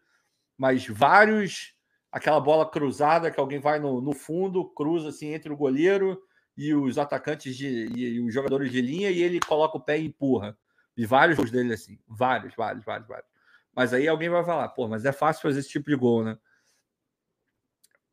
mas 0.57 0.87
vários, 0.87 1.75
aquela 2.13 2.39
bola 2.39 2.69
cruzada 2.69 3.31
que 3.31 3.39
alguém 3.39 3.59
vai 3.59 3.79
no, 3.79 3.99
no 3.99 4.13
fundo, 4.13 4.69
cruza 4.69 5.09
assim 5.09 5.33
entre 5.33 5.51
o 5.51 5.57
goleiro 5.57 6.21
e 6.55 6.71
os 6.75 6.99
atacantes 6.99 7.57
de, 7.57 7.87
e, 7.87 8.13
e, 8.13 8.19
os 8.19 8.31
jogadores 8.31 8.71
de 8.71 8.79
linha 8.81 9.09
e 9.09 9.23
ele 9.23 9.39
coloca 9.39 9.77
o 9.77 9.81
pé 9.81 9.99
e 9.99 10.05
empurra. 10.05 10.55
E 10.95 11.07
vários 11.07 11.35
gols 11.35 11.49
dele 11.49 11.73
assim, 11.73 11.97
vários, 12.07 12.53
vários, 12.55 12.85
vários, 12.85 13.07
vários. 13.07 13.27
Mas 13.75 13.95
aí 13.95 14.07
alguém 14.07 14.29
vai 14.29 14.45
falar, 14.45 14.69
pô, 14.69 14.87
mas 14.87 15.05
é 15.05 15.11
fácil 15.11 15.41
fazer 15.41 15.59
esse 15.59 15.69
tipo 15.69 15.89
de 15.89 15.95
gol, 15.95 16.23
né? 16.23 16.37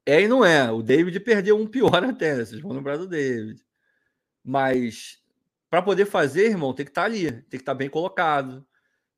É 0.07 0.23
e 0.23 0.27
não 0.27 0.43
é. 0.43 0.73
O 0.73 0.83
David 0.83 1.21
perdeu 1.21 1.59
um 1.59 1.67
pior 1.67 1.93
até, 2.03 2.37
vocês 2.43 2.63
vão 2.63 2.73
lembrar 2.73 2.97
do 2.97 3.07
David. 3.07 3.63
Mas 4.43 5.23
para 5.69 5.83
poder 5.83 6.07
fazer, 6.07 6.47
irmão, 6.47 6.73
tem 6.73 6.87
que 6.87 6.91
estar 6.91 7.03
tá 7.03 7.07
ali, 7.07 7.31
tem 7.31 7.43
que 7.43 7.57
estar 7.57 7.73
tá 7.73 7.79
bem 7.79 7.91
colocado, 7.91 8.67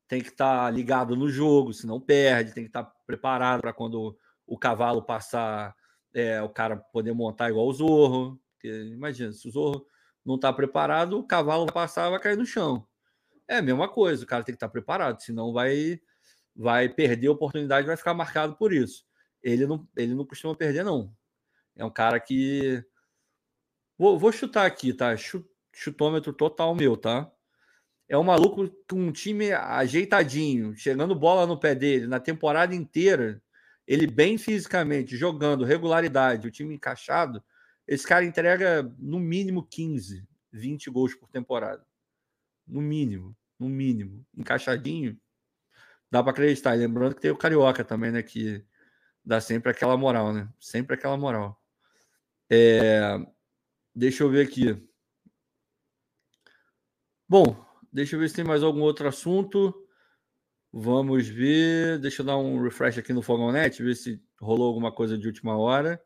tem 0.09 0.21
que 0.21 0.27
estar 0.27 0.65
tá 0.65 0.69
ligado 0.69 1.15
no 1.15 1.29
jogo, 1.29 1.73
se 1.73 1.87
não 1.87 2.01
perde, 2.01 2.53
tem 2.53 2.65
que 2.65 2.69
estar 2.69 2.83
preparado 3.07 3.61
para 3.61 3.71
quando 3.71 4.17
o 4.45 4.57
cavalo 4.57 5.03
passar, 5.03 5.75
é, 6.13 6.41
o 6.41 6.49
cara 6.49 6.77
poder 6.77 7.13
montar 7.13 7.49
igual 7.49 7.67
o 7.67 7.73
Zorro. 7.73 8.39
Porque, 8.53 8.69
imagina, 8.85 9.31
se 9.31 9.47
o 9.47 9.51
Zorro 9.51 9.85
não 10.25 10.35
está 10.35 10.51
preparado, 10.53 11.19
o 11.19 11.23
cavalo 11.27 11.65
vai 11.65 11.73
passar 11.73 12.09
vai 12.09 12.19
cair 12.19 12.37
no 12.37 12.45
chão. 12.45 12.87
É 13.47 13.57
a 13.57 13.61
mesma 13.61 13.89
coisa, 13.89 14.23
o 14.23 14.27
cara 14.27 14.43
tem 14.43 14.53
que 14.53 14.57
estar 14.57 14.69
preparado, 14.69 15.21
senão 15.21 15.51
vai, 15.51 15.99
vai 16.55 16.87
perder 16.89 17.27
a 17.27 17.31
oportunidade, 17.31 17.87
vai 17.87 17.97
ficar 17.97 18.13
marcado 18.13 18.55
por 18.55 18.71
isso 18.71 19.05
ele 19.43 19.67
não, 19.67 19.85
ele 19.95 20.15
não 20.15 20.25
costuma 20.25 20.55
perder, 20.55 20.83
não. 20.85 21.13
É 21.75 21.83
um 21.83 21.91
cara 21.91 22.19
que. 22.19 22.83
Vou, 23.97 24.17
vou 24.17 24.31
chutar 24.31 24.65
aqui, 24.65 24.93
tá? 24.93 25.15
Chutômetro 25.73 26.33
total 26.33 26.73
meu, 26.73 26.95
tá? 26.95 27.29
É 28.07 28.17
um 28.17 28.23
maluco 28.23 28.69
com 28.89 28.95
um 28.95 29.11
time 29.11 29.51
ajeitadinho, 29.51 30.75
chegando 30.75 31.15
bola 31.15 31.45
no 31.45 31.59
pé 31.59 31.75
dele 31.75 32.07
na 32.07 32.19
temporada 32.19 32.73
inteira. 32.73 33.41
Ele 33.87 34.07
bem 34.07 34.37
fisicamente, 34.37 35.17
jogando, 35.17 35.65
regularidade, 35.65 36.47
o 36.47 36.51
time 36.51 36.75
encaixado. 36.75 37.43
Esse 37.87 38.07
cara 38.07 38.23
entrega 38.23 38.83
no 38.97 39.19
mínimo 39.19 39.67
15, 39.67 40.25
20 40.51 40.89
gols 40.89 41.13
por 41.15 41.29
temporada. 41.29 41.85
No 42.65 42.81
mínimo, 42.81 43.35
no 43.59 43.67
mínimo. 43.67 44.25
Encaixadinho, 44.35 45.19
dá 46.09 46.23
para 46.23 46.31
acreditar. 46.31 46.73
Lembrando 46.73 47.15
que 47.15 47.21
tem 47.21 47.31
o 47.31 47.37
Carioca 47.37 47.83
também, 47.83 48.11
né? 48.11 48.23
Que 48.23 48.65
dá 49.23 49.41
sempre 49.41 49.71
aquela 49.71 49.97
moral, 49.97 50.31
né? 50.31 50.47
Sempre 50.59 50.95
aquela 50.95 51.17
moral. 51.17 51.61
É... 52.49 53.17
Deixa 53.93 54.23
eu 54.23 54.29
ver 54.29 54.47
aqui. 54.47 54.87
Bom, 57.27 57.65
deixa 57.91 58.15
eu 58.15 58.19
ver 58.19 58.29
se 58.29 58.35
tem 58.35 58.45
mais 58.45 58.63
algum 58.63 58.81
outro 58.81 59.07
assunto. 59.07 59.82
Vamos 60.75 61.27
ver. 61.27 61.99
Deixa 61.99 62.23
eu 62.23 62.25
dar 62.25 62.37
um 62.37 62.59
refresh 62.59 62.97
aqui 62.97 63.13
no 63.13 63.21
Fogonet, 63.21 63.83
ver 63.83 63.95
se 63.95 64.19
rolou 64.41 64.67
alguma 64.67 64.91
coisa 64.91 65.15
de 65.15 65.27
última 65.27 65.55
hora 65.55 66.01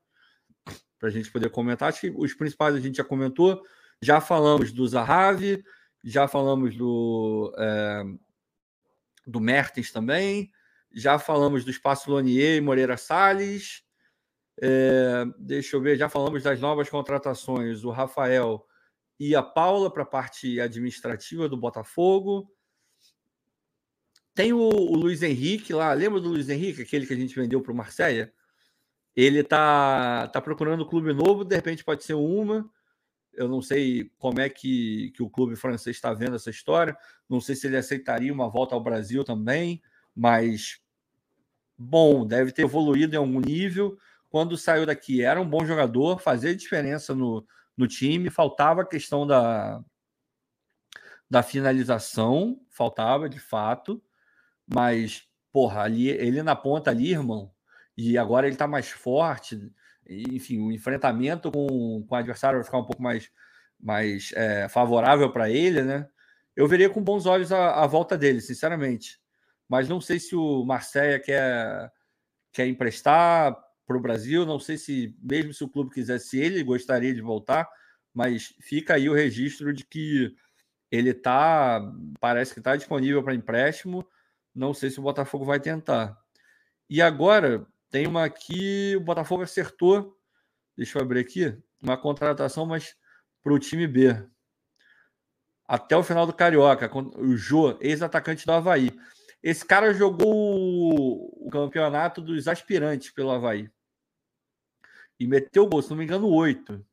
para 1.00 1.08
a 1.08 1.12
gente 1.12 1.32
poder 1.32 1.50
comentar. 1.50 1.88
Acho 1.88 2.02
que 2.02 2.14
os 2.14 2.34
principais 2.34 2.76
a 2.76 2.80
gente 2.80 2.98
já 2.98 3.04
comentou. 3.04 3.64
Já 4.02 4.20
falamos 4.20 4.74
do 4.74 4.86
Zahavi, 4.86 5.64
já 6.04 6.28
falamos 6.28 6.76
do, 6.76 7.56
é, 7.58 8.04
do 9.26 9.40
Mertens 9.40 9.90
também. 9.90 10.52
Já 10.94 11.18
falamos 11.18 11.64
do 11.64 11.72
Espaço 11.72 12.12
Lonier 12.12 12.58
e 12.58 12.62
Moreira 12.62 12.98
Salles. 12.98 13.84
É, 14.62 15.24
deixa 15.40 15.78
eu 15.78 15.82
ver, 15.82 15.96
já 15.98 16.10
falamos 16.10 16.44
das 16.44 16.60
novas 16.60 16.90
contratações, 16.90 17.86
o 17.86 17.92
Rafael 17.92 18.66
e 19.20 19.36
a 19.36 19.44
Paula 19.44 19.92
para 19.92 20.04
a 20.04 20.06
parte 20.06 20.60
administrativa 20.60 21.48
do 21.48 21.56
Botafogo. 21.56 22.52
Tem 24.38 24.54
o, 24.54 24.60
o, 24.60 24.96
Luiz 24.96 25.22
Henrique 25.22 25.74
lá, 25.74 25.92
lembra 25.92 26.22
do 26.22 26.30
Luiz 26.30 26.48
Henrique, 26.48 26.84
aquele 26.84 27.06
que 27.06 27.14
a 27.14 27.18
gente 27.18 27.36
vendeu 27.36 27.60
para 27.60 27.74
o 27.74 27.76
Marseille? 27.76 28.32
Ele 29.16 29.44
tá, 29.44 30.28
tá 30.28 30.40
procurando 30.40 30.84
um 30.84 30.88
clube 30.88 31.12
novo, 31.12 31.44
de 31.44 31.56
repente 31.56 31.84
pode 31.84 32.04
ser 32.04 32.14
uma. 32.14 32.70
Eu 33.34 33.48
não 33.50 33.62
sei 33.62 34.12
como 34.18 34.40
é 34.40 34.48
que, 34.48 35.12
que 35.16 35.24
o 35.24 35.30
clube 35.30 35.56
francês 35.56 35.98
está 35.98 36.14
vendo 36.14 36.36
essa 36.36 36.52
história. 36.52 36.96
Não 37.28 37.42
sei 37.42 37.56
se 37.56 37.68
ele 37.68 37.78
aceitaria 37.78 38.32
uma 38.32 38.48
volta 38.48 38.76
ao 38.76 38.84
Brasil 38.84 39.24
também 39.24 39.82
mas 40.18 40.80
bom, 41.78 42.26
deve 42.26 42.52
ter 42.52 42.64
evoluído 42.64 43.14
em 43.14 43.20
algum 43.20 43.40
nível. 43.40 44.00
Quando 44.30 44.58
saiu 44.58 44.84
daqui, 44.84 45.22
era 45.22 45.40
um 45.40 45.48
bom 45.48 45.64
jogador, 45.64 46.20
fazia 46.20 46.56
diferença 46.56 47.14
no, 47.14 47.46
no 47.78 47.88
time, 47.88 48.32
faltava 48.32 48.82
a 48.82 48.86
questão 48.86 49.28
da, 49.28 49.80
da 51.30 51.44
finalização, 51.44 52.60
faltava 52.68 53.30
de 53.30 53.40
fato, 53.40 54.02
mas, 54.68 55.24
porra, 55.52 55.82
ali, 55.82 56.10
ele 56.10 56.44
na 56.44 56.56
ponta 56.56 56.92
ali, 56.92 57.12
irmão, 57.12 57.52
e 57.98 58.18
agora 58.18 58.48
ele 58.48 58.56
tá 58.56 58.68
mais 58.68 58.90
forte, 58.90 59.72
enfim, 60.08 60.60
o 60.60 60.72
enfrentamento 60.72 61.52
com, 61.52 62.06
com 62.08 62.16
o 62.16 62.18
adversário 62.18 62.60
vai 62.60 62.66
ficar 62.66 62.80
um 62.80 62.86
pouco 62.86 63.02
mais, 63.02 63.32
mais 63.80 64.32
é, 64.36 64.70
favorável 64.70 65.32
para 65.32 65.50
ele, 65.50 65.82
né? 65.82 66.08
Eu 66.56 66.68
veria 66.68 66.90
com 66.90 67.02
bons 67.04 67.26
olhos 67.26 67.52
a, 67.52 67.84
a 67.84 67.88
volta 67.88 68.18
dele, 68.18 68.42
sinceramente 68.42 69.20
mas 69.68 69.90
não 69.90 70.00
sei 70.00 70.20
se 70.20 70.36
o 70.36 70.64
Marseille 70.64 71.22
quer, 71.22 71.92
quer 72.54 72.68
emprestar 72.68 73.56
para 73.86 73.98
o 73.98 74.02
Brasil, 74.02 74.46
não 74.46 74.60
sei 74.60 74.78
se, 74.78 75.16
mesmo 75.22 75.54
se 75.54 75.64
o 75.64 75.70
clube 75.70 75.94
quisesse, 75.94 76.40
ele 76.40 76.64
gostaria 76.64 77.14
de 77.14 77.22
voltar, 77.22 77.68
mas 78.14 78.54
fica 78.62 78.96
aí 78.96 79.10
o 79.10 79.14
registro 79.14 79.74
de 79.74 79.86
que 79.86 80.34
ele 80.90 81.14
tá, 81.14 81.82
parece 82.20 82.54
que 82.54 82.60
está 82.60 82.76
disponível 82.76 83.24
para 83.24 83.36
empréstimo, 83.36 84.08
não 84.58 84.74
sei 84.74 84.90
se 84.90 85.00
o 85.00 85.04
Botafogo 85.04 85.46
vai 85.46 85.60
tentar. 85.60 86.18
E 86.90 87.00
agora, 87.00 87.68
tem 87.92 88.08
uma 88.08 88.26
aqui, 88.26 88.96
o 88.96 89.02
Botafogo 89.02 89.44
acertou, 89.44 90.18
deixa 90.76 90.98
eu 90.98 91.04
abrir 91.04 91.20
aqui, 91.20 91.56
uma 91.82 91.96
contratação, 91.96 92.66
mas 92.66 92.96
para 93.44 93.54
o 93.54 93.60
time 93.60 93.86
B. 93.88 94.28
Até 95.68 95.96
o 95.96 96.04
final 96.04 96.26
do 96.26 96.34
Carioca, 96.34 96.90
o 97.18 97.38
Jô, 97.38 97.78
ex-atacante 97.80 98.46
do 98.46 98.52
Havaí. 98.52 98.90
Esse 99.44 99.64
cara 99.64 99.94
jogou 99.94 100.26
o 100.26 101.50
campeonato 101.52 102.20
dos 102.20 102.48
aspirantes 102.48 103.12
pelo 103.12 103.30
Havaí. 103.30 103.70
E 105.20 105.28
meteu 105.28 105.68
gol, 105.68 105.82
se 105.82 105.90
não 105.90 105.98
me 105.98 106.04
engano, 106.04 106.30
oito. 106.30 106.84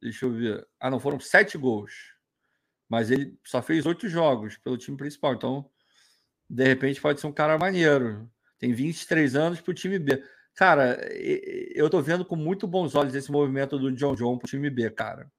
Deixa 0.00 0.26
eu 0.26 0.32
ver. 0.32 0.66
Ah, 0.80 0.90
não, 0.90 0.98
foram 0.98 1.20
sete 1.20 1.56
gols. 1.56 2.14
Mas 2.88 3.10
ele 3.10 3.38
só 3.44 3.62
fez 3.62 3.86
oito 3.86 4.08
jogos 4.08 4.56
pelo 4.58 4.78
time 4.78 4.96
principal. 4.96 5.34
Então, 5.34 5.70
de 6.48 6.64
repente 6.64 7.00
pode 7.00 7.20
ser 7.20 7.26
um 7.26 7.32
cara 7.32 7.58
maneiro. 7.58 8.30
Tem 8.58 8.72
23 8.72 9.34
anos 9.36 9.60
para 9.60 9.70
o 9.70 9.74
time 9.74 9.98
B. 9.98 10.22
Cara, 10.54 10.98
eu 11.74 11.90
tô 11.90 12.00
vendo 12.00 12.24
com 12.24 12.36
muito 12.36 12.66
bons 12.66 12.94
olhos 12.94 13.14
esse 13.14 13.30
movimento 13.30 13.78
do 13.78 13.90
John 13.92 14.14
John 14.14 14.38
para 14.38 14.46
o 14.46 14.48
time 14.48 14.70
B, 14.70 14.88
cara. 14.90 15.30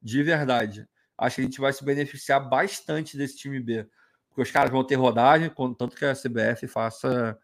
De 0.00 0.22
verdade. 0.22 0.86
Acho 1.16 1.36
que 1.36 1.40
a 1.42 1.44
gente 1.44 1.60
vai 1.60 1.72
se 1.72 1.84
beneficiar 1.84 2.48
bastante 2.48 3.16
desse 3.16 3.36
time 3.36 3.60
B. 3.60 3.88
Porque 4.28 4.42
os 4.42 4.50
caras 4.50 4.70
vão 4.70 4.84
ter 4.84 4.96
rodagem, 4.96 5.50
tanto 5.78 5.96
que 5.96 6.04
a 6.04 6.14
CBF 6.14 6.66
faça, 6.66 7.38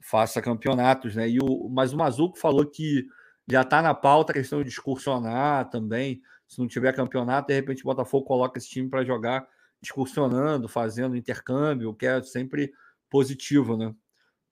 faça 0.00 0.42
campeonatos, 0.42 1.16
né? 1.16 1.28
E 1.28 1.38
o, 1.40 1.68
mas 1.68 1.92
o 1.92 1.96
Mazuco 1.96 2.38
falou 2.38 2.66
que 2.66 3.06
já 3.50 3.62
está 3.62 3.80
na 3.80 3.94
pauta 3.94 4.32
a 4.32 4.34
questão 4.34 4.62
de 4.62 4.68
excursionar 4.68 5.70
também. 5.70 6.20
Se 6.46 6.58
não 6.58 6.68
tiver 6.68 6.94
campeonato, 6.94 7.48
de 7.48 7.54
repente 7.54 7.82
o 7.82 7.86
Botafogo 7.86 8.26
coloca 8.26 8.58
esse 8.58 8.68
time 8.68 8.88
para 8.88 9.04
jogar 9.04 9.46
excursionando, 9.82 10.68
fazendo 10.68 11.16
intercâmbio, 11.16 11.94
que 11.94 12.06
é 12.06 12.22
sempre 12.22 12.72
positivo, 13.08 13.76
né? 13.76 13.94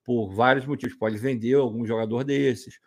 Por 0.05 0.33
vários 0.33 0.67
motivos. 0.67 0.97
Pode 0.97 1.19
vender 1.19 1.55
algum 1.55 1.85
jogador 1.87 2.25
desses, 2.25 2.79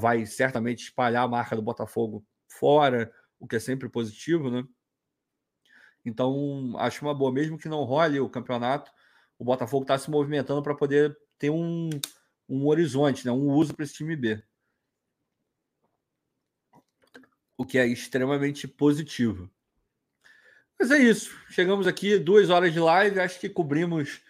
vai 0.00 0.26
certamente 0.26 0.84
espalhar 0.84 1.24
a 1.24 1.28
marca 1.28 1.56
do 1.56 1.62
Botafogo 1.62 2.24
fora, 2.48 3.12
o 3.38 3.46
que 3.46 3.56
é 3.56 3.60
sempre 3.60 3.88
positivo, 3.88 4.50
né? 4.50 4.64
Então, 6.04 6.74
acho 6.78 7.04
uma 7.04 7.14
boa, 7.14 7.32
mesmo 7.32 7.56
que 7.56 7.68
não 7.68 7.84
role 7.84 8.20
o 8.20 8.28
campeonato, 8.28 8.90
o 9.38 9.44
Botafogo 9.44 9.84
está 9.84 9.96
se 9.98 10.10
movimentando 10.10 10.62
para 10.62 10.74
poder 10.74 11.16
ter 11.38 11.50
um, 11.50 11.90
um 12.48 12.66
horizonte, 12.66 13.24
né? 13.24 13.32
um 13.32 13.50
uso 13.50 13.74
para 13.74 13.84
esse 13.84 13.94
time 13.94 14.16
B. 14.16 14.42
O 17.56 17.64
que 17.64 17.78
é 17.78 17.86
extremamente 17.86 18.66
positivo. 18.66 19.50
Mas 20.82 20.90
é 20.90 20.98
isso. 20.98 21.38
Chegamos 21.48 21.86
aqui, 21.86 22.18
duas 22.18 22.50
horas 22.50 22.72
de 22.72 22.80
live. 22.80 23.20
Acho 23.20 23.38
que 23.38 23.48
cobrimos 23.48 24.20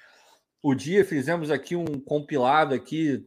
o 0.62 0.74
dia, 0.74 1.02
fizemos 1.02 1.50
aqui 1.50 1.74
um 1.74 1.98
compilado 1.98 2.74
aqui, 2.74 3.26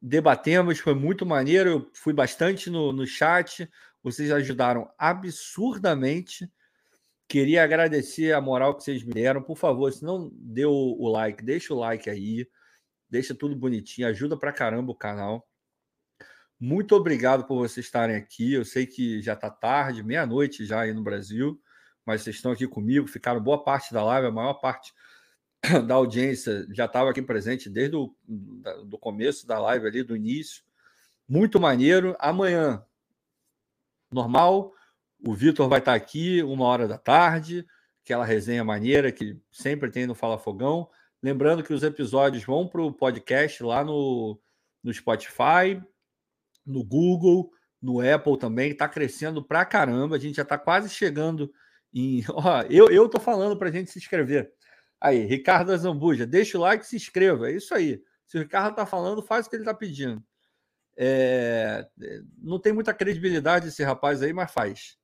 debatemos, 0.00 0.78
foi 0.78 0.94
muito 0.94 1.26
maneiro. 1.26 1.68
Eu 1.68 1.90
fui 1.92 2.12
bastante 2.12 2.70
no, 2.70 2.92
no 2.92 3.04
chat. 3.04 3.68
Vocês 4.00 4.30
ajudaram 4.30 4.88
absurdamente. 4.96 6.48
Queria 7.26 7.64
agradecer 7.64 8.32
a 8.32 8.40
moral 8.40 8.76
que 8.76 8.84
vocês 8.84 9.02
me 9.02 9.12
deram. 9.12 9.42
Por 9.42 9.58
favor, 9.58 9.92
se 9.92 10.04
não 10.04 10.30
deu 10.32 10.70
o 10.70 11.08
like, 11.08 11.44
deixa 11.44 11.74
o 11.74 11.78
like 11.80 12.08
aí. 12.08 12.48
Deixa 13.08 13.34
tudo 13.34 13.56
bonitinho, 13.56 14.06
ajuda 14.06 14.38
pra 14.38 14.52
caramba 14.52 14.92
o 14.92 14.96
canal. 14.96 15.44
Muito 16.60 16.94
obrigado 16.94 17.44
por 17.44 17.56
vocês 17.56 17.86
estarem 17.86 18.14
aqui. 18.14 18.52
Eu 18.52 18.64
sei 18.64 18.86
que 18.86 19.20
já 19.20 19.32
está 19.32 19.50
tarde, 19.50 20.04
meia-noite 20.04 20.64
já 20.64 20.82
aí 20.82 20.94
no 20.94 21.02
Brasil 21.02 21.60
mas 22.04 22.22
vocês 22.22 22.36
estão 22.36 22.52
aqui 22.52 22.66
comigo, 22.66 23.06
ficaram 23.06 23.40
boa 23.40 23.62
parte 23.62 23.92
da 23.92 24.02
live, 24.04 24.28
a 24.28 24.32
maior 24.32 24.54
parte 24.54 24.92
da 25.86 25.94
audiência 25.94 26.66
já 26.72 26.86
estava 26.86 27.10
aqui 27.10 27.22
presente 27.22 27.68
desde 27.68 27.96
o 27.96 28.14
do 28.86 28.98
começo 28.98 29.46
da 29.46 29.58
live 29.58 29.86
ali, 29.86 30.02
do 30.02 30.16
início. 30.16 30.62
Muito 31.28 31.60
maneiro. 31.60 32.16
Amanhã, 32.18 32.84
normal, 34.10 34.72
o 35.24 35.34
Vitor 35.34 35.68
vai 35.68 35.78
estar 35.78 35.94
aqui 35.94 36.42
uma 36.42 36.64
hora 36.64 36.88
da 36.88 36.98
tarde, 36.98 37.66
aquela 38.02 38.24
resenha 38.24 38.64
maneira 38.64 39.12
que 39.12 39.38
sempre 39.50 39.90
tem 39.90 40.06
no 40.06 40.14
Fala 40.14 40.38
Fogão. 40.38 40.88
Lembrando 41.22 41.62
que 41.62 41.74
os 41.74 41.82
episódios 41.82 42.44
vão 42.44 42.66
para 42.66 42.82
o 42.82 42.92
podcast 42.92 43.62
lá 43.62 43.84
no, 43.84 44.40
no 44.82 44.92
Spotify, 44.92 45.80
no 46.64 46.82
Google, 46.82 47.52
no 47.80 48.00
Apple 48.00 48.38
também. 48.38 48.70
Está 48.70 48.88
crescendo 48.88 49.44
pra 49.44 49.64
caramba. 49.64 50.16
A 50.16 50.18
gente 50.18 50.36
já 50.36 50.42
está 50.42 50.56
quase 50.56 50.88
chegando 50.88 51.52
em, 51.92 52.22
ó, 52.30 52.62
eu, 52.62 52.90
eu 52.90 53.08
tô 53.08 53.20
falando 53.20 53.56
para 53.56 53.68
a 53.68 53.72
gente 53.72 53.90
se 53.90 53.98
inscrever. 53.98 54.52
Aí, 55.00 55.24
Ricardo 55.24 55.76
Zambuja, 55.76 56.26
deixa 56.26 56.58
o 56.58 56.60
like 56.60 56.84
e 56.84 56.88
se 56.88 56.96
inscreva. 56.96 57.50
É 57.50 57.54
isso 57.54 57.74
aí. 57.74 58.02
Se 58.26 58.36
o 58.36 58.40
Ricardo 58.40 58.74
tá 58.74 58.84
falando, 58.84 59.22
faz 59.22 59.46
o 59.46 59.50
que 59.50 59.56
ele 59.56 59.64
tá 59.64 59.74
pedindo. 59.74 60.22
É, 60.96 61.86
não 62.38 62.58
tem 62.58 62.72
muita 62.72 62.92
credibilidade 62.92 63.68
esse 63.68 63.82
rapaz 63.82 64.22
aí, 64.22 64.32
mas 64.32 64.52
faz. 64.52 64.98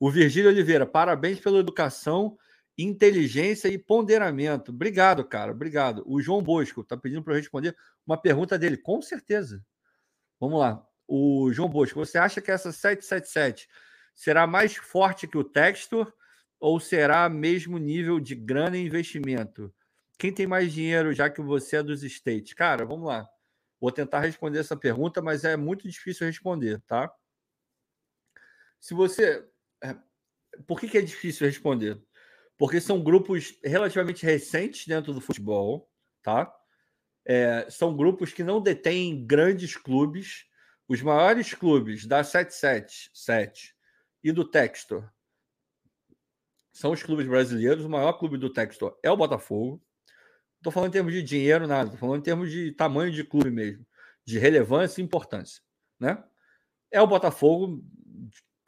O 0.00 0.10
Virgílio 0.10 0.50
Oliveira, 0.50 0.84
parabéns 0.84 1.38
pela 1.38 1.58
educação, 1.58 2.36
inteligência 2.76 3.68
e 3.68 3.78
ponderamento. 3.78 4.72
Obrigado, 4.72 5.24
cara. 5.24 5.52
Obrigado. 5.52 6.02
O 6.06 6.20
João 6.20 6.42
Bosco 6.42 6.80
está 6.80 6.96
pedindo 6.96 7.22
para 7.22 7.34
eu 7.34 7.38
responder 7.38 7.76
uma 8.06 8.16
pergunta 8.16 8.58
dele. 8.58 8.76
Com 8.76 9.00
certeza. 9.00 9.64
Vamos 10.40 10.60
lá. 10.60 10.84
O 11.06 11.52
João 11.52 11.68
Bosco, 11.68 11.98
você 11.98 12.18
acha 12.18 12.40
que 12.40 12.50
essa 12.50 12.70
777 12.70 13.68
será 14.18 14.48
mais 14.48 14.74
forte 14.74 15.28
que 15.28 15.38
o 15.38 15.44
Textor 15.44 16.12
ou 16.58 16.80
será 16.80 17.28
mesmo 17.28 17.78
nível 17.78 18.18
de 18.18 18.34
grana 18.34 18.76
e 18.76 18.84
investimento? 18.84 19.72
Quem 20.18 20.34
tem 20.34 20.44
mais 20.44 20.72
dinheiro, 20.72 21.12
já 21.12 21.30
que 21.30 21.40
você 21.40 21.76
é 21.76 21.82
dos 21.84 22.02
States? 22.02 22.52
Cara, 22.52 22.84
vamos 22.84 23.06
lá. 23.06 23.28
Vou 23.80 23.92
tentar 23.92 24.18
responder 24.18 24.58
essa 24.58 24.76
pergunta, 24.76 25.22
mas 25.22 25.44
é 25.44 25.56
muito 25.56 25.88
difícil 25.88 26.26
responder, 26.26 26.80
tá? 26.80 27.14
Se 28.80 28.92
você. 28.92 29.46
É, 29.80 29.96
por 30.66 30.80
que, 30.80 30.88
que 30.88 30.98
é 30.98 31.02
difícil 31.02 31.46
responder? 31.46 32.02
Porque 32.56 32.80
são 32.80 33.00
grupos 33.00 33.56
relativamente 33.62 34.26
recentes 34.26 34.84
dentro 34.84 35.14
do 35.14 35.20
futebol, 35.20 35.88
tá? 36.24 36.52
É, 37.24 37.68
são 37.70 37.96
grupos 37.96 38.32
que 38.32 38.42
não 38.42 38.60
detêm 38.60 39.24
grandes 39.24 39.76
clubes. 39.76 40.44
Os 40.88 41.00
maiores 41.02 41.54
clubes 41.54 42.04
da 42.04 42.24
777 42.24 43.77
e 44.22 44.32
do 44.32 44.44
Textor 44.44 45.08
são 46.72 46.92
os 46.92 47.02
clubes 47.02 47.26
brasileiros. 47.26 47.84
O 47.84 47.88
maior 47.88 48.12
clube 48.14 48.38
do 48.38 48.52
Textor 48.52 48.98
é 49.02 49.10
o 49.10 49.16
Botafogo. 49.16 49.82
Estou 50.56 50.72
falando 50.72 50.90
em 50.90 50.92
termos 50.92 51.12
de 51.12 51.22
dinheiro, 51.22 51.66
nada. 51.66 51.84
Estou 51.84 51.98
falando 51.98 52.20
em 52.20 52.24
termos 52.24 52.50
de 52.50 52.72
tamanho 52.72 53.12
de 53.12 53.24
clube 53.24 53.50
mesmo, 53.50 53.86
de 54.24 54.38
relevância 54.38 55.00
e 55.00 55.04
importância. 55.04 55.62
Né? 55.98 56.22
É 56.90 57.00
o 57.00 57.06
Botafogo, 57.06 57.84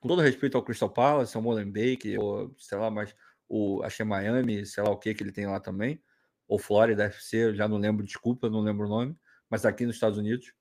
com 0.01 0.09
todo 0.09 0.23
respeito 0.23 0.57
ao 0.57 0.63
Crystal 0.63 0.91
Palace, 0.91 1.37
ao 1.37 1.43
Molenbeek, 1.43 2.19
ou 2.19 2.55
sei 2.59 2.79
lá, 2.79 2.91
mas 2.91 3.15
o 3.49 3.83
achei 3.83 4.05
Miami, 4.05 4.65
sei 4.65 4.83
lá 4.83 4.91
o 4.91 4.99
que 4.99 5.13
que 5.15 5.23
ele 5.23 5.33
tem 5.33 5.47
lá 5.47 5.59
também, 5.59 6.03
ou 6.47 6.59
Flórida 6.59 7.05
FC, 7.05 7.55
já 7.55 7.67
não 7.67 7.79
lembro, 7.79 8.05
desculpa, 8.05 8.49
não 8.49 8.61
lembro 8.61 8.87
o 8.87 8.89
nome, 8.89 9.17
mas 9.49 9.65
aqui 9.65 9.85
nos 9.85 9.97
Estados 9.97 10.19
Unidos. 10.19 10.53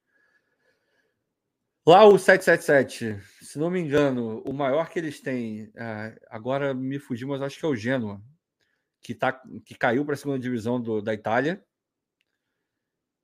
Lá 1.89 2.05
o 2.05 2.19
777, 2.19 3.19
se 3.41 3.57
não 3.57 3.71
me 3.71 3.79
engano, 3.79 4.43
o 4.45 4.53
maior 4.53 4.91
que 4.91 4.99
eles 4.99 5.19
têm, 5.19 5.71
é, 5.75 6.21
agora 6.29 6.71
me 6.71 6.99
fugiu, 6.99 7.27
mas 7.27 7.41
acho 7.41 7.57
que 7.57 7.65
é 7.65 7.67
o 7.67 7.75
Genoa, 7.75 8.21
que, 9.01 9.15
tá, 9.15 9.41
que 9.65 9.73
caiu 9.73 10.05
para 10.05 10.13
a 10.13 10.17
segunda 10.17 10.37
divisão 10.37 10.79
do, 10.79 11.01
da 11.01 11.15
Itália. 11.15 11.65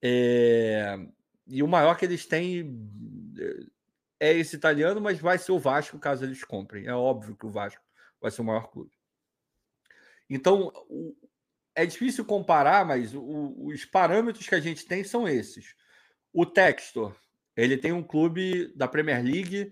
É, 0.02 0.98
e 1.46 1.62
o 1.62 1.68
maior 1.68 1.96
que 1.96 2.06
eles 2.06 2.26
têm 2.26 2.76
é 4.20 4.34
esse 4.34 4.56
italiano, 4.56 5.00
mas 5.00 5.20
vai 5.20 5.38
ser 5.38 5.52
o 5.52 5.60
Vasco 5.60 6.00
caso 6.00 6.26
eles 6.26 6.44
comprem. 6.44 6.88
É 6.88 6.94
óbvio 6.96 7.36
que 7.36 7.46
o 7.46 7.52
Vasco 7.52 7.84
vai 8.20 8.32
ser 8.32 8.42
o 8.42 8.46
maior 8.46 8.72
clube. 8.72 8.98
Então, 10.28 10.74
é 11.76 11.86
difícil 11.86 12.26
comparar, 12.26 12.84
mas 12.84 13.14
o, 13.14 13.68
os 13.68 13.86
parâmetros 13.86 14.50
que 14.50 14.56
a 14.56 14.60
gente 14.60 14.88
tem 14.88 15.04
são 15.04 15.28
esses. 15.28 15.76
O 16.34 16.48
Textor 16.48 17.16
ele 17.56 17.78
tem 17.78 17.94
um 17.94 18.04
clube 18.04 18.74
da 18.76 18.88
Premier 18.88 19.24
League, 19.24 19.72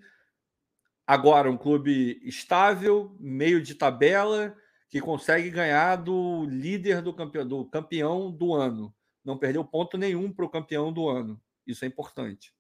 agora 1.06 1.52
um 1.52 1.58
clube 1.58 2.20
estável, 2.24 3.16
meio 3.20 3.62
de 3.62 3.76
tabela, 3.76 4.56
que 4.90 5.02
consegue 5.02 5.50
ganhar 5.50 5.98
do 5.98 6.46
líder 6.46 7.02
do 7.02 7.14
campeão 7.14 7.48
do, 7.48 7.66
campeão 7.66 8.32
do 8.32 8.54
ano. 8.54 8.96
Não 9.24 9.38
perdeu 9.38 9.66
ponto 9.66 9.98
nenhum 9.98 10.32
para 10.32 10.46
o 10.46 10.50
campeão 10.50 10.94
do 10.94 11.10
ano. 11.10 11.42
Isso 11.66 11.84
é 11.84 11.88
importante. 11.88 12.54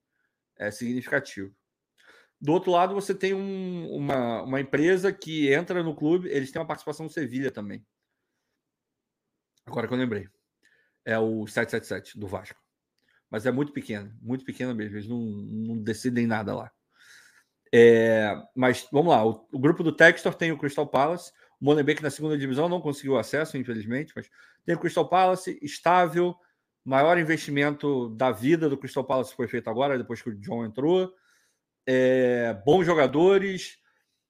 É 0.57 0.71
significativo. 0.71 1.55
Do 2.39 2.51
outro 2.51 2.71
lado, 2.71 2.93
você 2.93 3.15
tem 3.15 3.33
um, 3.33 3.89
uma, 3.89 4.41
uma 4.43 4.59
empresa 4.59 5.13
que 5.13 5.53
entra 5.53 5.81
no 5.81 5.95
clube, 5.95 6.27
eles 6.29 6.51
têm 6.51 6.59
uma 6.61 6.67
participação 6.67 7.05
no 7.05 7.11
Sevilha 7.11 7.51
também. 7.51 7.85
Agora 9.65 9.87
que 9.87 9.93
eu 9.93 9.97
lembrei. 9.97 10.27
É 11.05 11.17
o 11.17 11.45
777 11.47 12.17
do 12.17 12.27
Vasco 12.27 12.62
mas 13.33 13.47
é 13.47 13.51
muito 13.51 13.71
pequena, 13.71 14.15
muito 14.21 14.45
pequena 14.45 14.75
mesmo. 14.75 14.95
Eles 14.95 15.09
não, 15.09 15.17
não 15.17 15.77
decidem 15.81 16.27
nada 16.27 16.53
lá. 16.53 16.71
É, 17.73 18.31
mas 18.55 18.87
vamos 18.91 19.11
lá, 19.11 19.25
o, 19.25 19.47
o, 19.51 19.57
grupo 19.57 19.81
do 19.81 19.91
Textor 19.91 20.35
tem 20.35 20.51
o 20.51 20.57
Crystal 20.59 20.85
Palace, 20.85 21.31
o 21.59 21.65
Molenbeek 21.65 22.03
na 22.03 22.11
segunda 22.11 22.37
divisão 22.37 22.69
não 22.69 22.79
conseguiu 22.79 23.17
acesso, 23.17 23.57
infelizmente, 23.57 24.13
mas 24.15 24.29
tem 24.63 24.75
o 24.75 24.79
Crystal 24.79 25.09
Palace, 25.09 25.57
estável, 25.63 26.35
maior 26.85 27.17
investimento 27.17 28.09
da 28.09 28.29
vida 28.29 28.69
do 28.69 28.77
Crystal 28.77 29.03
Palace 29.03 29.35
foi 29.35 29.47
feito 29.47 29.67
agora, 29.67 29.97
depois 29.97 30.21
que 30.21 30.29
o 30.29 30.39
John 30.39 30.63
entrou. 30.63 31.11
É, 31.87 32.53
bons 32.63 32.85
jogadores, 32.85 33.79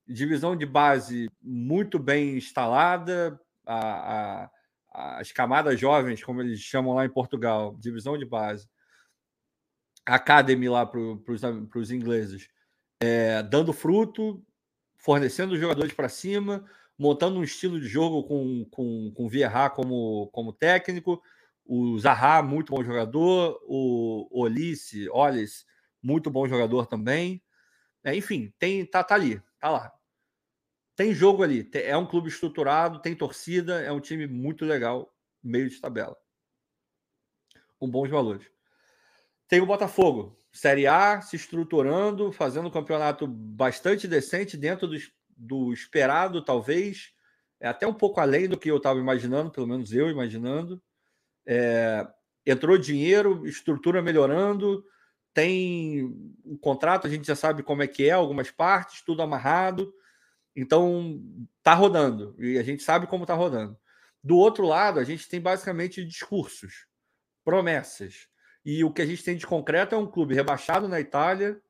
divisão 0.08 0.56
de 0.56 0.66
base 0.66 1.30
muito 1.42 2.00
bem 2.00 2.38
instalada, 2.38 3.38
a, 3.66 4.46
a, 4.94 5.20
as 5.20 5.34
camadas 5.34 5.78
jovens, 5.78 6.24
como 6.24 6.42
eles 6.42 6.62
chamam 6.62 6.94
lá 6.94 7.06
em 7.06 7.10
Portugal, 7.10 7.76
divisão 7.78 8.18
de 8.18 8.24
base, 8.24 8.66
Academy 10.06 10.68
lá 10.70 10.86
para 10.86 11.00
os 11.00 11.92
ingleses, 11.92 12.50
é, 13.02 13.42
dando 13.44 13.74
fruto, 13.74 14.44
fornecendo 14.98 15.58
jogadores 15.58 15.94
para 15.94 16.10
cima, 16.10 16.66
montando 16.98 17.40
um 17.40 17.44
estilo 17.44 17.80
de 17.80 17.88
jogo 17.88 18.24
com, 18.24 18.66
com, 18.72 19.12
com 19.14 19.30
Vieira 19.30 19.70
como, 19.70 20.28
como 20.32 20.54
técnico, 20.54 21.22
o 21.66 21.98
Zaha, 22.00 22.42
muito 22.42 22.74
bom 22.74 22.84
jogador, 22.84 23.60
o 23.66 24.28
Olice, 24.32 25.10
Olis, 25.10 25.66
muito 26.02 26.30
bom 26.30 26.48
jogador 26.48 26.86
também. 26.88 27.42
É, 28.04 28.16
enfim, 28.16 28.54
tem, 28.60 28.86
tá, 28.86 29.04
tá 29.04 29.16
ali, 29.16 29.42
tá 29.60 29.70
lá. 29.70 29.94
Tem 30.96 31.14
jogo 31.14 31.42
ali, 31.42 31.70
é 31.74 31.98
um 31.98 32.06
clube 32.06 32.30
estruturado, 32.30 33.02
tem 33.02 33.16
torcida, 33.16 33.82
é 33.82 33.92
um 33.92 34.00
time 34.00 34.28
muito 34.28 34.64
legal, 34.66 35.14
meio 35.42 35.70
de 35.70 35.80
tabela. 35.82 36.16
Com 37.80 37.90
bons 37.90 38.10
valores. 38.10 38.53
Tem 39.48 39.62
o 39.62 39.66
Botafogo, 39.66 40.40
Série 40.52 40.88
A, 40.88 41.22
se 41.22 41.36
estruturando, 41.36 42.32
fazendo 42.32 42.68
um 42.68 42.72
campeonato 42.72 43.28
bastante 43.28 44.08
decente, 44.08 44.56
dentro 44.56 44.88
do, 44.88 44.98
do 45.36 45.74
esperado, 45.74 46.44
talvez. 46.44 47.12
É 47.60 47.68
até 47.68 47.88
um 47.88 47.94
pouco 47.94 48.20
além 48.20 48.48
do 48.48 48.58
que 48.58 48.70
eu 48.70 48.78
estava 48.78 49.00
imaginando, 49.00 49.52
pelo 49.52 49.68
menos 49.68 49.94
eu 49.94 50.10
imaginando. 50.10 50.82
É, 51.46 52.08
entrou 52.46 52.78
dinheiro, 52.78 53.48
estrutura 53.48 54.02
melhorando, 54.02 54.84
tem 55.34 56.04
o 56.44 56.58
contrato, 56.58 57.08
a 57.08 57.10
gente 57.10 57.26
já 57.26 57.36
sabe 57.36 57.64
como 57.64 57.82
é 57.82 57.88
que 57.88 58.08
é, 58.08 58.12
algumas 58.12 58.52
partes, 58.52 59.02
tudo 59.02 59.22
amarrado. 59.22 59.94
Então, 60.56 61.20
tá 61.64 61.74
rodando. 61.74 62.36
E 62.38 62.60
a 62.60 62.64
gente 62.64 62.84
sabe 62.84 63.08
como 63.08 63.26
tá 63.26 63.34
rodando. 63.34 63.78
Do 64.24 64.38
outro 64.38 64.66
lado, 64.66 65.00
a 65.00 65.04
gente 65.04 65.28
tem 65.28 65.42
basicamente 65.42 66.06
discursos, 66.06 66.86
promessas. 67.44 68.28
E 68.66 68.84
o 68.84 68.92
que 68.92 69.02
a 69.02 69.06
gente 69.06 69.24
tem 69.24 69.36
de 69.36 69.46
concreto 69.46 69.94
é 69.94 69.98
um 69.98 70.08
clube 70.08 70.34
rebaixado 70.34 70.88
na 70.88 71.00
Itália. 71.00 71.62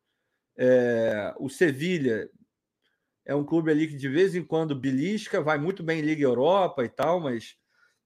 É, 0.55 1.33
o 1.39 1.49
Sevilha 1.49 2.29
é 3.25 3.33
um 3.33 3.43
clube 3.43 3.71
ali 3.71 3.87
que 3.87 3.95
de 3.95 4.07
vez 4.07 4.35
em 4.35 4.43
quando 4.43 4.79
belisca, 4.79 5.41
vai 5.41 5.57
muito 5.57 5.81
bem 5.81 5.99
em 5.99 6.03
Liga 6.03 6.23
Europa 6.23 6.83
e 6.83 6.89
tal, 6.89 7.19
mas 7.19 7.57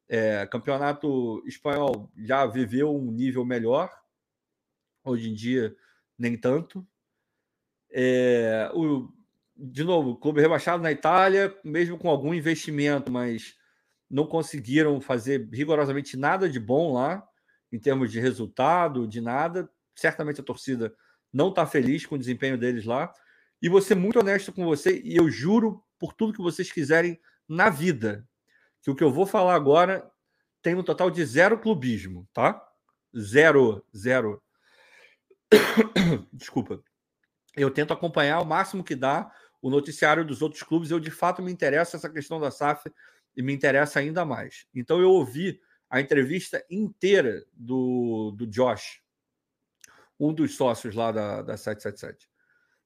é, 0.07 0.45
campeonato 0.47 1.43
espanhol 1.45 2.11
já 2.15 2.45
viveu 2.45 2.95
um 2.95 3.11
nível 3.11 3.43
melhor. 3.43 3.91
Hoje 5.03 5.29
em 5.29 5.33
dia, 5.33 5.75
nem 6.17 6.37
tanto. 6.37 6.85
É, 7.91 8.69
o, 8.73 9.11
de 9.55 9.83
novo, 9.83 10.17
clube 10.17 10.41
rebaixado 10.41 10.83
na 10.83 10.91
Itália, 10.91 11.57
mesmo 11.63 11.97
com 11.97 12.09
algum 12.09 12.33
investimento, 12.33 13.11
mas 13.11 13.55
não 14.09 14.25
conseguiram 14.25 15.01
fazer 15.01 15.49
rigorosamente 15.51 16.15
nada 16.15 16.49
de 16.49 16.59
bom 16.59 16.93
lá, 16.93 17.26
em 17.71 17.79
termos 17.79 18.11
de 18.11 18.19
resultado, 18.19 19.07
de 19.07 19.21
nada. 19.21 19.69
Certamente 19.95 20.41
a 20.41 20.43
torcida 20.43 20.93
não 21.31 21.49
está 21.49 21.65
feliz 21.65 22.05
com 22.05 22.15
o 22.15 22.19
desempenho 22.19 22.57
deles 22.57 22.85
lá. 22.85 23.13
E 23.61 23.81
ser 23.81 23.95
muito 23.95 24.19
honesto 24.19 24.51
com 24.51 24.65
você, 24.65 25.01
e 25.03 25.15
eu 25.15 25.29
juro 25.29 25.83
por 25.97 26.13
tudo 26.13 26.33
que 26.33 26.41
vocês 26.41 26.71
quiserem 26.71 27.19
na 27.47 27.69
vida, 27.69 28.27
que 28.81 28.91
o 28.91 28.95
que 28.95 29.03
eu 29.03 29.11
vou 29.11 29.25
falar 29.25 29.55
agora 29.55 30.09
tem 30.61 30.75
um 30.75 30.83
total 30.83 31.09
de 31.09 31.25
zero 31.25 31.57
clubismo, 31.57 32.27
tá? 32.33 32.61
Zero, 33.17 33.83
zero. 33.95 34.41
Desculpa. 36.31 36.83
Eu 37.55 37.71
tento 37.71 37.93
acompanhar 37.93 38.39
o 38.41 38.45
máximo 38.45 38.83
que 38.83 38.95
dá 38.95 39.31
o 39.61 39.69
noticiário 39.69 40.23
dos 40.23 40.41
outros 40.41 40.61
clubes. 40.61 40.91
Eu, 40.91 40.99
de 40.99 41.09
fato, 41.09 41.41
me 41.41 41.51
interessa 41.51 41.97
essa 41.97 42.09
questão 42.09 42.39
da 42.39 42.51
SAF 42.51 42.91
e 43.35 43.41
me 43.41 43.53
interessa 43.53 43.99
ainda 43.99 44.23
mais. 44.23 44.67
Então, 44.75 45.01
eu 45.01 45.09
ouvi 45.09 45.59
a 45.89 46.01
entrevista 46.01 46.63
inteira 46.69 47.45
do, 47.53 48.31
do 48.31 48.45
Josh, 48.47 49.01
um 50.19 50.33
dos 50.33 50.55
sócios 50.55 50.95
lá 50.95 51.11
da, 51.11 51.41
da 51.41 51.57
777. 51.57 52.29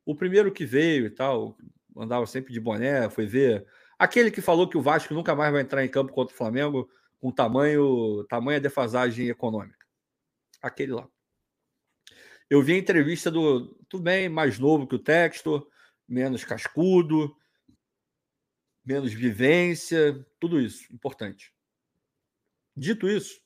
O 0.06 0.16
primeiro 0.16 0.52
que 0.52 0.66
veio 0.66 1.06
e 1.06 1.10
tal, 1.10 1.58
andava 1.96 2.26
sempre 2.26 2.54
de 2.54 2.60
boné, 2.60 3.10
foi 3.10 3.26
ver. 3.26 3.66
Aquele 3.98 4.32
que 4.32 4.42
falou 4.42 4.68
que 4.68 4.78
o 4.78 4.82
Vasco 4.82 5.14
nunca 5.14 5.36
mais 5.36 5.52
vai 5.52 5.62
entrar 5.62 5.84
em 5.84 5.90
campo 5.90 6.12
contra 6.12 6.34
o 6.34 6.38
Flamengo 6.38 6.90
com 7.20 7.32
tamanho, 7.32 8.24
tamanha 8.26 8.60
defasagem 8.60 9.30
econômica. 9.30 9.86
Aquele 10.62 10.94
lá. 10.94 11.08
Eu 12.50 12.62
vi 12.62 12.74
a 12.74 12.78
entrevista 12.78 13.32
do. 13.32 13.68
Tudo 13.88 14.04
bem, 14.04 14.28
mais 14.28 14.60
novo 14.60 14.88
que 14.88 14.96
o 14.96 15.00
Textor, 15.00 15.66
menos 16.08 16.44
cascudo, 16.44 17.36
menos 18.84 19.14
vivência, 19.14 20.26
tudo 20.40 20.60
isso, 20.60 20.94
importante. 20.94 21.54
Dito 22.76 23.08
isso, 23.08 23.42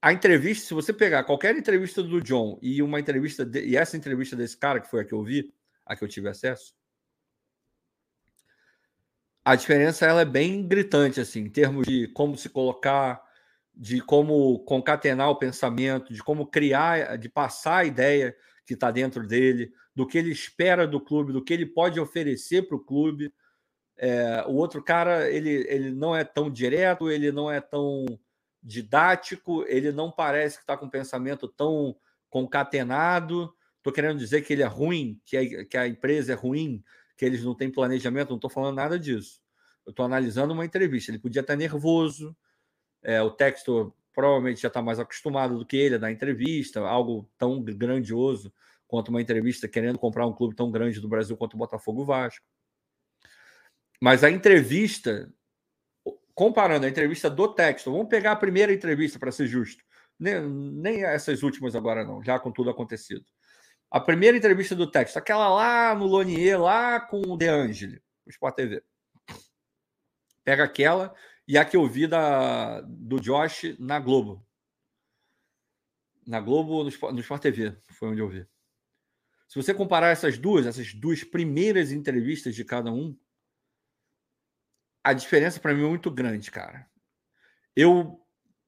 a 0.00 0.12
entrevista, 0.12 0.68
se 0.68 0.74
você 0.74 0.92
pegar 0.92 1.24
qualquer 1.24 1.56
entrevista 1.56 2.02
do 2.02 2.20
John 2.20 2.58
e 2.62 2.80
uma 2.82 3.00
entrevista 3.00 3.44
de, 3.44 3.66
e 3.66 3.76
essa 3.76 3.96
entrevista 3.96 4.36
desse 4.36 4.56
cara 4.56 4.80
que 4.80 4.88
foi 4.88 5.00
a 5.00 5.04
que 5.04 5.12
eu 5.12 5.22
vi, 5.22 5.52
a 5.84 5.96
que 5.96 6.04
eu 6.04 6.08
tive 6.08 6.28
acesso, 6.28 6.74
a 9.44 9.56
diferença 9.56 10.06
ela 10.06 10.20
é 10.20 10.24
bem 10.24 10.66
gritante 10.66 11.20
assim, 11.20 11.40
em 11.40 11.50
termos 11.50 11.86
de 11.86 12.08
como 12.08 12.36
se 12.36 12.48
colocar, 12.48 13.22
de 13.74 14.00
como 14.00 14.60
concatenar 14.60 15.30
o 15.30 15.38
pensamento, 15.38 16.12
de 16.12 16.22
como 16.22 16.46
criar, 16.46 17.16
de 17.16 17.28
passar 17.28 17.78
a 17.78 17.84
ideia 17.84 18.36
que 18.64 18.74
está 18.74 18.90
dentro 18.90 19.26
dele, 19.26 19.72
do 19.94 20.06
que 20.06 20.18
ele 20.18 20.30
espera 20.30 20.86
do 20.86 21.00
clube, 21.00 21.32
do 21.32 21.42
que 21.42 21.52
ele 21.52 21.66
pode 21.66 21.98
oferecer 21.98 22.68
para 22.68 22.76
o 22.76 22.84
clube. 22.84 23.32
É, 23.98 24.44
o 24.46 24.52
outro 24.52 24.82
cara 24.82 25.30
ele, 25.30 25.66
ele 25.68 25.90
não 25.90 26.14
é 26.14 26.22
tão 26.24 26.50
direto, 26.50 27.10
ele 27.10 27.32
não 27.32 27.50
é 27.50 27.60
tão 27.60 28.04
didático, 28.62 29.64
ele 29.68 29.92
não 29.92 30.10
parece 30.10 30.56
que 30.56 30.62
está 30.62 30.76
com 30.76 30.86
um 30.86 30.90
pensamento 30.90 31.48
tão 31.48 31.96
concatenado. 32.28 33.54
Estou 33.78 33.92
querendo 33.92 34.18
dizer 34.18 34.42
que 34.42 34.52
ele 34.52 34.62
é 34.62 34.66
ruim, 34.66 35.20
que 35.24 35.36
a, 35.36 35.64
que 35.64 35.76
a 35.76 35.86
empresa 35.86 36.32
é 36.32 36.36
ruim, 36.36 36.82
que 37.16 37.24
eles 37.24 37.42
não 37.44 37.54
têm 37.54 37.70
planejamento, 37.70 38.30
não 38.30 38.36
estou 38.36 38.50
falando 38.50 38.76
nada 38.76 38.98
disso. 38.98 39.40
Eu 39.86 39.90
estou 39.90 40.04
analisando 40.04 40.52
uma 40.52 40.64
entrevista. 40.64 41.10
Ele 41.10 41.18
podia 41.18 41.40
estar 41.40 41.56
nervoso, 41.56 42.36
é, 43.02 43.22
o 43.22 43.30
texto 43.30 43.94
provavelmente 44.12 44.60
já 44.60 44.68
está 44.68 44.82
mais 44.82 44.98
acostumado 44.98 45.58
do 45.58 45.64
que 45.64 45.76
ele 45.76 45.94
a 45.94 45.98
dar 45.98 46.10
entrevista, 46.10 46.80
algo 46.80 47.30
tão 47.38 47.62
grandioso 47.62 48.52
quanto 48.88 49.08
uma 49.08 49.20
entrevista 49.20 49.68
querendo 49.68 49.98
comprar 49.98 50.26
um 50.26 50.32
clube 50.32 50.56
tão 50.56 50.70
grande 50.70 51.00
do 51.00 51.08
Brasil 51.08 51.36
quanto 51.36 51.54
o 51.54 51.58
Botafogo 51.58 52.04
Vasco. 52.04 52.44
Mas 54.00 54.22
a 54.22 54.30
entrevista 54.30 55.32
comparando 56.36 56.84
a 56.84 56.88
entrevista 56.88 57.30
do 57.30 57.48
texto, 57.48 57.90
vamos 57.90 58.08
pegar 58.08 58.32
a 58.32 58.36
primeira 58.36 58.70
entrevista 58.70 59.18
para 59.18 59.32
ser 59.32 59.46
justo, 59.46 59.82
nem, 60.20 60.38
nem 60.46 61.02
essas 61.02 61.42
últimas 61.42 61.74
agora 61.74 62.04
não, 62.04 62.22
já 62.22 62.38
com 62.38 62.52
tudo 62.52 62.68
acontecido. 62.68 63.24
A 63.90 63.98
primeira 63.98 64.36
entrevista 64.36 64.74
do 64.74 64.90
texto, 64.90 65.16
aquela 65.16 65.48
lá 65.48 65.94
no 65.94 66.06
Lonier, 66.06 66.60
lá 66.60 67.00
com 67.00 67.22
o 67.22 67.38
De 67.38 67.48
Angeli, 67.48 68.02
o 68.26 68.30
Sport 68.30 68.54
TV. 68.54 68.84
Pega 70.44 70.64
aquela 70.64 71.14
e 71.48 71.56
a 71.56 71.64
que 71.64 71.76
eu 71.76 71.86
vi 71.88 72.06
da, 72.06 72.82
do 72.82 73.18
Josh 73.18 73.74
na 73.78 73.98
Globo. 73.98 74.46
Na 76.26 76.38
Globo, 76.38 76.84
no, 76.84 77.12
no 77.12 77.20
Sport 77.20 77.40
TV, 77.40 77.76
foi 77.92 78.08
onde 78.08 78.20
eu 78.20 78.28
vi. 78.28 78.46
Se 79.48 79.54
você 79.54 79.72
comparar 79.72 80.08
essas 80.08 80.36
duas, 80.36 80.66
essas 80.66 80.92
duas 80.92 81.24
primeiras 81.24 81.92
entrevistas 81.92 82.54
de 82.54 82.64
cada 82.64 82.92
um, 82.92 83.16
a 85.06 85.12
diferença 85.12 85.60
para 85.60 85.72
mim 85.72 85.84
é 85.84 85.88
muito 85.88 86.10
grande, 86.10 86.50
cara. 86.50 86.84
Eu 87.76 88.20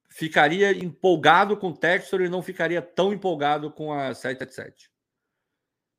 ficaria 0.09 0.71
empolgado 0.71 1.57
com 1.57 1.67
o 1.67 1.77
Textor 1.77 2.21
e 2.21 2.29
não 2.29 2.41
ficaria 2.41 2.81
tão 2.81 3.11
empolgado 3.11 3.69
com 3.69 3.91
a 3.91 4.13
777. 4.13 4.89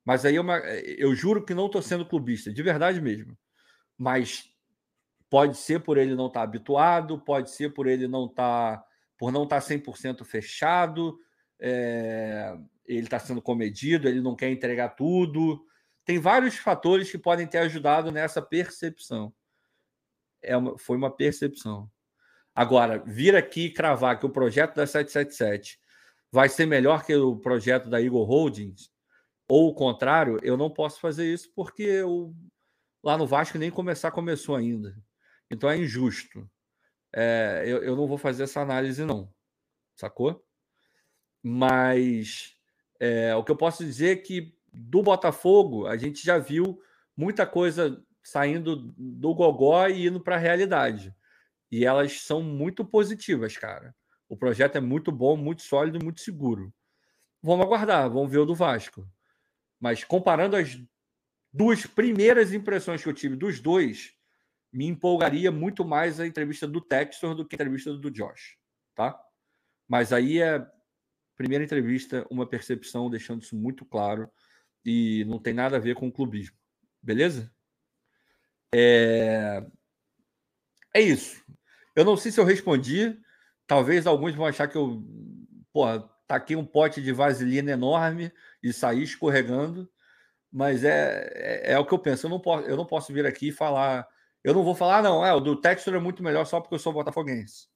Mas 0.03 0.25
aí 0.25 0.37
é 0.37 0.41
uma, 0.41 0.57
eu 0.57 1.15
juro 1.15 1.45
que 1.45 1.53
não 1.53 1.67
estou 1.67 1.83
sendo 1.83 2.07
clubista, 2.07 2.51
de 2.51 2.63
verdade 2.63 3.03
mesmo. 3.03 3.37
Mas 3.99 4.47
pode 5.29 5.59
ser 5.59 5.81
por 5.81 5.99
ele 5.99 6.15
não 6.15 6.29
estar 6.29 6.41
tá 6.41 6.45
habituado, 6.45 7.21
pode 7.21 7.51
ser 7.51 7.75
por 7.75 7.87
ele 7.87 8.09
não 8.09 8.25
estar 8.25 8.79
tá, 8.79 8.85
por 9.19 9.31
não 9.31 9.43
estar 9.43 9.61
tá 9.61 9.67
100% 9.67 10.25
fechado, 10.25 11.19
é, 11.61 12.57
ele 12.87 13.05
está 13.05 13.19
sendo 13.19 13.43
comedido, 13.43 14.09
ele 14.09 14.23
não 14.23 14.35
quer 14.35 14.49
entregar 14.51 14.89
tudo. 14.97 15.63
Tem 16.03 16.19
vários 16.19 16.57
fatores 16.57 17.11
que 17.11 17.19
podem 17.19 17.47
ter 17.47 17.59
ajudado 17.59 18.11
nessa 18.11 18.41
percepção 18.41 19.35
é 20.43 20.57
uma, 20.57 20.79
foi 20.79 20.97
uma 20.97 21.15
percepção. 21.15 21.91
Agora, 22.55 22.99
vir 23.07 23.35
aqui 23.37 23.67
e 23.67 23.73
cravar 23.73 24.19
que 24.19 24.27
o 24.27 24.31
projeto 24.31 24.75
da 24.75 24.87
777 24.87 25.79
vai 26.31 26.49
ser 26.49 26.67
melhor 26.67 27.05
que 27.05 27.15
o 27.15 27.37
projeto 27.37 27.89
da 27.89 28.01
Eagle 28.01 28.25
Holdings, 28.25 28.91
ou 29.49 29.69
o 29.69 29.75
contrário, 29.75 30.39
eu 30.43 30.57
não 30.57 30.71
posso 30.71 31.01
fazer 31.01 31.33
isso 31.33 31.51
porque 31.55 31.83
eu, 31.83 32.35
lá 33.03 33.17
no 33.17 33.27
Vasco 33.27 33.59
nem 33.59 33.71
começar 33.71 34.11
começou 34.11 34.55
ainda. 34.55 34.97
Então 35.51 35.69
é 35.69 35.77
injusto. 35.77 36.49
É, 37.13 37.65
eu, 37.67 37.83
eu 37.83 37.97
não 37.97 38.07
vou 38.07 38.17
fazer 38.17 38.45
essa 38.45 38.61
análise, 38.61 39.05
não. 39.05 39.33
Sacou? 39.97 40.45
Mas 41.43 42.55
é, 43.01 43.35
o 43.35 43.43
que 43.43 43.51
eu 43.51 43.57
posso 43.57 43.85
dizer 43.85 44.19
é 44.19 44.21
que 44.21 44.55
do 44.73 45.03
Botafogo 45.03 45.87
a 45.87 45.97
gente 45.97 46.25
já 46.25 46.39
viu 46.39 46.81
muita 47.17 47.47
coisa 47.47 48.05
saindo 48.23 48.93
do 48.97 49.35
gogó 49.35 49.87
e 49.89 50.07
indo 50.07 50.21
para 50.21 50.37
a 50.37 50.39
realidade. 50.39 51.15
E 51.71 51.85
elas 51.85 52.23
são 52.23 52.43
muito 52.43 52.85
positivas, 52.85 53.57
cara. 53.57 53.95
O 54.29 54.37
projeto 54.37 54.77
é 54.77 54.81
muito 54.81 55.11
bom, 55.11 55.37
muito 55.37 55.63
sólido, 55.63 56.03
muito 56.03 56.21
seguro. 56.21 56.73
Vamos 57.43 57.65
aguardar, 57.65 58.11
vamos 58.11 58.31
ver 58.31 58.39
o 58.39 58.47
do 58.47 58.55
Vasco. 58.55 59.09
Mas 59.79 60.05
comparando 60.05 60.57
as 60.57 60.81
duas 61.53 61.87
primeiras 61.87 62.53
impressões 62.53 63.03
que 63.03 63.09
eu 63.09 63.15
tive 63.15 63.35
dos 63.35 63.61
dois, 63.61 64.15
me 64.73 64.87
empolgaria 64.87 65.51
muito 65.51 65.85
mais 65.85 66.21
a 66.21 66.27
entrevista 66.27 66.67
do 66.67 66.81
Textor 66.81 67.35
do 67.35 67.45
que 67.47 67.55
a 67.55 67.57
entrevista 67.57 67.93
do 67.95 68.11
Josh, 68.11 68.57
tá? 68.95 69.21
Mas 69.89 70.13
aí 70.13 70.41
é 70.41 70.65
primeira 71.37 71.65
entrevista, 71.65 72.27
uma 72.31 72.47
percepção, 72.47 73.11
deixando 73.11 73.43
isso 73.43 73.57
muito 73.57 73.85
claro 73.85 74.31
e 74.85 75.25
não 75.25 75.39
tem 75.39 75.55
nada 75.55 75.77
a 75.77 75.81
ver 75.81 75.95
com 75.95 76.07
o 76.07 76.13
clubismo, 76.13 76.57
beleza? 77.03 77.53
É, 78.75 79.65
é 80.95 81.01
isso. 81.01 81.43
Eu 81.95 82.05
não 82.05 82.17
sei 82.17 82.31
se 82.31 82.41
eu 82.41 82.45
respondi. 82.45 83.19
Talvez 83.67 84.07
alguns 84.07 84.35
vão 84.35 84.47
achar 84.47 84.69
que 84.69 84.77
eu, 84.77 85.03
porra, 85.73 86.09
taquei 86.27 86.57
um 86.57 86.65
pote 86.65 87.03
de 87.03 87.13
vaselina 87.13 87.73
enorme 87.73 88.33
e 88.63 88.73
saí 88.73 89.03
escorregando, 89.03 89.91
mas 90.53 90.85
é, 90.85 91.29
é, 91.35 91.73
é, 91.73 91.79
o 91.79 91.87
que 91.87 91.93
eu 91.93 91.99
penso. 91.99 92.27
Eu 92.27 92.31
não, 92.31 92.41
posso, 92.41 92.67
eu 92.69 92.77
não 92.77 92.87
posso 92.87 93.13
vir 93.13 93.27
aqui 93.27 93.53
falar. 93.53 94.09
Eu 94.43 94.55
não 94.55 94.65
vou 94.65 94.75
falar, 94.75 95.03
não, 95.03 95.25
é, 95.25 95.33
o 95.33 95.41
do 95.41 95.61
Textor 95.61 95.95
é 95.95 95.99
muito 95.99 96.23
melhor 96.23 96.47
só 96.47 96.61
porque 96.61 96.75
eu 96.75 96.79
sou 96.79 96.93
botafoguense. 96.93 97.69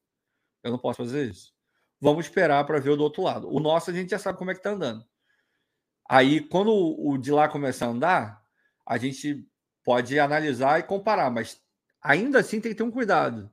Eu 0.63 0.71
não 0.73 0.79
posso 0.79 0.99
fazer 0.99 1.27
isso. 1.27 1.53
Vamos 2.01 2.27
esperar 2.27 2.65
para 2.65 2.81
ver 2.81 2.91
o 2.91 2.97
do 2.97 3.05
outro 3.05 3.23
lado. 3.23 3.49
O 3.53 3.61
nosso 3.61 3.91
a 3.91 3.95
gente 3.95 4.11
já 4.11 4.19
sabe 4.19 4.39
como 4.39 4.51
é 4.51 4.55
que 4.55 4.63
tá 4.63 4.71
andando. 4.71 5.05
Aí, 6.09 6.41
quando 6.41 6.71
o 6.73 7.17
de 7.19 7.33
lá 7.33 7.49
começar 7.49 7.87
a 7.87 7.91
andar, 7.91 8.43
a 8.87 8.99
gente 8.99 9.47
pode 9.85 10.19
analisar 10.19 10.81
e 10.81 10.83
comparar, 10.83 11.31
mas 11.31 11.61
ainda 12.03 12.41
assim 12.41 12.61
tem 12.61 12.73
que 12.73 12.79
ter 12.79 12.83
um 12.83 12.91
cuidado. 12.91 13.51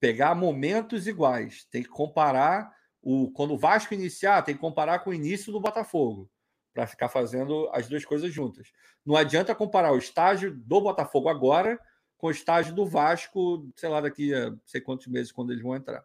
Pegar 0.00 0.34
momentos 0.34 1.06
iguais, 1.06 1.64
tem 1.70 1.82
que 1.82 1.88
comparar 1.88 2.74
o 3.02 3.30
quando 3.32 3.54
o 3.54 3.58
Vasco 3.58 3.94
iniciar, 3.94 4.42
tem 4.42 4.54
que 4.54 4.60
comparar 4.60 5.00
com 5.00 5.10
o 5.10 5.14
início 5.14 5.52
do 5.52 5.60
Botafogo, 5.60 6.30
para 6.72 6.86
ficar 6.86 7.08
fazendo 7.08 7.70
as 7.72 7.86
duas 7.86 8.04
coisas 8.04 8.32
juntas. 8.32 8.72
Não 9.04 9.14
adianta 9.14 9.54
comparar 9.54 9.92
o 9.92 9.98
estágio 9.98 10.54
do 10.54 10.80
Botafogo 10.80 11.28
agora 11.28 11.78
com 12.16 12.28
o 12.28 12.30
estágio 12.30 12.74
do 12.74 12.86
Vasco, 12.86 13.70
sei 13.76 13.88
lá, 13.88 14.00
daqui 14.00 14.34
a 14.34 14.54
sei 14.64 14.80
quantos 14.80 15.06
meses 15.06 15.30
quando 15.30 15.52
eles 15.52 15.62
vão 15.62 15.76
entrar. 15.76 16.04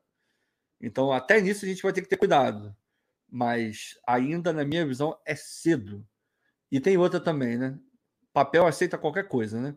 Então, 0.82 1.12
até 1.12 1.40
nisso 1.42 1.66
a 1.66 1.68
gente 1.68 1.82
vai 1.82 1.94
ter 1.94 2.02
que 2.02 2.10
ter 2.10 2.18
cuidado. 2.18 2.76
Mas 3.32 3.98
ainda, 4.06 4.52
na 4.52 4.66
minha 4.66 4.86
visão, 4.86 5.18
é 5.26 5.36
cedo. 5.36 6.06
E 6.72 6.80
tem 6.80 6.98
outra 6.98 7.20
também, 7.20 7.58
né? 7.58 7.80
Papel 8.34 8.66
aceita 8.66 8.98
qualquer 8.98 9.28
coisa, 9.28 9.60
né? 9.60 9.76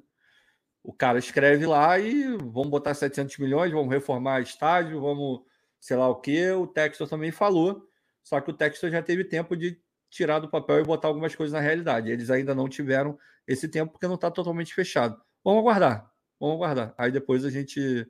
O 0.82 0.92
cara 0.92 1.18
escreve 1.18 1.64
lá 1.64 1.98
e 1.98 2.36
vamos 2.36 2.68
botar 2.68 2.94
700 2.94 3.38
milhões, 3.38 3.72
vamos 3.72 3.92
reformar 3.92 4.40
estádio, 4.40 5.00
vamos 5.00 5.42
sei 5.80 5.96
lá 5.96 6.08
o 6.08 6.16
que. 6.16 6.50
O 6.50 6.66
Textor 6.66 7.08
também 7.08 7.30
falou, 7.30 7.86
só 8.22 8.40
que 8.40 8.50
o 8.50 8.54
Textor 8.54 8.90
já 8.90 9.02
teve 9.02 9.24
tempo 9.24 9.56
de 9.56 9.80
tirar 10.10 10.40
do 10.40 10.48
papel 10.48 10.80
e 10.80 10.84
botar 10.84 11.08
algumas 11.08 11.34
coisas 11.34 11.52
na 11.52 11.60
realidade. 11.60 12.10
Eles 12.10 12.30
ainda 12.30 12.54
não 12.54 12.68
tiveram 12.68 13.18
esse 13.46 13.68
tempo 13.68 13.92
porque 13.92 14.06
não 14.06 14.16
está 14.16 14.30
totalmente 14.30 14.74
fechado. 14.74 15.20
Vamos 15.44 15.60
aguardar, 15.60 16.10
vamos 16.38 16.56
aguardar. 16.56 16.94
Aí 16.98 17.10
depois 17.10 17.44
a 17.44 17.50
gente 17.50 18.06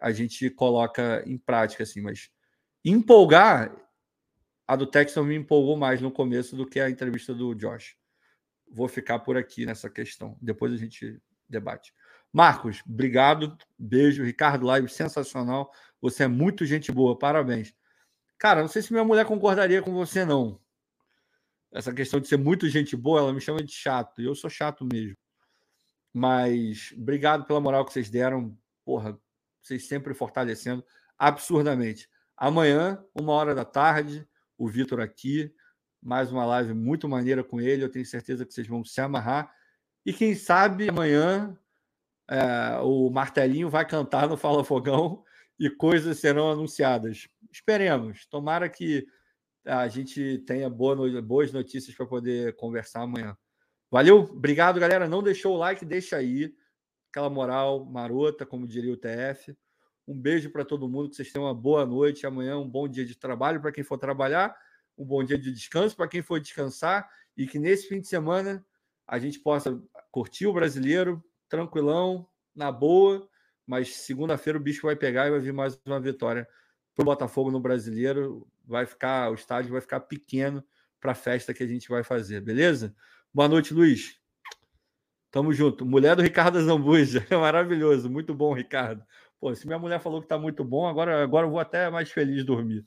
a 0.00 0.10
gente 0.10 0.50
coloca 0.50 1.22
em 1.24 1.38
prática 1.38 1.84
assim, 1.84 2.00
mas 2.00 2.28
empolgar 2.84 3.72
a 4.66 4.74
do 4.74 4.86
Textor 4.86 5.24
me 5.24 5.36
empolgou 5.36 5.76
mais 5.76 6.00
no 6.00 6.10
começo 6.10 6.56
do 6.56 6.66
que 6.66 6.80
a 6.80 6.90
entrevista 6.90 7.32
do 7.32 7.54
Josh. 7.54 7.96
Vou 8.72 8.88
ficar 8.88 9.18
por 9.18 9.36
aqui 9.36 9.66
nessa 9.66 9.90
questão. 9.90 10.36
Depois 10.40 10.72
a 10.72 10.76
gente 10.76 11.20
debate. 11.48 11.92
Marcos, 12.32 12.82
obrigado. 12.88 13.56
Beijo. 13.78 14.24
Ricardo 14.24 14.64
Live, 14.66 14.88
sensacional. 14.88 15.70
Você 16.00 16.24
é 16.24 16.28
muito 16.28 16.64
gente 16.64 16.90
boa. 16.90 17.18
Parabéns. 17.18 17.74
Cara, 18.38 18.62
não 18.62 18.68
sei 18.68 18.82
se 18.82 18.92
minha 18.92 19.04
mulher 19.04 19.26
concordaria 19.26 19.82
com 19.82 19.92
você, 19.92 20.24
não. 20.24 20.58
Essa 21.70 21.92
questão 21.92 22.18
de 22.18 22.28
ser 22.28 22.38
muito 22.38 22.68
gente 22.68 22.96
boa, 22.96 23.20
ela 23.20 23.32
me 23.32 23.40
chama 23.40 23.62
de 23.62 23.72
chato. 23.72 24.20
E 24.20 24.24
eu 24.24 24.34
sou 24.34 24.50
chato 24.50 24.84
mesmo. 24.90 25.16
Mas 26.12 26.92
obrigado 26.96 27.44
pela 27.46 27.60
moral 27.60 27.84
que 27.84 27.92
vocês 27.92 28.10
deram. 28.10 28.56
Porra, 28.84 29.18
vocês 29.60 29.86
sempre 29.86 30.14
fortalecendo 30.14 30.84
absurdamente. 31.18 32.08
Amanhã, 32.36 33.02
uma 33.14 33.32
hora 33.32 33.54
da 33.54 33.64
tarde, 33.64 34.26
o 34.58 34.66
Vitor 34.66 35.00
aqui. 35.00 35.54
Mais 36.02 36.32
uma 36.32 36.44
live 36.44 36.74
muito 36.74 37.08
maneira 37.08 37.44
com 37.44 37.60
ele. 37.60 37.84
Eu 37.84 37.90
tenho 37.90 38.04
certeza 38.04 38.44
que 38.44 38.52
vocês 38.52 38.66
vão 38.66 38.84
se 38.84 39.00
amarrar. 39.00 39.54
E 40.04 40.12
quem 40.12 40.34
sabe 40.34 40.88
amanhã 40.88 41.56
é, 42.28 42.78
o 42.82 43.08
martelinho 43.10 43.70
vai 43.70 43.86
cantar 43.86 44.28
no 44.28 44.36
Fala 44.36 44.64
Fogão 44.64 45.22
e 45.58 45.70
coisas 45.70 46.18
serão 46.18 46.50
anunciadas. 46.50 47.28
Esperemos. 47.50 48.26
Tomara 48.26 48.68
que 48.68 49.06
a 49.64 49.86
gente 49.86 50.38
tenha 50.46 50.68
boa, 50.68 51.22
boas 51.22 51.52
notícias 51.52 51.94
para 51.94 52.06
poder 52.06 52.56
conversar 52.56 53.02
amanhã. 53.02 53.36
Valeu, 53.90 54.20
obrigado, 54.20 54.80
galera. 54.80 55.06
Não 55.06 55.22
deixou 55.22 55.54
o 55.54 55.58
like, 55.58 55.84
deixa 55.84 56.16
aí. 56.16 56.52
Aquela 57.10 57.28
moral 57.28 57.84
marota, 57.84 58.46
como 58.46 58.66
diria 58.66 58.92
o 58.92 58.96
TF. 58.96 59.56
Um 60.08 60.18
beijo 60.18 60.50
para 60.50 60.64
todo 60.64 60.88
mundo, 60.88 61.10
que 61.10 61.16
vocês 61.16 61.30
tenham 61.30 61.46
uma 61.46 61.54
boa 61.54 61.86
noite. 61.86 62.26
Amanhã 62.26 62.58
um 62.58 62.68
bom 62.68 62.88
dia 62.88 63.04
de 63.04 63.14
trabalho 63.14 63.60
para 63.60 63.70
quem 63.70 63.84
for 63.84 63.98
trabalhar, 63.98 64.56
um 64.96 65.04
bom 65.04 65.22
dia 65.24 65.38
de 65.38 65.52
descanso 65.52 65.96
para 65.96 66.08
quem 66.08 66.22
for 66.22 66.40
descansar 66.40 67.08
e 67.36 67.46
que 67.46 67.58
nesse 67.58 67.88
fim 67.88 68.00
de 68.00 68.08
semana 68.08 68.64
a 69.06 69.18
gente 69.18 69.38
possa 69.40 69.80
curtir 70.10 70.46
o 70.46 70.52
brasileiro, 70.52 71.22
tranquilão, 71.48 72.28
na 72.54 72.70
boa, 72.70 73.28
mas 73.66 73.96
segunda-feira 73.96 74.58
o 74.58 74.62
bicho 74.62 74.82
vai 74.82 74.96
pegar 74.96 75.26
e 75.26 75.30
vai 75.30 75.40
vir 75.40 75.52
mais 75.52 75.78
uma 75.86 76.00
vitória 76.00 76.46
para 76.94 77.02
o 77.02 77.06
Botafogo 77.06 77.50
no 77.50 77.60
brasileiro. 77.60 78.46
Vai 78.64 78.86
ficar, 78.86 79.30
o 79.30 79.34
estádio 79.34 79.72
vai 79.72 79.80
ficar 79.80 80.00
pequeno 80.00 80.64
para 81.00 81.12
a 81.12 81.14
festa 81.14 81.52
que 81.52 81.62
a 81.62 81.66
gente 81.66 81.88
vai 81.88 82.04
fazer, 82.04 82.40
beleza? 82.40 82.94
Boa 83.34 83.48
noite, 83.48 83.74
Luiz. 83.74 84.20
Tamo 85.30 85.52
junto. 85.52 85.86
Mulher 85.86 86.14
do 86.14 86.22
Ricardo 86.22 86.62
Zambuja. 86.62 87.26
É 87.30 87.36
maravilhoso. 87.36 88.10
Muito 88.10 88.34
bom, 88.34 88.52
Ricardo. 88.52 89.02
Pô, 89.40 89.54
se 89.54 89.66
minha 89.66 89.78
mulher 89.78 89.98
falou 90.00 90.20
que 90.20 90.28
tá 90.28 90.38
muito 90.38 90.62
bom, 90.62 90.86
agora, 90.86 91.22
agora 91.22 91.46
eu 91.46 91.50
vou 91.50 91.58
até 91.58 91.90
mais 91.90 92.10
feliz 92.12 92.44
dormir. 92.44 92.86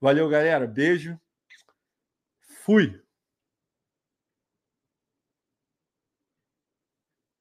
Valeu, 0.00 0.28
galera. 0.28 0.66
Beijo. 0.66 1.18
Fui. 2.66 3.05